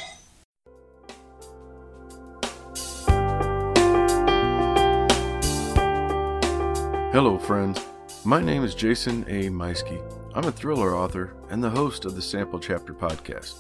Hello, 7.12 7.38
friends. 7.38 7.86
My 8.24 8.42
name 8.42 8.64
is 8.64 8.74
Jason 8.74 9.26
A. 9.28 9.50
Meiske. 9.50 10.02
I'm 10.34 10.46
a 10.46 10.52
thriller 10.54 10.96
author 10.96 11.34
and 11.50 11.62
the 11.62 11.70
host 11.70 12.06
of 12.06 12.16
the 12.16 12.22
Sample 12.22 12.60
Chapter 12.60 12.94
podcast. 12.94 13.56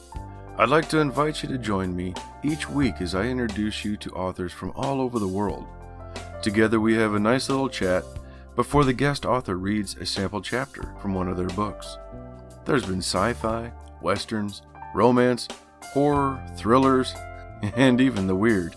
I'd 0.59 0.69
like 0.69 0.89
to 0.89 0.97
invite 0.97 1.43
you 1.43 1.49
to 1.49 1.59
join 1.59 1.95
me 1.95 2.15
each 2.41 2.67
week 2.67 2.95
as 2.99 3.13
I 3.13 3.25
introduce 3.25 3.85
you 3.85 3.95
to 3.97 4.09
authors 4.13 4.51
from 4.51 4.71
all 4.75 4.99
over 5.01 5.19
the 5.19 5.27
world. 5.27 5.67
Together, 6.41 6.79
we 6.79 6.95
have 6.95 7.13
a 7.13 7.19
nice 7.19 7.47
little 7.47 7.69
chat 7.69 8.03
before 8.55 8.83
the 8.83 8.91
guest 8.91 9.23
author 9.23 9.55
reads 9.55 9.95
a 9.97 10.05
sample 10.07 10.41
chapter 10.41 10.95
from 10.99 11.13
one 11.13 11.27
of 11.27 11.37
their 11.37 11.45
books. 11.49 11.99
There's 12.65 12.87
been 12.87 13.03
sci 13.03 13.33
fi, 13.33 13.71
westerns, 14.01 14.63
romance, 14.95 15.47
horror, 15.93 16.43
thrillers, 16.55 17.13
and 17.75 18.01
even 18.01 18.25
the 18.25 18.33
weird. 18.33 18.75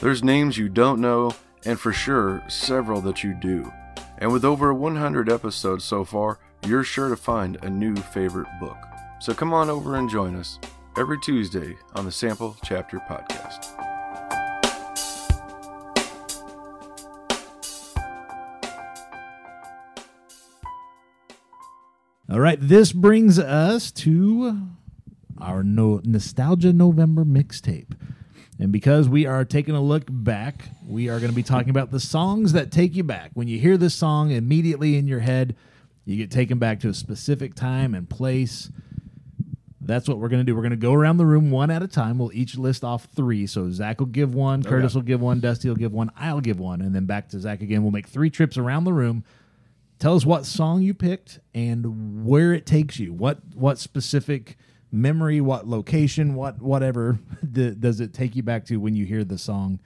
There's 0.00 0.24
names 0.24 0.56
you 0.56 0.70
don't 0.70 1.02
know, 1.02 1.34
and 1.66 1.78
for 1.78 1.92
sure, 1.92 2.42
several 2.48 3.02
that 3.02 3.22
you 3.22 3.34
do. 3.34 3.70
And 4.16 4.32
with 4.32 4.46
over 4.46 4.72
100 4.72 5.30
episodes 5.30 5.84
so 5.84 6.02
far, 6.06 6.38
you're 6.66 6.82
sure 6.82 7.10
to 7.10 7.16
find 7.16 7.62
a 7.62 7.68
new 7.68 7.94
favorite 7.94 8.48
book. 8.58 8.78
So 9.20 9.34
come 9.34 9.52
on 9.52 9.68
over 9.68 9.96
and 9.96 10.08
join 10.08 10.34
us 10.34 10.58
every 10.96 11.18
Tuesday 11.18 11.76
on 11.96 12.04
the 12.04 12.12
Sample 12.12 12.56
Chapter 12.62 12.98
Podcast. 12.98 13.74
All 22.30 22.40
right, 22.40 22.58
this 22.60 22.92
brings 22.92 23.40
us 23.40 23.90
to 23.92 24.68
our 25.40 25.64
no- 25.64 26.00
Nostalgia 26.04 26.72
November 26.72 27.24
mixtape. 27.24 27.92
And 28.60 28.70
because 28.70 29.08
we 29.08 29.26
are 29.26 29.44
taking 29.44 29.74
a 29.74 29.82
look 29.82 30.04
back, 30.08 30.68
we 30.86 31.08
are 31.08 31.18
going 31.18 31.30
to 31.30 31.36
be 31.36 31.42
talking 31.42 31.70
about 31.70 31.90
the 31.90 31.98
songs 31.98 32.52
that 32.52 32.70
take 32.70 32.94
you 32.94 33.02
back. 33.02 33.32
When 33.34 33.48
you 33.48 33.58
hear 33.58 33.76
this 33.76 33.94
song 33.96 34.30
immediately 34.30 34.96
in 34.96 35.08
your 35.08 35.20
head, 35.20 35.56
you 36.04 36.16
get 36.16 36.30
taken 36.30 36.58
back 36.58 36.78
to 36.80 36.88
a 36.88 36.94
specific 36.94 37.56
time 37.56 37.94
and 37.94 38.08
place. 38.08 38.70
That's 39.86 40.08
what 40.08 40.18
we're 40.18 40.28
going 40.28 40.40
to 40.40 40.44
do. 40.44 40.54
We're 40.54 40.62
going 40.62 40.70
to 40.70 40.76
go 40.76 40.92
around 40.92 41.18
the 41.18 41.26
room 41.26 41.50
one 41.50 41.70
at 41.70 41.82
a 41.82 41.88
time. 41.88 42.18
We'll 42.18 42.32
each 42.32 42.56
list 42.56 42.84
off 42.84 43.08
three. 43.14 43.46
So 43.46 43.70
Zach 43.70 44.00
will 44.00 44.06
give 44.06 44.34
one, 44.34 44.62
Curtis 44.62 44.94
will 44.94 45.02
give 45.02 45.20
one, 45.20 45.40
Dusty 45.40 45.68
will 45.68 45.76
give 45.76 45.92
one, 45.92 46.10
I'll 46.16 46.40
give 46.40 46.58
one, 46.58 46.80
and 46.80 46.94
then 46.94 47.04
back 47.04 47.28
to 47.30 47.40
Zach 47.40 47.60
again. 47.60 47.82
We'll 47.82 47.92
make 47.92 48.08
three 48.08 48.30
trips 48.30 48.56
around 48.56 48.84
the 48.84 48.92
room. 48.92 49.24
Tell 49.98 50.16
us 50.16 50.26
what 50.26 50.44
song 50.46 50.82
you 50.82 50.94
picked 50.94 51.38
and 51.54 52.24
where 52.24 52.52
it 52.52 52.66
takes 52.66 52.98
you. 52.98 53.12
What 53.12 53.38
what 53.54 53.78
specific 53.78 54.56
memory, 54.90 55.40
what 55.40 55.66
location, 55.66 56.34
what 56.34 56.60
whatever 56.60 57.18
th- 57.54 57.78
does 57.80 58.00
it 58.00 58.12
take 58.12 58.34
you 58.36 58.42
back 58.42 58.64
to 58.66 58.78
when 58.78 58.96
you 58.96 59.04
hear 59.06 59.24
the 59.24 59.38
song 59.38 59.80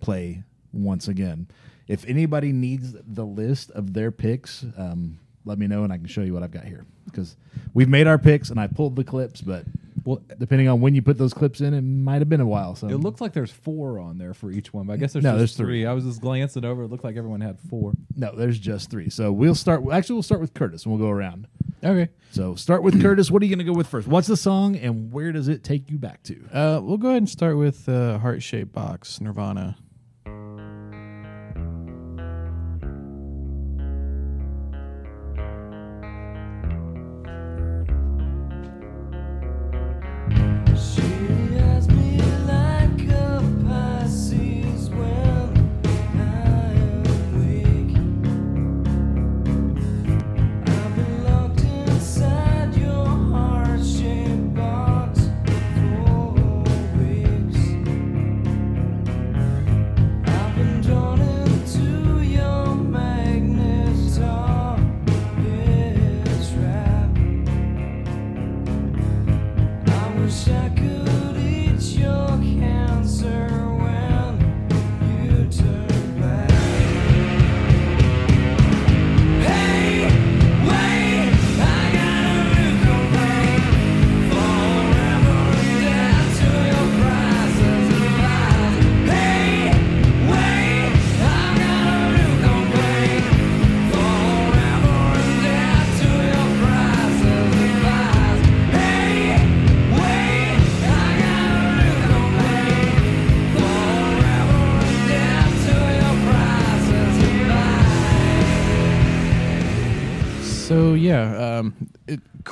play 0.00 0.42
once 0.72 1.08
again? 1.08 1.48
If 1.88 2.04
anybody 2.06 2.52
needs 2.52 2.94
the 3.06 3.26
list 3.26 3.70
of 3.72 3.92
their 3.92 4.10
picks, 4.10 4.64
um, 4.76 5.18
let 5.44 5.58
me 5.58 5.66
know 5.66 5.84
and 5.84 5.92
I 5.92 5.98
can 5.98 6.06
show 6.06 6.22
you 6.22 6.32
what 6.34 6.42
I've 6.42 6.50
got 6.50 6.64
here 6.64 6.84
because 7.06 7.36
we've 7.74 7.88
made 7.88 8.06
our 8.06 8.18
picks 8.18 8.50
and 8.50 8.58
I 8.60 8.66
pulled 8.68 8.96
the 8.96 9.04
clips, 9.04 9.40
but 9.40 9.64
Well, 10.04 10.20
depending 10.38 10.68
on 10.68 10.80
when 10.80 10.94
you 10.96 11.02
put 11.02 11.16
those 11.18 11.32
clips 11.34 11.60
in, 11.60 11.74
it 11.74 11.82
might 11.82 12.20
have 12.20 12.28
been 12.28 12.40
a 12.40 12.46
while. 12.46 12.74
So 12.74 12.88
it 12.88 12.96
looks 12.96 13.20
like 13.20 13.32
there's 13.34 13.52
four 13.52 13.98
on 14.00 14.18
there 14.18 14.34
for 14.34 14.50
each 14.50 14.72
one, 14.72 14.86
but 14.86 14.94
I 14.94 14.96
guess 14.96 15.12
there's 15.12 15.22
No, 15.24 15.32
just 15.32 15.38
there's 15.38 15.56
three. 15.56 15.82
three. 15.82 15.86
I 15.86 15.92
was 15.92 16.04
just 16.04 16.20
glancing 16.20 16.64
over. 16.64 16.84
It 16.84 16.88
looked 16.90 17.04
like 17.04 17.16
everyone 17.16 17.40
had 17.40 17.58
four. 17.70 17.92
no, 18.16 18.34
there's 18.34 18.58
just 18.58 18.90
three. 18.90 19.10
So 19.10 19.30
we'll 19.32 19.54
start. 19.54 19.82
Actually, 19.92 20.14
we'll 20.14 20.22
start 20.24 20.40
with 20.40 20.54
Curtis 20.54 20.84
and 20.84 20.92
we'll 20.94 21.04
go 21.04 21.10
around. 21.10 21.46
Okay. 21.84 22.08
So 22.30 22.54
start 22.54 22.82
with 22.84 23.00
Curtis. 23.02 23.30
What 23.30 23.42
are 23.42 23.44
you 23.46 23.54
going 23.54 23.64
to 23.66 23.70
go 23.72 23.76
with 23.76 23.86
first? 23.88 24.06
What's 24.08 24.28
the 24.28 24.36
song 24.36 24.76
and 24.76 25.12
where 25.12 25.30
does 25.32 25.48
it 25.48 25.62
take 25.64 25.90
you 25.90 25.98
back 25.98 26.22
to? 26.24 26.36
Uh, 26.52 26.80
we'll 26.82 26.96
go 26.98 27.08
ahead 27.08 27.18
and 27.22 27.28
start 27.28 27.56
with 27.56 27.88
uh, 27.88 28.18
Heart 28.18 28.42
Shaped 28.42 28.72
Box, 28.72 29.20
Nirvana. 29.20 29.76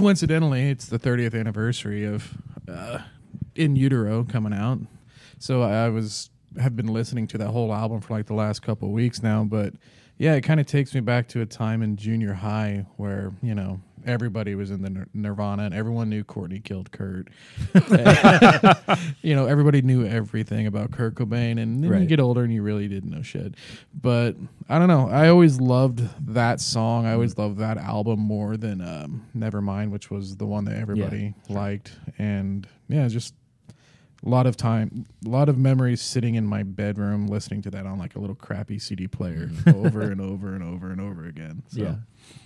Coincidentally, 0.01 0.71
it's 0.71 0.87
the 0.87 0.99
30th 0.99 1.39
anniversary 1.39 2.07
of 2.07 2.33
uh, 2.67 3.01
In 3.55 3.77
Utero 3.77 4.25
coming 4.25 4.55
out. 4.55 4.79
So 5.39 5.61
I 5.61 5.91
was 5.91 6.31
have 6.59 6.75
been 6.75 6.87
listening 6.87 7.27
to 7.29 7.39
that 7.39 7.49
whole 7.49 7.73
album 7.73 8.01
for 8.01 8.15
like 8.15 8.25
the 8.27 8.35
last 8.35 8.63
couple 8.63 8.91
weeks 8.93 9.23
now. 9.23 9.45
But 9.45 9.75
yeah, 10.17 10.35
it 10.35 10.41
kind 10.41 10.59
of 10.59 10.65
takes 10.65 10.95
me 10.95 11.01
back 11.01 11.29
to 11.29 11.43
a 11.43 11.47
time 11.47 11.83
in 11.83 11.97
junior 11.97 12.33
high 12.33 12.87
where 12.97 13.35
you 13.43 13.55
know 13.55 13.83
everybody 14.11 14.55
was 14.55 14.71
in 14.71 14.83
the 14.83 15.07
Nirvana 15.15 15.63
and 15.65 15.75
everyone 15.75 16.09
knew 16.11 16.25
Courtney 16.25 16.61
killed 16.61 16.91
Kurt. 16.93 17.29
you 19.23 19.35
know, 19.35 19.47
everybody 19.47 19.83
knew 19.83 20.05
everything 20.07 20.67
about 20.67 20.91
Kurt 20.91 21.15
Cobain, 21.15 21.61
and 21.61 21.83
then 21.83 21.91
you 22.03 22.07
get 22.07 22.21
older 22.21 22.43
and 22.43 22.53
you 22.53 22.63
really 22.63 22.89
didn't 22.89 23.11
know 23.11 23.23
shit. 23.23 23.55
But 23.95 24.37
I 24.69 24.79
don't 24.79 24.89
know. 24.89 25.09
I 25.09 25.29
always 25.29 25.61
loved 25.61 26.03
that 26.35 26.61
song. 26.61 27.07
I 27.07 27.13
always 27.13 27.39
loved 27.39 27.59
that 27.59 27.79
album 27.79 28.21
more 28.21 28.57
than 28.57 28.81
um, 28.81 29.27
Nevermind, 29.37 29.91
which 29.91 30.11
was 30.11 30.37
the 30.37 30.47
one 30.47 30.65
that 30.67 30.77
everybody 30.77 31.35
liked. 31.49 31.93
And 32.19 32.67
yeah, 32.89 33.07
just 33.09 33.35
a 34.25 34.29
lot 34.29 34.47
of 34.47 34.57
time, 34.57 35.07
a 35.25 35.29
lot 35.29 35.49
of 35.49 35.57
memories 35.57 36.03
sitting 36.03 36.35
in 36.35 36.45
my 36.47 36.63
bedroom 36.63 37.27
listening 37.27 37.63
to 37.63 37.71
that 37.71 37.87
on 37.87 37.99
like 37.99 38.17
a 38.17 38.19
little 38.19 38.37
crappy 38.37 38.79
CD 38.79 39.09
player 39.09 39.51
over 39.67 40.03
and 40.03 40.21
over 40.21 40.55
and 40.55 40.63
over 40.63 40.91
and 40.91 41.01
over 41.01 41.25
again. 41.25 41.63
So, 41.69 41.81
Yeah. 41.81 41.95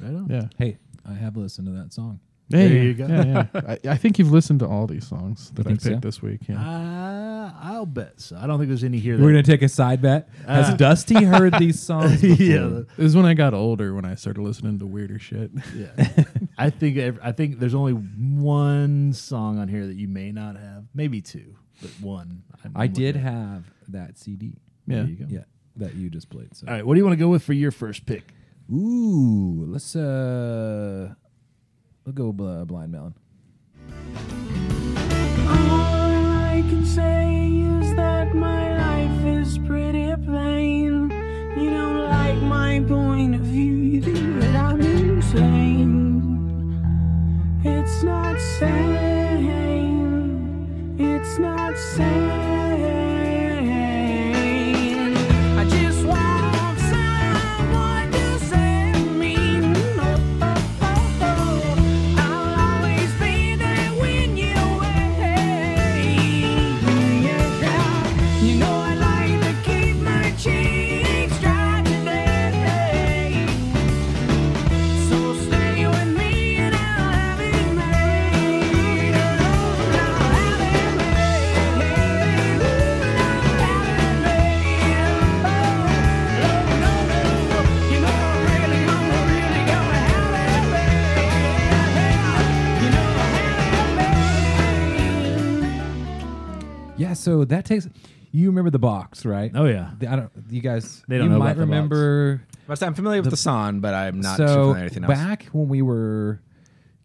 Right 0.01 0.15
on. 0.15 0.29
yeah. 0.31 0.45
Hey, 0.57 0.79
I 1.09 1.15
have 1.15 1.37
listened 1.37 1.67
to 1.69 1.73
that 1.75 1.93
song. 1.93 2.21
There 2.51 2.69
you 2.69 2.93
go. 2.93 3.07
Yeah, 3.07 3.47
yeah. 3.55 3.61
I, 3.85 3.93
I 3.93 3.97
think 3.97 4.19
you've 4.19 4.31
listened 4.31 4.61
to 4.61 4.67
all 4.69 4.87
these 4.87 5.07
songs 5.07 5.51
that 5.55 5.67
I 5.67 5.71
picked 5.71 5.83
so? 5.83 5.97
this 5.97 6.21
week. 6.21 6.41
Yeah. 6.47 6.61
Uh, 6.61 7.53
I'll 7.59 7.87
bet 7.87 8.21
so. 8.21 8.37
I 8.37 8.47
don't 8.47 8.59
think 8.59 8.69
there's 8.69 8.85
any 8.85 8.99
here. 8.99 9.19
We're 9.19 9.31
gonna 9.31 9.43
take 9.43 9.63
a 9.63 9.69
side 9.69 10.03
bet. 10.03 10.29
Has 10.47 10.69
Uh, 10.71 10.77
Dusty 10.77 11.25
heard 11.25 11.55
these 11.59 11.81
songs? 11.81 12.21
Before? 12.21 12.45
yeah, 12.45 12.83
This 12.99 13.07
is 13.07 13.17
when 13.17 13.25
I 13.25 13.33
got 13.33 13.55
older 13.55 13.95
when 13.95 14.05
I 14.05 14.15
started 14.15 14.43
listening 14.43 14.79
to 14.81 14.87
weirder 14.87 15.19
shit. 15.19 15.53
yeah. 15.75 16.25
I 16.59 16.69
think 16.69 16.99
ev- 16.99 17.19
I 17.23 17.33
think 17.33 17.61
there's 17.61 17.75
only 17.75 17.95
one 17.95 19.13
song 19.15 19.59
on 19.59 19.69
here 19.69 19.87
that 19.87 19.97
you 19.97 20.07
may 20.09 20.31
not 20.31 20.57
have, 20.57 20.85
maybe 20.95 21.23
two, 21.23 21.55
but 21.81 21.91
one. 22.01 22.43
I'm 22.63 22.73
I 22.77 22.87
did 22.89 23.17
at. 23.17 23.23
have 23.23 23.65
that 23.89 24.19
CD. 24.19 24.59
Yeah. 24.87 24.97
There 24.99 25.07
you 25.07 25.17
go. 25.17 25.25
Yeah, 25.31 25.45
that 25.77 25.95
you 25.95 26.11
just 26.11 26.29
played. 26.29 26.55
So. 26.55 26.67
All 26.67 26.75
right, 26.75 26.85
what 26.85 26.93
do 26.95 26.99
you 26.99 27.05
want 27.07 27.15
to 27.19 27.25
go 27.25 27.29
with 27.31 27.43
for 27.43 27.55
your 27.55 27.71
first 27.71 28.05
pick? 28.05 28.34
Ooh, 28.73 29.67
let's 29.69 29.95
uh, 29.95 31.13
we'll 32.05 32.13
go 32.15 32.33
bl- 32.33 32.65
Blind 32.65 32.93
Melon. 32.93 33.15
All 35.47 35.51
I 35.51 36.65
can 36.69 36.87
say 36.87 37.29
is 37.81 37.95
that 37.95 38.35
my 38.35 38.79
life 38.79 39.25
is 39.27 39.59
pretty 39.59 40.15
plain. 40.25 41.11
You 41.59 41.71
don't 41.71 42.09
like 42.09 42.41
my 42.43 42.81
point 42.89 43.35
of 43.35 43.43
view, 43.43 43.75
you 43.75 44.01
think 44.01 44.41
that 44.41 44.57
I'm 44.57 44.81
insane. 44.81 46.23
It's 47.65 48.03
not 48.03 48.41
sane. 48.41 49.51
It's 50.99 51.39
not 51.39 51.77
sane. 51.77 52.54
So 97.25 97.45
that 97.45 97.65
takes. 97.65 97.89
You 98.33 98.49
remember 98.49 98.71
the 98.71 98.81
box, 98.81 99.25
right? 99.25 99.51
Oh 99.55 99.65
yeah, 99.67 99.91
The- 99.99 100.09
I 100.09 100.17
don't. 100.17 100.31
You 100.51 100.61
guys. 100.61 101.03
They 101.09 101.19
don't 101.19 101.27
you 101.27 101.33
know 101.33 101.39
might 101.39 101.53
about 101.53 101.61
the 101.61 101.67
box. 101.67 101.71
remember. 101.71 102.43
But 102.67 102.83
I'm 102.83 102.95
familiar 102.95 103.21
with 103.23 103.31
the, 103.31 103.37
song, 103.37 103.81
but 103.81 103.95
I'm 103.95 104.21
not 104.21 104.39
too 104.39 104.47
so 104.47 104.55
familiar 104.55 104.69
with 104.73 104.79
anything 104.79 105.05
else. 105.05 105.13
back 105.15 105.45
when 105.53 105.69
we 105.69 105.83
were 105.83 106.41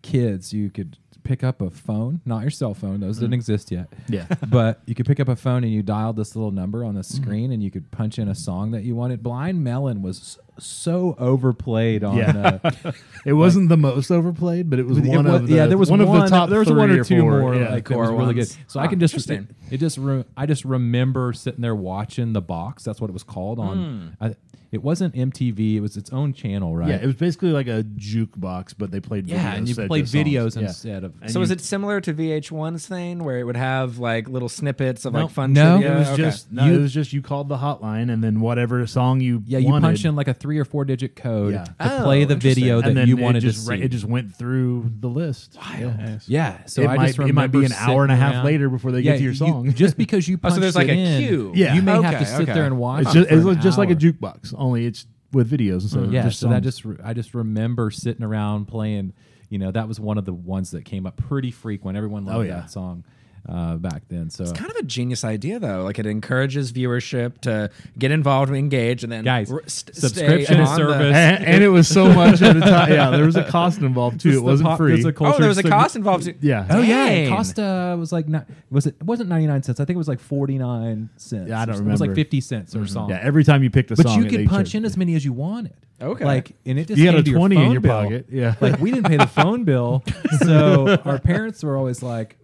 kids, 0.02 0.54
you 0.54 0.70
could 0.70 0.98
pick 1.30 1.44
up 1.44 1.62
a 1.62 1.70
phone, 1.70 2.20
not 2.26 2.42
your 2.42 2.50
cell 2.50 2.74
phone; 2.74 3.00
those 3.00 3.18
Mm. 3.18 3.22
didn't 3.22 3.34
exist 3.36 3.72
yet. 3.72 3.88
yeah. 4.10 4.26
but 4.50 4.82
you 4.88 4.96
could 4.96 5.06
pick 5.06 5.20
up 5.20 5.28
a 5.30 5.36
phone 5.36 5.64
and 5.64 5.72
you 5.72 5.84
dialed 5.84 6.16
this 6.18 6.36
little 6.36 6.52
number 6.52 6.84
on 6.84 6.96
the 6.96 7.02
Mm-hmm. 7.02 7.24
screen, 7.24 7.52
and 7.52 7.62
you 7.64 7.70
could 7.72 7.90
punch 7.92 8.18
in 8.20 8.28
a 8.28 8.36
song 8.36 8.72
that 8.72 8.84
you 8.84 8.96
wanted. 8.96 9.22
Blind 9.24 9.64
Melon 9.64 10.02
was 10.02 10.38
so 10.58 11.16
overplayed 11.20 12.04
on. 12.04 12.18
Yeah. 12.18 12.60
Uh, 12.64 12.92
It 13.26 13.34
wasn't 13.34 13.68
the 13.70 13.78
most 13.78 14.12
overplayed, 14.12 14.70
but 14.70 14.80
it 14.80 14.86
was 14.88 14.98
It 14.98 15.06
one 15.08 15.26
was- 15.26 15.42
of 15.42 15.48
the 15.48 15.56
yeah, 15.56 15.66
there 15.68 15.78
was 15.78 15.92
one, 15.92 16.06
one, 16.06 16.18
of 16.24 16.24
the 16.24 16.36
top. 16.36 16.50
There 16.50 16.60
was 16.60 16.70
one 16.72 16.90
or 16.90 17.02
or 17.02 17.04
two 17.04 17.20
four, 17.22 17.40
more 17.42 17.56
yeah. 17.56 17.70
like 17.70 17.88
that 17.88 17.94
core 17.94 18.04
was 18.12 18.12
really 18.12 18.34
good. 18.34 18.48
So 18.68 18.80
Huh, 18.80 18.86
I 18.86 18.88
can 18.88 19.00
just 19.00 19.30
it, 19.30 19.46
it 19.70 19.78
just 19.78 19.98
re, 19.98 20.24
I 20.36 20.46
just 20.46 20.66
remember 20.66 21.32
sitting 21.34 21.62
there 21.62 21.76
watching 21.76 22.34
the 22.34 22.42
box. 22.42 22.84
That's 22.84 23.00
what 23.02 23.10
it 23.10 23.14
was 23.14 23.24
called 23.24 23.60
on. 23.60 23.78
Hmm. 24.20 24.24
I, 24.26 24.36
it 24.72 24.84
wasn't 24.84 25.16
MTV. 25.16 25.76
It 25.76 25.82
was 25.82 25.98
its 25.98 26.12
own 26.12 26.34
channel, 26.34 26.76
right? 26.76 26.90
Yeah, 26.90 26.96
it 26.98 27.06
was 27.06 27.16
basically 27.16 27.52
like 27.52 27.68
a 27.68 27.84
jukebox, 27.84 28.74
but 28.78 28.92
they 28.92 29.00
played 29.00 29.28
Yeah, 29.28 29.54
videos 29.54 29.58
and 29.58 29.68
you 29.68 29.74
set 29.74 29.88
played 29.88 30.06
to 30.06 30.12
songs. 30.12 30.28
videos 30.28 30.56
Yeah. 30.62 30.68
instead 30.68 31.04
of. 31.04 31.14
And 31.22 31.32
So 31.32 31.40
you- 31.40 31.44
is 31.44 31.52
it 31.52 31.62
similar 31.62 32.02
to 32.02 32.14
VH1's 32.14 32.86
thing 32.88 33.24
where 33.24 33.40
it 33.40 33.44
would 33.46 33.58
have 33.58 33.98
like 34.00 34.30
little 34.30 34.50
snippets 34.50 35.06
of 35.06 35.14
like 35.14 35.24
Nope. 35.24 35.32
fun 35.32 35.54
No. 35.54 35.78
trivia? 35.78 35.96
It 35.96 36.00
was 36.00 36.08
Okay. 36.10 36.22
just 36.24 36.52
no. 36.52 36.66
You- 36.66 36.74
it 36.74 36.82
was 36.82 36.94
just 36.94 37.14
you 37.14 37.22
called 37.22 37.50
the 37.50 37.58
hotline, 37.58 38.12
and 38.12 38.24
then 38.24 38.40
whatever 38.42 38.86
song 38.88 39.22
you 39.22 39.44
yeah, 39.46 39.60
you 39.60 39.68
wanted, 39.70 39.88
punch 39.88 40.06
in 40.06 40.16
like 40.16 40.28
a 40.28 40.34
three 40.34 40.58
or 40.60 40.66
four 40.66 40.86
digit 40.86 41.16
code 41.16 41.54
Yeah. 41.54 41.64
to 41.64 41.74
Oh, 41.80 42.04
play 42.04 42.24
the 42.26 42.34
oh, 42.34 42.36
interesting. 42.36 42.64
video 42.64 42.78
and 42.80 42.88
that 42.90 42.94
then 42.96 43.08
you 43.08 43.18
it 43.18 43.22
wanted 43.22 43.42
to 43.42 43.48
just 43.48 43.66
see. 43.66 43.74
It 43.76 43.90
just 43.90 44.06
went 44.06 44.36
through 44.36 44.92
the 45.00 45.08
list. 45.10 45.56
Nice. 45.56 46.28
yeah, 46.28 46.58
so 46.66 46.82
it 46.84 46.88
I 46.88 46.96
might 46.98 47.08
just 47.08 47.20
it 47.20 47.34
might 47.34 47.48
be 47.52 47.60
remember 47.60 47.76
an 47.76 47.90
hour 47.90 48.04
and 48.04 48.12
a 48.12 48.16
sitting 48.16 48.22
half 48.26 48.34
around- 48.36 48.46
later 48.46 48.70
before 48.70 48.92
they 48.92 49.00
Yeah, 49.02 49.12
get 49.14 49.18
to 49.18 49.24
your 49.24 49.32
you- 49.34 49.38
song. 49.38 49.74
just 49.74 49.98
because 49.98 50.28
you 50.28 50.36
Oh, 50.40 50.40
punched 50.44 50.56
so 50.56 50.62
there's 50.62 50.76
like 50.76 50.88
it 50.88 50.92
a 50.92 50.96
in, 50.98 51.24
queue. 51.28 51.52
Yeah. 51.56 51.74
you 51.76 51.82
may 51.82 51.94
have 51.94 52.06
Okay, 52.16 52.20
to 52.20 52.26
sit 52.26 52.42
okay. 52.44 52.54
there 52.54 52.66
and 52.66 52.78
watch. 52.78 53.02
it's 53.04 53.12
it 53.12 53.14
just, 53.14 53.30
for 53.30 53.36
it's 53.36 53.42
an 53.44 53.48
like- 53.54 53.62
just 53.62 53.78
like 53.78 53.90
a 53.90 53.94
hour. 53.94 54.00
jukebox, 54.00 54.54
only 54.60 54.86
it's 54.86 55.08
with 55.32 55.50
videos 55.50 55.82
instead 55.82 56.04
of 56.04 56.14
Yeah, 56.14 56.24
just 56.24 56.40
so 56.40 56.50
that 56.50 56.62
just 56.64 56.86
re- 56.86 56.98
I 57.04 57.14
just 57.14 57.34
remember 57.34 57.90
sitting 57.92 58.24
around 58.24 58.66
playing. 58.66 59.14
You 59.50 59.58
know, 59.58 59.72
that 59.72 59.88
was 59.88 60.00
one 60.00 60.20
of 60.20 60.26
the 60.26 60.34
ones 60.34 60.72
that 60.72 60.86
came 60.86 61.08
up 61.08 61.18
pretty 61.18 61.50
frequent. 61.50 61.98
Everyone 61.98 62.24
oh, 62.26 62.34
loved 62.34 62.40
Oh, 62.40 62.42
yeah. 62.44 62.60
that 62.62 62.72
song 62.72 63.04
uh, 63.48 63.76
back 63.78 64.04
then. 64.10 64.30
So 64.30 64.44
It's 64.44 64.52
kind 64.54 64.70
of 64.72 64.78
a 64.78 64.84
genius 64.84 65.24
idea, 65.24 65.60
though. 65.60 65.84
Like 65.84 66.00
it 66.00 66.06
encourages 66.06 66.72
viewership 66.72 67.40
to 67.42 67.70
get 67.98 68.12
involved, 68.12 68.50
and 68.50 68.58
engage, 68.58 69.04
and 69.04 69.12
then 69.12 69.24
Guys, 69.24 69.52
r- 69.52 69.62
st- 69.68 69.96
subscription 69.96 70.46
stay 70.46 70.56
and 70.56 70.66
the- 70.68 70.76
service. 70.76 71.16
and, 71.16 71.46
and 71.46 71.64
it 71.64 71.70
was 71.70 71.88
so 71.88 72.12
much 72.14 72.42
at 72.42 72.58
a 72.58 72.60
time. 72.60 72.92
Yeah, 72.92 73.10
there 73.12 73.26
was 73.26 73.36
a 73.36 73.44
cost 73.44 73.80
involved 73.82 74.22
too. 74.22 74.32
Just 74.32 74.42
It 74.42 74.46
wasn't 74.46 74.70
pop- 74.70 74.78
free. 74.78 75.02
there's 75.02 75.16
oh, 75.22 75.38
there 75.40 75.48
was 75.48 75.58
a 75.58 75.64
cost 75.64 75.96
involved. 75.96 76.26
Too. 76.26 76.36
Yeah. 76.42 76.66
Oh 76.70 76.82
yeah, 76.82 77.08
it 77.10 77.24
Dang. 77.26 77.36
cost 77.36 77.60
uh 77.60 77.96
was 78.00 78.12
like 78.12 78.28
not 78.28 78.48
was 78.70 78.86
it? 78.88 78.96
It 79.00 79.04
wasn't 79.04 79.30
ninety 79.30 79.48
nine 79.48 79.64
cents. 79.64 79.80
I 79.80 79.86
think 79.86 79.96
it 79.96 80.00
was 80.00 80.08
like 80.08 80.20
forty 80.20 80.58
nine 80.58 81.10
cents. 81.18 81.50
Yeah, 81.50 81.62
I 81.62 81.66
don't 81.66 81.74
or 81.74 81.78
something. 81.78 81.90
It 81.90 81.92
was 81.92 82.02
like 82.02 82.16
fifty 82.16 82.42
cents 82.42 82.76
or 82.76 82.86
something. 82.88 83.16
yeah, 83.16 83.22
every 83.24 83.44
time 83.44 83.64
you 83.64 83.70
picked 83.70 83.92
a 83.92 83.96
but 83.96 84.06
song, 84.08 84.24
you 84.24 84.30
could 84.30 84.48
punch 84.48 84.76
in 84.76 84.86
as 84.86 84.98
many 84.98 85.16
as 85.16 85.24
you 85.26 85.34
wanted. 85.34 85.74
Okay. 86.02 86.24
Like 86.24 86.54
and 86.66 86.80
it 86.80 86.88
just 86.88 86.98
You 86.98 87.08
had 87.08 87.16
a 87.16 87.24
to 87.24 87.30
your 87.30 87.40
20 87.40 87.56
in 87.62 87.72
your 87.72 87.82
bill. 87.82 87.92
pocket, 88.04 88.28
yeah. 88.32 88.56
Like 88.62 88.80
we 88.80 88.90
didn't 88.92 89.08
pay 89.10 89.18
the 89.18 89.28
phone 89.28 89.66
bill, 89.66 90.02
so 90.40 90.98
our 91.04 91.20
parents 91.20 91.62
were 91.64 91.76
always 91.78 92.02
like. 92.02 92.38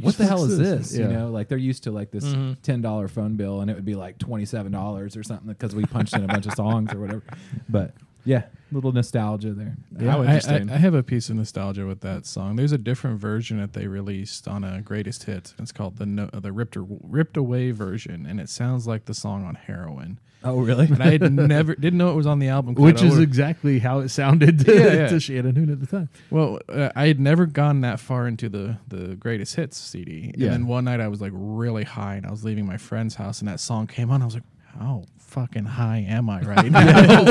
What 0.00 0.16
the 0.16 0.24
hell 0.24 0.44
is 0.44 0.58
this? 0.58 0.90
this? 0.90 0.98
You 0.98 1.06
know, 1.06 1.30
like 1.30 1.48
they're 1.48 1.58
used 1.58 1.84
to 1.84 1.90
like 1.90 2.10
this 2.10 2.24
mm-hmm. 2.24 2.54
ten 2.62 2.80
dollar 2.80 3.08
phone 3.08 3.36
bill, 3.36 3.60
and 3.60 3.70
it 3.70 3.74
would 3.74 3.84
be 3.84 3.94
like 3.94 4.18
twenty 4.18 4.44
seven 4.44 4.72
dollars 4.72 5.16
or 5.16 5.22
something 5.22 5.48
because 5.48 5.74
we 5.74 5.84
punched 5.84 6.14
in 6.14 6.24
a 6.24 6.28
bunch 6.28 6.46
of 6.46 6.54
songs 6.54 6.92
or 6.92 7.00
whatever. 7.00 7.22
But 7.68 7.94
yeah, 8.24 8.44
little 8.70 8.92
nostalgia 8.92 9.52
there. 9.52 9.76
Yeah, 9.98 10.10
How 10.12 10.18
I, 10.22 10.24
interesting. 10.26 10.70
I, 10.70 10.74
I 10.74 10.78
have 10.78 10.94
a 10.94 11.02
piece 11.02 11.28
of 11.28 11.36
nostalgia 11.36 11.86
with 11.86 12.00
that 12.00 12.26
song. 12.26 12.56
There's 12.56 12.72
a 12.72 12.78
different 12.78 13.20
version 13.20 13.58
that 13.58 13.72
they 13.72 13.86
released 13.86 14.46
on 14.48 14.64
a 14.64 14.80
greatest 14.80 15.24
hits. 15.24 15.54
It's 15.58 15.72
called 15.72 15.96
the 15.98 16.06
no, 16.06 16.26
the 16.32 16.52
ripped 16.52 16.76
ripped 16.78 17.36
away 17.36 17.70
version, 17.72 18.26
and 18.26 18.40
it 18.40 18.48
sounds 18.48 18.86
like 18.86 19.04
the 19.06 19.14
song 19.14 19.44
on 19.44 19.54
heroin. 19.56 20.18
Oh, 20.44 20.58
really? 20.58 20.86
And 20.86 21.00
I 21.00 21.12
had 21.12 21.32
never 21.32 21.74
didn't 21.76 21.98
know 21.98 22.10
it 22.10 22.16
was 22.16 22.26
on 22.26 22.40
the 22.40 22.48
album, 22.48 22.74
'cause 22.74 22.82
which 22.84 23.02
is 23.02 23.16
exactly 23.18 23.78
how 23.78 24.00
it 24.00 24.08
sounded 24.08 24.58
to, 24.66 24.74
Yeah, 24.76 24.92
yeah. 24.94 25.06
to 25.08 25.20
Shannon 25.20 25.54
Hoon 25.54 25.70
at 25.70 25.78
the 25.78 25.86
time. 25.86 26.08
well, 26.30 26.58
uh, 26.68 26.90
I 26.96 27.06
had 27.06 27.20
never 27.20 27.46
gone 27.46 27.82
that 27.82 28.00
far 28.00 28.26
into 28.26 28.48
the 28.48 28.78
the 28.88 29.14
greatest 29.16 29.54
hits 29.54 29.76
CD. 29.78 30.32
Yeah. 30.36 30.46
And 30.46 30.52
then 30.54 30.66
one 30.66 30.84
night 30.84 31.00
I 31.00 31.06
was 31.08 31.20
like 31.20 31.32
really 31.34 31.84
high, 31.84 32.16
and 32.16 32.26
I 32.26 32.30
was 32.32 32.44
leaving 32.44 32.66
my 32.66 32.76
friend's 32.76 33.14
house, 33.14 33.38
and 33.40 33.46
that 33.48 33.60
song 33.60 33.86
came 33.86 34.10
on. 34.10 34.20
I 34.22 34.24
was 34.24 34.34
like, 34.34 34.42
how 34.78 35.04
fucking 35.32 35.64
high 35.64 36.04
am 36.08 36.28
I 36.28 36.42
right 36.42 36.70
now? 36.70 37.24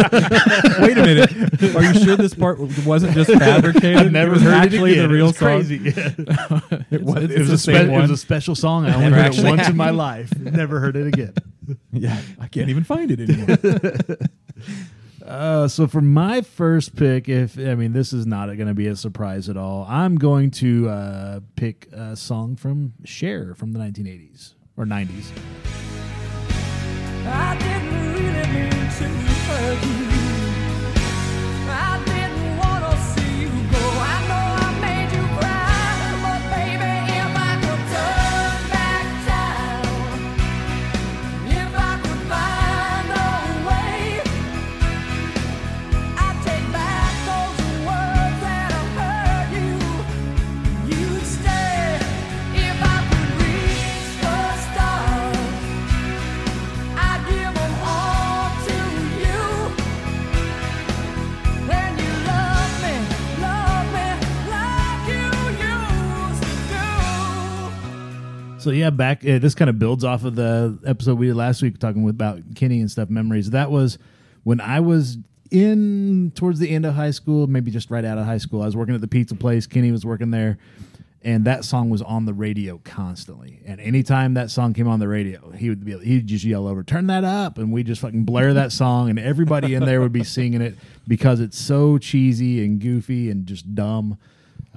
Wait 0.82 0.98
a 0.98 1.04
minute. 1.04 1.76
Are 1.76 1.84
you 1.84 1.94
sure 2.04 2.18
this 2.18 2.34
part 2.34 2.58
wasn't 2.86 3.14
just 3.14 3.32
fabricated? 3.32 3.96
I've 3.98 4.12
never 4.12 4.32
it 4.32 4.34
was 4.36 4.42
heard 4.44 4.54
actually 4.54 4.92
it 4.92 4.94
again. 4.94 5.08
the 5.10 5.14
real 5.14 5.26
it 5.26 5.28
was 5.30 5.38
song. 5.38 5.48
crazy. 5.48 5.78
Yeah. 5.96 6.80
It 6.90 7.04
was, 7.04 7.24
it, 7.24 7.40
was 7.40 7.48
the 7.50 7.54
a 7.54 7.58
same 7.58 7.76
spe- 7.76 7.94
it 7.94 8.02
was 8.02 8.10
a 8.12 8.18
special 8.18 8.56
song. 8.56 8.86
I 8.86 8.96
only 8.96 9.06
heard 9.12 9.20
it 9.20 9.26
actually 9.26 9.50
once 9.50 9.70
in 9.70 9.78
my 9.78 9.92
life. 9.92 10.36
Never 10.38 10.80
heard 10.80 10.96
it 10.96 11.08
again. 11.08 11.34
yeah, 11.94 12.20
I 12.40 12.48
can't 12.48 12.70
even 12.70 12.84
find 12.84 13.12
it 13.12 13.20
anymore. 13.20 13.58
Uh, 15.26 15.68
so 15.68 15.88
for 15.88 16.02
my 16.02 16.42
first 16.42 16.96
pick, 16.96 17.30
if 17.30 17.58
I 17.58 17.76
mean 17.76 17.94
this 17.94 18.12
is 18.12 18.26
not 18.26 18.48
going 18.48 18.68
to 18.68 18.74
be 18.74 18.88
a 18.88 18.96
surprise 18.96 19.48
at 19.50 19.56
all, 19.58 19.86
I'm 19.88 20.16
going 20.18 20.50
to 20.52 20.90
uh, 20.90 21.40
pick 21.56 21.88
a 21.94 22.16
song 22.16 22.56
from 22.56 22.94
Cher 23.06 23.54
from 23.54 23.72
the 23.74 23.80
1980s 23.80 24.56
or 24.76 24.86
90s. 24.86 25.30
To 28.98 29.08
hurt 29.08 30.02
yeah, 68.74 68.90
back 68.90 69.26
uh, 69.26 69.40
this 69.40 69.56
kind 69.56 69.70
of 69.70 69.80
builds 69.80 70.04
off 70.04 70.24
of 70.24 70.36
the 70.36 70.78
episode 70.86 71.18
we 71.18 71.28
did 71.28 71.36
last 71.36 71.62
week 71.62 71.80
talking 71.80 72.04
with, 72.04 72.16
about 72.16 72.42
Kenny 72.56 72.80
and 72.80 72.90
stuff 72.90 73.10
memories. 73.10 73.52
That 73.52 73.72
was 73.72 73.98
when 74.44 74.60
I 74.62 74.80
was 74.80 75.18
in 75.52 76.32
towards 76.34 76.60
the 76.60 76.70
end 76.70 76.86
of 76.86 76.96
high 76.96 77.12
school, 77.12 77.48
maybe 77.48 77.72
just 77.72 77.92
right 77.92 78.06
out 78.06 78.18
of 78.18 78.26
high 78.26 78.38
school. 78.38 78.62
I 78.62 78.66
was 78.66 78.76
working 78.76 78.96
at 78.96 79.02
the 79.02 79.08
pizza 79.08 79.36
place. 79.36 79.68
Kenny 79.68 79.92
was 79.92 80.06
working 80.06 80.32
there, 80.32 80.58
and 81.22 81.46
that 81.46 81.66
song 81.66 81.90
was 81.90 82.02
on 82.02 82.26
the 82.26 82.34
radio 82.34 82.80
constantly. 82.84 83.62
And 83.66 83.80
anytime 83.82 84.34
that 84.36 84.50
song 84.50 84.74
came 84.74 84.88
on 84.88 85.00
the 85.00 85.08
radio, 85.08 85.52
he 85.52 85.70
would 85.70 85.84
be 85.84 85.98
he'd 86.00 86.28
just 86.28 86.46
yell 86.46 86.68
over, 86.68 86.84
"Turn 86.84 87.08
that 87.08 87.24
up!" 87.24 87.58
And 87.58 87.72
we 87.72 87.84
just 87.84 88.02
fucking 88.02 88.24
blare 88.24 88.54
that 88.54 88.72
song, 88.72 89.10
and 89.10 89.20
everybody 89.20 89.74
in 89.74 89.86
there 89.86 90.02
would 90.02 90.14
be 90.14 90.24
singing 90.24 90.62
it 90.62 90.76
because 91.08 91.40
it's 91.40 91.58
so 91.58 91.98
cheesy 91.98 92.64
and 92.64 92.80
goofy 92.80 93.30
and 93.30 93.46
just 93.46 93.76
dumb. 93.76 94.18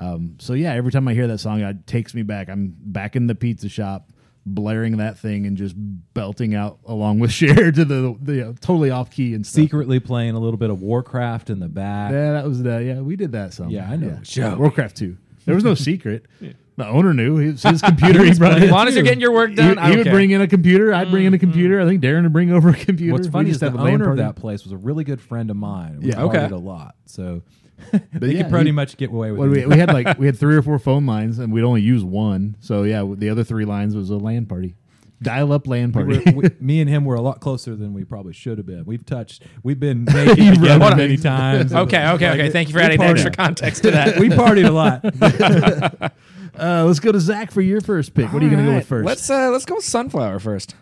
Um, 0.01 0.37
so 0.41 0.55
yeah, 0.55 0.73
every 0.75 0.91
time 0.93 1.07
I 1.09 1.15
hear 1.15 1.27
that 1.29 1.39
song, 1.39 1.61
it 1.61 1.87
takes 1.87 2.15
me 2.15 2.23
back. 2.23 2.49
I'm 2.49 2.75
back 2.79 3.15
in 3.17 3.27
the 3.27 3.35
pizza 3.35 3.69
shop, 3.69 4.11
blaring 4.47 4.97
that 4.99 5.19
thing 5.19 5.47
and 5.47 5.57
just 5.57 5.75
belting 5.77 6.55
out 6.55 6.79
along 6.87 7.21
with 7.21 7.31
Cher 7.41 7.71
to 7.73 7.85
the, 7.85 8.17
the 8.21 8.49
uh, 8.49 8.53
totally 8.61 8.91
off 8.91 9.11
key 9.11 9.35
and 9.35 9.47
stuff. 9.47 9.63
Secretly 9.63 10.01
playing 10.01 10.35
a 10.35 10.41
little 10.41 10.57
bit 10.59 10.71
of 10.71 10.83
Warcraft 10.83 11.49
in 11.51 11.61
the 11.61 11.69
back. 11.69 12.13
Yeah, 12.13 12.33
that 12.33 12.45
was 12.45 12.63
the 12.63 12.83
yeah. 12.83 13.01
We 13.01 13.17
did 13.17 13.33
that 13.33 13.53
song. 13.55 13.71
Yeah, 13.71 13.89
I 13.89 13.97
know. 13.97 14.19
Yeah. 14.25 14.55
Warcraft 14.57 14.97
two. 14.97 15.17
There 15.45 15.55
was 15.55 15.65
no 15.65 15.75
secret. 15.75 16.27
The 16.77 16.89
owner 16.89 17.15
knew 17.15 17.37
his, 17.37 17.63
his 17.63 17.81
computer. 17.81 18.25
he 18.25 18.35
brought 18.35 18.57
As 18.57 18.65
in. 18.65 18.71
long 18.71 18.89
as 18.89 18.97
you're 18.97 19.05
getting 19.05 19.21
your 19.21 19.31
work 19.31 19.55
done, 19.55 19.79
I 19.79 19.83
he 19.85 19.89
don't 19.91 19.99
would 19.99 20.05
care. 20.07 20.13
bring 20.13 20.33
in 20.33 20.41
a 20.41 20.49
computer. 20.49 20.93
I'd 20.93 21.09
bring 21.09 21.25
in 21.25 21.33
a 21.33 21.39
computer. 21.39 21.81
I 21.81 21.85
think 21.85 22.03
Darren 22.03 22.25
would 22.25 22.33
bring 22.33 22.51
over 22.51 22.71
a 22.71 22.75
computer. 22.75 23.13
What's 23.13 23.29
We 23.29 23.31
funny 23.31 23.51
just 23.51 23.59
is 23.59 23.61
the 23.61 23.67
have 23.71 23.77
a 23.79 23.93
owner 23.93 24.11
of 24.11 24.17
that 24.17 24.35
place 24.35 24.65
was 24.65 24.73
a 24.73 24.77
really 24.77 25.05
good 25.05 25.21
friend 25.21 25.51
of 25.53 25.57
mine. 25.57 26.01
We 26.01 26.09
Yeah. 26.09 26.17
partied 26.17 26.47
Okay. 26.47 26.53
a 26.53 26.59
lot, 26.59 26.97
so 27.07 27.43
they 28.13 28.33
yeah, 28.33 28.43
could 28.43 28.51
pretty 28.51 28.67
he- 28.69 28.73
much 28.73 28.97
get 28.97 29.11
away 29.11 29.31
with 29.31 29.41
Well, 29.41 29.53
it. 29.57 29.67
we, 29.69 29.75
we 29.75 29.79
had 29.79 29.93
like 29.93 30.19
we 30.19 30.27
had 30.27 30.39
three 30.39 30.57
or 30.57 30.63
four 30.63 30.79
phone 30.79 31.07
lines, 31.07 31.39
and 31.39 31.53
we'd 31.53 31.65
only 31.65 31.83
use 31.83 32.03
one. 32.05 32.57
So 32.61 32.83
yeah, 32.85 33.05
the 33.17 33.31
other 33.31 33.45
three 33.45 33.65
lines 33.65 33.95
was 33.97 34.11
a 34.11 34.17
LAN 34.17 34.47
party, 34.47 34.77
dial 35.23 35.53
up 35.53 35.67
LAN 35.67 35.93
We 35.93 35.93
party. 35.93 36.33
were- 36.33 36.43
we- 36.43 36.51
me 36.61 36.81
and 36.81 36.89
him 36.89 37.05
were 37.05 37.15
a 37.17 37.21
lot 37.21 37.41
closer 37.41 37.75
than 37.77 37.93
we 37.95 38.05
probably 38.05 38.33
should 38.33 38.59
have 38.59 38.67
been. 38.67 38.85
We've 38.85 39.05
touched, 39.05 39.43
we've 39.63 39.81
been 39.81 40.05
naked 40.05 40.55
together 40.55 40.97
many 40.97 41.17
times. 41.17 41.73
Okay, 41.73 42.09
okay, 42.11 42.31
okay. 42.31 42.51
Thank 42.51 42.69
you 42.69 42.75
for 42.75 42.81
adding 42.81 43.01
extra 43.03 43.31
context 43.31 43.83
to 43.83 43.91
that. 43.93 44.19
We 44.19 44.29
partied 44.31 44.67
a 44.69 44.71
lot. 44.73 45.05
uh, 46.59 46.85
let's 46.85 47.01
go 47.01 47.13
to 47.13 47.21
Zach 47.21 47.51
for 47.51 47.61
your 47.61 47.81
first 47.81 48.15
pick. 48.15 48.33
What 48.33 48.43
are 48.43 48.45
you 48.45 48.51
going 48.51 48.65
to 48.65 48.71
go 48.71 48.77
with 48.77 48.87
first? 48.87 49.05
Let's 49.07 49.29
uh, 49.31 49.51
let's 49.51 49.65
go 49.65 49.77
with 49.77 49.85
sunflower 49.85 50.39
first. 50.41 50.75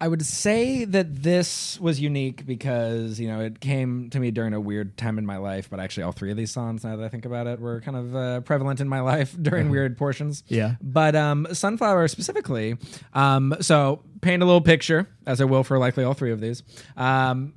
I 0.00 0.08
would 0.08 0.24
say 0.24 0.84
that 0.84 1.22
this 1.22 1.80
was 1.80 2.00
unique 2.00 2.44
because 2.44 3.18
you 3.18 3.28
know 3.28 3.40
it 3.40 3.60
came 3.60 4.10
to 4.10 4.20
me 4.20 4.30
during 4.30 4.52
a 4.52 4.60
weird 4.60 4.96
time 4.96 5.18
in 5.18 5.24
my 5.24 5.38
life. 5.38 5.70
But 5.70 5.80
actually, 5.80 6.04
all 6.04 6.12
three 6.12 6.30
of 6.30 6.36
these 6.36 6.50
songs, 6.50 6.84
now 6.84 6.96
that 6.96 7.04
I 7.04 7.08
think 7.08 7.24
about 7.24 7.46
it, 7.46 7.60
were 7.60 7.80
kind 7.80 7.96
of 7.96 8.16
uh, 8.16 8.40
prevalent 8.40 8.80
in 8.80 8.88
my 8.88 9.00
life 9.00 9.36
during 9.42 9.70
weird 9.70 9.96
portions. 9.96 10.42
Yeah. 10.48 10.74
But 10.82 11.16
um, 11.16 11.46
Sunflower 11.52 12.08
specifically. 12.08 12.76
Um, 13.14 13.56
so 13.60 14.02
paint 14.20 14.42
a 14.42 14.46
little 14.46 14.60
picture, 14.60 15.08
as 15.26 15.40
I 15.40 15.44
will 15.44 15.64
for 15.64 15.78
likely 15.78 16.04
all 16.04 16.14
three 16.14 16.32
of 16.32 16.40
these. 16.40 16.62
Um, 16.96 17.54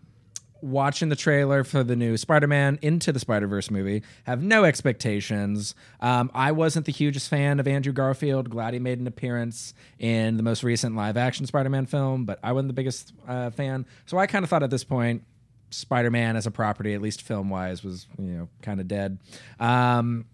watching 0.62 1.10
the 1.10 1.16
trailer 1.16 1.64
for 1.64 1.84
the 1.84 1.96
new 1.96 2.18
Spider-Man 2.18 2.80
Into 2.82 3.12
the 3.12 3.20
Spider-Verse 3.20 3.72
movie, 3.72 4.04
have 4.24 4.42
no 4.44 4.64
expectations. 4.64 5.76
Um, 6.00 6.32
I 6.34 6.52
wasn't 6.52 6.86
the 6.86 6.92
hugest 6.92 7.30
fan 7.30 7.60
of 7.60 7.68
Andrew 7.68 7.94
Garfield. 7.94 8.50
Glad 8.50 8.74
he 8.74 8.80
made 8.80 9.00
an 9.00 9.08
appearance 9.08 9.74
in 9.98 10.38
the 10.38 10.44
most 10.44 10.64
recent 10.64 10.96
live-action 10.96 11.46
Spider-Man 11.46 11.86
film, 11.86 12.26
but 12.26 12.40
I 12.44 12.52
wasn't 12.52 12.70
the 12.70 12.74
biggest 12.74 13.14
uh, 13.28 13.50
fan. 13.52 13.86
So 14.06 14.18
I 14.18 14.28
kind 14.28 14.44
of 14.44 14.50
thought 14.50 14.64
at 14.64 14.70
this 14.70 14.84
point, 14.84 15.24
Spider-Man 15.72 16.36
as 16.36 16.48
a 16.48 16.52
property, 16.52 16.94
at 16.94 17.02
least 17.02 17.22
film-wise, 17.22 17.84
was 17.84 18.08
you 18.18 18.26
know 18.26 18.50
kind 18.62 18.80
of 18.80 18.88
dead. 18.88 19.20
Um, 19.60 20.26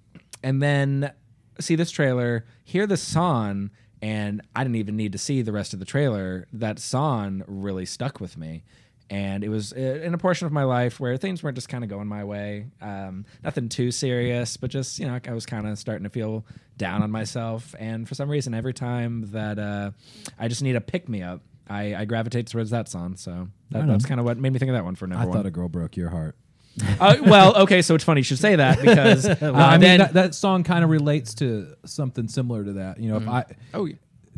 and 0.43 0.61
then 0.61 1.11
see 1.59 1.75
this 1.75 1.91
trailer, 1.91 2.45
hear 2.63 2.87
the 2.87 2.97
song, 2.97 3.71
and 4.01 4.41
I 4.55 4.63
didn't 4.63 4.75
even 4.77 4.95
need 4.95 5.11
to 5.13 5.17
see 5.17 5.41
the 5.41 5.51
rest 5.51 5.73
of 5.73 5.79
the 5.79 5.85
trailer. 5.85 6.47
That 6.53 6.79
song 6.79 7.43
really 7.47 7.85
stuck 7.85 8.19
with 8.19 8.37
me. 8.37 8.63
And 9.09 9.43
it 9.43 9.49
was 9.49 9.71
uh, 9.73 9.79
in 9.79 10.13
a 10.13 10.17
portion 10.17 10.47
of 10.47 10.51
my 10.51 10.63
life 10.63 10.99
where 10.99 11.15
things 11.17 11.43
weren't 11.43 11.55
just 11.55 11.69
kind 11.69 11.83
of 11.83 11.89
going 11.89 12.07
my 12.07 12.23
way. 12.23 12.67
Um, 12.81 13.25
nothing 13.43 13.69
too 13.69 13.91
serious, 13.91 14.57
but 14.57 14.71
just, 14.71 14.97
you 14.97 15.05
know, 15.05 15.19
I 15.27 15.33
was 15.33 15.45
kind 15.45 15.67
of 15.67 15.77
starting 15.77 16.03
to 16.05 16.09
feel 16.09 16.43
down 16.77 17.03
on 17.03 17.11
myself. 17.11 17.75
And 17.77 18.07
for 18.07 18.15
some 18.15 18.29
reason, 18.29 18.53
every 18.53 18.73
time 18.73 19.31
that 19.31 19.59
uh, 19.59 19.91
I 20.39 20.47
just 20.47 20.63
need 20.63 20.75
a 20.75 20.81
pick 20.81 21.07
me 21.07 21.21
up, 21.21 21.41
I, 21.69 21.95
I 21.95 22.05
gravitate 22.05 22.47
towards 22.47 22.71
that 22.71 22.89
song. 22.89 23.15
So 23.15 23.47
that, 23.71 23.87
that's 23.87 24.05
kind 24.05 24.19
of 24.19 24.25
what 24.25 24.37
made 24.37 24.53
me 24.53 24.59
think 24.59 24.69
of 24.69 24.75
that 24.75 24.85
one 24.85 24.95
for 24.95 25.07
number 25.07 25.23
I 25.23 25.27
one. 25.27 25.37
thought 25.37 25.45
a 25.45 25.51
girl 25.51 25.69
broke 25.69 25.95
your 25.95 26.09
heart. 26.09 26.35
uh, 26.99 27.15
well, 27.21 27.55
okay, 27.55 27.81
so 27.81 27.95
it's 27.95 28.03
funny 28.03 28.19
you 28.19 28.25
should 28.25 28.39
say 28.39 28.57
that 28.57 28.81
because 28.81 29.25
uh, 29.41 29.51
I 29.55 29.71
mean, 29.71 29.81
then, 29.81 29.99
that, 29.99 30.13
that 30.13 30.35
song 30.35 30.63
kind 30.63 30.83
of 30.83 30.89
relates 30.89 31.33
to 31.35 31.73
something 31.85 32.27
similar 32.27 32.65
to 32.65 32.73
that. 32.73 32.99
You 32.99 33.09
know, 33.09 33.17
if 33.17 33.27
I, 33.27 33.45
oh, 33.73 33.87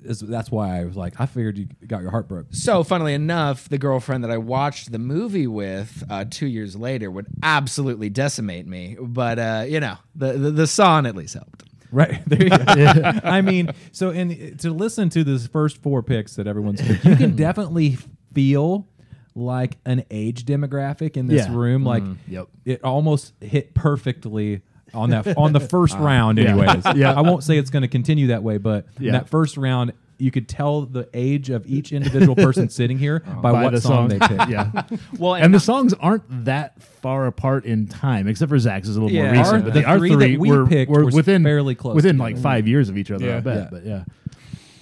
is, 0.08 0.20
that's 0.22 0.50
why 0.52 0.80
I 0.80 0.86
was 0.86 0.96
like, 0.96 1.20
I 1.20 1.26
figured 1.26 1.58
you 1.58 1.68
got 1.86 2.02
your 2.02 2.12
heart 2.12 2.28
broke. 2.28 2.48
So, 2.52 2.84
funnily 2.84 3.14
enough, 3.14 3.70
the 3.70 3.78
girlfriend 3.78 4.24
that 4.24 4.32
I 4.32 4.38
watched 4.38 4.92
the 4.92 5.00
movie 5.00 5.48
with 5.48 6.04
uh, 6.10 6.26
two 6.30 6.48
years 6.48 6.76
later 6.76 7.12
would 7.12 7.28
absolutely 7.44 8.10
decimate 8.10 8.66
me. 8.68 8.98
But 9.00 9.40
uh, 9.40 9.66
you 9.68 9.80
know, 9.80 9.98
the, 10.16 10.34
the 10.34 10.52
the 10.52 10.68
song 10.68 11.06
at 11.06 11.16
least 11.16 11.34
helped. 11.36 11.64
Right 11.92 12.22
there 12.28 12.44
you 12.44 12.50
go. 12.50 12.58
I 13.24 13.42
mean, 13.42 13.72
so 13.92 14.10
in 14.10 14.58
to 14.58 14.72
listen 14.72 15.10
to 15.10 15.24
this 15.24 15.48
first 15.48 15.82
four 15.82 16.04
picks 16.04 16.36
that 16.36 16.48
everyone's 16.48 16.82
picked, 16.82 17.06
you 17.06 17.16
can 17.16 17.36
definitely 17.36 17.98
feel 18.34 18.88
like 19.36 19.78
an 19.86 20.04
age 20.12 20.46
demographic 20.46 21.16
in 21.16 21.28
this 21.28 21.48
Yeah. 21.48 21.56
room. 21.56 21.84
Like, 21.86 22.04
Yep. 22.28 22.48
it 22.66 22.84
almost 22.84 23.34
hit 23.40 23.74
perfectly 23.74 24.64
on 24.98 25.10
that 25.12 25.38
on 25.38 25.54
the 25.54 25.60
first 25.60 25.96
round, 26.00 26.40
anyways. 26.40 26.84
Yeah. 26.96 27.14
I 27.14 27.22
won't 27.22 27.44
say 27.44 27.58
it's 27.58 27.70
going 27.70 27.84
to 27.84 27.88
continue 27.88 28.28
that 28.28 28.44
way, 28.44 28.58
but 28.58 28.86
in 28.98 29.04
Yeah. 29.06 29.12
that 29.14 29.30
first 29.30 29.56
round, 29.58 29.94
you 30.20 30.32
could 30.32 30.50
tell 30.50 30.82
the 30.82 31.08
age 31.14 31.52
of 31.52 31.68
each 31.68 31.92
individual 31.92 32.36
person 32.36 32.70
sitting 32.70 32.98
here 32.98 33.20
by, 33.42 33.52
By 33.52 33.64
what 33.64 33.74
the 33.74 33.82
song, 33.82 34.10
song. 34.10 34.20
they 34.20 34.28
picked. 34.28 34.50
yeah. 34.50 34.72
Well, 35.20 35.36
and 35.36 35.54
the 35.54 35.60
songs 35.60 35.94
aren't 35.94 36.46
that 36.46 36.82
far 36.82 37.28
apart 37.28 37.66
in 37.66 37.86
time, 37.88 38.28
except 38.28 38.50
for 38.50 38.58
Zach's 38.58 38.88
is 38.90 38.98
a 38.98 39.02
little 39.02 39.16
Yeah. 39.16 39.26
more 39.34 39.44
recent. 39.44 39.54
Our- 39.56 39.62
but 39.62 39.74
the 39.76 39.80
the, 39.82 39.86
our 39.86 39.98
three 40.00 40.10
that 40.10 40.16
three 40.18 40.38
we 40.38 40.52
were, 40.52 40.66
picked 40.66 40.90
were 40.92 41.06
was 41.06 41.14
within 41.14 41.44
fairly 41.44 41.76
close 41.76 41.94
within 41.96 42.16
together. 42.18 42.34
like 42.34 42.42
five 42.42 42.68
years 42.68 42.90
of 42.90 42.98
each 42.98 43.12
other. 43.12 43.28
Yeah. 43.28 43.38
I 43.38 43.40
bet. 43.42 43.56
Yeah. 43.58 43.68
But 43.72 43.86
yeah, 43.86 44.04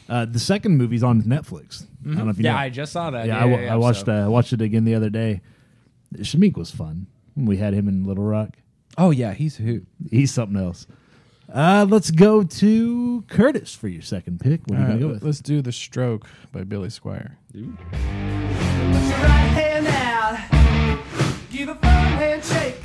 uh, 0.07 0.23
the 0.25 0.39
second 0.39 0.77
movie's 0.77 1.03
on 1.03 1.23
Netflix. 1.23 1.83
I 2.05 2.13
don't 2.15 2.23
know 2.25 2.29
if 2.29 2.37
you 2.37 2.45
yeah, 2.45 2.53
know. 2.53 2.57
I 2.59 2.69
just 2.69 2.93
saw 2.93 3.09
that. 3.09 3.25
yeah, 3.27 3.43
Yeah, 3.45 3.55
I, 3.57 3.61
yeah, 3.63 3.73
I 3.73 3.75
watched 3.75 4.05
so- 4.05 4.25
uh, 4.27 4.29
watched 4.29 4.53
it 4.53 4.61
again 4.61 4.85
the 4.85 4.95
other 4.95 5.09
day. 5.09 5.41
Shameik 6.17 6.55
was 6.55 6.71
fun. 6.71 7.07
We 7.35 7.57
had 7.57 7.73
him 7.73 7.89
in 7.89 8.05
Little 8.05 8.23
Rock. 8.23 8.51
Oh 8.97 9.11
yeah, 9.11 9.33
he's 9.33 9.57
who? 9.57 9.81
He's 10.09 10.33
something 10.33 10.57
else. 10.61 10.87
Uh, 11.53 11.85
let's 11.87 12.09
go 12.11 12.43
to 12.43 13.23
Curtis 13.27 13.75
for 13.75 13.87
your 13.87 14.01
second 14.01 14.39
pick. 14.39 14.61
What 14.67 14.79
are 14.79 14.81
you 14.81 14.85
All 14.85 14.89
right, 14.89 14.99
gonna 14.99 15.07
go 15.07 15.13
with? 15.15 15.23
let's 15.23 15.39
do 15.41 15.61
The 15.61 15.71
Stroke 15.71 16.25
by 16.51 16.63
Billy 16.63 16.89
Squier. 16.89 17.33
Put 17.51 17.59
your 17.59 17.67
right 19.19 19.51
hand 19.53 19.87
out. 19.87 20.39
Give 21.51 21.69
a 21.69 21.75
firm 21.75 21.81
handshake. 21.83 22.77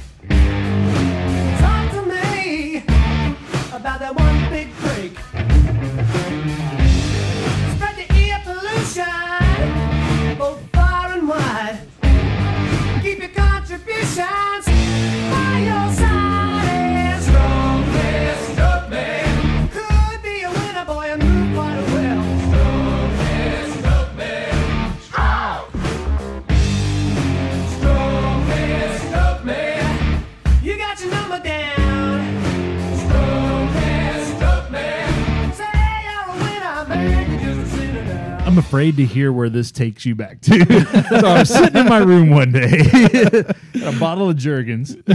Talk 1.58 1.90
to 1.92 2.02
me 2.06 2.78
about 3.72 4.00
that 4.00 4.14
one 4.14 4.50
big 4.50 4.68
break. 4.78 5.18
Spread 7.76 7.96
the 7.96 8.06
air 8.14 8.40
pollution 8.44 10.38
both 10.38 10.60
far 10.72 11.12
and 11.12 11.26
wide. 11.28 11.80
Keep 13.02 13.18
your 13.20 13.28
contributions 13.30 14.66
afraid 38.70 38.96
to 38.96 39.04
hear 39.04 39.32
where 39.32 39.48
this 39.50 39.72
takes 39.72 40.06
you 40.06 40.14
back 40.14 40.40
to. 40.42 40.64
so 41.20 41.26
I'm 41.26 41.44
sitting 41.44 41.76
in 41.76 41.88
my 41.88 41.98
room 41.98 42.30
one 42.30 42.52
day, 42.52 42.82
a 43.84 43.92
bottle 43.98 44.30
of 44.30 44.36
Jergens. 44.36 44.96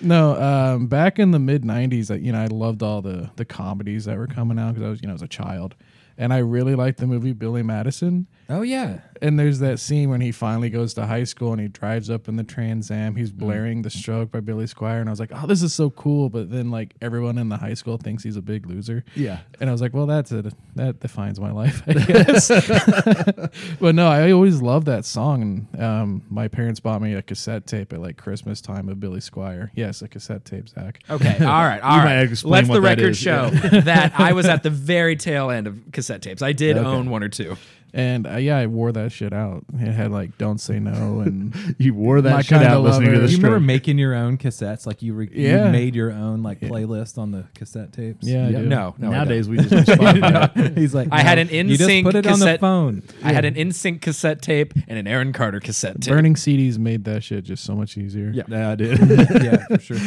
No, 0.00 0.34
um, 0.40 0.86
back 0.86 1.18
in 1.18 1.30
the 1.30 1.38
mid 1.38 1.62
'90s, 1.62 2.10
I- 2.10 2.16
you 2.18 2.32
know, 2.32 2.40
I 2.42 2.46
loved 2.46 2.82
all 2.82 3.00
the 3.02 3.30
the 3.36 3.44
comedies 3.44 4.04
that 4.06 4.16
were 4.18 4.26
coming 4.26 4.58
out 4.58 4.74
because 4.74 4.86
I 4.86 4.90
was, 4.90 5.02
you 5.02 5.08
know, 5.08 5.14
as 5.14 5.22
a 5.22 5.28
child, 5.28 5.74
and 6.18 6.32
I 6.32 6.38
really 6.38 6.74
liked 6.74 6.98
the 6.98 7.06
movie 7.06 7.32
Billy 7.32 7.62
Madison. 7.62 8.26
Oh 8.48 8.62
yeah. 8.62 8.98
And 9.24 9.38
there's 9.38 9.58
that 9.60 9.80
scene 9.80 10.10
when 10.10 10.20
he 10.20 10.32
finally 10.32 10.68
goes 10.68 10.92
to 10.94 11.06
high 11.06 11.24
school 11.24 11.52
and 11.52 11.60
he 11.60 11.66
drives 11.66 12.10
up 12.10 12.28
in 12.28 12.36
the 12.36 12.44
Trans 12.44 12.90
Am. 12.90 13.16
He's 13.16 13.32
Mm. 13.32 13.38
blaring 13.38 13.80
"The 13.82 13.88
Stroke" 13.88 14.30
by 14.30 14.40
Billy 14.40 14.66
Squier, 14.66 15.00
and 15.00 15.08
I 15.08 15.12
was 15.12 15.18
like, 15.18 15.30
"Oh, 15.34 15.46
this 15.46 15.62
is 15.62 15.72
so 15.72 15.88
cool!" 15.88 16.28
But 16.28 16.50
then, 16.50 16.70
like, 16.70 16.92
everyone 17.00 17.38
in 17.38 17.48
the 17.48 17.56
high 17.56 17.72
school 17.72 17.96
thinks 17.96 18.22
he's 18.22 18.36
a 18.36 18.42
big 18.42 18.66
loser. 18.66 19.02
Yeah. 19.14 19.38
And 19.60 19.70
I 19.70 19.72
was 19.72 19.80
like, 19.80 19.94
"Well, 19.94 20.04
that's 20.04 20.30
it. 20.30 20.52
That 20.76 21.00
defines 21.00 21.40
my 21.40 21.52
life, 21.52 21.82
I 21.86 21.94
guess." 21.94 22.48
but 23.80 23.94
no, 23.94 24.08
I 24.08 24.30
always 24.30 24.60
loved 24.60 24.86
that 24.88 25.06
song. 25.06 25.42
And 25.72 25.82
um, 25.82 26.22
my 26.28 26.46
parents 26.48 26.80
bought 26.80 27.00
me 27.00 27.14
a 27.14 27.22
cassette 27.22 27.66
tape 27.66 27.94
at 27.94 28.00
like 28.00 28.18
Christmas 28.18 28.60
time 28.60 28.90
of 28.90 29.00
Billy 29.00 29.20
Squier. 29.20 29.70
Yes, 29.74 30.02
a 30.02 30.08
cassette 30.08 30.44
tape, 30.44 30.68
Zach. 30.68 31.00
Okay, 31.08 31.38
all 31.42 31.64
right, 31.64 31.80
all 31.82 31.98
right. 31.98 32.28
Let's 32.44 32.68
the 32.68 32.80
record 32.80 33.10
is, 33.10 33.16
show 33.18 33.48
that 33.72 34.12
I 34.20 34.34
was 34.34 34.44
at 34.44 34.62
the 34.62 34.70
very 34.70 35.16
tail 35.16 35.50
end 35.50 35.66
of 35.66 35.78
cassette 35.92 36.20
tapes. 36.20 36.42
I 36.42 36.52
did 36.52 36.76
own 36.76 37.08
one 37.08 37.22
or 37.22 37.30
two. 37.30 37.56
And 37.96 38.26
uh, 38.26 38.38
yeah, 38.38 38.56
I 38.58 38.66
wore 38.66 38.90
that 38.90 39.12
shit 39.12 39.32
out. 39.32 39.64
It 39.72 39.92
had 39.92 40.10
like 40.10 40.36
"Don't 40.36 40.58
Say 40.58 40.80
No" 40.80 41.20
and 41.20 41.54
You 41.78 41.94
wore 41.94 42.20
that 42.22 42.32
My 42.34 42.42
shit 42.42 42.58
Kinda 42.58 42.66
out 42.74 42.82
listening 42.82 43.10
to 43.10 43.14
Lover. 43.14 43.20
the 43.22 43.26
Do 43.28 43.32
you 43.34 43.38
remember 43.38 43.60
making 43.64 43.98
your 43.98 44.14
own 44.16 44.36
cassettes? 44.36 44.84
Like 44.84 45.00
you, 45.00 45.14
re- 45.14 45.30
Yeah. 45.32 45.66
you 45.66 45.70
made 45.70 45.94
your 45.94 46.10
own 46.10 46.42
like 46.42 46.58
playlist 46.58 47.18
on 47.18 47.30
the 47.30 47.44
cassette 47.54 47.92
tapes. 47.92 48.26
yeah, 48.26 48.46
I 48.46 48.48
Yep. 48.48 48.62
do. 48.62 48.66
No, 48.68 48.94
no. 48.98 49.08
I 49.08 49.10
Nowadays 49.12 49.48
we 49.48 49.56
just 49.64 49.70
use 49.70 49.84
Spotify. 49.84 50.76
He's 50.76 50.92
like, 50.92 51.06
I 51.12 51.20
had 51.20 51.36
"No, 51.38 51.42
an 51.56 51.68
You 51.68 51.76
just 51.76 51.88
NSYNC 51.88 52.02
put 52.02 52.14
it 52.16 52.26
on 52.26 52.40
the 52.40 52.44
cassette- 52.46 52.60
phone. 52.60 53.02
I 53.22 53.32
had 53.32 53.44
an 53.44 53.54
NSYNC 53.54 54.00
cassette 54.00 54.42
tape 54.42 54.74
and 54.88 54.98
an 54.98 55.06
Aaron 55.06 55.32
Carter 55.32 55.60
cassette 55.60 56.00
tape. 56.00 56.12
Burning 56.12 56.34
CDs 56.34 56.78
made 56.78 57.04
that 57.04 57.22
shit 57.22 57.44
just 57.44 57.62
so 57.62 57.76
much 57.76 57.96
easier. 57.96 58.32
Yeah. 58.34 58.42
yeah, 58.48 58.70
I 58.70 58.74
did. 58.74 58.98
yeah, 59.40 59.66
for 59.66 59.78
sure. 59.78 59.98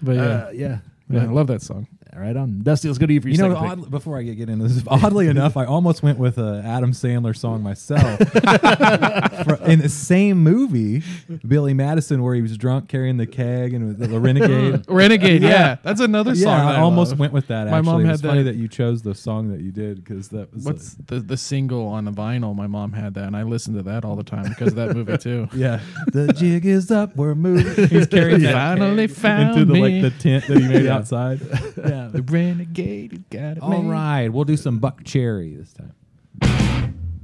but 0.00 0.16
yeah, 0.16 0.22
Uh, 0.22 0.50
yeah. 0.54 0.78
yeah, 1.10 1.22
I 1.24 1.26
love 1.26 1.48
that 1.48 1.60
song. 1.60 1.88
Right 2.16 2.36
on. 2.36 2.60
Dusty, 2.62 2.88
let's 2.88 2.98
go 2.98 3.06
to 3.06 3.12
you 3.12 3.20
for 3.20 3.28
your 3.28 3.36
You 3.36 3.48
know, 3.54 3.60
second 3.60 3.82
pick. 3.82 3.90
before 3.90 4.16
I 4.18 4.22
get, 4.22 4.36
get 4.36 4.48
into 4.48 4.68
this, 4.68 4.82
oddly 4.88 5.26
enough, 5.28 5.56
I 5.56 5.64
almost 5.64 6.02
went 6.02 6.18
with 6.18 6.38
a 6.38 6.62
Adam 6.64 6.92
Sandler 6.92 7.36
song 7.36 7.62
myself. 7.62 8.18
For- 9.44 9.64
in 9.68 9.80
the 9.80 9.88
same 9.88 10.38
movie, 10.38 11.02
Billy 11.46 11.74
Madison, 11.74 12.22
where 12.22 12.34
he 12.34 12.40
was 12.42 12.56
drunk 12.56 12.88
carrying 12.88 13.16
the 13.16 13.26
keg 13.26 13.74
and 13.74 13.98
with 13.98 14.10
the 14.10 14.20
Renegade. 14.20 14.84
Renegade, 14.88 15.42
yeah. 15.42 15.76
that's 15.82 16.00
another 16.00 16.34
song. 16.34 16.52
yeah, 16.58 16.64
that 16.66 16.76
I 16.76 16.80
almost 16.80 17.10
love. 17.12 17.18
went 17.20 17.32
with 17.32 17.48
that. 17.48 17.68
My 17.68 17.78
Actually, 17.78 18.04
mom 18.04 18.10
it's 18.10 18.20
had 18.22 18.28
funny 18.30 18.42
that- 18.44 18.52
that 18.52 18.56
you 18.58 18.68
chose 18.68 19.02
the 19.02 19.14
song 19.14 19.50
that 19.50 19.60
you 19.60 19.72
did 19.72 20.04
because 20.04 20.28
that 20.28 20.52
was 20.54 20.64
What's 20.64 20.96
like- 20.98 21.06
the 21.08 21.20
the 21.20 21.36
single 21.36 21.86
on 21.88 22.04
the 22.04 22.12
vinyl? 22.12 22.54
My 22.54 22.66
mom 22.66 22.92
had 22.92 23.14
that, 23.14 23.24
and 23.24 23.36
I 23.36 23.42
listened 23.42 23.76
to 23.76 23.82
that 23.84 24.04
all 24.04 24.16
the 24.16 24.22
time 24.24 24.48
because 24.48 24.68
of 24.68 24.76
that 24.76 24.94
movie 24.94 25.18
too. 25.18 25.48
yeah. 25.54 25.80
the 26.12 26.32
jig 26.32 26.64
is 26.64 26.90
up. 26.90 27.16
We're 27.16 27.34
moving. 27.34 27.88
He's 27.88 28.06
carrying 28.06 28.42
that 28.42 28.52
Finally 28.52 29.08
keg 29.08 29.16
found 29.16 29.50
into 29.58 29.64
the 29.64 29.72
me. 29.74 30.00
like 30.02 30.12
the 30.14 30.22
tent 30.22 30.46
that 30.46 30.58
he 30.58 30.68
made 30.68 30.86
outside. 30.86 31.40
Yeah. 31.76 32.03
The 32.12 32.22
renegade, 32.22 33.12
you 33.12 33.24
got 33.30 33.56
it. 33.56 33.62
All 33.62 33.82
made. 33.82 33.90
right, 33.90 34.28
we'll 34.28 34.44
do 34.44 34.56
some 34.56 34.80
Buckcherry 34.80 35.56
this 35.58 35.72
time. 35.72 35.94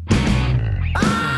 Break 0.07 1.30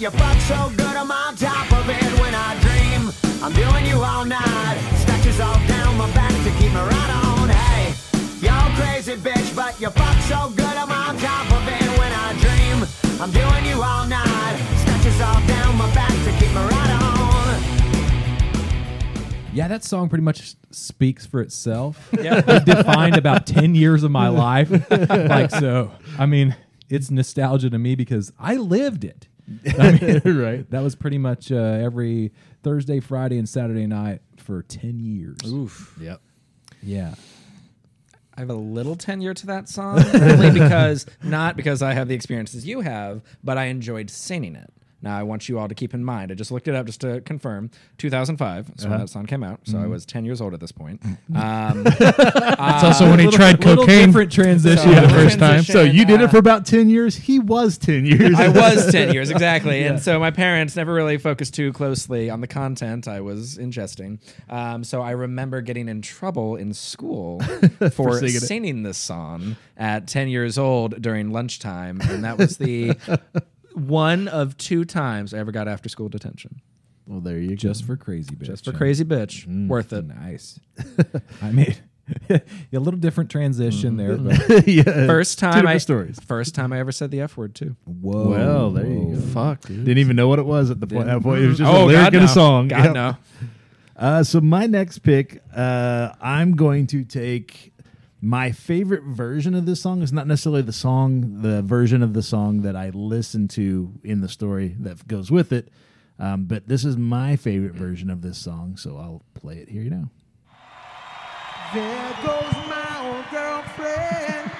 you 0.00 0.10
fuck 0.12 0.40
so 0.40 0.72
good 0.78 0.96
I'm 0.96 1.10
on 1.10 1.36
top 1.36 1.70
of 1.72 1.86
it 1.86 2.20
when 2.20 2.34
I 2.34 2.58
dream. 2.60 3.12
I'm 3.42 3.52
doing 3.52 3.84
you 3.84 4.02
all 4.02 4.24
night. 4.24 4.78
Scratches 4.96 5.38
all 5.40 5.60
down 5.68 5.98
my 5.98 6.10
back 6.14 6.30
to 6.30 6.50
keep 6.52 6.72
me 6.72 6.80
right 6.80 7.10
on. 7.22 7.50
Hey, 7.50 7.92
y'all 8.40 8.74
crazy 8.76 9.16
bitch, 9.16 9.54
but 9.54 9.78
you 9.78 9.90
fuck 9.90 10.16
so 10.22 10.48
good 10.56 10.64
I'm 10.64 10.90
on 10.90 11.18
top 11.18 11.52
of 11.52 11.68
it 11.68 11.98
when 11.98 12.12
I 12.12 12.32
dream. 12.40 12.88
I'm 13.20 13.30
doing 13.30 13.66
you 13.66 13.82
all 13.82 14.06
night. 14.06 14.56
Scratches 14.80 15.20
all 15.20 15.46
down 15.46 15.76
my 15.76 15.94
back 15.94 16.08
to 16.08 16.32
keep 16.38 16.48
me 16.48 16.62
right 16.62 16.90
on. 17.02 17.62
Yeah, 19.52 19.68
that 19.68 19.84
song 19.84 20.08
pretty 20.08 20.24
much 20.24 20.54
speaks 20.70 21.26
for 21.26 21.42
itself. 21.42 22.08
Yeah. 22.18 22.42
it 22.46 22.64
defined 22.64 23.18
about 23.18 23.46
10 23.46 23.74
years 23.74 24.02
of 24.02 24.10
my 24.10 24.28
life. 24.28 24.70
like, 24.90 25.50
so, 25.50 25.92
I 26.18 26.24
mean, 26.24 26.56
it's 26.88 27.10
nostalgia 27.10 27.68
to 27.68 27.78
me 27.78 27.96
because 27.96 28.32
I 28.38 28.54
lived 28.56 29.04
it. 29.04 29.26
I 29.78 29.92
mean, 29.92 30.20
right. 30.38 30.70
that 30.70 30.82
was 30.82 30.94
pretty 30.94 31.18
much 31.18 31.50
uh, 31.50 31.56
every 31.56 32.32
Thursday, 32.62 33.00
Friday, 33.00 33.38
and 33.38 33.48
Saturday 33.48 33.86
night 33.86 34.20
for 34.36 34.62
10 34.62 35.00
years. 35.00 35.38
Oof. 35.46 35.96
Yep. 36.00 36.20
Yeah. 36.82 37.14
I 38.36 38.40
have 38.40 38.50
a 38.50 38.54
little 38.54 38.96
tenure 38.96 39.34
to 39.34 39.46
that 39.46 39.68
song, 39.68 40.02
only 40.14 40.50
because 40.50 41.04
not 41.22 41.56
because 41.56 41.82
I 41.82 41.92
have 41.92 42.08
the 42.08 42.14
experiences 42.14 42.66
you 42.66 42.80
have, 42.80 43.22
but 43.44 43.58
I 43.58 43.66
enjoyed 43.66 44.08
singing 44.08 44.56
it. 44.56 44.72
Now 45.02 45.16
I 45.18 45.22
want 45.22 45.48
you 45.48 45.58
all 45.58 45.68
to 45.68 45.74
keep 45.74 45.94
in 45.94 46.04
mind. 46.04 46.30
I 46.30 46.34
just 46.34 46.50
looked 46.50 46.68
it 46.68 46.74
up 46.74 46.86
just 46.86 47.00
to 47.02 47.20
confirm. 47.22 47.70
2005 47.98 48.72
is 48.78 48.86
when 48.86 48.98
that 48.98 49.08
song 49.08 49.26
came 49.26 49.42
out, 49.42 49.60
so 49.64 49.78
I 49.78 49.86
was 49.86 50.04
10 50.06 50.24
years 50.24 50.40
old 50.40 50.52
at 50.54 50.60
this 50.60 50.72
point. 50.72 51.02
Um, 51.34 51.86
It's 52.70 52.84
also 52.84 53.08
when 53.10 53.18
he 53.18 53.24
Little- 53.26 53.38
tried 53.38 53.64
little 53.64 53.84
cocaine. 53.84 54.06
different 54.08 54.32
transition. 54.32 54.92
So- 54.94 55.00
the 55.00 55.08
first 55.08 55.38
time. 55.38 55.62
So 55.62 55.82
you 55.82 56.04
did 56.04 56.20
uh, 56.20 56.24
it 56.24 56.30
for 56.30 56.38
about 56.38 56.66
10 56.66 56.90
years. 56.90 57.16
He 57.16 57.38
was 57.38 57.78
10 57.78 58.04
years. 58.06 58.34
I 58.38 58.48
was 58.48 58.90
10 58.92 59.12
years, 59.14 59.30
exactly. 59.30 59.84
And 59.90 60.00
so 60.00 60.18
my 60.20 60.30
parents 60.30 60.76
never 60.76 60.92
really 60.94 61.18
focused 61.18 61.54
too 61.54 61.72
closely 61.72 62.28
on 62.30 62.40
the 62.40 62.46
content 62.46 63.08
I 63.08 63.20
was 63.20 63.56
ingesting. 63.58 64.18
Um, 64.48 64.84
so 64.84 65.00
I 65.02 65.12
remember 65.12 65.60
getting 65.62 65.88
in 65.88 66.02
trouble 66.02 66.56
in 66.56 66.72
school 66.74 67.40
for, 67.92 68.18
singing 68.18 68.34
it. 68.36 68.40
singing 68.42 68.82
this 68.82 68.98
song 68.98 69.56
at 69.76 70.06
10 70.06 70.28
years 70.28 70.58
old 70.58 71.00
during 71.00 71.30
lunchtime. 71.32 72.00
And 72.02 72.24
that 72.24 72.36
was 72.38 72.58
the 72.58 72.94
one 73.74 74.28
of 74.28 74.56
two 74.56 74.84
times 74.84 75.34
I 75.34 75.38
ever 75.38 75.52
got 75.52 75.68
after 75.68 75.88
school 75.88 76.08
detention. 76.08 76.60
Well, 77.06 77.20
there 77.20 77.38
you 77.38 77.50
go. 77.50 77.54
just 77.56 77.84
for 77.84 77.96
crazy 77.96 78.34
bitch. 78.34 78.46
Just 78.46 78.64
for 78.64 78.72
crazy 78.72 79.04
bitch. 79.04 79.46
Mm. 79.46 79.66
Worth 79.68 79.92
it. 79.92 80.06
Nice. 80.06 80.60
I 81.42 81.50
mean, 81.50 81.74
a 82.30 82.40
little 82.72 83.00
different 83.00 83.30
transition 83.30 83.96
there, 83.96 84.16
but 84.16 84.38
go. 84.48 84.60
yeah. 84.66 84.82
First 85.06 85.38
Two 85.38 85.46
time 85.46 85.52
different 85.54 85.74
I 85.74 85.78
stories. 85.78 86.20
first 86.20 86.54
time 86.54 86.72
I 86.72 86.78
ever 86.78 86.92
said 86.92 87.10
the 87.10 87.20
F 87.20 87.36
word 87.36 87.54
too. 87.54 87.76
whoa. 87.84 88.28
Well, 88.28 88.70
there 88.70 88.86
you 88.86 89.14
go. 89.14 89.20
Fuck, 89.20 89.62
dude. 89.62 89.84
Didn't 89.84 89.98
even 89.98 90.16
know 90.16 90.28
what 90.28 90.38
it 90.38 90.46
was 90.46 90.70
at 90.70 90.78
the 90.80 90.86
point. 90.86 91.06
That 91.06 91.22
point. 91.22 91.42
It 91.42 91.48
was 91.48 91.58
just 91.58 91.70
oh 91.72 91.84
a 91.84 91.86
lyric 91.86 92.04
God, 92.04 92.14
in 92.14 92.20
no. 92.20 92.24
a 92.26 92.28
song. 92.28 92.68
God 92.68 92.84
Yep. 92.84 92.94
no. 92.94 93.16
Uh, 93.96 94.22
so 94.22 94.40
my 94.40 94.66
next 94.66 95.00
pick, 95.00 95.42
uh, 95.54 96.10
I'm 96.22 96.56
going 96.56 96.86
to 96.88 97.04
take 97.04 97.72
my 98.22 98.52
favorite 98.52 99.04
version 99.04 99.54
of 99.54 99.66
this 99.66 99.80
song. 99.80 100.02
is 100.02 100.12
not 100.12 100.26
necessarily 100.26 100.62
the 100.62 100.72
song, 100.72 101.42
the 101.42 101.62
version 101.62 102.02
of 102.02 102.12
the 102.12 102.22
song 102.22 102.62
that 102.62 102.76
I 102.76 102.90
listen 102.90 103.48
to 103.48 103.92
in 104.04 104.20
the 104.20 104.28
story 104.28 104.76
that 104.80 105.06
goes 105.08 105.30
with 105.30 105.52
it, 105.52 105.68
um, 106.18 106.44
but 106.44 106.68
this 106.68 106.84
is 106.84 106.96
my 106.96 107.36
favorite 107.36 107.74
version 107.74 108.10
of 108.10 108.20
this 108.20 108.36
song. 108.36 108.76
So 108.76 108.98
I'll 108.98 109.22
play 109.34 109.56
it 109.56 109.68
here 109.68 109.84
now. 109.84 110.10
There 111.72 112.16
goes 112.22 112.52
my 112.68 112.98
old 113.06 113.24
girlfriend. 113.30 114.50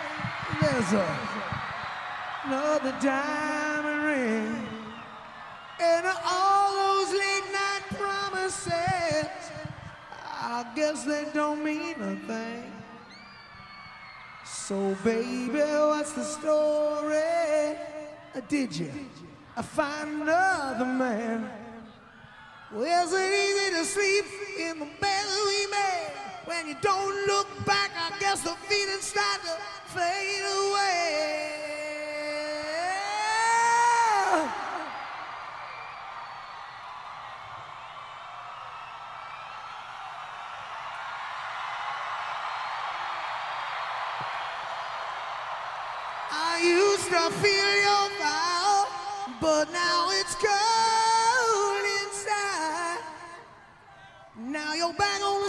There's 0.61 0.93
a, 0.93 1.19
another 2.47 2.95
diamond 3.03 4.05
ring. 4.05 4.67
And 5.83 6.07
all 6.25 7.05
those 7.05 7.13
late 7.13 7.53
night 7.53 7.83
promises, 7.91 9.29
I 10.25 10.65
guess 10.75 11.05
they 11.05 11.27
don't 11.35 11.63
mean 11.63 12.01
a 12.01 12.17
thing. 12.27 12.80
So, 14.53 14.97
baby, 15.05 15.59
what's 15.59 16.13
the 16.13 16.25
story? 16.25 17.77
Did 18.49 18.77
you 18.77 18.91
find 19.63 20.23
another 20.23 20.85
man? 20.85 21.49
Well, 22.73 23.07
is 23.07 23.13
it 23.13 23.33
easy 23.33 23.77
to 23.79 23.85
sleep 23.85 24.25
in 24.59 24.79
the 24.81 24.89
bed 25.01 25.27
we 25.47 25.67
made? 25.71 26.13
When 26.47 26.67
you 26.67 26.77
don't 26.83 27.27
look 27.29 27.49
back, 27.65 27.91
I 27.97 28.19
guess 28.19 28.43
the 28.43 28.51
feelings 28.67 29.05
start 29.05 29.41
to 29.43 29.57
fade 29.93 30.45
away. 30.45 31.90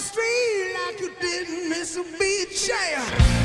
Street 0.02 0.74
like 0.74 1.00
you 1.00 1.14
didn't 1.22 1.70
miss 1.70 1.96
a 1.96 2.04
beat. 2.18 2.68
Yeah. 2.68 3.41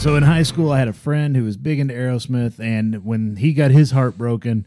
So 0.00 0.16
in 0.16 0.22
high 0.22 0.44
school, 0.44 0.72
I 0.72 0.78
had 0.78 0.88
a 0.88 0.94
friend 0.94 1.36
who 1.36 1.44
was 1.44 1.58
big 1.58 1.78
into 1.78 1.92
Aerosmith, 1.92 2.58
and 2.58 3.04
when 3.04 3.36
he 3.36 3.52
got 3.52 3.70
his 3.70 3.90
heart 3.90 4.16
broken, 4.16 4.64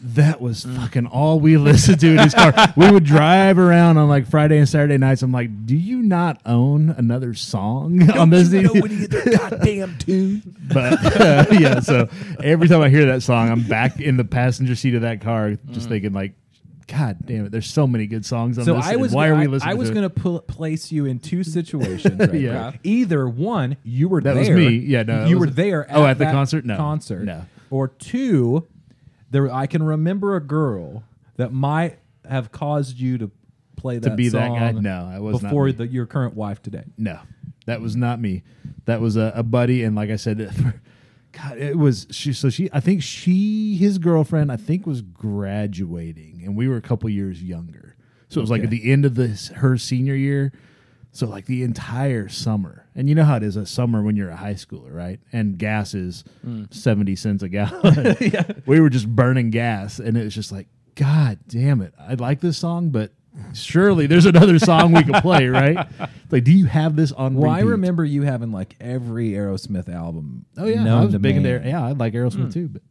that 0.00 0.38
was 0.38 0.64
fucking 0.64 1.06
all 1.06 1.40
we 1.40 1.56
listened 1.56 1.98
to 2.00 2.10
in 2.10 2.18
his 2.18 2.34
car. 2.34 2.52
we 2.76 2.90
would 2.90 3.04
drive 3.04 3.58
around 3.58 3.96
on 3.96 4.06
like 4.06 4.26
Friday 4.26 4.58
and 4.58 4.68
Saturday 4.68 4.98
nights. 4.98 5.22
I'm 5.22 5.32
like, 5.32 5.64
do 5.64 5.74
you 5.74 6.02
not 6.02 6.42
own 6.44 6.90
another 6.90 7.32
song 7.32 8.10
on 8.10 8.28
this? 8.28 8.52
You 8.52 8.64
know 8.64 8.72
when 8.74 8.90
you 8.90 9.08
get 9.08 9.24
their 9.24 9.38
goddamn 9.38 9.96
tune. 9.96 10.56
but 10.74 11.18
uh, 11.18 11.46
yeah, 11.58 11.80
so 11.80 12.10
every 12.44 12.68
time 12.68 12.82
I 12.82 12.90
hear 12.90 13.06
that 13.06 13.22
song, 13.22 13.48
I'm 13.48 13.62
back 13.62 13.98
in 13.98 14.18
the 14.18 14.24
passenger 14.24 14.74
seat 14.74 14.94
of 14.94 15.00
that 15.00 15.22
car, 15.22 15.56
just 15.70 15.88
thinking 15.88 16.12
like, 16.12 16.34
God 16.88 17.18
damn 17.24 17.46
it! 17.46 17.52
There's 17.52 17.70
so 17.70 17.86
many 17.86 18.06
good 18.06 18.24
songs 18.24 18.58
on 18.58 18.64
So 18.64 18.74
this. 18.76 18.86
I 18.86 18.96
was 18.96 19.12
why 19.12 19.28
are 19.28 19.36
we 19.36 19.46
listening? 19.46 19.70
I, 19.70 19.74
was 19.74 19.90
going 19.90 20.02
to 20.02 20.10
pl- 20.10 20.40
place 20.40 20.90
you 20.90 21.04
in 21.04 21.20
two 21.20 21.44
situations. 21.44 22.18
Right 22.18 22.34
Yeah. 22.34 22.52
now. 22.52 22.72
Either 22.82 23.28
one, 23.28 23.76
you 23.84 24.08
were 24.08 24.20
there. 24.20 24.34
That 24.34 24.44
there. 24.44 24.56
was 24.56 24.66
me. 24.66 24.78
Yeah, 24.78 25.02
no, 25.02 25.26
you 25.26 25.38
were 25.38 25.50
there. 25.50 25.86
Oh, 25.90 26.04
at 26.06 26.18
the 26.18 26.24
concert? 26.24 26.64
No. 26.64 26.76
concert. 26.76 27.24
No. 27.24 27.44
Or 27.70 27.88
two, 27.88 28.66
there. 29.30 29.52
I 29.52 29.66
can 29.66 29.82
remember 29.82 30.34
a 30.34 30.40
girl 30.40 31.04
that 31.36 31.52
might 31.52 31.98
have 32.28 32.50
caused 32.52 32.98
you 32.98 33.18
to 33.18 33.30
play 33.76 33.98
that 33.98 34.16
be 34.16 34.28
that 34.28 34.48
guy? 34.48 34.72
No, 34.72 35.10
I 35.10 35.18
was 35.20 35.40
before 35.40 35.72
the, 35.72 35.86
your 35.86 36.06
current 36.06 36.34
wife 36.34 36.62
today. 36.62 36.84
No, 36.96 37.18
that 37.66 37.80
was 37.80 37.96
not 37.96 38.20
me. 38.20 38.42
That 38.84 39.00
was 39.00 39.16
a, 39.16 39.32
a 39.34 39.42
buddy, 39.42 39.84
and 39.84 39.94
like 39.96 40.10
I 40.10 40.16
said, 40.16 40.38
God, 41.42 41.58
it 41.58 41.76
was 41.76 42.06
she. 42.10 42.32
So 42.32 42.50
she, 42.50 42.68
I 42.72 42.80
think 42.80 43.02
she, 43.02 43.76
his 43.76 43.98
girlfriend, 43.98 44.50
I 44.50 44.56
think 44.56 44.86
was 44.86 45.02
graduating, 45.02 46.42
and 46.44 46.56
we 46.56 46.68
were 46.68 46.76
a 46.76 46.82
couple 46.82 47.08
years 47.10 47.42
younger. 47.42 47.96
So 48.28 48.40
it 48.40 48.42
was 48.42 48.50
like 48.50 48.64
at 48.64 48.70
the 48.70 48.90
end 48.90 49.04
of 49.04 49.14
this 49.14 49.48
her 49.48 49.78
senior 49.78 50.14
year. 50.14 50.52
So 51.12 51.26
like 51.26 51.46
the 51.46 51.62
entire 51.62 52.28
summer, 52.28 52.86
and 52.94 53.08
you 53.08 53.14
know 53.14 53.24
how 53.24 53.36
it 53.36 53.42
is 53.42 53.56
a 53.56 53.66
summer 53.66 54.02
when 54.02 54.16
you're 54.16 54.30
a 54.30 54.36
high 54.36 54.54
schooler, 54.54 54.92
right? 54.92 55.20
And 55.32 55.58
gas 55.58 55.94
is 55.94 56.24
hmm. 56.42 56.64
seventy 56.70 57.16
cents 57.16 57.42
a 57.42 57.48
gallon. 57.50 58.16
We 58.66 58.80
were 58.80 58.90
just 58.90 59.08
burning 59.08 59.50
gas, 59.50 59.98
and 59.98 60.16
it 60.16 60.24
was 60.24 60.34
just 60.34 60.52
like, 60.52 60.68
God 60.94 61.38
damn 61.48 61.80
it! 61.80 61.94
I 61.98 62.14
like 62.14 62.40
this 62.40 62.58
song, 62.58 62.90
but 62.90 63.12
surely 63.54 64.06
there's 64.06 64.26
another 64.26 64.58
song 64.58 64.92
we 64.92 65.02
could 65.04 65.16
play, 65.16 65.46
right? 65.48 65.86
Like, 66.30 66.44
do 66.44 66.52
you 66.52 66.66
have 66.66 66.94
this 66.94 67.10
on? 67.10 67.36
Well, 67.36 67.50
I 67.50 67.60
remember 67.60 68.04
you 68.04 68.20
having 68.20 68.52
like 68.52 68.76
every 68.82 69.30
Aerosmith 69.30 69.88
album. 69.88 70.44
Oh 70.58 70.66
yeah, 70.66 70.84
known 70.84 71.00
I 71.00 71.04
was 71.06 71.12
to 71.14 71.18
big 71.18 71.36
into 71.36 71.48
man. 71.58 71.66
yeah. 71.66 71.82
I 71.82 71.92
like 71.92 72.12
Aerosmith 72.12 72.34
hmm. 72.34 72.50
too, 72.50 72.68
but 72.68 72.82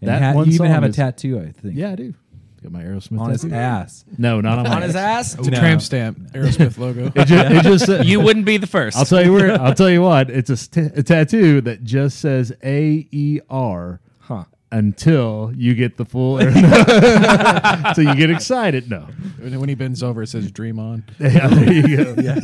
And 0.00 0.08
that 0.08 0.20
ha- 0.22 0.32
one 0.32 0.46
you 0.46 0.54
even 0.54 0.66
song 0.66 0.74
have 0.74 0.82
a 0.82 0.90
tattoo, 0.90 1.38
I 1.38 1.52
think. 1.52 1.76
yeah, 1.76 1.90
I 1.90 1.94
do. 1.94 2.14
Got 2.60 2.72
my 2.72 2.82
Aerosmith 2.82 3.20
on 3.20 3.30
his 3.30 3.44
ass. 3.44 4.04
No, 4.18 4.40
not 4.40 4.58
on, 4.58 4.64
my 4.64 4.74
On 4.74 4.82
his 4.82 4.96
ass? 4.96 5.38
It's 5.38 5.46
a 5.46 5.52
No. 5.52 5.58
tramp 5.60 5.80
stamp, 5.82 6.18
Aerosmith 6.32 6.76
logo. 6.78 7.12
It 7.14 7.26
just, 7.26 7.50
it 7.52 7.62
just 7.62 7.86
said- 7.86 8.06
You 8.06 8.18
wouldn't 8.18 8.44
be 8.44 8.56
the 8.56 8.66
first. 8.66 8.96
I'll 8.98 9.04
tell 9.04 9.24
you 9.24 9.32
where. 9.32 9.52
I'll 9.60 9.74
tell 9.74 9.88
you 9.90 10.02
what. 10.02 10.28
It's 10.28 10.50
a, 10.50 10.56
st- 10.56 10.98
a 10.98 11.04
tattoo 11.04 11.60
that 11.60 11.84
just 11.84 12.18
says 12.18 12.52
A 12.64 13.06
E 13.12 13.38
R 13.48 14.00
Huh. 14.18 14.44
Until 14.70 15.52
you 15.56 15.74
get 15.74 15.96
the 15.96 16.04
full. 16.04 16.38
air. 16.40 16.52
so 17.94 18.00
you 18.00 18.14
get 18.14 18.30
excited. 18.30 18.90
No, 18.90 19.06
when 19.38 19.58
when 19.60 19.68
he 19.68 19.74
bends 19.74 20.02
over, 20.02 20.22
it 20.22 20.28
says 20.28 20.50
"Dream 20.50 20.78
On." 20.78 21.04
yeah, 21.20 21.48
there 21.48 21.72
you 21.72 21.96
go. 22.04 22.14
Yeah, 22.22 22.40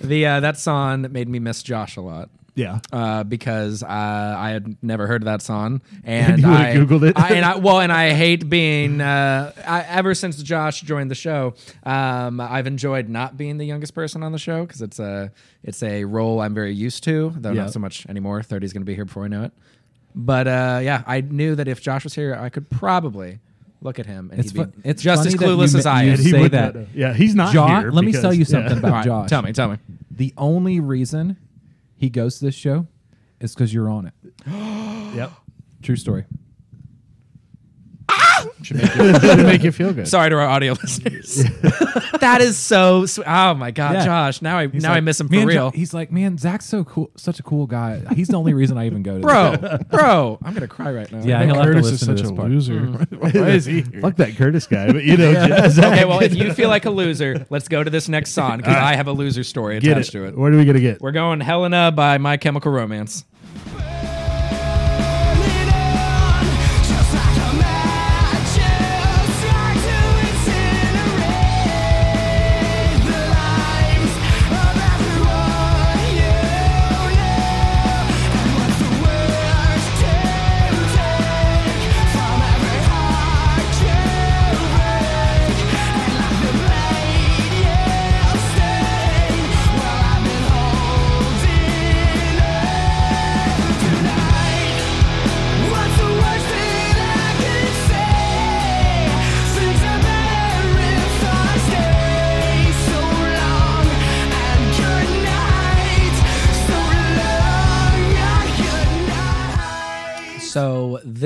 The 0.00 0.26
uh, 0.26 0.40
that 0.40 0.58
song 0.58 1.06
made 1.12 1.28
me 1.28 1.38
miss 1.38 1.62
Josh 1.62 1.96
a 1.96 2.00
lot. 2.00 2.30
yeah. 2.54 2.80
uh, 2.92 3.22
because 3.22 3.82
uh, 3.84 3.86
I 3.88 4.50
had 4.50 4.76
never 4.82 5.06
heard 5.06 5.22
of 5.22 5.26
that 5.26 5.42
song, 5.42 5.80
and 6.04 6.40
You 6.42 6.48
I 6.48 6.74
Googled 6.74 7.08
it? 7.08 7.16
I, 7.18 7.28
and 7.34 7.44
I, 7.44 7.56
well, 7.56 7.78
and 7.80 7.92
I 7.92 8.12
hate 8.14 8.48
being. 8.48 9.00
Uh, 9.00 9.52
I, 9.64 9.82
ever 9.82 10.14
since 10.14 10.42
Josh 10.42 10.80
joined 10.80 11.10
the 11.10 11.14
show, 11.14 11.54
um, 11.84 12.40
I've 12.40 12.66
enjoyed 12.66 13.08
not 13.08 13.36
being 13.36 13.58
the 13.58 13.64
youngest 13.66 13.94
person 13.94 14.22
on 14.24 14.32
the 14.32 14.38
show 14.38 14.64
because 14.66 14.82
it's 14.82 14.98
a 14.98 15.30
it's 15.62 15.82
a 15.84 16.04
role 16.04 16.40
I'm 16.40 16.54
very 16.54 16.74
used 16.74 17.04
to, 17.04 17.32
though 17.36 17.52
Yeah. 17.52 17.62
not 17.62 17.72
so 17.72 17.78
much 17.80 18.06
anymore. 18.08 18.42
Thirty's 18.42 18.72
going 18.72 18.82
to 18.82 18.86
be 18.86 18.94
here 18.96 19.04
before 19.04 19.24
I 19.24 19.28
know 19.28 19.44
it. 19.44 19.52
But 20.14 20.48
uh, 20.48 20.80
yeah, 20.82 21.02
I 21.06 21.20
knew 21.20 21.54
that 21.54 21.68
if 21.68 21.80
Josh 21.80 22.04
was 22.04 22.14
here, 22.14 22.34
I 22.34 22.48
could 22.48 22.68
probably 22.70 23.40
look 23.80 23.98
at 23.98 24.06
him 24.06 24.30
and 24.32 24.40
It's 24.40 24.50
he'd 24.50 24.72
be 24.72 24.88
it's 24.88 25.02
just 25.02 25.26
as 25.26 25.34
clueless 25.34 25.76
as 25.76 25.86
I 25.86 26.04
am. 26.04 26.18
He 26.18 26.30
say 26.30 26.40
would 26.40 26.52
that. 26.52 26.88
Yeah, 26.94 27.14
he's 27.14 27.34
not 27.34 27.52
Josh, 27.52 27.82
here 27.82 27.90
let 27.92 28.04
me 28.04 28.12
tell 28.12 28.32
you 28.32 28.40
yeah. 28.40 28.44
something 28.44 28.78
about 28.78 28.90
All 28.90 28.96
right, 28.96 29.04
Josh. 29.04 29.28
tell 29.28 29.42
me, 29.42 29.52
tell 29.52 29.68
me. 29.70 29.78
The 30.10 30.34
only 30.36 30.80
reason 30.80 31.36
he 31.96 32.10
goes 32.10 32.38
to 32.40 32.46
this 32.46 32.54
show 32.54 32.86
is 33.40 33.54
because 33.54 33.72
you're 33.72 33.88
on 33.88 34.06
it. 34.06 34.14
Yep. 35.14 35.32
True 35.80 35.96
story. 35.96 36.26
Should 38.62 38.76
make 38.78 38.94
you, 38.96 39.20
should 39.20 39.38
make 39.46 39.62
you 39.62 39.72
feel 39.72 39.92
good. 39.92 40.08
Sorry 40.08 40.30
to 40.30 40.36
our 40.36 40.46
audio 40.46 40.72
listeners. 40.74 41.36
that 42.20 42.38
is 42.40 42.56
so. 42.56 43.06
Sweet. 43.06 43.24
Oh 43.26 43.54
my 43.54 43.70
god, 43.70 43.94
Yeah. 43.94 44.04
Josh! 44.04 44.42
Now 44.42 44.58
I 44.58 44.66
He's 44.68 44.82
now 44.82 44.90
I 44.92 44.96
like, 44.96 45.04
miss 45.04 45.20
him 45.20 45.28
for 45.28 45.34
"Man, 45.34 45.42
Jo- 45.42 45.46
real. 45.48 45.70
he's 45.70 45.94
like, 45.94 46.10
man, 46.12 46.36
Zach's 46.38 46.66
so 46.66 46.84
cool, 46.84 47.10
such 47.16 47.38
a 47.40 47.42
cool 47.42 47.66
guy. 47.66 48.02
He's 48.14 48.28
the 48.28 48.36
only 48.36 48.54
reason 48.54 48.76
I 48.78 48.86
even 48.86 49.02
go 49.02 49.14
to 49.16 49.20
bro, 49.20 49.56
this. 49.56 49.82
bro, 49.84 50.38
I'm 50.42 50.54
gonna 50.54 50.68
cry 50.68 50.92
right 50.92 51.10
now. 51.10 51.22
Yeah, 51.24 51.44
he'll 51.44 51.54
have 51.54 51.64
to 51.66 51.72
Curtis 51.72 51.86
is 51.86 51.92
listen 51.92 52.08
to 52.08 52.16
such 52.16 52.22
this 52.22 52.30
a 52.30 52.34
part. 52.34 52.48
loser. 52.50 52.80
Mm. 52.80 53.34
Why 53.34 53.48
is 53.50 53.64
he 53.64 53.82
here? 53.82 54.00
Fuck 54.00 54.16
that 54.16 54.36
Curtis 54.36 54.66
guy, 54.66 54.92
but 54.92 55.04
you 55.04 55.16
know, 55.16 55.32
Zach, 55.68 55.92
Okay, 55.92 56.04
well, 56.04 56.20
if 56.20 56.34
you 56.34 56.52
feel 56.52 56.68
like 56.68 56.84
a 56.84 56.90
loser, 56.90 57.46
let's 57.50 57.68
go 57.68 57.82
to 57.84 57.90
this 57.90 58.08
next 58.08 58.32
song 58.32 58.58
because 58.58 58.74
I 58.76 58.94
have 58.96 59.06
a 59.06 59.12
loser 59.12 59.44
story 59.44 59.78
get 59.80 59.92
attached 59.92 60.10
it. 60.10 60.18
to 60.18 60.24
it. 60.26 60.36
What 60.36 60.52
are 60.52 60.56
we 60.56 60.64
gonna 60.64 60.80
get? 60.80 61.00
We're 61.00 61.12
going 61.12 61.40
Helena 61.40 61.92
by 61.92 62.18
My 62.18 62.36
Chemical 62.36 62.72
Romance. 62.72 63.24
Just 63.64 63.87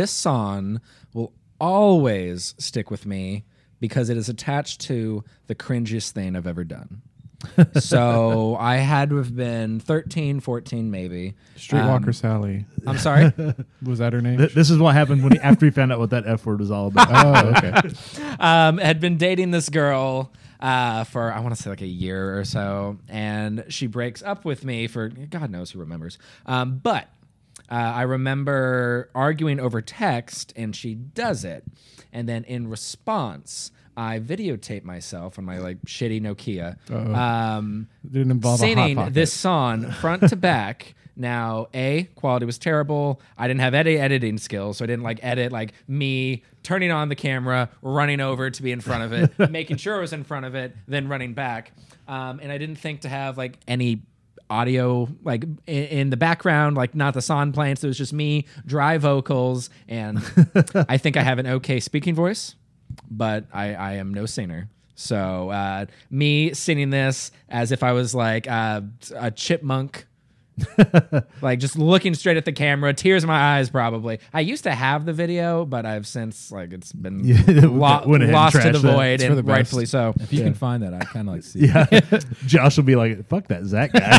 this 0.02 0.10
song 0.10 0.80
will 1.14 1.32
always 1.60 2.56
stick 2.58 2.90
with 2.90 3.06
me 3.06 3.44
because 3.78 4.10
it 4.10 4.16
is 4.16 4.28
attached 4.28 4.80
to 4.80 5.22
the 5.46 5.54
cringiest 5.54 6.10
thing 6.10 6.34
I've 6.34 6.46
ever 6.48 6.64
done. 6.64 7.02
so 7.78 8.56
I 8.58 8.76
had 8.78 9.10
to 9.10 9.16
have 9.18 9.34
been 9.36 9.78
13, 9.78 10.40
14 10.40 10.90
maybe. 10.90 11.34
Streetwalker 11.56 12.06
Um, 12.08 12.12
Sally. 12.12 12.64
I'm 12.84 12.98
sorry. 12.98 13.32
Was 13.84 14.00
that 14.00 14.12
her 14.12 14.20
name? 14.20 14.38
Th- 14.38 14.52
This 14.54 14.70
is 14.70 14.78
what 14.78 14.94
happened 14.96 15.22
when 15.22 15.32
he, 15.34 15.38
after 15.38 15.66
he 15.66 15.70
found 15.70 15.92
out 15.92 16.00
what 16.00 16.10
that 16.10 16.26
F 16.26 16.44
word 16.46 16.58
was 16.58 16.72
all 16.72 16.88
about. 16.88 17.08
oh, 17.12 17.50
okay. 17.50 17.80
um, 18.40 18.78
had 18.78 18.98
been 19.00 19.18
dating 19.18 19.52
this 19.52 19.68
girl 19.68 20.32
uh, 20.58 21.04
for 21.04 21.32
I 21.32 21.38
want 21.40 21.54
to 21.54 21.62
say 21.62 21.70
like 21.70 21.80
a 21.80 21.86
year 21.86 22.38
or 22.38 22.44
so, 22.44 22.98
and 23.08 23.64
she 23.68 23.86
breaks 23.86 24.20
up 24.22 24.44
with 24.44 24.64
me 24.64 24.88
for 24.88 25.08
God 25.10 25.48
knows 25.50 25.70
who 25.70 25.78
remembers. 25.78 26.18
Um, 26.46 26.78
but 26.82 27.08
uh, 27.72 27.74
I 27.74 28.02
remember 28.02 29.10
arguing 29.14 29.58
over 29.58 29.80
text, 29.80 30.52
and 30.56 30.76
she 30.76 30.94
does 30.94 31.44
it, 31.44 31.64
and 32.12 32.28
then 32.28 32.44
in 32.44 32.68
response. 32.68 33.70
I 33.94 34.20
videotape 34.20 34.84
myself 34.84 35.38
on 35.38 35.44
my 35.44 35.58
like 35.58 35.82
shitty 35.84 36.22
Nokia, 36.22 36.78
um, 37.14 37.88
Didn't 38.10 38.30
involve 38.30 38.62
a 38.62 38.64
hot 38.64 38.74
singing 38.74 38.96
pocket. 38.96 39.12
this 39.12 39.32
song 39.34 39.90
front 39.90 40.26
to 40.30 40.36
back. 40.36 40.94
Now, 41.14 41.68
a 41.74 42.04
quality 42.14 42.46
was 42.46 42.58
terrible. 42.58 43.20
I 43.36 43.46
didn't 43.48 43.60
have 43.60 43.74
any 43.74 43.98
editing 43.98 44.38
skills, 44.38 44.78
so 44.78 44.84
I 44.84 44.86
didn't 44.86 45.02
like 45.02 45.20
edit 45.22 45.52
like 45.52 45.74
me 45.86 46.42
turning 46.62 46.90
on 46.90 47.10
the 47.10 47.14
camera, 47.14 47.68
running 47.82 48.20
over 48.20 48.48
to 48.50 48.62
be 48.62 48.72
in 48.72 48.80
front 48.80 49.02
of 49.04 49.12
it, 49.12 49.50
making 49.50 49.76
sure 49.76 49.98
I 49.98 50.00
was 50.00 50.14
in 50.14 50.24
front 50.24 50.46
of 50.46 50.54
it, 50.54 50.74
then 50.88 51.08
running 51.08 51.34
back. 51.34 51.72
Um, 52.08 52.40
and 52.42 52.50
I 52.50 52.56
didn't 52.56 52.76
think 52.76 53.02
to 53.02 53.10
have 53.10 53.36
like 53.36 53.58
any 53.68 54.04
audio 54.52 55.08
like 55.24 55.44
in, 55.66 55.84
in 55.84 56.10
the 56.10 56.16
background, 56.16 56.76
like 56.76 56.94
not 56.94 57.14
the 57.14 57.22
song 57.22 57.52
playing. 57.52 57.76
So 57.76 57.86
it 57.86 57.90
was 57.90 57.98
just 57.98 58.12
me, 58.12 58.46
dry 58.66 58.98
vocals, 58.98 59.70
and 59.88 60.18
I 60.88 60.98
think 60.98 61.16
I 61.16 61.22
have 61.22 61.38
an 61.38 61.46
okay 61.46 61.80
speaking 61.80 62.14
voice, 62.14 62.54
but 63.10 63.46
I, 63.52 63.74
I 63.74 63.92
am 63.94 64.12
no 64.12 64.26
singer. 64.26 64.68
So 64.94 65.50
uh, 65.50 65.86
me 66.10 66.54
singing 66.54 66.90
this 66.90 67.32
as 67.48 67.72
if 67.72 67.82
I 67.82 67.92
was 67.92 68.14
like 68.14 68.48
uh, 68.48 68.82
a 69.16 69.30
chipmunk 69.30 70.06
like 71.42 71.58
just 71.58 71.78
looking 71.78 72.14
straight 72.14 72.36
at 72.36 72.44
the 72.44 72.52
camera, 72.52 72.92
tears 72.92 73.24
in 73.24 73.28
my 73.28 73.56
eyes. 73.58 73.70
Probably. 73.70 74.18
I 74.32 74.40
used 74.40 74.64
to 74.64 74.72
have 74.74 75.04
the 75.06 75.12
video, 75.12 75.64
but 75.64 75.86
I've 75.86 76.06
since 76.06 76.52
like 76.52 76.72
it's 76.72 76.92
been 76.92 77.20
Yeah, 77.24 77.42
lo- 77.66 78.02
went 78.06 78.24
lost 78.30 78.56
to 78.60 78.70
the 78.70 78.78
that. 78.78 78.78
void, 78.78 79.04
It's 79.14 79.24
for 79.24 79.30
and 79.30 79.38
the 79.38 79.42
best. 79.42 79.56
rightfully 79.56 79.86
so. 79.86 80.12
If 80.20 80.32
you 80.32 80.42
can 80.42 80.54
find 80.54 80.82
that, 80.82 80.94
I 80.94 81.00
kind 81.00 81.28
of 81.28 81.34
like 81.34 81.42
see. 81.44 81.66
yeah, 81.66 81.86
Josh 82.46 82.76
will 82.76 82.84
be 82.84 82.96
like, 82.96 83.26
"Fuck 83.28 83.48
that 83.48 83.64
Zach 83.64 83.92
guy." 83.92 84.18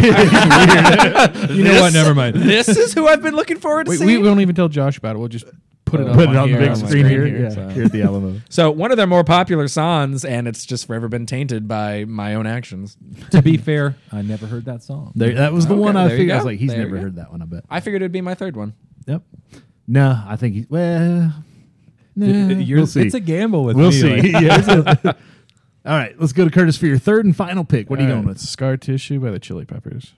You 1.53 1.63
know 1.63 1.81
what? 1.81 1.93
Never 1.93 2.13
mind. 2.15 2.35
this 2.35 2.67
is 2.67 2.93
who 2.93 3.07
I've 3.07 3.21
been 3.21 3.35
looking 3.35 3.59
forward 3.59 3.85
to 3.85 3.89
We, 3.91 3.97
seeing. 3.97 4.21
we 4.21 4.27
won't 4.27 4.41
even 4.41 4.55
tell 4.55 4.69
Josh 4.69 4.97
about 4.97 5.15
it. 5.15 5.19
We'll 5.19 5.27
just 5.27 5.45
put 5.93 6.01
it 6.01 6.07
uh, 6.07 6.11
up 6.11 6.15
Put 6.15 6.27
on 6.29 6.35
it 6.35 6.39
on 6.39 6.51
the 6.51 6.57
big 6.57 6.69
the 6.71 6.75
screen 6.87 7.05
here, 7.05 7.25
yeah, 7.27 7.49
so. 7.49 7.69
here 7.69 7.83
at 7.83 7.91
the 7.91 8.01
Alamo. 8.01 8.41
so 8.49 8.71
one 8.71 8.91
of 8.91 8.97
their 8.97 9.07
more 9.07 9.23
popular 9.23 9.67
songs, 9.67 10.25
and 10.25 10.47
it's 10.47 10.65
just 10.65 10.87
forever 10.87 11.07
been 11.07 11.25
tainted 11.25 11.67
by 11.67 12.05
my 12.05 12.35
own 12.35 12.47
actions. 12.47 12.97
to 13.31 13.41
be 13.41 13.57
fair, 13.57 13.95
I 14.11 14.21
never 14.21 14.47
heard 14.47 14.65
that 14.65 14.83
song. 14.83 15.11
There, 15.15 15.33
that 15.35 15.53
was 15.53 15.67
the 15.67 15.73
Okay, 15.75 15.81
one 15.81 15.95
I 15.95 16.09
figured. 16.09 16.31
I 16.31 16.35
was 16.37 16.45
like, 16.45 16.59
he's 16.59 16.71
There 16.71 16.79
never 16.79 16.97
heard 16.97 17.15
that 17.17 17.31
one. 17.31 17.41
I 17.41 17.45
bet. 17.45 17.63
I 17.69 17.79
figured 17.79 18.01
it'd 18.01 18.11
be 18.11 18.21
my 18.21 18.35
third 18.35 18.55
one. 18.55 18.73
Yep. 19.05 19.21
No, 19.87 20.23
I 20.27 20.35
think 20.35 20.55
he. 20.55 20.65
Well, 20.69 21.33
nah, 22.15 22.25
You're- 22.55 22.81
we'll 22.81 22.87
see. 22.87 23.01
It's 23.01 23.13
a 23.13 23.19
gamble 23.19 23.63
with 23.65 23.75
we'll 23.75 23.91
me. 23.91 23.99
see. 23.99 24.31
like- 24.31 24.41
yeah. 25.03 25.13
All 25.85 25.97
right, 25.97 26.17
let's 26.19 26.31
go 26.31 26.45
to 26.45 26.51
Curtis 26.51 26.77
for 26.77 26.85
your 26.87 26.97
third 26.97 27.25
and 27.25 27.35
final 27.35 27.65
pick. 27.65 27.89
What 27.89 27.99
are 27.99 28.03
you 28.03 28.07
All 28.09 28.15
going 28.15 28.27
with? 28.27 28.39
Scar 28.39 28.77
Tissue 28.77 29.19
by 29.19 29.31
the 29.31 29.39
Chili 29.39 29.65
Peppers. 29.65 30.13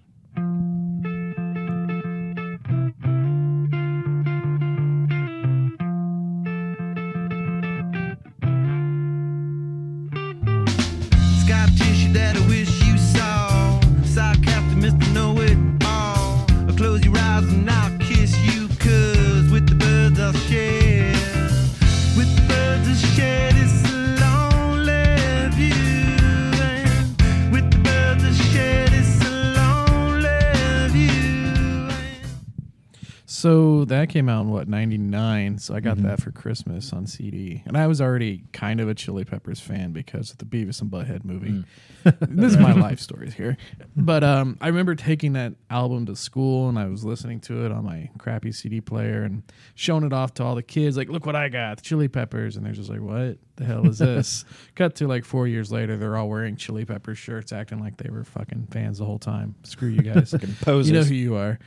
So 33.45 33.85
that 33.85 34.09
came 34.09 34.27
out 34.27 34.41
in 34.41 34.49
what 34.49 34.67
'99. 34.67 35.59
So 35.59 35.75
I 35.75 35.79
got 35.79 35.97
Mm-hmm. 35.97 36.07
that 36.07 36.19
for 36.19 36.31
Christmas 36.31 36.91
on 36.91 37.05
CD, 37.05 37.61
and 37.67 37.77
I 37.77 37.85
was 37.85 38.01
already 38.01 38.43
kind 38.53 38.79
of 38.81 38.89
a 38.89 38.95
Chili 38.95 39.23
Peppers 39.23 39.59
fan 39.59 39.91
because 39.91 40.31
of 40.31 40.39
the 40.39 40.45
Beavis 40.45 40.81
and 40.81 40.89
Butthead 40.89 41.23
movie. 41.23 41.63
Mm. 42.03 42.17
this 42.27 42.53
is 42.53 42.57
my 42.57 42.73
life 42.73 42.99
stories 43.09 43.35
here, 43.35 43.55
but 43.95 44.23
um, 44.23 44.57
I 44.61 44.67
remember 44.69 44.95
taking 44.95 45.33
that 45.33 45.53
album 45.69 46.07
to 46.07 46.15
school 46.15 46.69
and 46.69 46.79
I 46.79 46.87
was 46.87 47.05
listening 47.05 47.39
to 47.41 47.65
it 47.67 47.71
on 47.71 47.85
my 47.85 48.09
crappy 48.17 48.51
CD 48.51 48.81
player 48.81 49.21
and 49.21 49.43
showing 49.75 50.03
it 50.03 50.11
off 50.13 50.33
to 50.35 50.43
all 50.43 50.55
the 50.55 50.63
kids. 50.63 50.97
Like, 50.97 51.09
look 51.09 51.27
what 51.27 51.35
I 51.35 51.49
got, 51.49 51.77
the 51.77 51.83
Chili 51.83 52.07
Peppers, 52.07 52.55
and 52.55 52.65
they're 52.65 52.73
just 52.73 52.89
like, 52.89 53.01
"What 53.01 53.37
the 53.57 53.65
hell 53.65 53.85
is 53.87 53.99
this?" 53.99 54.43
Cut 54.75 54.95
to 54.95 55.07
like 55.07 55.23
four 55.23 55.47
years 55.47 55.71
later, 55.71 55.97
they're 55.97 56.17
all 56.17 56.29
wearing 56.29 56.55
Chili 56.55 56.83
Peppers 56.83 57.19
shirts, 57.19 57.53
acting 57.53 57.79
like 57.79 57.97
they 57.97 58.09
were 58.09 58.23
fucking 58.23 58.69
fans 58.71 58.97
the 58.97 59.05
whole 59.05 59.19
time. 59.19 59.53
Screw 59.61 59.89
you 59.89 60.01
guys, 60.01 60.33
you 60.33 60.93
know 60.93 61.03
who 61.03 61.13
you 61.13 61.35
are. 61.35 61.59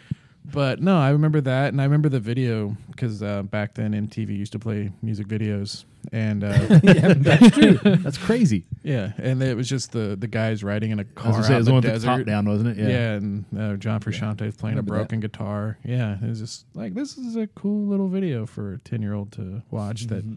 But 0.52 0.80
no, 0.80 0.96
I 0.98 1.10
remember 1.10 1.40
that, 1.42 1.68
and 1.72 1.80
I 1.80 1.84
remember 1.84 2.08
the 2.08 2.20
video 2.20 2.76
because 2.90 3.22
uh, 3.22 3.42
back 3.42 3.74
then 3.74 3.92
MTV 3.92 4.30
used 4.36 4.52
to 4.52 4.58
play 4.58 4.90
music 5.02 5.26
videos, 5.28 5.84
and 6.10 6.42
uh, 6.42 6.48
yeah, 6.82 7.12
that's 7.16 7.50
true. 7.50 7.74
That's 7.82 8.16
crazy. 8.18 8.64
yeah, 8.82 9.12
and 9.18 9.42
it 9.42 9.56
was 9.56 9.68
just 9.68 9.92
the 9.92 10.16
the 10.18 10.26
guys 10.26 10.64
riding 10.64 10.90
in 10.90 11.00
a 11.00 11.02
I 11.02 11.04
car 11.14 11.32
out 11.34 11.44
say, 11.44 11.52
it 11.54 11.56
in 11.56 11.56
was 11.58 11.66
the 11.66 11.70
the 11.70 11.72
one 11.72 11.82
with 11.82 11.84
the 11.84 11.90
desert. 11.92 12.06
top 12.18 12.26
down, 12.26 12.48
wasn't 12.48 12.78
it? 12.78 12.88
Yeah, 12.88 13.12
and 13.14 13.44
uh, 13.58 13.74
John 13.76 14.00
Frusciante 14.00 14.40
was 14.46 14.56
playing 14.56 14.78
a 14.78 14.80
Remember 14.80 14.94
that. 14.94 15.00
broken 15.08 15.20
guitar. 15.20 15.78
Yeah, 15.84 16.16
it 16.22 16.26
was 16.28 16.40
just 16.40 16.64
like 16.74 16.94
this 16.94 17.18
is 17.18 17.36
a 17.36 17.46
cool 17.48 17.86
little 17.86 18.08
video 18.08 18.46
for 18.46 18.74
a 18.74 18.78
ten 18.78 19.02
year 19.02 19.12
old 19.14 19.32
to 19.32 19.62
watch. 19.70 20.06
That 20.06 20.24
Mm-hmm. 20.24 20.34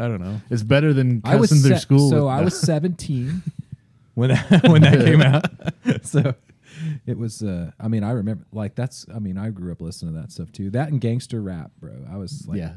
I 0.00 0.06
don't 0.06 0.20
know. 0.20 0.40
It's 0.50 0.62
better 0.62 0.92
than 0.92 1.22
I 1.24 1.34
was 1.36 1.50
cussing 1.50 1.64
through 1.66 1.76
se- 1.78 1.82
school. 1.82 2.08
So 2.10 2.28
I 2.28 2.40
was 2.42 2.56
17 2.60 3.42
when 4.14 4.28
that, 4.30 4.68
when 4.68 4.82
that 4.82 5.04
came 5.04 5.20
out. 5.20 5.46
so 6.06 6.34
it 7.06 7.18
was. 7.18 7.42
Uh, 7.42 7.70
I 7.80 7.88
mean, 7.88 8.02
I 8.04 8.10
remember 8.12 8.44
like 8.52 8.74
that's. 8.74 9.06
I 9.14 9.18
mean, 9.18 9.36
I 9.38 9.50
grew 9.50 9.72
up 9.72 9.80
listening 9.80 10.14
to 10.14 10.20
that 10.20 10.32
stuff 10.32 10.52
too. 10.52 10.70
That 10.70 10.90
and 10.90 11.00
gangster 11.00 11.40
rap, 11.42 11.70
bro. 11.80 11.92
I 12.10 12.16
was 12.16 12.46
like, 12.48 12.58
Yeah. 12.58 12.72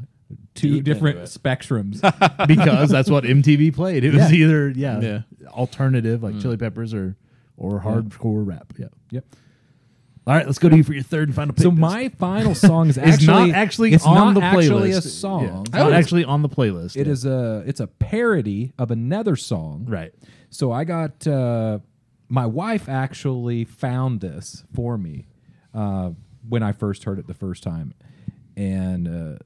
two 0.55 0.75
Deep 0.75 0.83
different 0.85 1.19
spectrums. 1.23 2.01
because 2.47 2.89
that's 2.89 3.09
what 3.09 3.23
MTV 3.23 3.73
played. 3.73 4.03
It 4.03 4.13
was 4.13 4.31
Yeah. 4.31 4.37
either 4.37 4.69
yeah, 4.69 4.99
Yeah. 5.01 5.21
alternative 5.49 6.23
like 6.23 6.39
Chili 6.39 6.57
Peppers 6.57 6.93
or 6.93 7.15
or 7.57 7.79
hardcore 7.81 8.45
rap. 8.47 8.73
Yeah. 8.77 8.87
yep. 9.11 9.25
All 10.27 10.35
right, 10.35 10.45
let's 10.45 10.59
go 10.59 10.69
to 10.69 10.77
you 10.77 10.83
for 10.83 10.93
your 10.93 11.01
third 11.01 11.29
and 11.29 11.35
final 11.35 11.53
pick. 11.53 11.63
So 11.63 11.71
my 11.71 12.09
final 12.09 12.53
song 12.53 12.89
is 12.89 12.97
is 12.97 13.03
actually 13.03 13.27
not 13.49 13.49
actually 13.57 13.93
it's 13.93 14.05
on 14.05 14.15
not 14.15 14.33
the 14.35 14.41
playlist. 14.41 14.63
actually 14.63 14.91
a 14.91 14.93
Yeah, 14.93 14.99
song. 14.99 15.61
it's 15.61 15.71
not 15.73 15.93
actually 15.93 16.25
on 16.25 16.41
the 16.43 16.49
playlist. 16.49 16.95
It 16.95 17.07
Yeah. 17.07 17.13
is 17.13 17.25
a 17.25 17.63
it's 17.65 17.79
a 17.79 17.87
parody 17.87 18.71
of 18.77 18.91
another 18.91 19.35
song. 19.35 19.85
right. 19.89 20.13
So 20.51 20.71
I 20.71 20.83
got 20.83 21.25
uh, 21.25 21.79
my 22.31 22.45
wife 22.45 22.87
actually 22.87 23.65
found 23.65 24.21
this 24.21 24.63
for 24.73 24.97
me 24.97 25.27
uh, 25.73 26.11
when 26.47 26.63
I 26.63 26.71
first 26.71 27.03
heard 27.03 27.19
it 27.19 27.27
the 27.27 27.33
first 27.33 27.61
time, 27.61 27.93
and 28.55 29.37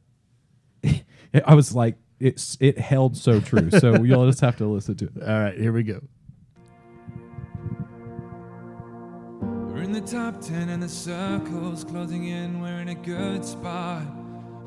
uh, 0.83 0.91
I 1.45 1.55
was 1.55 1.73
like, 1.73 1.95
it's 2.19 2.57
it 2.59 2.77
held 2.77 3.17
so 3.17 3.41
true. 3.41 3.71
So 3.71 3.95
you'll 4.03 4.27
just 4.27 4.41
have 4.41 4.57
to 4.57 4.67
listen 4.67 4.95
to 4.97 5.05
it. 5.05 5.23
All 5.23 5.39
right, 5.39 5.57
here 5.57 5.73
we 5.73 5.81
go. 5.81 5.99
We're 9.41 9.81
in 9.81 9.91
the 9.91 10.01
top 10.01 10.39
10 10.39 10.69
and 10.69 10.81
the 10.81 10.87
circle's 10.87 11.83
closing 11.83 12.27
in. 12.27 12.61
We're 12.61 12.81
in 12.81 12.89
a 12.89 12.95
good 12.95 13.43
spot. 13.43 14.03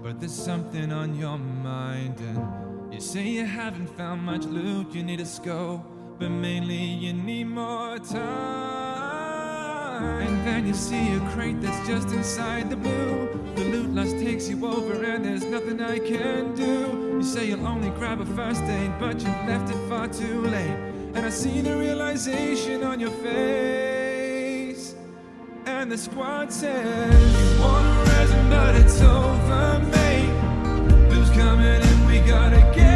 But 0.02 0.18
there's 0.18 0.34
something 0.34 0.92
on 0.92 1.14
your 1.14 1.38
mind. 1.38 2.18
And 2.18 2.92
you 2.92 3.00
say 3.00 3.26
you 3.28 3.44
haven't 3.44 3.88
found 3.96 4.22
much 4.22 4.44
loot. 4.44 4.92
You 4.92 5.02
need 5.04 5.20
a 5.20 5.26
scope. 5.26 5.97
But 6.18 6.30
mainly 6.30 6.74
you 6.74 7.12
need 7.12 7.44
more 7.44 7.96
time. 7.98 8.26
And 10.20 10.44
then 10.44 10.66
you 10.66 10.74
see 10.74 11.14
a 11.14 11.20
crate 11.30 11.60
that's 11.62 11.86
just 11.86 12.08
inside 12.08 12.70
the 12.70 12.76
blue. 12.76 13.28
The 13.54 13.62
loot 13.62 13.90
lust 13.90 14.18
takes 14.18 14.48
you 14.48 14.66
over 14.66 15.04
and 15.04 15.24
there's 15.24 15.44
nothing 15.44 15.80
I 15.80 16.00
can 16.00 16.56
do. 16.56 17.14
You 17.18 17.22
say 17.22 17.46
you'll 17.46 17.64
only 17.64 17.90
grab 17.90 18.20
a 18.20 18.26
first 18.26 18.64
aid, 18.64 18.98
but 18.98 19.20
you've 19.20 19.46
left 19.46 19.70
it 19.70 19.78
far 19.88 20.08
too 20.08 20.42
late. 20.42 20.76
And 21.14 21.24
I 21.24 21.30
see 21.30 21.60
the 21.60 21.76
realization 21.76 22.82
on 22.82 22.98
your 22.98 23.10
face. 23.10 24.96
And 25.66 25.88
the 25.92 25.98
squad 25.98 26.52
says, 26.52 27.60
One 27.60 28.06
resin, 28.06 28.50
but 28.50 28.74
it's 28.74 29.00
over, 29.02 29.78
mate. 29.92 30.32
Blues 31.08 31.30
coming 31.30 31.80
in, 31.80 32.06
we 32.08 32.18
gotta 32.28 32.60
get 32.74 32.87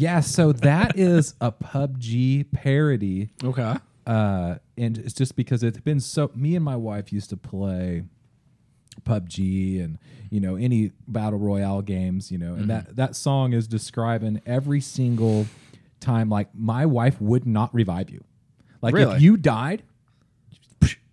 Yeah, 0.00 0.20
so 0.20 0.52
that 0.52 0.98
is 0.98 1.34
a 1.40 1.52
PUBG 1.52 2.50
parody. 2.52 3.30
Okay. 3.44 3.76
Uh, 4.06 4.56
and 4.78 4.98
it's 4.98 5.12
just 5.12 5.36
because 5.36 5.62
it's 5.62 5.78
been 5.80 6.00
so. 6.00 6.30
Me 6.34 6.56
and 6.56 6.64
my 6.64 6.76
wife 6.76 7.12
used 7.12 7.28
to 7.30 7.36
play 7.36 8.02
PUBG 9.04 9.84
and 9.84 9.98
you 10.30 10.40
know 10.40 10.56
any 10.56 10.92
battle 11.06 11.38
royale 11.38 11.82
games. 11.82 12.30
You 12.32 12.38
know, 12.38 12.54
and 12.54 12.68
that 12.70 12.96
that 12.96 13.14
song 13.14 13.52
is 13.52 13.68
describing 13.68 14.40
every 14.46 14.80
single 14.80 15.46
time. 16.00 16.28
Like 16.30 16.48
my 16.54 16.86
wife 16.86 17.20
would 17.20 17.46
not 17.46 17.72
revive 17.74 18.10
you. 18.10 18.24
Like 18.82 18.94
Really? 18.94 19.16
if 19.16 19.22
you 19.22 19.36
died. 19.36 19.82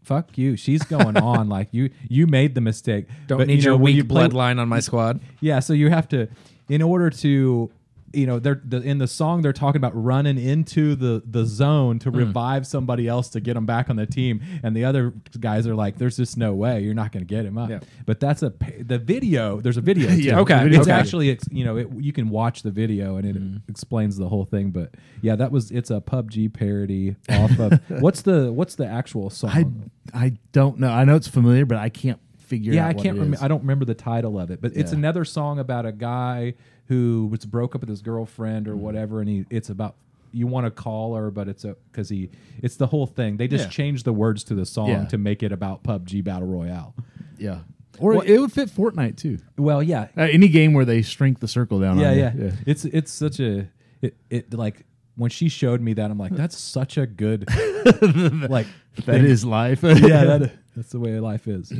Fuck 0.01 0.37
you. 0.37 0.55
She's 0.55 0.83
going 0.83 1.17
on 1.33 1.49
like 1.49 1.67
you. 1.71 1.89
You 2.07 2.27
made 2.27 2.55
the 2.55 2.61
mistake. 2.61 3.07
Don't 3.27 3.39
But, 3.39 3.47
need 3.47 3.55
you 3.59 3.63
know, 3.65 3.71
your 3.71 3.77
weak 3.77 3.95
you 3.97 4.05
bloodline 4.05 4.57
on 4.57 4.69
my 4.69 4.79
squad. 4.79 5.19
yeah, 5.41 5.59
so 5.59 5.73
you 5.73 5.89
have 5.89 6.07
to, 6.09 6.29
in 6.69 6.81
order 6.81 7.09
to, 7.09 7.69
you 8.17 8.25
know, 8.25 8.39
they're 8.39 8.61
the, 8.63 8.77
in 8.81 8.97
the 8.97 9.07
song 9.07 9.41
they're 9.41 9.53
talking 9.53 9.77
about 9.79 9.93
running 9.95 10.37
into 10.37 10.95
the 10.95 11.21
the 11.25 11.45
zone 11.45 11.99
to 11.99 12.09
revive 12.11 12.65
somebody 12.65 13.07
else 13.07 13.29
to 13.29 13.39
get 13.39 13.53
them 13.53 13.65
back 13.65 13.89
on 13.89 13.95
the 13.95 14.05
team, 14.05 14.41
and 14.63 14.75
the 14.75 14.83
other 14.85 15.13
guys 15.39 15.67
are 15.67 15.75
like, 15.75 15.97
"There's 15.97 16.17
just 16.17 16.37
no 16.37 16.53
way 16.53 16.81
you're 16.81 16.93
not 16.93 17.11
going 17.11 17.25
to 17.25 17.27
get 17.27 17.45
him 17.45 17.57
up." 17.57 17.69
Yeah. 17.69 17.79
But 18.05 18.19
that's 18.19 18.41
a 18.43 18.53
the 18.79 18.97
video. 18.97 19.61
There's 19.61 19.77
a 19.77 19.81
video. 19.81 20.09
Yeah, 20.17 20.39
okay, 20.39 20.65
It's 20.67 20.79
okay. 20.79 20.91
actually 20.91 21.37
you 21.51 21.63
know 21.63 21.77
it, 21.77 21.87
you 21.99 22.11
can 22.11 22.29
watch 22.29 22.63
the 22.63 22.71
video 22.71 23.17
and 23.17 23.25
it 23.27 23.35
Hmm. 23.37 23.57
explains 23.69 24.17
the 24.17 24.27
whole 24.29 24.45
thing. 24.45 24.71
But 24.71 24.95
yeah, 25.21 25.35
that 25.35 25.51
was 25.51 25.69
it's 25.71 25.91
a 25.91 26.01
PUBG 26.01 26.51
parody 26.53 27.15
off 27.29 27.59
of 27.59 27.79
what's 28.01 28.23
the 28.23 28.51
what's 28.51 28.75
the 28.75 28.87
actual 28.87 29.29
song? 29.29 29.89
I 30.13 30.25
I 30.25 30.33
don't 30.53 30.79
know. 30.79 30.89
I 30.89 31.03
know 31.05 31.15
it's 31.15 31.27
familiar, 31.27 31.65
but 31.65 31.77
I 31.77 31.89
can't 31.89 32.19
figure. 32.39 32.73
yeah, 32.73 32.85
out 32.85 32.89
I 32.91 32.93
can't 32.93 33.17
remember. 33.17 33.37
I 33.41 33.47
don't 33.47 33.61
remember 33.61 33.85
the 33.85 33.93
title 33.93 34.39
of 34.39 34.49
it, 34.51 34.61
but 34.61 34.71
it's 34.75 34.91
another 34.93 35.25
song 35.25 35.59
about 35.59 35.85
a 35.85 35.91
guy 35.91 36.53
who 36.87 37.27
was 37.31 37.45
broke 37.45 37.75
up 37.75 37.81
with 37.81 37.89
his 37.89 38.01
girlfriend 38.01 38.67
or 38.67 38.75
whatever, 38.75 39.19
and 39.19 39.29
he 39.29 39.45
it's 39.49 39.69
about 39.69 39.95
you 40.33 40.45
want 40.47 40.65
to 40.65 40.71
call 40.71 41.15
her, 41.15 41.31
but 41.31 41.47
it's 41.47 41.63
a 41.63 41.75
because 41.91 42.09
he 42.09 42.29
it's 42.61 42.75
the 42.75 42.87
whole 42.87 43.05
thing. 43.07 43.37
They 43.37 43.47
just 43.47 43.65
Yeah. 43.65 43.69
changed 43.69 44.05
the 44.05 44.13
words 44.13 44.43
to 44.45 44.55
the 44.55 44.65
song 44.65 44.89
Yeah. 44.89 45.05
to 45.05 45.17
make 45.17 45.41
it 45.43 45.51
about 45.51 45.83
PUBG 45.83 46.23
battle 46.23 46.47
royale. 46.47 46.95
Yeah, 47.37 47.59
or 47.99 48.23
it 48.25 48.39
would 48.39 48.51
fit 48.51 48.69
Fortnite 48.69 49.15
too. 49.17 49.39
Well, 49.57 49.81
yeah, 49.83 50.07
Uh, 50.17 50.21
any 50.23 50.47
game 50.49 50.73
where 50.73 50.85
they 50.85 51.01
shrink 51.01 51.39
the 51.39 51.47
circle 51.47 51.79
down. 51.79 51.97
yeah, 51.99 52.09
on 52.09 52.15
you. 52.17 52.21
yeah, 52.45 52.51
It's 52.65 52.85
it's 52.85 53.11
such 53.11 53.39
a 53.39 53.67
it, 54.01 54.15
it 54.29 54.53
like 54.53 54.85
when 55.15 55.29
she 55.31 55.49
showed 55.49 55.81
me 55.81 55.93
that, 55.93 56.11
I'm 56.11 56.17
like, 56.19 56.35
that's 56.35 56.55
such 56.57 56.97
a 56.97 57.07
good 57.07 57.45
like 58.49 58.67
That 59.05 59.23
is 59.25 59.43
life. 59.45 59.81
yeah, 59.83 60.25
that, 60.25 60.51
that's 60.75 60.89
the 60.91 60.99
way 60.99 61.19
life 61.19 61.47
is. 61.47 61.73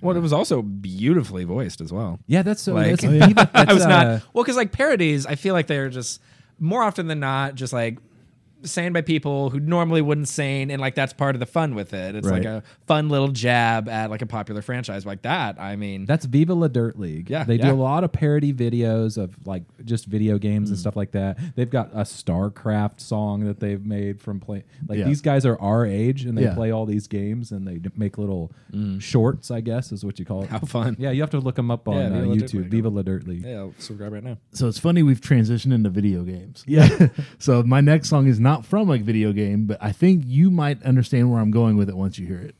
Well, 0.00 0.16
it 0.16 0.20
was 0.20 0.32
also 0.32 0.62
beautifully 0.62 1.44
voiced 1.44 1.80
as 1.80 1.92
well. 1.92 2.18
Yeah, 2.26 2.42
that's 2.42 2.62
so. 2.62 2.74
Like, 2.74 3.00
that's, 3.00 3.04
even- 3.04 3.38
I 3.38 3.44
that's, 3.44 3.74
was 3.74 3.84
uh, 3.84 3.88
not 3.88 4.22
well 4.32 4.44
because 4.44 4.56
like 4.56 4.72
parodies, 4.72 5.26
I 5.26 5.34
feel 5.34 5.54
like 5.54 5.66
they're 5.66 5.90
just 5.90 6.20
more 6.58 6.82
often 6.82 7.06
than 7.06 7.20
not 7.20 7.54
just 7.54 7.72
like 7.72 7.98
saying 8.62 8.92
by 8.92 9.00
people 9.02 9.50
who 9.50 9.60
normally 9.60 10.02
wouldn't 10.02 10.28
sane, 10.28 10.70
and 10.70 10.80
like 10.80 10.94
that's 10.94 11.12
part 11.12 11.34
of 11.36 11.40
the 11.40 11.46
fun 11.46 11.74
with 11.74 11.92
it. 11.94 12.14
It's 12.14 12.28
like 12.28 12.44
a 12.44 12.62
fun 12.86 13.08
little 13.08 13.28
jab 13.28 13.88
at 13.88 14.10
like 14.10 14.22
a 14.22 14.26
popular 14.26 14.62
franchise 14.62 15.04
like 15.06 15.22
that. 15.22 15.60
I 15.60 15.76
mean, 15.76 16.04
That's 16.06 16.24
Viva 16.26 16.54
La 16.54 16.68
Dirt 16.68 16.98
League. 16.98 17.30
Yeah, 17.30 17.44
they 17.44 17.56
yeah. 17.56 17.66
do 17.68 17.72
a 17.72 17.82
lot 17.82 18.04
of 18.04 18.12
parody 18.12 18.52
videos 18.52 19.16
of 19.16 19.34
like 19.46 19.62
just 19.84 20.06
video 20.06 20.38
games 20.38 20.68
Mm. 20.68 20.72
and 20.72 20.78
stuff 20.78 20.96
like 20.96 21.12
that. 21.12 21.38
They've 21.56 21.70
got 21.70 21.90
a 21.92 22.04
StarCraft 22.04 23.00
song 23.00 23.44
that 23.46 23.60
they've 23.60 23.84
made 23.84 24.20
from 24.20 24.40
play. 24.40 24.64
Like 24.86 24.98
Yeah. 24.98 25.04
these 25.06 25.20
guys 25.20 25.44
are 25.46 25.58
our 25.60 25.86
age 25.86 26.24
and 26.24 26.36
they 26.36 26.42
Yeah. 26.42 26.54
play 26.54 26.70
all 26.70 26.86
these 26.86 27.06
games 27.06 27.52
and 27.52 27.66
they 27.66 27.76
d- 27.78 27.90
make 27.96 28.18
little 28.18 28.52
shorts. 28.98 29.50
I 29.50 29.60
guess 29.60 29.92
is 29.92 30.04
what 30.04 30.18
you 30.18 30.24
call 30.24 30.42
it. 30.42 30.46
Mm. 30.48 30.50
How 30.50 30.58
fun. 30.60 30.96
Yeah, 30.98 31.10
you 31.10 31.20
have 31.22 31.30
to 31.30 31.38
look 31.40 31.54
them 31.56 31.70
up 31.70 31.88
on 31.88 31.96
Yeah, 31.96 32.06
uh, 32.06 32.10
Viva 32.10 32.26
La 32.28 32.34
YouTube. 32.34 32.54
League. 32.54 32.70
Viva 32.70 32.88
La 32.88 33.02
Dirt 33.02 33.26
League. 33.26 33.44
yeah, 33.44 33.58
I'll 33.58 33.74
subscribe 33.78 34.12
right 34.12 34.24
now. 34.24 34.36
So 34.52 34.68
it's 34.68 34.78
funny 34.78 35.02
we've 35.02 35.20
transitioned 35.20 35.72
into 35.72 35.88
video 35.90 36.22
games. 36.24 36.64
Yeah. 36.66 37.08
so 37.38 37.62
my 37.62 37.80
next 37.80 38.08
song 38.08 38.26
is 38.26 38.38
not 38.40 38.49
from 38.58 38.88
like 38.88 39.02
video 39.02 39.32
game, 39.32 39.66
but 39.66 39.78
I 39.80 39.92
think 39.92 40.24
you 40.26 40.50
might 40.50 40.82
understand 40.82 41.30
where 41.30 41.40
I'm 41.40 41.50
going 41.50 41.76
with 41.76 41.88
it 41.88 41.96
once 41.96 42.18
you 42.18 42.26
hear 42.26 42.40
it. 42.40 42.54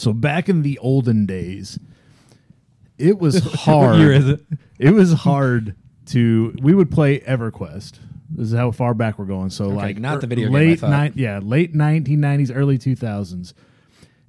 So 0.00 0.14
back 0.14 0.48
in 0.48 0.62
the 0.62 0.78
olden 0.78 1.26
days, 1.26 1.78
it 2.98 3.18
was 3.18 3.38
hard. 3.54 3.90
What 3.90 3.98
year 4.00 4.12
is 4.12 4.28
it? 4.28 4.40
It 4.78 4.90
was 4.92 5.12
hard 5.12 5.74
to. 6.06 6.54
We 6.62 6.74
would 6.74 6.90
play 6.90 7.20
EverQuest. 7.20 7.98
This 8.30 8.46
is 8.50 8.54
how 8.54 8.70
far 8.70 8.94
back 8.94 9.18
we're 9.18 9.24
going. 9.26 9.50
So 9.50 9.68
like 9.68 9.98
not 9.98 10.20
the 10.20 10.26
er- 10.26 10.28
video 10.28 10.46
game 10.46 10.56
I 10.56 10.58
late 10.60 10.80
thought. 10.80 10.90
nine, 10.90 11.12
yeah, 11.16 11.40
late 11.42 11.74
1990s, 11.74 12.50
early 12.54 12.78
2000s, 12.78 13.52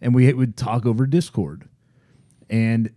and 0.02 0.14
we 0.14 0.34
would 0.34 0.58
talk 0.58 0.86
over 0.86 1.06
Discord, 1.06 1.70
and 2.50 2.90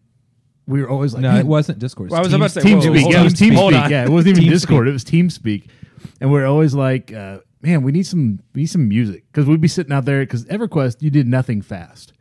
we 0.66 0.80
were 0.82 0.88
always 0.88 1.12
like, 1.14 1.22
No, 1.22 1.30
"Man, 1.32 1.40
it 1.40 1.46
wasn't 1.46 1.78
Discord. 1.78 2.10
Well, 2.10 2.18
I 2.18 2.22
was 2.22 2.32
Teams- 2.32 2.40
about 2.40 2.50
to 2.54 2.60
say, 2.60 2.74
whoa, 2.74 2.80
TeamSpeak. 2.80 3.02
hold 3.02 3.12
Yeah, 3.12 3.18
on. 3.20 3.26
it 3.26 3.30
was 3.30 3.38
Hold 3.54 3.72
TeamSpeak. 3.74 3.84
on. 3.84 3.90
Yeah, 3.90 4.04
it 4.04 4.08
wasn't 4.10 4.38
even 4.38 4.50
Discord. 4.50 4.88
It 4.88 4.92
was 4.92 5.04
TeamSpeak. 5.04 5.66
And 6.20 6.32
we're 6.32 6.46
always 6.46 6.74
like, 6.74 7.12
uh, 7.12 7.38
man, 7.62 7.82
we 7.82 7.92
need 7.92 8.06
some 8.06 8.40
we 8.54 8.62
need 8.62 8.66
some 8.66 8.88
music 8.88 9.24
because 9.30 9.46
we'd 9.46 9.60
be 9.60 9.68
sitting 9.68 9.92
out 9.92 10.06
there 10.06 10.20
because 10.20 10.44
EverQuest 10.46 11.02
you 11.02 11.10
did 11.10 11.28
nothing 11.28 11.62
fast. 11.62 12.12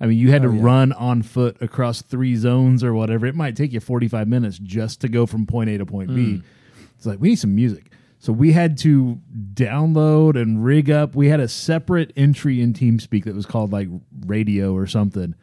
I 0.00 0.06
mean, 0.06 0.18
you 0.18 0.30
had 0.30 0.42
to 0.42 0.48
run 0.48 0.92
on 0.92 1.22
foot 1.22 1.56
across 1.60 2.02
three 2.02 2.36
zones 2.36 2.82
or 2.82 2.92
whatever. 2.94 3.26
It 3.26 3.34
might 3.34 3.56
take 3.56 3.72
you 3.72 3.80
forty 3.80 4.08
five 4.08 4.28
minutes 4.28 4.58
just 4.58 5.00
to 5.02 5.08
go 5.08 5.24
from 5.26 5.46
point 5.46 5.70
A 5.70 5.78
to 5.78 5.86
point 5.86 6.14
B. 6.14 6.42
It's 6.96 7.06
like 7.06 7.20
we 7.20 7.28
need 7.30 7.38
some 7.38 7.54
music. 7.54 7.90
So 8.18 8.32
we 8.32 8.52
had 8.52 8.78
to 8.78 9.20
download 9.52 10.40
and 10.40 10.64
rig 10.64 10.90
up. 10.90 11.14
We 11.14 11.28
had 11.28 11.40
a 11.40 11.48
separate 11.48 12.10
entry 12.16 12.62
in 12.62 12.72
TeamSpeak 12.72 13.24
that 13.24 13.34
was 13.34 13.44
called 13.44 13.70
like 13.70 13.88
radio 14.24 14.74
or 14.74 14.86
something. 14.86 15.34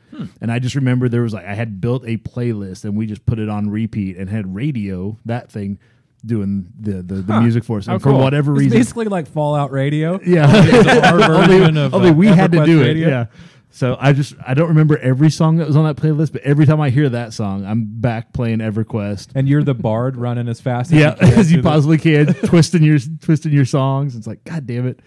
And 0.41 0.51
I 0.51 0.59
just 0.59 0.75
remember 0.75 1.07
there 1.07 1.21
was 1.21 1.33
like 1.33 1.45
I 1.45 1.53
had 1.53 1.79
built 1.79 2.03
a 2.05 2.17
playlist 2.17 2.83
and 2.83 2.97
we 2.97 3.05
just 3.05 3.25
put 3.25 3.39
it 3.39 3.49
on 3.49 3.69
repeat 3.69 4.17
and 4.17 4.29
had 4.29 4.53
radio 4.53 5.17
that 5.25 5.51
thing 5.51 5.79
doing 6.25 6.67
the 6.79 7.01
the, 7.03 7.15
the 7.15 7.39
music 7.39 7.63
for 7.63 7.77
us. 7.77 7.87
And 7.87 8.01
for 8.01 8.13
whatever 8.13 8.53
It's 8.53 8.61
reason, 8.61 8.77
basically 8.79 9.05
like 9.05 9.27
Fallout 9.27 9.71
Radio. 9.71 10.19
yeah, 10.25 10.47
only, 10.47 11.79
of, 11.79 11.93
only 11.93 12.09
uh, 12.09 12.13
we 12.13 12.27
had 12.27 12.51
to 12.51 12.65
do 12.65 12.81
it. 12.81 12.85
Radio. 12.85 13.09
Yeah. 13.09 13.25
So 13.73 13.95
I 13.99 14.11
just 14.13 14.35
I 14.45 14.53
don't 14.53 14.67
remember 14.67 14.97
every 14.97 15.29
song 15.31 15.57
that 15.57 15.67
was 15.67 15.75
on 15.77 15.85
that 15.85 15.95
playlist, 15.95 16.33
but 16.33 16.41
every 16.43 16.65
time 16.65 16.81
I 16.81 16.89
hear 16.89 17.07
that 17.09 17.33
song, 17.33 17.65
I'm 17.65 17.85
back 17.85 18.33
playing 18.33 18.59
EverQuest. 18.59 19.29
And 19.33 19.47
you're 19.47 19.63
the 19.63 19.73
bard 19.73 20.17
running 20.17 20.49
as 20.49 20.59
fast 20.59 20.91
as 20.91 20.99
Yeah, 20.99 21.11
you 21.11 21.15
can 21.17 21.27
as 21.39 21.51
you 21.51 21.55
through 21.55 21.61
the- 21.63 21.69
possibly 21.69 21.97
can, 21.97 22.33
twisting 22.33 22.83
your 22.83 22.99
twisting 23.21 23.53
your 23.53 23.65
songs. 23.65 24.15
It's 24.15 24.27
like, 24.27 24.43
God 24.43 24.67
damn 24.67 24.87
it. 24.87 24.99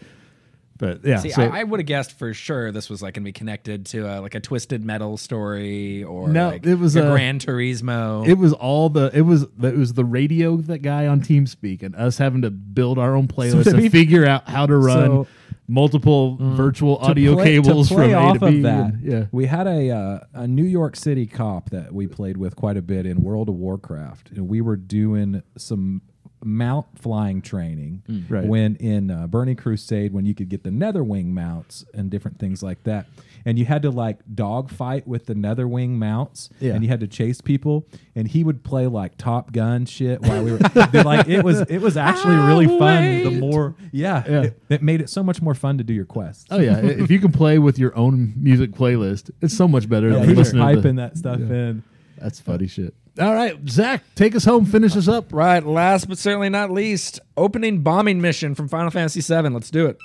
But 0.77 1.05
yeah, 1.05 1.19
See, 1.19 1.31
so 1.31 1.41
I, 1.43 1.61
I 1.61 1.62
would 1.62 1.78
have 1.78 1.86
guessed 1.86 2.19
for 2.19 2.35
sure 2.35 2.73
this 2.73 2.91
was 2.91 3.01
like 3.01 3.15
gonna 3.15 3.24
be 3.24 3.32
connected 3.32 3.86
to 3.86 4.09
uh, 4.09 4.20
like 4.20 4.35
a 4.35 4.41
Twisted 4.41 4.85
Metal 4.85 5.16
story 5.16 6.03
or 6.03 6.28
No, 6.28 6.49
like 6.49 6.66
it 6.66 6.74
was 6.74 6.97
a 6.97 7.07
a- 7.07 7.11
Gran 7.12 7.39
Turismo. 7.39 8.27
it 8.27 8.35
was 8.39 8.53
all 8.53 8.89
the 8.89 9.09
it 9.15 9.20
was 9.20 9.43
it 9.43 9.77
was 9.77 9.93
the 9.93 10.05
radio 10.05 10.57
that 10.57 10.78
guy 10.78 11.07
on 11.07 11.20
TeamSpeak 11.20 11.85
and 11.85 11.95
us 11.95 12.19
having 12.19 12.43
to 12.43 12.51
build 12.51 12.99
our 12.99 13.15
own 13.15 13.28
playlist 13.28 13.65
to 13.65 13.70
and 13.70 13.82
be- 13.82 13.89
figure 13.89 14.27
out 14.27 14.49
how 14.49 14.66
to 14.66 14.77
run 14.77 15.07
So- 15.07 15.27
multiple 15.66 16.36
virtual 16.41 16.99
to 16.99 17.05
audio 17.05 17.35
play- 17.35 17.45
to 17.57 17.62
cables 17.62 17.89
play 17.89 18.12
from 18.12 18.23
off 18.23 18.36
A 18.36 18.39
to 18.41 18.51
B. 18.51 18.57
of 18.59 18.62
that. 18.65 18.85
and- 18.95 19.03
yeah. 19.03 19.27
we 19.32 19.47
had 19.47 19.66
a 19.66 19.91
uh, 19.91 20.20
a 20.35 20.47
New 20.47 20.65
York 20.65 20.97
City 20.97 21.27
cop 21.27 21.70
that 21.70 21.93
we 21.93 22.07
played 22.07 22.36
with 22.36 22.55
quite 22.57 22.77
a 22.77 22.82
bit 22.82 23.07
in 23.07 23.23
World 23.23 23.49
of 23.49 23.55
Warcraft, 23.55 24.31
and 24.32 24.49
we 24.49 24.61
were 24.61 24.77
doing 24.77 25.43
some 25.57 26.03
mount 26.47 26.86
flying 26.99 27.41
training 27.41 28.03
Right. 28.28 28.47
when 28.47 28.77
in 28.77 29.11
uh, 29.11 29.27
Burning 29.27 29.57
Crusade 29.57 30.12
when 30.12 30.27
you 30.27 30.35
could 30.35 30.51
get 30.51 30.62
the 30.62 30.69
Netherwing 30.69 31.28
mounts 31.28 31.86
and 31.95 32.11
different 32.11 32.39
things 32.39 32.62
like 32.62 32.82
that. 32.85 33.07
And 33.47 33.59
you 33.59 33.65
had 33.66 33.83
to 33.83 33.91
like 33.91 34.21
dog 34.35 34.71
fight 34.71 35.07
with 35.07 35.27
the 35.27 35.35
Netherwing 35.35 35.91
mounts, 35.91 36.49
Yeah. 36.61 36.73
and 36.75 36.83
you 36.83 36.89
had 36.89 37.01
to 37.01 37.07
chase 37.07 37.41
people. 37.41 37.87
And 38.15 38.27
he 38.27 38.43
would 38.43 38.65
play 38.65 38.87
like 38.87 39.19
Top 39.19 39.53
Gun 39.53 39.85
shit 39.87 40.23
while 40.23 40.43
we 40.43 40.53
were 40.53 40.59
like 41.05 41.29
it 41.29 41.45
was 41.45 41.61
it 41.62 41.79
was 41.79 41.97
actually 41.97 42.37
really 42.37 42.66
fun. 42.66 43.25
The 43.25 43.31
more 43.41 43.75
yeah, 43.93 44.23
Yeah. 44.27 44.43
It, 44.45 44.61
it 44.71 44.83
made 44.83 45.01
it 45.01 45.11
so 45.11 45.23
much 45.23 45.43
more 45.43 45.55
fun 45.55 45.79
to 45.79 45.85
do 45.85 45.93
your 45.93 46.07
quests. 46.07 46.47
Oh 46.51 46.59
yeah, 46.59 46.79
if 46.79 47.11
you 47.11 47.19
can 47.21 47.33
play 47.33 47.59
with 47.59 47.79
your 47.79 47.97
own 47.97 48.33
music 48.37 48.71
playlist, 48.73 49.31
it's 49.43 49.55
so 49.57 49.69
much 49.69 49.89
better 49.89 50.09
Yeah, 50.09 50.15
than 50.21 50.25
he 50.25 50.29
was 50.31 50.39
listening 50.55 50.62
piping 50.62 50.97
the, 50.97 51.03
that 51.03 51.19
stuff 51.19 51.41
in. 51.41 51.83
That's 52.19 52.41
funny 52.41 52.66
shit. 52.66 52.95
All 53.21 53.33
right, 53.35 53.57
Zach, 53.69 54.03
take 54.16 54.35
us 54.35 54.45
home. 54.45 54.65
Finish 54.65 54.97
us 54.97 55.07
up. 55.07 55.33
right. 55.33 55.65
Last 55.65 56.09
but 56.09 56.19
certainly 56.19 56.49
not 56.49 56.71
least, 56.73 57.21
opening 57.37 57.83
bombing 57.83 58.21
mission 58.21 58.55
from 58.57 58.66
Final 58.69 58.91
Fantasy 58.91 59.21
VII. 59.21 59.51
Let's 59.51 59.71
do 59.71 59.87
it. 59.87 59.99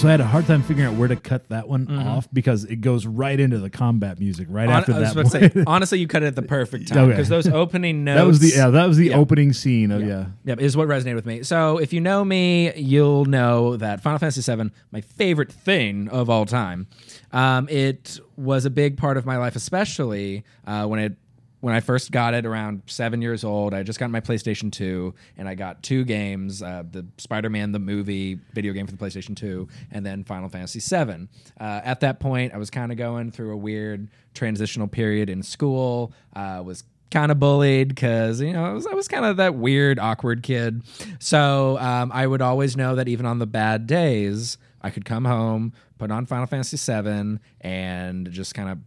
So 0.00 0.08
I 0.08 0.12
had 0.12 0.20
a 0.22 0.26
hard 0.26 0.46
time 0.46 0.62
figuring 0.62 0.90
out 0.90 0.98
where 0.98 1.08
to 1.08 1.16
cut 1.16 1.50
that 1.50 1.68
one 1.68 1.86
off 1.94 2.26
because 2.32 2.64
it 2.64 2.76
goes 2.80 3.04
right 3.06 3.38
into 3.38 3.58
the 3.58 3.68
combat 3.68 4.18
music 4.18 4.46
right 4.50 4.66
Mm-hmm. 4.66 4.72
Hon- 4.72 4.80
after 4.80 4.92
I 4.94 4.98
was 5.00 5.12
that. 5.32 5.42
about 5.42 5.52
to 5.52 5.58
say, 5.58 5.64
honestly, 5.66 5.98
you 5.98 6.08
cut 6.08 6.22
it 6.22 6.26
at 6.28 6.36
the 6.36 6.42
perfect 6.42 6.88
time 6.88 6.98
Okay. 7.00 7.10
because 7.10 7.28
those 7.28 7.46
opening 7.46 8.02
notes. 8.04 8.18
that 8.20 8.26
was 8.26 8.38
the 8.40 8.48
yeah, 8.56 8.70
that 8.70 8.86
was 8.88 8.96
the 8.96 9.08
Yeah. 9.08 9.16
opening 9.18 9.52
scene 9.52 9.90
of 9.90 10.00
yeah. 10.02 10.26
Yep, 10.46 10.58
is 10.60 10.74
what 10.74 10.88
resonated 10.88 11.16
with 11.16 11.26
me. 11.26 11.42
So 11.42 11.76
if 11.76 11.92
you 11.92 12.00
know 12.00 12.24
me, 12.24 12.72
you'll 12.76 13.26
know 13.26 13.76
that 13.76 14.00
Final 14.00 14.18
Fantasy 14.18 14.40
VII, 14.40 14.70
my 14.90 15.02
favorite 15.02 15.52
thing 15.52 16.08
of 16.08 16.30
all 16.30 16.46
time. 16.46 16.86
Um, 17.30 17.68
it 17.68 18.20
was 18.38 18.64
a 18.64 18.70
big 18.70 18.96
part 18.96 19.18
of 19.18 19.26
my 19.26 19.36
life, 19.36 19.54
especially 19.54 20.44
uh, 20.66 20.86
when 20.86 20.98
it 21.00 21.12
when 21.60 21.74
I 21.74 21.80
first 21.80 22.10
got 22.10 22.34
it 22.34 22.46
around 22.46 22.82
seven 22.86 23.22
years 23.22 23.44
old. 23.44 23.74
I 23.74 23.82
just 23.82 23.98
got 23.98 24.10
my 24.10 24.20
PlayStation 24.20 24.72
2, 24.72 25.14
and 25.36 25.48
I 25.48 25.54
got 25.54 25.82
two 25.82 26.04
games: 26.04 26.62
uh, 26.62 26.82
the 26.90 27.06
Spider-Man 27.18 27.72
the 27.72 27.78
movie 27.78 28.38
video 28.52 28.72
game 28.72 28.86
for 28.86 28.92
the 28.92 28.98
PlayStation 28.98 29.36
2, 29.36 29.68
and 29.90 30.04
then 30.04 30.24
Final 30.24 30.48
Fantasy 30.48 30.80
VII. 30.80 31.28
Uh, 31.60 31.80
at 31.84 32.00
that 32.00 32.20
point, 32.20 32.54
I 32.54 32.58
was 32.58 32.70
kind 32.70 32.90
of 32.90 32.98
going 32.98 33.30
through 33.30 33.52
a 33.52 33.56
weird 33.56 34.08
transitional 34.34 34.88
period 34.88 35.30
in 35.30 35.42
school. 35.42 36.12
Uh, 36.34 36.62
was 36.64 36.84
kind 37.10 37.32
of 37.32 37.40
bullied 37.40 37.88
because 37.88 38.40
you 38.40 38.52
know 38.52 38.64
I 38.64 38.72
was, 38.72 38.86
was 38.92 39.08
kind 39.08 39.24
of 39.24 39.38
that 39.38 39.56
weird 39.56 39.98
awkward 39.98 40.44
kid 40.44 40.82
so 41.18 41.76
um, 41.78 42.12
i 42.14 42.24
would 42.24 42.40
always 42.40 42.76
know 42.76 42.94
that 42.94 43.08
even 43.08 43.26
on 43.26 43.40
the 43.40 43.48
bad 43.48 43.88
days 43.88 44.58
i 44.80 44.90
could 44.90 45.04
come 45.04 45.24
home 45.24 45.72
put 45.98 46.12
on 46.12 46.24
final 46.24 46.46
fantasy 46.46 46.76
7 46.76 47.40
and 47.62 48.30
just 48.30 48.54
kind 48.54 48.68
of 48.68 48.78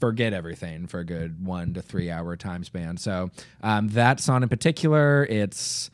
forget 0.00 0.32
everything 0.32 0.86
for 0.86 1.00
a 1.00 1.04
good 1.04 1.44
one 1.44 1.74
to 1.74 1.82
three 1.82 2.10
hour 2.10 2.36
time 2.36 2.64
span. 2.64 2.96
So 2.96 3.30
um, 3.62 3.88
that 3.88 4.20
song 4.20 4.42
in 4.42 4.48
particular 4.48 5.24
it's 5.24 5.90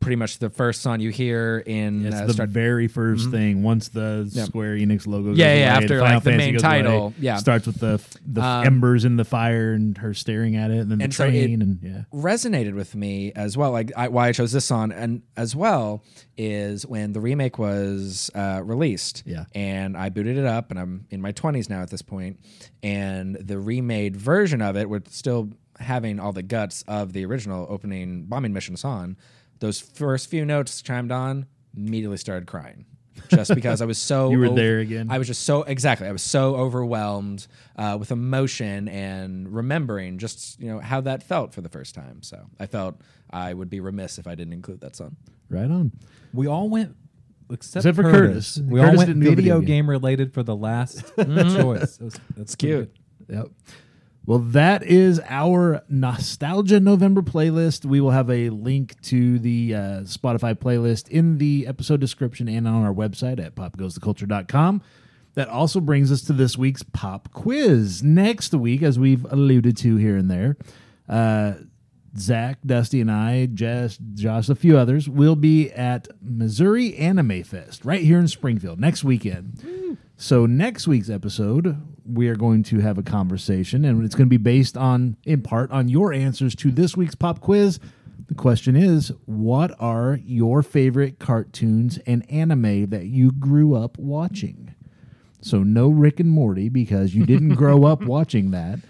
pretty 0.00 0.16
much 0.16 0.38
the 0.38 0.50
first 0.50 0.82
song 0.82 1.00
you 1.00 1.10
hear 1.10 1.62
in 1.66 2.06
It's 2.06 2.16
uh, 2.16 2.26
the 2.26 2.46
very 2.46 2.88
1st 2.88 3.30
thing 3.30 3.62
once 3.62 3.88
the 3.88 4.28
Yep. 4.30 4.46
Square 4.48 4.76
Enix 4.76 5.06
logo 5.06 5.30
goes 5.30 5.38
Yeah, 5.38 5.54
yeah, 5.54 5.76
after, 5.76 6.00
like, 6.00 6.22
the 6.22 6.32
main 6.32 6.58
title, 6.58 7.06
away. 7.06 7.14
yeah. 7.18 7.36
starts 7.36 7.66
with 7.66 7.80
the 7.80 8.00
the 8.26 8.42
Um, 8.42 8.66
embers 8.66 9.04
in 9.04 9.16
the 9.16 9.24
fire 9.24 9.72
and 9.72 9.96
her 9.98 10.12
staring 10.14 10.54
at 10.56 10.70
it 10.70 10.78
and 10.80 10.90
then 10.90 10.98
the 10.98 11.04
and 11.04 11.14
so 11.14 11.24
it- 11.24 11.30
train 11.30 11.62
and 11.62 11.78
yeah 11.82 12.02
resonated 12.12 12.74
with 12.74 12.94
me 12.94 13.32
as 13.34 13.56
well. 13.56 13.70
Like 13.72 13.90
I, 13.96 14.08
why 14.08 14.28
I 14.28 14.32
chose 14.32 14.52
this 14.52 14.64
song 14.64 14.92
and 14.92 15.22
as 15.36 15.56
well 15.56 16.04
is 16.36 16.86
when 16.86 17.12
the 17.12 17.20
remake 17.20 17.58
was 17.58 18.30
uh, 18.34 18.60
released. 18.64 19.22
Yeah. 19.26 19.44
and 19.54 19.96
I 19.96 20.10
booted 20.10 20.36
it 20.36 20.44
up, 20.44 20.70
and 20.70 20.78
I'm 20.78 21.06
in 21.10 21.20
my 21.20 21.32
20s 21.32 21.70
now 21.70 21.80
at 21.82 21.90
this 21.90 22.02
point, 22.02 22.38
and 22.82 23.36
the 23.36 23.58
remade 23.58 24.16
version 24.16 24.60
of 24.62 24.76
it, 24.76 24.88
with 24.88 25.10
still 25.12 25.50
having 25.78 26.18
all 26.18 26.32
the 26.32 26.42
guts 26.42 26.82
of 26.88 27.12
the 27.12 27.24
original 27.24 27.66
opening 27.68 28.24
bombing 28.24 28.52
mission 28.52 28.76
song, 28.76 29.16
those 29.60 29.80
first 29.80 30.28
few 30.30 30.44
notes 30.44 30.82
chimed 30.82 31.12
on, 31.12 31.46
immediately 31.76 32.16
started 32.18 32.46
crying. 32.46 32.84
Just 33.28 33.54
because 33.54 33.80
I 33.80 33.86
was 33.86 33.98
so 33.98 34.30
You 34.30 34.38
were 34.38 34.50
there 34.50 34.78
again? 34.80 35.08
I 35.10 35.18
was 35.18 35.26
just 35.26 35.42
so 35.44 35.62
exactly. 35.62 36.06
I 36.06 36.12
was 36.12 36.22
so 36.22 36.54
overwhelmed 36.54 37.46
uh, 37.76 37.96
with 37.98 38.12
emotion 38.12 38.88
and 38.88 39.48
remembering 39.52 40.18
just 40.18 40.60
you 40.60 40.68
know 40.68 40.78
how 40.80 41.00
that 41.00 41.22
felt 41.22 41.54
for 41.54 41.60
the 41.62 41.68
first 41.70 41.94
time. 41.94 42.22
So 42.22 42.46
I 42.60 42.66
felt 42.66 43.00
I 43.30 43.52
would 43.54 43.70
be 43.70 43.80
remiss 43.80 44.18
if 44.18 44.26
I 44.26 44.34
didn't 44.34 44.52
include 44.52 44.80
that 44.82 44.94
song. 44.96 45.16
right 45.48 45.64
on 45.70 45.92
We 46.34 46.46
all 46.46 46.68
went 46.68 46.94
except, 47.50 47.86
Except 47.86 47.96
for 47.96 48.02
Curtis. 48.02 48.56
Curtis. 48.56 48.58
We 48.60 48.80
Curtis 48.80 49.00
all 49.00 49.06
went 49.06 49.16
video 49.18 49.34
video 49.34 49.58
game. 49.60 49.66
game. 49.66 49.90
related 49.90 50.34
for 50.34 50.42
the 50.42 50.54
last 50.54 51.00
choice. 51.16 51.98
It 51.98 52.04
was- 52.04 52.20
that's 52.36 52.54
pretty 52.54 52.74
cute. 52.76 52.94
good. 53.28 53.34
Yep. 53.36 53.46
Well, 54.26 54.40
that 54.40 54.82
is 54.82 55.20
our 55.28 55.84
Nostalgia 55.88 56.80
November 56.80 57.22
playlist. 57.22 57.84
We 57.84 58.00
will 58.00 58.10
have 58.10 58.28
a 58.28 58.50
link 58.50 59.00
to 59.02 59.38
the 59.38 59.72
uh, 59.72 59.80
Spotify 60.00 60.56
playlist 60.56 61.08
in 61.08 61.38
the 61.38 61.64
episode 61.68 62.00
description 62.00 62.48
and 62.48 62.66
on 62.66 62.82
our 62.84 62.92
website 62.92 63.38
at 63.38 63.54
popgoestheculture.com. 63.54 64.82
That 65.34 65.48
also 65.48 65.78
brings 65.78 66.10
us 66.10 66.22
to 66.22 66.32
this 66.32 66.58
week's 66.58 66.82
pop 66.82 67.32
quiz. 67.32 68.02
Next 68.02 68.52
week, 68.52 68.82
as 68.82 68.98
we've 68.98 69.24
alluded 69.30 69.76
to 69.78 69.96
here 69.96 70.16
and 70.16 70.28
there, 70.28 70.56
uh, 71.08 71.60
Zach, 72.18 72.58
Dusty, 72.66 73.00
and 73.00 73.12
I, 73.12 73.46
Jess, 73.46 73.96
Josh, 74.14 74.48
a 74.48 74.56
few 74.56 74.76
others, 74.76 75.08
will 75.08 75.36
be 75.36 75.70
at 75.70 76.08
Missouri 76.20 76.96
Anime 76.96 77.44
Fest 77.44 77.84
right 77.84 78.00
here 78.00 78.18
in 78.18 78.26
Springfield 78.26 78.80
next 78.80 79.04
weekend. 79.04 79.98
So 80.16 80.46
next 80.46 80.88
week's 80.88 81.10
episode, 81.10 81.80
we 82.06 82.28
are 82.28 82.36
going 82.36 82.62
to 82.64 82.80
have 82.80 82.98
a 82.98 83.02
conversation, 83.02 83.84
and 83.84 84.04
it's 84.04 84.14
going 84.14 84.26
to 84.26 84.30
be 84.30 84.36
based 84.36 84.76
on, 84.76 85.16
in 85.24 85.42
part, 85.42 85.70
on 85.70 85.88
your 85.88 86.12
answers 86.12 86.54
to 86.56 86.70
this 86.70 86.96
week's 86.96 87.14
pop 87.14 87.40
quiz. 87.40 87.78
The 88.28 88.34
question 88.34 88.76
is, 88.76 89.12
what 89.24 89.74
are 89.78 90.18
your 90.24 90.62
favorite 90.62 91.18
cartoons 91.18 91.98
and 92.06 92.28
anime 92.30 92.86
that 92.90 93.06
you 93.06 93.30
grew 93.32 93.74
up 93.74 93.98
watching? 93.98 94.74
So 95.40 95.62
no 95.62 95.88
Rick 95.88 96.18
and 96.18 96.30
Morty 96.30 96.68
because 96.68 97.14
you 97.14 97.24
didn't 97.24 97.54
grow 97.56 97.84
up 97.84 98.02
watching 98.02 98.50
that. 98.50 98.80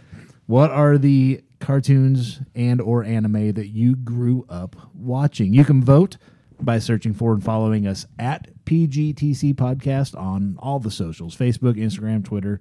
What 0.46 0.70
are 0.70 0.96
the 0.96 1.42
cartoons 1.60 2.40
and 2.54 2.80
or 2.80 3.04
anime 3.04 3.52
that 3.52 3.68
you 3.68 3.94
grew 3.96 4.46
up 4.48 4.76
watching? 4.94 5.52
You 5.52 5.64
can 5.64 5.82
vote 5.82 6.16
by 6.60 6.78
searching 6.78 7.12
for 7.12 7.32
and 7.32 7.44
following 7.44 7.86
us 7.86 8.06
at 8.18 8.48
PGTC 8.64 9.54
Podcast 9.54 10.18
on 10.18 10.56
all 10.58 10.78
the 10.78 10.90
socials, 10.90 11.36
Facebook, 11.36 11.74
Instagram, 11.74 12.24
Twitter. 12.24 12.60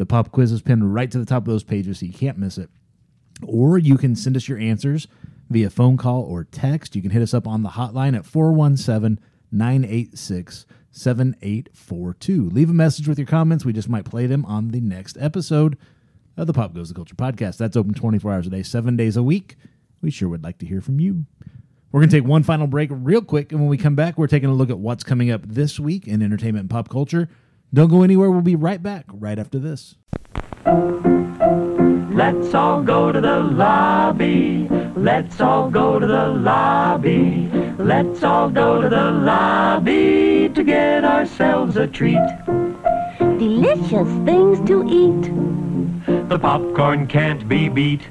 The 0.00 0.06
pop 0.06 0.32
quiz 0.32 0.50
is 0.50 0.62
pinned 0.62 0.94
right 0.94 1.10
to 1.10 1.18
the 1.18 1.26
top 1.26 1.42
of 1.42 1.48
those 1.48 1.62
pages 1.62 1.98
so 1.98 2.06
you 2.06 2.14
can't 2.14 2.38
miss 2.38 2.56
it. 2.56 2.70
Or 3.46 3.76
you 3.76 3.98
can 3.98 4.16
send 4.16 4.34
us 4.34 4.48
your 4.48 4.56
answers 4.56 5.06
via 5.50 5.68
phone 5.68 5.98
call 5.98 6.22
or 6.22 6.44
text. 6.44 6.96
You 6.96 7.02
can 7.02 7.10
hit 7.10 7.20
us 7.20 7.34
up 7.34 7.46
on 7.46 7.62
the 7.62 7.68
hotline 7.68 8.16
at 8.16 8.24
417 8.24 9.22
986 9.52 10.64
7842. 10.90 12.48
Leave 12.48 12.70
a 12.70 12.72
message 12.72 13.08
with 13.08 13.18
your 13.18 13.26
comments. 13.26 13.66
We 13.66 13.74
just 13.74 13.90
might 13.90 14.06
play 14.06 14.24
them 14.24 14.46
on 14.46 14.68
the 14.68 14.80
next 14.80 15.18
episode 15.20 15.76
of 16.34 16.46
the 16.46 16.54
Pop 16.54 16.72
Goes 16.72 16.88
the 16.88 16.94
Culture 16.94 17.14
podcast. 17.14 17.58
That's 17.58 17.76
open 17.76 17.92
24 17.92 18.32
hours 18.32 18.46
a 18.46 18.50
day, 18.50 18.62
seven 18.62 18.96
days 18.96 19.18
a 19.18 19.22
week. 19.22 19.56
We 20.00 20.10
sure 20.10 20.30
would 20.30 20.42
like 20.42 20.56
to 20.60 20.66
hear 20.66 20.80
from 20.80 20.98
you. 20.98 21.26
We're 21.92 22.00
going 22.00 22.08
to 22.08 22.16
take 22.16 22.26
one 22.26 22.42
final 22.42 22.66
break 22.66 22.88
real 22.90 23.20
quick. 23.20 23.52
And 23.52 23.60
when 23.60 23.68
we 23.68 23.76
come 23.76 23.96
back, 23.96 24.16
we're 24.16 24.28
taking 24.28 24.48
a 24.48 24.54
look 24.54 24.70
at 24.70 24.78
what's 24.78 25.04
coming 25.04 25.30
up 25.30 25.42
this 25.46 25.78
week 25.78 26.08
in 26.08 26.22
entertainment 26.22 26.62
and 26.62 26.70
pop 26.70 26.88
culture. 26.88 27.28
Don't 27.72 27.88
go 27.88 28.02
anywhere. 28.02 28.30
We'll 28.30 28.40
be 28.40 28.56
right 28.56 28.82
back 28.82 29.04
right 29.12 29.38
after 29.38 29.58
this. 29.58 29.94
Let's 32.12 32.52
all 32.52 32.82
go 32.82 33.12
to 33.12 33.20
the 33.20 33.40
lobby. 33.40 34.68
Let's 34.96 35.40
all 35.40 35.70
go 35.70 36.00
to 36.00 36.06
the 36.06 36.26
lobby. 36.26 37.48
Let's 37.78 38.24
all 38.24 38.50
go 38.50 38.82
to 38.82 38.88
the 38.88 39.10
lobby 39.12 40.50
to 40.52 40.64
get 40.64 41.04
ourselves 41.04 41.76
a 41.76 41.86
treat. 41.86 42.18
Delicious 43.18 44.08
things 44.26 44.66
to 44.68 44.84
eat. 44.88 46.28
The 46.28 46.38
popcorn 46.38 47.06
can't 47.06 47.48
be 47.48 47.68
beat. 47.68 48.02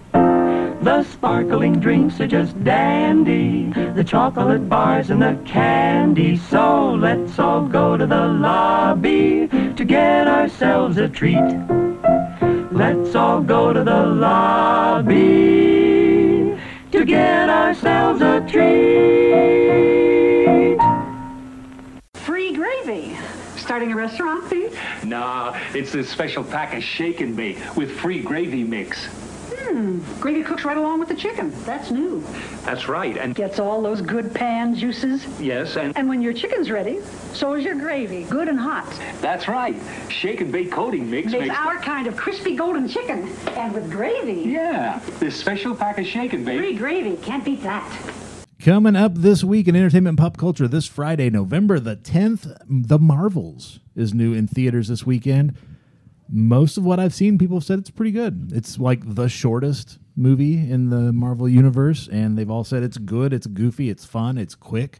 The 0.81 1.03
sparkling 1.03 1.81
drinks 1.81 2.21
are 2.21 2.27
just 2.27 2.63
dandy. 2.63 3.69
The 3.95 4.03
chocolate 4.03 4.69
bars 4.69 5.09
and 5.09 5.21
the 5.21 5.37
candy. 5.45 6.37
So 6.37 6.93
let's 6.93 7.37
all 7.37 7.67
go 7.67 7.97
to 7.97 8.05
the 8.05 8.27
lobby 8.27 9.49
to 9.75 9.85
get 9.85 10.25
ourselves 10.27 10.95
a 10.97 11.09
treat. 11.09 11.35
Let's 12.71 13.13
all 13.13 13.41
go 13.41 13.73
to 13.73 13.83
the 13.83 14.05
lobby 14.05 15.17
to 16.93 17.05
get 17.05 17.49
ourselves 17.49 18.21
a 18.21 18.39
treat. 18.49 18.69
Free 22.21 22.53
gravy. 22.53 23.17
Starting 23.57 23.91
a 23.91 23.95
restaurant, 23.97 24.49
Pete? 24.49 24.71
Nah, 25.03 25.57
it's 25.73 25.91
this 25.91 26.07
special 26.07 26.43
pack 26.45 26.73
of 26.73 26.81
shake 26.81 27.19
and 27.19 27.35
bake 27.35 27.57
with 27.75 27.91
free 27.91 28.21
gravy 28.21 28.63
mix. 28.63 29.09
Hmm. 29.69 29.99
Gravy 30.19 30.41
cooks 30.43 30.65
right 30.65 30.77
along 30.77 30.99
with 30.99 31.09
the 31.09 31.15
chicken. 31.15 31.53
That's 31.63 31.91
new. 31.91 32.23
That's 32.65 32.87
right, 32.87 33.15
and 33.17 33.35
Gets 33.35 33.59
all 33.59 33.81
those 33.81 34.01
good 34.01 34.33
pan 34.33 34.73
juices. 34.75 35.25
yes, 35.39 35.75
and 35.77 35.95
And 35.95 36.09
when 36.09 36.21
your 36.21 36.33
chicken's 36.33 36.71
ready, 36.71 36.99
so 37.33 37.53
is 37.53 37.63
your 37.63 37.75
gravy, 37.75 38.23
good 38.23 38.47
and 38.47 38.59
hot. 38.59 38.87
that's 39.21 39.47
right. 39.47 39.75
Shake 40.09 40.41
and 40.41 40.51
bake 40.51 40.71
coating 40.71 41.09
mix 41.09 41.31
Makes 41.31 41.47
makes 41.49 41.55
our 41.59 41.77
kind 41.77 42.07
of 42.07 42.17
crispy 42.17 42.55
golden 42.55 42.87
chicken. 42.87 43.29
And 43.55 43.73
with 43.73 43.91
gravy. 43.91 44.41
yeah. 44.49 44.99
This 45.19 45.35
special 45.35 45.75
pack 45.75 45.99
of 45.99 46.07
shake 46.07 46.33
and 46.33 46.43
bake. 46.45 46.57
Free 46.59 46.75
gravy. 46.75 47.15
Can't 47.17 47.45
beat 47.45 47.61
that. 47.63 47.85
Coming 48.59 48.95
up 48.95 49.13
this 49.15 49.43
week 49.43 49.67
in 49.67 49.75
entertainment 49.75 50.13
and 50.13 50.17
pop 50.17 50.35
culture, 50.35 50.67
this 50.67 50.85
Friday, 50.87 51.29
November 51.29 51.79
the 51.79 51.95
10th, 51.95 52.57
The 52.67 52.99
Marvels 52.99 53.79
is 53.95 54.13
new 54.13 54.33
in 54.33 54.47
theaters 54.47 54.89
this 54.89 55.05
weekend. 55.05 55.55
Most 56.31 56.77
of 56.77 56.85
what 56.85 56.99
I've 56.99 57.13
seen, 57.13 57.37
people 57.37 57.57
have 57.57 57.63
said 57.63 57.79
it's 57.79 57.89
pretty 57.89 58.11
good. 58.11 58.51
It's 58.53 58.77
like 58.77 59.15
the 59.15 59.27
shortest 59.27 59.97
movie 60.15 60.69
in 60.69 60.89
the 60.89 61.11
Marvel 61.11 61.49
universe, 61.49 62.07
and 62.11 62.37
they've 62.37 62.49
all 62.49 62.63
said 62.63 62.83
it's 62.83 62.97
good, 62.97 63.33
it's 63.33 63.47
goofy, 63.47 63.89
it's 63.89 64.05
fun, 64.05 64.37
it's 64.37 64.53
quick. 64.53 64.99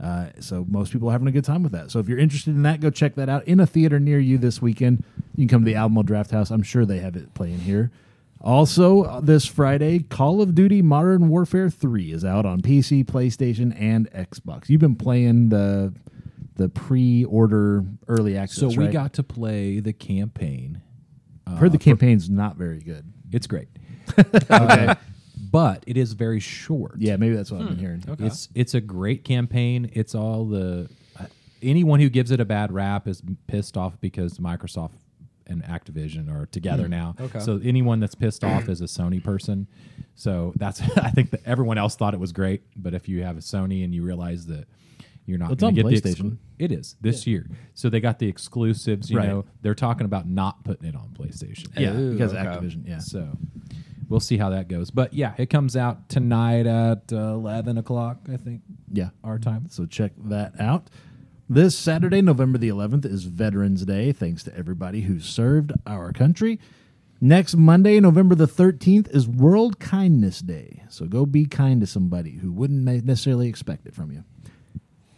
Uh, 0.00 0.28
so 0.40 0.64
most 0.68 0.92
people 0.92 1.08
are 1.08 1.12
having 1.12 1.28
a 1.28 1.32
good 1.32 1.44
time 1.44 1.62
with 1.62 1.72
that. 1.72 1.90
So 1.90 1.98
if 1.98 2.08
you're 2.08 2.18
interested 2.18 2.54
in 2.54 2.62
that, 2.62 2.80
go 2.80 2.90
check 2.90 3.14
that 3.16 3.28
out 3.28 3.44
in 3.46 3.60
a 3.60 3.66
theater 3.66 4.00
near 4.00 4.18
you 4.18 4.38
this 4.38 4.62
weekend. 4.62 5.04
You 5.36 5.46
can 5.46 5.48
come 5.48 5.60
to 5.62 5.66
the 5.66 5.76
Alamo 5.76 6.02
Drafthouse. 6.02 6.50
I'm 6.50 6.62
sure 6.62 6.84
they 6.84 6.98
have 6.98 7.16
it 7.16 7.34
playing 7.34 7.60
here. 7.60 7.90
Also, 8.40 9.04
uh, 9.04 9.20
this 9.20 9.46
Friday, 9.46 10.00
Call 10.00 10.42
of 10.42 10.54
Duty 10.54 10.82
Modern 10.82 11.28
Warfare 11.28 11.70
3 11.70 12.10
is 12.10 12.24
out 12.24 12.44
on 12.44 12.60
PC, 12.60 13.04
PlayStation, 13.04 13.72
and 13.80 14.10
Xbox. 14.10 14.68
You've 14.68 14.80
been 14.80 14.96
playing 14.96 15.50
the 15.50 15.94
the 16.56 16.68
pre-order 16.68 17.84
early 18.08 18.36
access. 18.36 18.58
So 18.60 18.68
we 18.68 18.76
right? 18.84 18.92
got 18.92 19.12
to 19.14 19.22
play 19.22 19.80
the 19.80 19.92
campaign. 19.92 20.80
I've 21.46 21.58
heard 21.58 21.72
the 21.72 21.78
for- 21.78 21.84
campaign's 21.84 22.28
not 22.30 22.56
very 22.56 22.80
good. 22.80 23.12
It's 23.32 23.46
great. 23.46 23.68
Okay. 24.18 24.86
Uh, 24.88 24.94
but 25.50 25.84
it 25.86 25.96
is 25.98 26.12
very 26.14 26.40
short. 26.40 26.94
Yeah, 26.98 27.16
maybe 27.16 27.34
that's 27.34 27.50
what 27.50 27.60
I've 27.62 27.68
been 27.68 27.78
hearing. 27.78 28.02
It's 28.20 28.48
it's 28.54 28.72
a 28.74 28.80
great 28.80 29.22
campaign. 29.24 29.90
It's 29.92 30.14
all 30.14 30.46
the 30.46 30.88
uh, 31.18 31.24
anyone 31.62 32.00
who 32.00 32.08
gives 32.08 32.30
it 32.30 32.40
a 32.40 32.44
bad 32.46 32.72
rap 32.72 33.06
is 33.06 33.22
pissed 33.48 33.76
off 33.76 34.00
because 34.00 34.38
Microsoft 34.38 34.92
and 35.46 35.62
Activision 35.64 36.30
are 36.34 36.46
together 36.46 36.84
Hmm. 36.84 36.90
now. 36.90 37.14
Okay. 37.20 37.40
So 37.40 37.60
anyone 37.62 38.00
that's 38.00 38.14
pissed 38.14 38.44
off 38.44 38.68
is 38.68 38.80
a 38.80 38.84
Sony 38.84 39.22
person. 39.22 39.66
So 40.14 40.52
that's 40.56 40.80
I 40.96 41.10
think 41.10 41.30
that 41.30 41.40
everyone 41.44 41.76
else 41.78 41.96
thought 41.96 42.14
it 42.14 42.20
was 42.20 42.32
great, 42.32 42.62
but 42.76 42.94
if 42.94 43.08
you 43.08 43.22
have 43.22 43.36
a 43.36 43.40
Sony 43.40 43.84
and 43.84 43.94
you 43.94 44.02
realize 44.02 44.46
that 44.46 44.66
you're 45.26 45.38
not 45.38 45.52
It's 45.52 45.60
gonna 45.60 45.68
on 45.70 45.74
get 45.74 45.86
the 46.02 46.10
PlayStation. 46.10 46.38
it 46.58 46.72
is 46.72 46.96
this 47.00 47.26
year. 47.26 47.48
So 47.74 47.88
they 47.88 48.00
got 48.00 48.18
the 48.18 48.26
exclusives. 48.28 49.10
You 49.10 49.18
Right. 49.18 49.28
know, 49.28 49.44
they're 49.62 49.74
talking 49.74 50.04
about 50.04 50.28
not 50.28 50.64
putting 50.64 50.88
it 50.88 50.94
on 50.96 51.10
PlayStation. 51.14 51.68
Yeah, 51.78 51.96
Ooh, 51.96 52.12
because 52.12 52.32
okay. 52.32 52.42
Activision. 52.44 52.86
Yeah. 52.88 52.98
So 52.98 53.36
we'll 54.08 54.20
see 54.20 54.36
how 54.36 54.50
that 54.50 54.68
goes. 54.68 54.90
But 54.90 55.14
yeah, 55.14 55.34
it 55.38 55.46
comes 55.50 55.76
out 55.76 56.08
tonight 56.08 56.66
at 56.66 57.12
uh, 57.12 57.16
eleven 57.34 57.78
o'clock. 57.78 58.20
I 58.32 58.36
think 58.36 58.62
Yeah. 58.92 59.10
our 59.22 59.38
time. 59.38 59.66
So 59.70 59.86
check 59.86 60.12
that 60.24 60.60
out. 60.60 60.90
This 61.48 61.76
Saturday, 61.76 62.22
November 62.22 62.56
the 62.56 62.68
11th, 62.70 63.04
is 63.04 63.24
Veterans 63.24 63.84
Day. 63.84 64.12
Thanks 64.12 64.42
to 64.44 64.56
everybody 64.56 65.02
who 65.02 65.20
served 65.20 65.72
our 65.86 66.10
country. 66.12 66.58
Next 67.20 67.56
Monday, 67.56 68.00
November 68.00 68.34
the 68.34 68.46
13th, 68.48 69.14
is 69.14 69.28
World 69.28 69.78
Kindness 69.78 70.40
Day. 70.40 70.82
So 70.88 71.06
go 71.06 71.26
be 71.26 71.44
kind 71.44 71.80
to 71.82 71.86
somebody 71.86 72.32
who 72.38 72.50
wouldn't 72.52 72.82
ne- 72.84 73.00
necessarily 73.02 73.48
expect 73.48 73.86
it 73.86 73.94
from 73.94 74.10
you. 74.12 74.24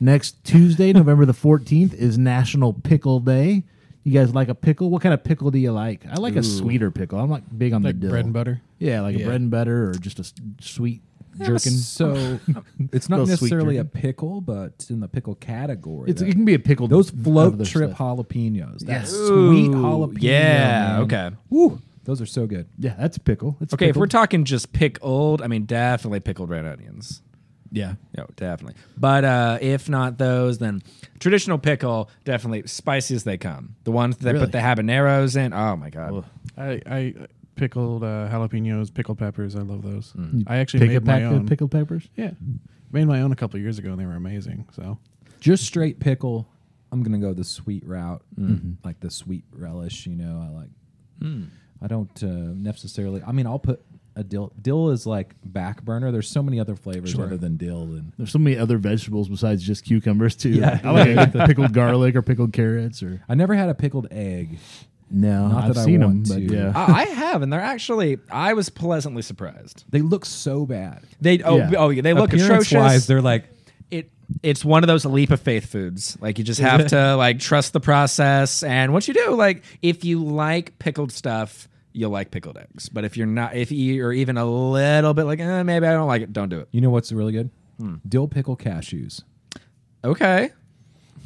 Next 0.01 0.43
Tuesday, 0.45 0.93
November 0.95 1.25
the 1.25 1.33
14th, 1.33 1.95
is 1.95 2.19
National 2.19 2.73
Pickle 2.73 3.21
Day. 3.21 3.65
You 4.03 4.13
guys 4.13 4.35
like 4.35 4.49
a 4.49 4.55
pickle? 4.55 4.91
What 4.91 5.01
kind 5.03 5.15
of 5.15 5.25
pickle 5.25 5.51
do 5.51 5.59
you 5.59 5.73
like? 5.73 6.05
I 6.07 6.17
like 6.17 6.37
a 6.37 6.43
sweeter 6.43 6.91
pickle. 6.91 7.19
I'm 7.19 7.31
like 7.31 7.45
big 7.57 7.73
on 7.73 7.83
Like 7.83 7.95
the 7.95 8.01
dill. 8.01 8.11
bread 8.11 8.25
and 8.27 8.35
butter? 8.35 8.61
Yeah, 8.79 9.01
like 9.01 9.17
a 9.17 9.25
bread 9.25 9.41
and 9.41 9.51
butter 9.51 9.89
or 9.89 9.95
just 9.95 10.19
a 10.19 10.23
s- 10.23 10.35
sweet 10.61 11.01
gherkin. 11.39 11.73
So 11.73 12.39
it's 12.93 13.09
not 13.09 13.27
necessarily 13.27 13.79
a 13.79 13.85
pickle, 13.87 14.43
but 14.43 14.73
it's 14.75 14.91
in 14.91 15.01
the 15.01 15.09
pickle 15.09 15.37
category. 15.37 16.11
It's, 16.11 16.21
it 16.21 16.33
can 16.33 16.45
be 16.45 16.53
a 16.53 16.59
pickle. 16.59 16.87
those 16.87 17.09
float 17.09 17.55
trip 17.65 17.95
stuff. 17.95 17.99
jalapenos. 17.99 18.81
That 18.81 18.89
Yes. 19.03 19.11
sweet 19.11 19.69
Ooh, 19.69 19.75
jalapeno. 19.75 20.19
yeah, 20.21 20.59
man. 20.99 21.01
okay. 21.05 21.31
Woo, 21.49 21.81
those 22.05 22.21
are 22.21 22.27
so 22.27 22.47
good. 22.47 22.67
Yeah, 22.79 22.97
that's 22.99 23.17
a 23.17 23.21
pickle. 23.21 23.57
It's 23.63 23.73
Okay, 23.73 23.89
if 23.89 23.97
we're 23.97 24.07
talking 24.07 24.45
just 24.45 24.75
pickled, 24.75 25.41
I 25.41 25.47
mean, 25.47 25.65
definitely 25.65 26.21
pickled 26.21 26.51
red 26.51 26.67
onions. 26.67 27.23
Yeah, 27.75 27.95
No, 28.17 28.27
definitely. 28.37 28.81
But 28.97 29.25
uh, 29.25 29.59
if 29.61 29.89
not 29.89 30.17
those, 30.19 30.59
then 30.59 30.83
traditional 31.19 31.59
pickle, 31.59 32.09
definitely 32.25 32.67
spicy 32.67 33.15
as 33.15 33.25
they 33.25 33.37
come. 33.37 33.75
The 33.85 33.91
ones 33.93 34.17
that 34.19 34.33
Really? 34.33 34.47
put 34.47 34.53
the 34.53 34.59
habaneros 34.59 35.37
in, 35.37 35.53
oh 35.53 35.77
my 35.77 35.91
god. 35.91 36.25
I, 36.57 36.81
I 36.87 37.15
pickled 37.57 38.03
uh, 38.05 38.29
jalapenos, 38.31 38.93
pickled 38.95 39.19
peppers. 39.19 39.57
I 39.57 39.61
love 39.61 39.83
those. 39.83 40.13
You 40.17 40.45
I 40.47 40.57
actually 40.59 40.87
pick 40.89 40.91
a 40.97 41.01
made 41.01 41.05
my 41.07 41.13
pack 41.21 41.23
own. 41.25 41.41
of 41.43 41.47
pickled 41.47 41.71
peppers. 41.71 42.09
yeah, 42.17 42.31
made 42.93 43.07
my 43.07 43.21
own 43.23 43.33
a 43.33 43.37
couple 43.37 43.59
years 43.61 43.79
ago, 43.79 43.91
and 43.91 43.99
they 44.01 44.07
were 44.07 44.15
amazing. 44.17 44.67
So 44.73 44.99
Just 45.41 45.65
straight 45.65 45.99
pickle. 46.01 46.49
I'm 46.93 47.03
gonna 47.03 47.19
go 47.19 47.33
the 47.35 47.45
sweet 47.45 47.85
route, 47.87 48.23
Mm-hmm. 48.41 48.73
like 48.85 49.01
the 49.01 49.11
sweet 49.11 49.45
relish. 49.53 50.07
You 50.07 50.15
know, 50.17 50.47
I 50.49 50.55
like. 50.61 50.71
Mm. 51.21 51.49
I 51.83 51.87
don't 51.89 52.23
uh, 52.23 52.27
necessarily. 52.55 53.21
I 53.27 53.33
mean, 53.33 53.47
I'll 53.47 53.59
put 53.59 53.83
a 54.17 54.23
dill. 54.25 54.53
Dill 54.61 54.91
is 54.91 55.07
like 55.07 55.35
back 55.45 55.83
burner. 55.83 56.13
There's 56.13 56.29
so 56.29 56.43
many 56.43 56.61
other 56.61 56.77
flavors 56.77 57.11
Sure. 57.11 57.25
other 57.27 57.37
than 57.37 57.57
dill, 57.57 57.83
and 57.83 58.13
There's 58.17 58.31
so 58.31 58.39
many 58.39 58.57
other 58.57 58.79
vegetables 58.79 59.29
besides 59.29 59.63
just 59.63 59.85
cucumbers 59.85 60.37
too. 60.37 60.51
Yeah. 60.51 60.81
I 60.85 60.91
like 60.91 61.35
a 61.35 61.47
pickled 61.47 61.73
garlic 61.73 62.15
or 62.17 62.23
pickled 62.23 62.53
carrots 62.53 63.03
or 63.03 63.23
I 63.29 63.35
never 63.35 63.55
had 63.55 63.69
a 63.69 63.75
pickled 63.75 64.09
egg. 64.11 64.59
no. 65.11 65.49
Not 65.49 65.65
I've 65.65 65.75
that 65.75 65.81
I 65.81 65.85
seen 65.85 66.01
them, 66.01 66.11
want 66.11 66.29
but 66.29 66.35
to. 66.37 66.43
yeah. 66.55 66.73
I 66.75 66.93
I 66.93 67.05
have, 67.07 67.43
and 67.43 67.53
they're 67.53 67.61
actually. 67.61 68.19
I 68.31 68.55
was 68.55 68.69
pleasantly 68.69 69.23
surprised. 69.23 69.85
They 69.91 70.01
look 70.01 70.25
so 70.25 70.65
bad. 70.67 71.03
They 71.21 71.43
oh 71.43 71.57
Yeah. 71.57 71.71
oh 71.77 71.89
yeah, 71.91 72.03
they 72.03 72.13
look 72.15 72.33
Appearance 72.33 72.67
atrocious. 72.69 72.73
wise, 72.75 73.07
they're 73.07 73.21
like 73.23 73.45
it 73.91 74.11
it's 74.43 74.65
one 74.65 74.83
of 74.83 74.89
those 74.89 75.05
leap 75.05 75.31
of 75.31 75.41
faith 75.41 75.67
foods. 75.67 76.17
Like 76.21 76.39
you 76.39 76.45
just 76.45 76.61
have 76.61 76.87
to 76.95 77.17
like 77.17 77.39
trust 77.41 77.73
the 77.73 77.81
process, 77.81 78.63
and 78.63 78.93
once 78.93 79.09
you 79.09 79.15
do, 79.15 79.31
like 79.35 79.63
if 79.83 80.05
you 80.05 80.25
like 80.25 80.79
pickled 80.79 81.13
stuff, 81.13 81.69
you'll 81.95 82.11
like 82.11 82.31
pickled 82.31 82.59
eggs. 82.59 82.91
But 82.91 83.05
if 83.05 83.17
you're 83.17 83.27
not, 83.27 83.57
if 83.57 83.73
you're 83.73 84.13
even 84.13 84.37
a 84.37 84.45
little 84.45 85.15
bit 85.15 85.25
like, 85.25 85.41
eh, 85.41 85.63
maybe 85.63 85.87
I 85.87 85.93
don't 85.93 86.09
like 86.09 86.21
it, 86.21 86.33
don't 86.33 86.51
do 86.51 86.61
it. 86.61 86.69
You 86.71 86.83
know 86.83 86.91
what's 86.91 87.11
really 87.11 87.33
good? 87.33 87.51
Hmm. 87.79 87.97
Dill 88.07 88.29
pickle 88.29 88.57
cashews. 88.57 89.23
Okay, 90.05 90.51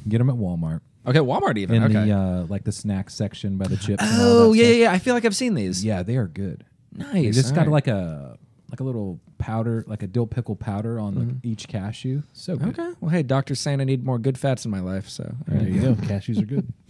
Get 0.09 0.19
them 0.19 0.31
at 0.31 0.37
Walmart 0.37 0.81
okay, 1.09 1.19
Walmart 1.19 1.57
even. 1.57 1.77
in 1.77 1.83
okay. 1.85 2.09
the 2.09 2.13
uh, 2.13 2.47
like 2.49 2.65
the 2.65 2.73
snack 2.73 3.11
section 3.11 3.57
by 3.57 3.67
the 3.67 3.77
chips. 3.77 4.03
and 4.03 4.23
all 4.23 4.29
oh 4.29 4.53
that 4.53 4.59
yeah, 4.59 4.65
yeah, 4.65 4.71
stuff. 4.71 4.81
yeah. 4.81 4.93
I 4.93 4.99
feel 4.99 5.15
like 5.15 5.25
I've 5.25 5.37
seen 5.37 5.55
these. 5.55 5.85
yeah, 5.85 6.03
they 6.03 6.17
are 6.17 6.27
good. 6.27 6.65
nice. 6.93 7.13
They 7.13 7.31
just 7.31 7.55
got 7.55 7.69
like 7.69 7.89
a 7.89 8.39
like 8.71 8.81
a 8.81 8.85
little 8.85 9.19
powder, 9.39 9.85
like 9.87 10.03
a 10.03 10.07
dill 10.07 10.27
pickle 10.27 10.57
powder 10.57 11.01
on 11.01 11.15
the, 11.15 11.49
each 11.49 11.69
cashew. 11.69 12.23
So 12.35 12.57
good. 12.57 12.79
Okay. 12.79 12.93
Well, 13.01 13.11
hey, 13.11 13.23
doctor's 13.23 13.61
saying 13.61 13.81
I 13.81 13.85
need 13.85 14.05
more 14.05 14.19
good 14.19 14.39
fats 14.39 14.65
in 14.65 14.71
my 14.71 14.81
life, 14.81 15.09
so 15.09 15.35
There 15.47 15.67
you 15.67 15.81
go. 15.81 15.95
Cashews 15.95 16.41
are 16.43 16.47
good. 16.47 16.73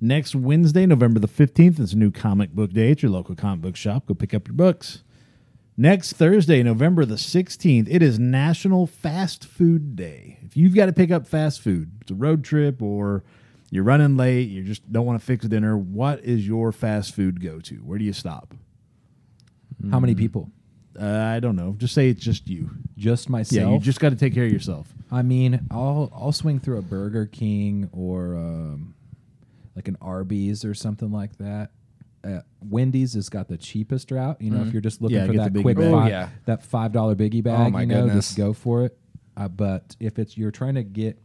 Next 0.00 0.34
Wednesday, 0.34 0.86
November 0.86 1.18
the 1.18 1.26
15th, 1.28 1.80
is 1.80 1.92
a 1.92 1.98
new 1.98 2.12
comic 2.12 2.52
book 2.52 2.72
day 2.72 2.92
at 2.92 3.02
your 3.02 3.10
local 3.10 3.34
comic 3.34 3.62
book 3.62 3.76
shop. 3.76 4.06
Go 4.06 4.14
pick 4.14 4.32
up 4.32 4.46
your 4.46 4.54
books. 4.54 5.02
Next 5.76 6.12
Thursday, 6.12 6.62
November 6.62 7.04
the 7.04 7.16
16th, 7.16 7.86
it 7.90 8.02
is 8.02 8.18
National 8.18 8.86
Fast 8.86 9.44
Food 9.44 9.96
Day. 9.96 10.38
If 10.42 10.56
you've 10.56 10.74
got 10.74 10.86
to 10.86 10.92
pick 10.92 11.10
up 11.10 11.26
fast 11.26 11.60
food, 11.60 11.90
it's 12.00 12.10
a 12.10 12.14
road 12.14 12.44
trip 12.44 12.80
or 12.80 13.24
you're 13.70 13.84
running 13.84 14.16
late, 14.16 14.48
you 14.48 14.62
just 14.62 14.90
don't 14.90 15.06
want 15.06 15.20
to 15.20 15.24
fix 15.24 15.46
dinner, 15.46 15.76
what 15.76 16.20
is 16.20 16.46
your 16.46 16.72
fast 16.72 17.14
food 17.14 17.40
go 17.40 17.60
to? 17.60 17.76
Where 17.76 17.98
do 17.98 18.04
you 18.04 18.12
stop? 18.12 18.54
How 19.90 20.00
many 20.00 20.14
people? 20.14 20.50
Uh, 21.00 21.06
I 21.06 21.38
don't 21.38 21.54
know. 21.54 21.76
Just 21.78 21.94
say 21.94 22.08
it's 22.08 22.20
just 22.20 22.48
you. 22.48 22.70
Just 22.96 23.28
myself. 23.28 23.68
Yeah, 23.68 23.72
you 23.72 23.78
just 23.78 24.00
got 24.00 24.10
to 24.10 24.16
take 24.16 24.34
care 24.34 24.44
of 24.44 24.52
yourself. 24.52 24.92
I 25.12 25.22
mean, 25.22 25.66
I'll 25.70 26.10
I'll 26.12 26.32
swing 26.32 26.58
through 26.58 26.78
a 26.78 26.82
Burger 26.82 27.26
King 27.26 27.88
or 27.92 28.34
um, 28.34 28.94
like 29.78 29.86
an 29.88 29.96
Arby's 30.00 30.64
or 30.64 30.74
something 30.74 31.12
like 31.12 31.36
that. 31.38 31.70
Uh, 32.24 32.40
Wendy's 32.60 33.14
has 33.14 33.28
got 33.28 33.46
the 33.46 33.56
cheapest 33.56 34.10
route. 34.10 34.40
You 34.42 34.50
know, 34.50 34.62
if 34.62 34.72
you're 34.72 34.82
just 34.82 35.00
looking 35.00 35.18
Yeah, 35.18 35.26
for 35.26 35.32
that 35.34 35.54
quick 35.62 35.76
bag. 35.76 35.86
Oh, 35.86 35.92
five, 36.00 36.10
yeah. 36.10 36.28
that 36.46 36.64
five 36.64 36.90
dollar 36.92 37.14
biggie 37.14 37.44
bag, 37.44 37.72
my 37.72 37.82
you 37.82 37.86
know, 37.86 38.06
goodness. 38.06 38.26
just 38.26 38.36
go 38.36 38.52
for 38.52 38.84
it. 38.84 38.98
Uh, 39.36 39.46
but 39.46 39.94
if 40.00 40.18
it's 40.18 40.36
you're 40.36 40.50
trying 40.50 40.74
to 40.74 40.82
get 40.82 41.16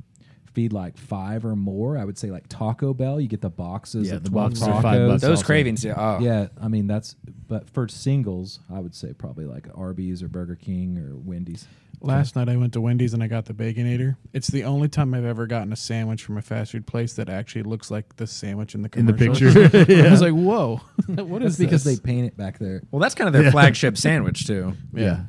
feed 0.53 0.71
like 0.71 0.95
five 0.99 1.45
or 1.45 1.55
more, 1.55 1.97
I 1.97 2.05
would 2.05 2.15
say 2.19 2.29
like 2.29 2.45
Taco 2.47 2.93
Bell. 2.93 3.19
You 3.19 3.27
get 3.27 3.41
the 3.41 3.49
boxes. 3.49 4.07
Yeah, 4.09 4.17
of 4.17 4.23
the 4.23 4.29
12 4.29 4.49
boxes 4.51 4.67
are 4.67 4.81
five 4.83 4.99
tacos. 4.99 5.07
bucks. 5.09 5.21
those 5.23 5.29
also. 5.39 5.45
cravings. 5.47 5.83
Yeah. 5.83 5.95
Oh. 5.97 6.19
Yeah, 6.21 6.49
I 6.61 6.67
mean 6.67 6.85
that's. 6.85 7.15
But 7.47 7.67
for 7.71 7.87
singles, 7.87 8.59
I 8.71 8.79
would 8.79 8.93
say 8.93 9.13
probably 9.13 9.45
like 9.45 9.67
Arby's 9.73 10.21
or 10.21 10.27
Burger 10.27 10.55
King 10.55 10.99
or 10.99 11.15
Wendy's. 11.15 11.67
Last 12.03 12.35
night 12.35 12.49
I 12.49 12.55
went 12.57 12.73
to 12.73 12.81
Wendy's 12.81 13.13
and 13.13 13.23
I 13.23 13.27
got 13.27 13.45
the 13.45 13.53
Baconator. 13.53 14.17
It's 14.33 14.47
the 14.49 14.63
only 14.65 14.87
time 14.89 15.13
I've 15.13 15.25
ever 15.25 15.47
gotten 15.47 15.71
a 15.73 15.75
sandwich 15.75 16.23
from 16.23 16.37
a 16.37 16.41
fast 16.41 16.71
food 16.73 16.85
place 16.85 17.13
that 17.13 17.29
actually 17.29 17.63
looks 17.63 17.89
like 17.89 18.15
the 18.17 18.27
sandwich 18.27 18.75
in 18.75 18.81
the 18.83 18.89
In 18.95 19.05
the 19.05 19.13
commercial. 19.13 19.69
picture. 19.69 20.03
I 20.07 20.11
was 20.11 20.21
like, 20.21 20.33
whoa, 20.33 20.81
what 21.07 21.41
That's 21.41 21.53
is 21.53 21.57
because 21.59 21.83
this? 21.83 21.97
they 21.99 22.01
paint 22.03 22.27
it 22.27 22.37
back 22.37 22.59
there. 22.59 22.81
Well, 22.91 22.99
that's 22.99 23.15
kind 23.15 23.27
of 23.27 23.33
their 23.33 23.51
flagship 23.51 23.97
sandwich 23.97 24.45
too. 24.45 24.73
yeah. 24.93 25.21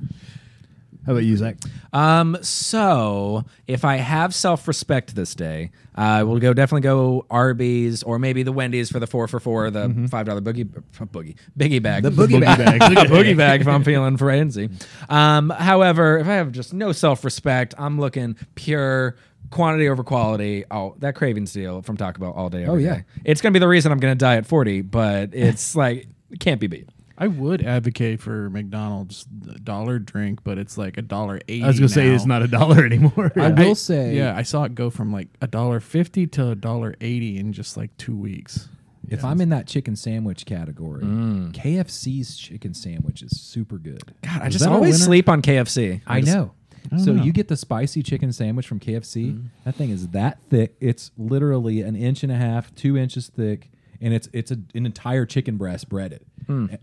How 1.07 1.13
about 1.13 1.25
you, 1.25 1.37
Zach? 1.37 1.57
Um, 1.93 2.39
so 2.41 3.45
if 3.67 3.85
I 3.85 3.97
have 3.97 4.35
self 4.35 4.67
respect 4.67 5.15
this 5.15 5.35
day, 5.35 5.71
I 5.95 6.23
will 6.23 6.39
go 6.39 6.55
definitely 6.55 6.83
go 6.83 7.27
Arby's 7.31 8.03
or 8.03 8.19
maybe 8.19 8.43
the 8.43 8.53
Wendy's 8.53 8.91
for 8.91 8.99
the 8.99 9.07
four 9.07 9.29
for 9.29 9.39
four, 9.39 9.71
the 9.71 10.09
five 10.11 10.27
dollar 10.27 10.41
boogie 10.41 10.65
boogie 10.65 11.37
biggie 11.59 11.83
bag, 11.83 12.03
the 12.03 12.11
Boogie 12.11 12.41
bag. 12.41 12.83
A 12.83 12.87
boogie 13.11 13.37
bag 13.37 13.61
if 13.61 13.69
I'm 13.69 13.85
feeling 13.85 14.17
frenzy. 14.17 14.71
Um, 15.09 15.51
however, 15.51 16.19
if 16.19 16.27
I 16.27 16.35
have 16.35 16.53
just 16.53 16.73
no 16.73 16.93
self 16.93 17.25
respect, 17.25 17.75
I'm 17.77 18.01
looking 18.01 18.37
pure 18.55 19.17
quantity 19.51 19.89
over 19.89 20.03
quality. 20.03 20.65
Oh, 20.71 20.95
that 20.99 21.15
cravings 21.15 21.53
deal 21.53 21.83
from 21.83 21.97
Taco 21.97 22.19
Bell 22.19 22.33
all 22.33 22.49
day. 22.49 22.65
Oh, 22.65 22.77
yeah. 22.77 22.97
day. 22.97 23.05
it's 23.25 23.41
gonna 23.41 23.53
be 23.53 23.59
the 23.59 23.69
reason 23.69 23.93
I'm 23.93 24.01
gonna 24.01 24.15
die 24.15 24.37
at 24.37 24.47
40, 24.47 24.83
but 24.83 25.31
it's 25.35 25.77
like 25.77 26.09
it 26.31 26.41
can't 26.41 26.61
be 26.61 26.67
beat. 26.67 26.89
I 27.17 27.29
would 27.29 27.63
advocate 27.63 28.21
for 28.21 28.51
McDonald's 28.51 29.25
dollar 29.25 29.99
drink, 29.99 30.43
but 30.43 30.59
it's 30.59 30.77
like 30.77 30.97
a 30.99 31.03
dollar 31.03 31.41
eighty. 31.49 31.63
I 31.63 31.69
was 31.69 31.79
going 31.79 31.89
to 31.89 31.95
say 31.95 32.09
it's 32.09 32.27
not 32.27 32.43
a 32.43 32.49
dollar 32.49 32.85
anymore. 32.85 33.33
I 33.37 33.51
will 33.51 33.75
say, 33.75 34.15
Yeah, 34.15 34.37
I 34.37 34.43
saw 34.43 34.65
it 34.65 34.75
go 34.75 34.91
from 34.91 35.13
like 35.13 35.29
a 35.41 35.47
dollar 35.47 35.81
fifty 35.81 36.27
to 36.29 36.51
a 36.51 36.55
dollar 36.55 36.95
eighty 37.01 37.39
in 37.39 37.53
just 37.53 37.77
like 37.77 37.97
two 37.99 38.17
weeks. 38.17 38.69
if 39.09 39.25
I'm 39.25 39.41
in 39.41 39.51
that 39.51 39.67
chicken 39.67 39.97
sandwich 39.97 40.45
category, 40.47 41.05
mm. 41.05 41.53
KFC's 41.53 42.37
chicken 42.37 42.75
sandwich 42.75 43.23
is 43.23 43.41
super 43.41 43.79
good. 43.79 44.03
God, 44.23 44.43
I 44.43 44.47
Is 44.47 44.55
just 44.55 44.67
always 44.67 45.03
sleep 45.03 45.29
on 45.29 45.43
KFC. 45.43 46.01
I 46.07 46.21
just- 46.21 46.35
know. 46.35 46.53
So 46.99 47.13
know. 47.13 47.23
you 47.23 47.33
get 47.33 47.49
the 47.49 47.57
spicy 47.57 48.03
chicken 48.03 48.31
sandwich 48.31 48.67
from 48.67 48.79
KFC. 48.79 49.33
Mm. 49.33 49.45
That 49.65 49.75
thing 49.75 49.89
is 49.89 50.09
that 50.09 50.39
thick. 50.51 50.75
It's 50.81 51.13
literally 51.17 51.81
an 51.81 51.97
inch 51.97 52.23
and 52.23 52.31
a 52.31 52.37
half, 52.37 52.75
two 52.75 52.99
inches 52.99 53.29
thick, 53.29 53.71
and 54.03 54.13
it's 54.13 54.29
it's 54.35 54.51
a, 54.51 54.59
an 54.75 54.85
entire 54.85 55.25
chicken 55.25 55.57
breast 55.57 55.89
breaded 55.89 56.27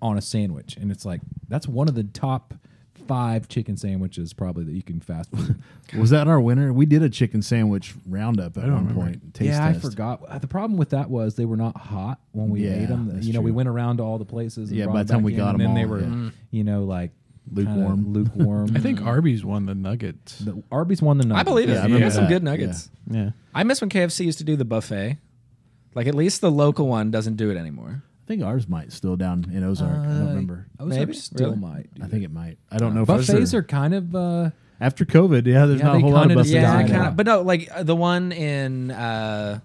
on 0.01 0.17
a 0.17 0.21
sandwich. 0.21 0.77
And 0.77 0.91
it's 0.91 1.05
like 1.05 1.21
that's 1.47 1.67
one 1.67 1.87
of 1.87 1.95
the 1.95 2.03
top 2.03 2.53
five 3.07 3.47
chicken 3.47 3.75
sandwiches 3.75 4.31
probably 4.31 4.63
that 4.63 4.71
you 4.73 4.83
can 4.83 4.99
fast 5.01 5.31
food. 5.31 5.61
Was 5.97 6.11
that 6.11 6.27
our 6.27 6.39
winner? 6.39 6.71
We 6.71 6.85
did 6.85 7.01
a 7.03 7.09
chicken 7.09 7.41
sandwich 7.41 7.93
roundup 8.07 8.57
at 8.57 8.69
one 8.69 8.93
point. 8.93 9.33
Taste 9.33 9.49
yeah, 9.53 9.65
I 9.65 9.73
forgot. 9.73 10.21
Uh, 10.27 10.37
The 10.37 10.47
problem 10.47 10.77
with 10.77 10.91
that 10.91 11.09
was 11.09 11.35
they 11.35 11.45
were 11.45 11.57
not 11.57 11.75
hot 11.75 12.19
when 12.31 12.49
we 12.49 12.65
Yeah, 12.65 12.83
ate 12.83 12.89
them. 12.89 13.17
You 13.21 13.33
know, 13.33 13.41
we 13.41 13.51
went 13.51 13.67
around 13.69 13.97
to 13.97 14.03
all 14.03 14.17
the 14.17 14.23
places. 14.25 14.69
And 14.69 14.77
Yeah, 14.77 14.85
by 14.85 15.03
the 15.03 15.09
time 15.13 15.19
back 15.21 15.25
we 15.25 15.33
in, 15.33 15.37
got 15.39 15.55
and 15.55 15.61
'em 15.61 15.67
then 15.67 15.75
they 15.75 15.85
were, 15.85 16.01
yeah. 16.01 16.29
you 16.51 16.63
know, 16.63 16.83
like 16.83 17.11
Lukewarm. 17.51 18.13
Lukewarm. 18.13 18.71
I 18.75 18.79
think 18.79 19.01
Arby's 19.01 19.43
won 19.43 19.65
the 19.65 19.75
nuggets. 19.75 20.39
The 20.39 20.61
Arby's 20.71 21.01
won 21.01 21.17
the 21.17 21.25
nuggets. 21.25 21.41
I 21.41 21.43
believe 21.43 21.69
it. 21.69 21.73
Yeah, 21.73 21.79
I 21.79 21.83
I 21.83 21.85
remember 21.85 22.11
some 22.11 22.27
good 22.27 22.43
nuggets. 22.43 22.89
Yeah. 23.09 23.31
I 23.53 23.63
miss 23.63 23.81
when 23.81 23.89
KFC 23.89 24.25
used 24.25 24.37
to 24.37 24.43
do 24.45 24.55
the 24.55 24.63
buffet. 24.63 25.17
Like 25.95 26.07
at 26.07 26.15
least 26.15 26.39
the 26.39 26.51
local 26.51 26.87
one 26.87 27.11
doesn't 27.11 27.35
do 27.35 27.49
it 27.49 27.57
anymore. 27.57 28.03
I 28.31 28.33
think 28.35 28.43
ours 28.43 28.67
might 28.69 28.93
still 28.93 29.17
down 29.17 29.45
in 29.53 29.61
Ozark. 29.63 29.91
I 29.91 30.03
don't 30.05 30.27
remember. 30.29 30.67
Ozark 30.79 30.99
Maybe? 30.99 31.13
still 31.13 31.49
Really? 31.49 31.59
might. 31.59 31.93
do 31.95 32.03
I 32.03 32.07
think 32.07 32.23
it 32.23 32.31
might. 32.31 32.57
I 32.71 32.77
don't 32.77 32.95
know. 32.95 33.01
if 33.01 33.07
buffets 33.07 33.29
it's- 33.29 33.53
are 33.53 33.61
kind 33.63 33.93
of. 33.93 34.15
Uh, 34.15 34.51
after 34.79 35.03
COVID. 35.05 35.45
Yeah, 35.45 35.65
there's 35.65 35.79
Yeah, 35.79 35.87
not 35.87 35.95
a 35.95 35.97
they 35.97 36.01
whole 36.01 36.11
lot 36.11 36.21
of 36.23 36.29
kinda 36.29 36.35
buses. 36.35 36.51
just 36.53 36.61
Yeah, 36.61 36.71
died 36.73 36.83
anymore. 36.85 37.01
kinda, 37.03 37.11
But 37.17 37.25
no, 37.25 37.41
like 37.41 37.69
uh, 37.73 37.83
the 37.83 37.95
one 37.95 38.31
in 38.31 38.89
uh 38.91 39.59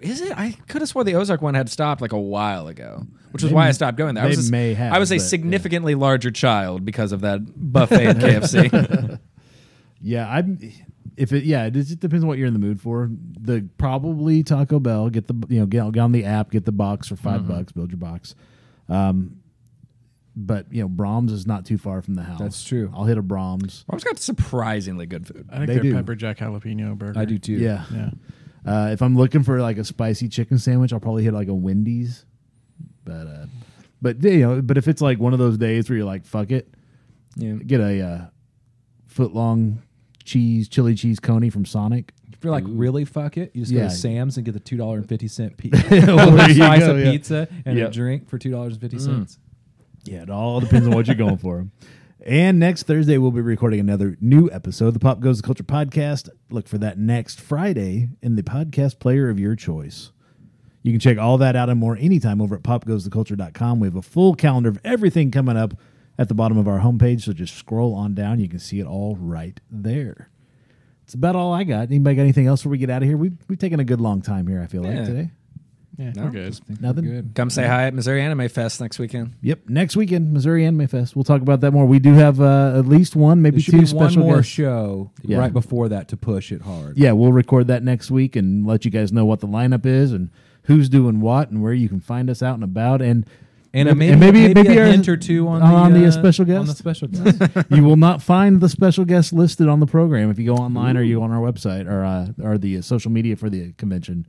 is 0.00 0.20
it? 0.22 0.32
I 0.36 0.56
could 0.68 0.80
have 0.82 0.88
swore 0.88 1.04
the 1.04 1.14
Ozark 1.14 1.40
one 1.40 1.54
had 1.54 1.68
stopped 1.68 2.00
like 2.02 2.12
a 2.12 2.18
while 2.20 2.66
ago, 2.68 3.06
which 3.30 3.42
is 3.44 3.50
They 3.50 3.54
why 3.54 3.64
I 3.64 3.68
m- 3.68 3.72
stopped 3.74 3.96
going 3.96 4.14
there. 4.16 4.24
I 4.24 4.28
they 4.28 4.36
was 4.36 4.48
a- 4.48 4.52
may 4.52 4.74
have, 4.74 4.92
I 4.92 4.98
was 4.98 5.12
a 5.12 5.16
but, 5.16 5.22
yeah. 5.22 5.28
significantly 5.28 5.94
larger 5.94 6.30
child 6.30 6.84
because 6.84 7.12
of 7.12 7.20
that 7.20 7.40
buffet 7.72 8.06
at 8.06 8.16
KFC. 8.18 9.18
Yeah, 10.02 10.26
I'm. 10.28 10.58
If 11.20 11.32
it, 11.32 11.44
yeah, 11.44 11.66
it 11.66 11.72
just 11.72 12.00
depends 12.00 12.24
on 12.24 12.28
what 12.28 12.38
you're 12.38 12.46
in 12.46 12.52
the 12.54 12.58
mood 12.58 12.80
for. 12.80 13.10
The 13.40 13.68
probably 13.78 14.42
Taco 14.42 14.78
Bell. 14.80 15.10
Get 15.10 15.26
the 15.28 15.34
you 15.48 15.60
know 15.60 15.66
get, 15.66 15.92
get 15.92 16.00
on 16.00 16.12
the 16.12 16.24
app, 16.24 16.50
get 16.50 16.64
the 16.64 16.72
box 16.72 17.08
for 17.08 17.16
5 17.16 17.40
Mm-hmm. 17.42 17.48
bucks, 17.52 17.72
build 17.72 17.90
your 17.90 17.98
box. 17.98 18.34
Um, 18.88 19.36
but 20.36 20.72
you 20.72 20.80
know 20.82 20.88
Braum's 20.88 21.32
is 21.32 21.46
not 21.46 21.66
too 21.66 21.76
far 21.76 22.00
from 22.02 22.14
the 22.14 22.22
house. 22.22 22.38
That's 22.38 22.64
true. 22.64 22.90
I'll 22.94 23.04
hit 23.04 23.18
a 23.18 23.22
Braum's. 23.22 23.84
Braum's 23.90 24.04
got 24.04 24.18
surprisingly 24.18 25.06
good 25.06 25.26
food. 25.26 25.46
I 25.50 25.56
think 25.56 25.66
They 25.66 25.74
their 25.74 25.82
do. 25.82 25.94
pepper 25.94 26.14
jack 26.14 26.38
jalapeno 26.38 26.96
burger. 26.96 27.18
I 27.18 27.24
do 27.24 27.36
too. 27.38 27.52
Yeah. 27.54 27.84
Yeah. 27.92 28.10
Uh, 28.64 28.90
if 28.92 29.02
I'm 29.02 29.16
looking 29.16 29.42
for 29.42 29.60
like 29.60 29.76
a 29.78 29.84
spicy 29.84 30.28
chicken 30.28 30.58
sandwich, 30.58 30.92
I'll 30.92 31.00
probably 31.00 31.24
hit 31.24 31.34
like 31.34 31.48
a 31.48 31.54
Wendy's. 31.54 32.24
But 33.04 33.26
uh, 33.26 33.46
but 34.00 34.22
you 34.22 34.38
know, 34.40 34.62
but 34.62 34.78
if 34.78 34.88
it's 34.88 35.02
like 35.02 35.18
one 35.18 35.32
of 35.32 35.38
those 35.38 35.58
days 35.58 35.88
where 35.90 35.96
you're 35.96 36.06
like, 36.06 36.24
fuck 36.24 36.50
it, 36.50 36.72
Yeah. 37.36 37.54
get 37.54 37.80
a 37.80 38.00
uh, 38.02 38.26
foot 39.08 39.34
long 39.34 39.82
cheese 40.24 40.68
chili 40.68 40.94
cheese 40.94 41.20
coney 41.20 41.50
from 41.50 41.64
Sonic. 41.64 42.12
If 42.32 42.44
you're 42.44 42.52
like 42.52 42.64
really 42.66 43.04
fuck 43.04 43.36
it, 43.36 43.50
you 43.54 43.62
just 43.62 43.72
go 43.72 43.78
Yeah. 43.80 43.88
to 43.88 43.94
Sam's 43.94 44.36
and 44.36 44.46
get 44.46 44.52
the 44.52 44.60
two 44.60 44.76
dollar 44.76 44.96
and 44.98 45.08
fifty 45.08 45.28
cent 45.28 45.56
pi- 45.58 45.70
Well, 45.90 46.30
there 46.30 46.48
you 46.48 46.54
slice 46.54 46.80
go, 46.80 46.94
of 46.94 47.00
yeah. 47.04 47.10
pizza 47.10 47.48
and 47.64 47.78
Yep. 47.78 47.88
a 47.88 47.92
drink 47.92 48.28
for 48.28 48.38
two 48.38 48.50
dollars 48.50 48.72
and 48.74 48.80
fifty 48.80 48.98
cents. 48.98 49.36
Mm. 49.36 50.12
Yeah, 50.12 50.22
it 50.22 50.30
all 50.30 50.60
depends 50.60 50.86
on 50.86 50.94
what 50.94 51.06
you're 51.06 51.16
going 51.16 51.36
for. 51.36 51.66
And 52.24 52.58
next 52.58 52.82
Thursday, 52.84 53.16
we'll 53.18 53.30
be 53.30 53.40
recording 53.40 53.80
another 53.80 54.16
new 54.20 54.48
episode, 54.50 54.88
of 54.88 54.94
the 54.94 55.00
Pop 55.00 55.20
Goes 55.20 55.38
the 55.38 55.42
Culture 55.42 55.64
podcast. 55.64 56.28
Look 56.50 56.68
for 56.68 56.78
that 56.78 56.98
next 56.98 57.40
Friday 57.40 58.08
in 58.22 58.36
the 58.36 58.42
podcast 58.42 58.98
player 58.98 59.28
of 59.30 59.38
your 59.38 59.54
choice. 59.56 60.10
You 60.82 60.92
can 60.92 61.00
check 61.00 61.18
all 61.18 61.36
that 61.38 61.56
out 61.56 61.68
and 61.68 61.78
more 61.78 61.96
anytime 61.98 62.40
over 62.40 62.54
at 62.56 62.62
popgoestheculture.com. 62.62 63.80
We 63.80 63.86
have 63.88 63.96
a 63.96 64.02
full 64.02 64.34
calendar 64.34 64.70
of 64.70 64.78
everything 64.84 65.30
coming 65.30 65.56
up 65.58 65.74
at 66.20 66.28
the 66.28 66.34
bottom 66.34 66.58
of 66.58 66.68
our 66.68 66.80
homepage, 66.80 67.22
so 67.22 67.32
just 67.32 67.56
scroll 67.56 67.94
on 67.94 68.14
down. 68.14 68.38
You 68.38 68.48
can 68.48 68.58
see 68.58 68.78
it 68.78 68.86
all 68.86 69.16
right 69.16 69.58
there. 69.70 70.28
It's 71.04 71.14
about 71.14 71.34
all 71.34 71.52
I 71.52 71.64
got. 71.64 71.88
Anybody 71.88 72.14
got 72.14 72.22
anything 72.22 72.46
else 72.46 72.60
before 72.60 72.70
we 72.72 72.78
get 72.78 72.90
out 72.90 73.02
of 73.02 73.08
here? 73.08 73.16
We've, 73.16 73.36
we've 73.48 73.58
taken 73.58 73.80
a 73.80 73.84
good 73.84 74.00
long 74.00 74.20
time 74.22 74.46
here, 74.46 74.60
I 74.62 74.66
feel 74.66 74.84
Yeah. 74.84 74.96
like, 74.98 75.04
today. 75.06 75.30
Yeah, 75.98 76.12
No. 76.16 76.24
we're 76.24 76.30
good. 76.30 76.60
Nothing? 76.80 77.04
Good. 77.04 77.30
Come 77.34 77.50
say 77.50 77.66
hi 77.66 77.86
at 77.86 77.94
Missouri 77.94 78.22
Anime 78.22 78.48
Fest 78.48 78.80
next 78.80 78.98
weekend. 78.98 79.32
Yep. 79.42 79.68
Next 79.68 79.96
weekend, 79.96 80.32
Missouri 80.32 80.64
Anime 80.64 80.86
Fest. 80.86 81.16
We'll 81.16 81.24
talk 81.24 81.42
about 81.42 81.60
that 81.62 81.72
more. 81.72 81.84
We 81.86 81.98
do 81.98 82.12
have 82.14 82.40
uh, 82.40 82.74
at 82.78 82.86
least 82.86 83.16
one, 83.16 83.42
maybe 83.42 83.56
There 83.56 83.62
should 83.62 83.72
two 83.74 83.80
be 83.80 83.86
special 83.86 84.22
one 84.22 84.28
more 84.28 84.36
guests. 84.36 84.52
show 84.52 85.10
Yeah. 85.22 85.38
right 85.38 85.52
before 85.52 85.88
that 85.88 86.08
to 86.08 86.16
push 86.16 86.52
it 86.52 86.62
hard. 86.62 86.96
Yeah, 86.96 87.12
we'll 87.12 87.32
record 87.32 87.66
that 87.68 87.82
next 87.82 88.10
week 88.10 88.36
and 88.36 88.66
let 88.66 88.84
you 88.84 88.90
guys 88.90 89.10
know 89.12 89.24
what 89.26 89.40
the 89.40 89.48
lineup 89.48 89.84
is 89.84 90.12
and 90.12 90.30
who's 90.64 90.88
doing 90.88 91.20
what 91.20 91.50
and 91.50 91.60
where 91.62 91.72
you 91.74 91.88
can 91.88 92.00
find 92.00 92.30
us 92.30 92.42
out 92.42 92.54
and 92.54 92.64
about 92.64 93.02
and 93.02 93.26
And, 93.72 93.88
and 93.88 93.98
maybe, 93.98 94.16
maybe, 94.52 94.76
a 94.76 94.80
our- 94.80 94.86
hint 94.86 95.08
or 95.08 95.16
two 95.16 95.46
on, 95.46 95.62
on 95.62 95.92
the, 95.92 96.00
the, 96.00 96.06
uh, 96.06 96.10
special 96.10 96.44
guest. 96.44 96.58
On 96.58 96.66
the 96.66 96.74
special 96.74 97.06
guest. 97.08 97.40
you 97.70 97.84
will 97.84 97.96
not 97.96 98.20
find 98.20 98.60
the 98.60 98.68
special 98.68 99.04
guest 99.04 99.32
listed 99.32 99.68
on 99.68 99.78
the 99.78 99.86
program 99.86 100.28
if 100.30 100.38
you 100.40 100.46
go 100.46 100.56
online 100.56 100.96
or 100.96 101.02
you 101.02 101.18
go 101.18 101.22
on 101.22 101.30
our 101.30 101.40
website 101.40 101.88
or 101.88 102.04
uh, 102.04 102.28
or 102.42 102.58
the 102.58 102.82
social 102.82 103.12
media 103.12 103.36
for 103.36 103.48
the 103.48 103.72
convention. 103.74 104.26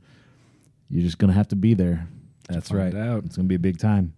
You're 0.90 1.02
just 1.02 1.18
gonna 1.18 1.32
have 1.32 1.48
to 1.48 1.56
be 1.56 1.74
there. 1.74 2.06
That's 2.48 2.70
right. 2.70 2.94
out. 2.94 3.24
It's 3.24 3.34
gonna 3.36 3.48
be 3.48 3.56
a 3.56 3.58
big 3.60 3.78
time. 3.78 4.12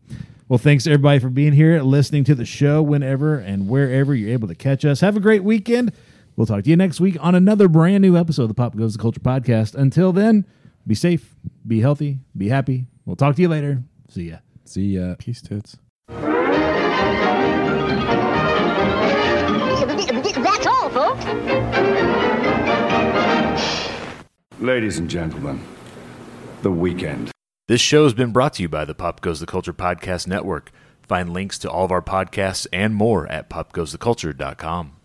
Well, 0.48 0.58
thanks 0.58 0.86
everybody 0.86 1.20
for 1.20 1.30
being 1.30 1.54
here, 1.54 1.80
listening 1.80 2.24
to 2.24 2.34
the 2.34 2.44
show 2.44 2.82
whenever 2.82 3.38
and 3.38 3.66
wherever 3.66 4.14
you're 4.14 4.30
able 4.32 4.48
to 4.48 4.54
catch 4.54 4.84
us. 4.84 5.00
Have 5.00 5.16
a 5.16 5.20
great 5.20 5.42
weekend. 5.42 5.92
We'll 6.36 6.46
talk 6.46 6.64
to 6.64 6.70
you 6.70 6.76
next 6.76 7.00
week 7.00 7.16
on 7.20 7.34
another 7.34 7.66
brand 7.68 8.02
new 8.02 8.16
episode 8.16 8.42
of 8.42 8.48
the 8.48 8.54
Pop 8.54 8.76
Goes 8.76 8.92
the 8.92 8.98
Culture 8.98 9.20
podcast. 9.20 9.74
Until 9.74 10.12
then, 10.12 10.44
be 10.86 10.94
safe, 10.94 11.34
be 11.66 11.80
healthy, 11.80 12.18
be 12.36 12.48
happy. 12.48 12.86
We'll 13.06 13.16
talk 13.16 13.36
to 13.36 13.42
you 13.42 13.48
later. 13.48 13.82
See 14.10 14.24
ya. 14.30 14.38
See 14.64 14.96
ya. 14.96 15.14
Peace 15.18 15.42
tits. 15.42 15.76
That's 20.36 20.66
all, 20.66 20.90
folks. 20.90 21.24
Ladies 24.60 24.98
and 24.98 25.08
gentlemen, 25.10 25.60
the 26.62 26.70
weekend. 26.70 27.30
This 27.66 27.80
show 27.80 28.04
has 28.04 28.14
been 28.14 28.32
brought 28.32 28.54
to 28.54 28.62
you 28.62 28.68
by 28.68 28.84
the 28.84 28.94
Pop 28.94 29.20
Goes 29.20 29.40
the 29.40 29.46
Culture 29.46 29.72
Podcast 29.72 30.26
Network. 30.26 30.70
Find 31.02 31.32
links 31.32 31.58
to 31.58 31.70
all 31.70 31.84
of 31.84 31.92
our 31.92 32.02
podcasts 32.02 32.66
and 32.72 32.94
more 32.94 33.26
at 33.28 33.50
popgoestheculture.com. 33.50 34.96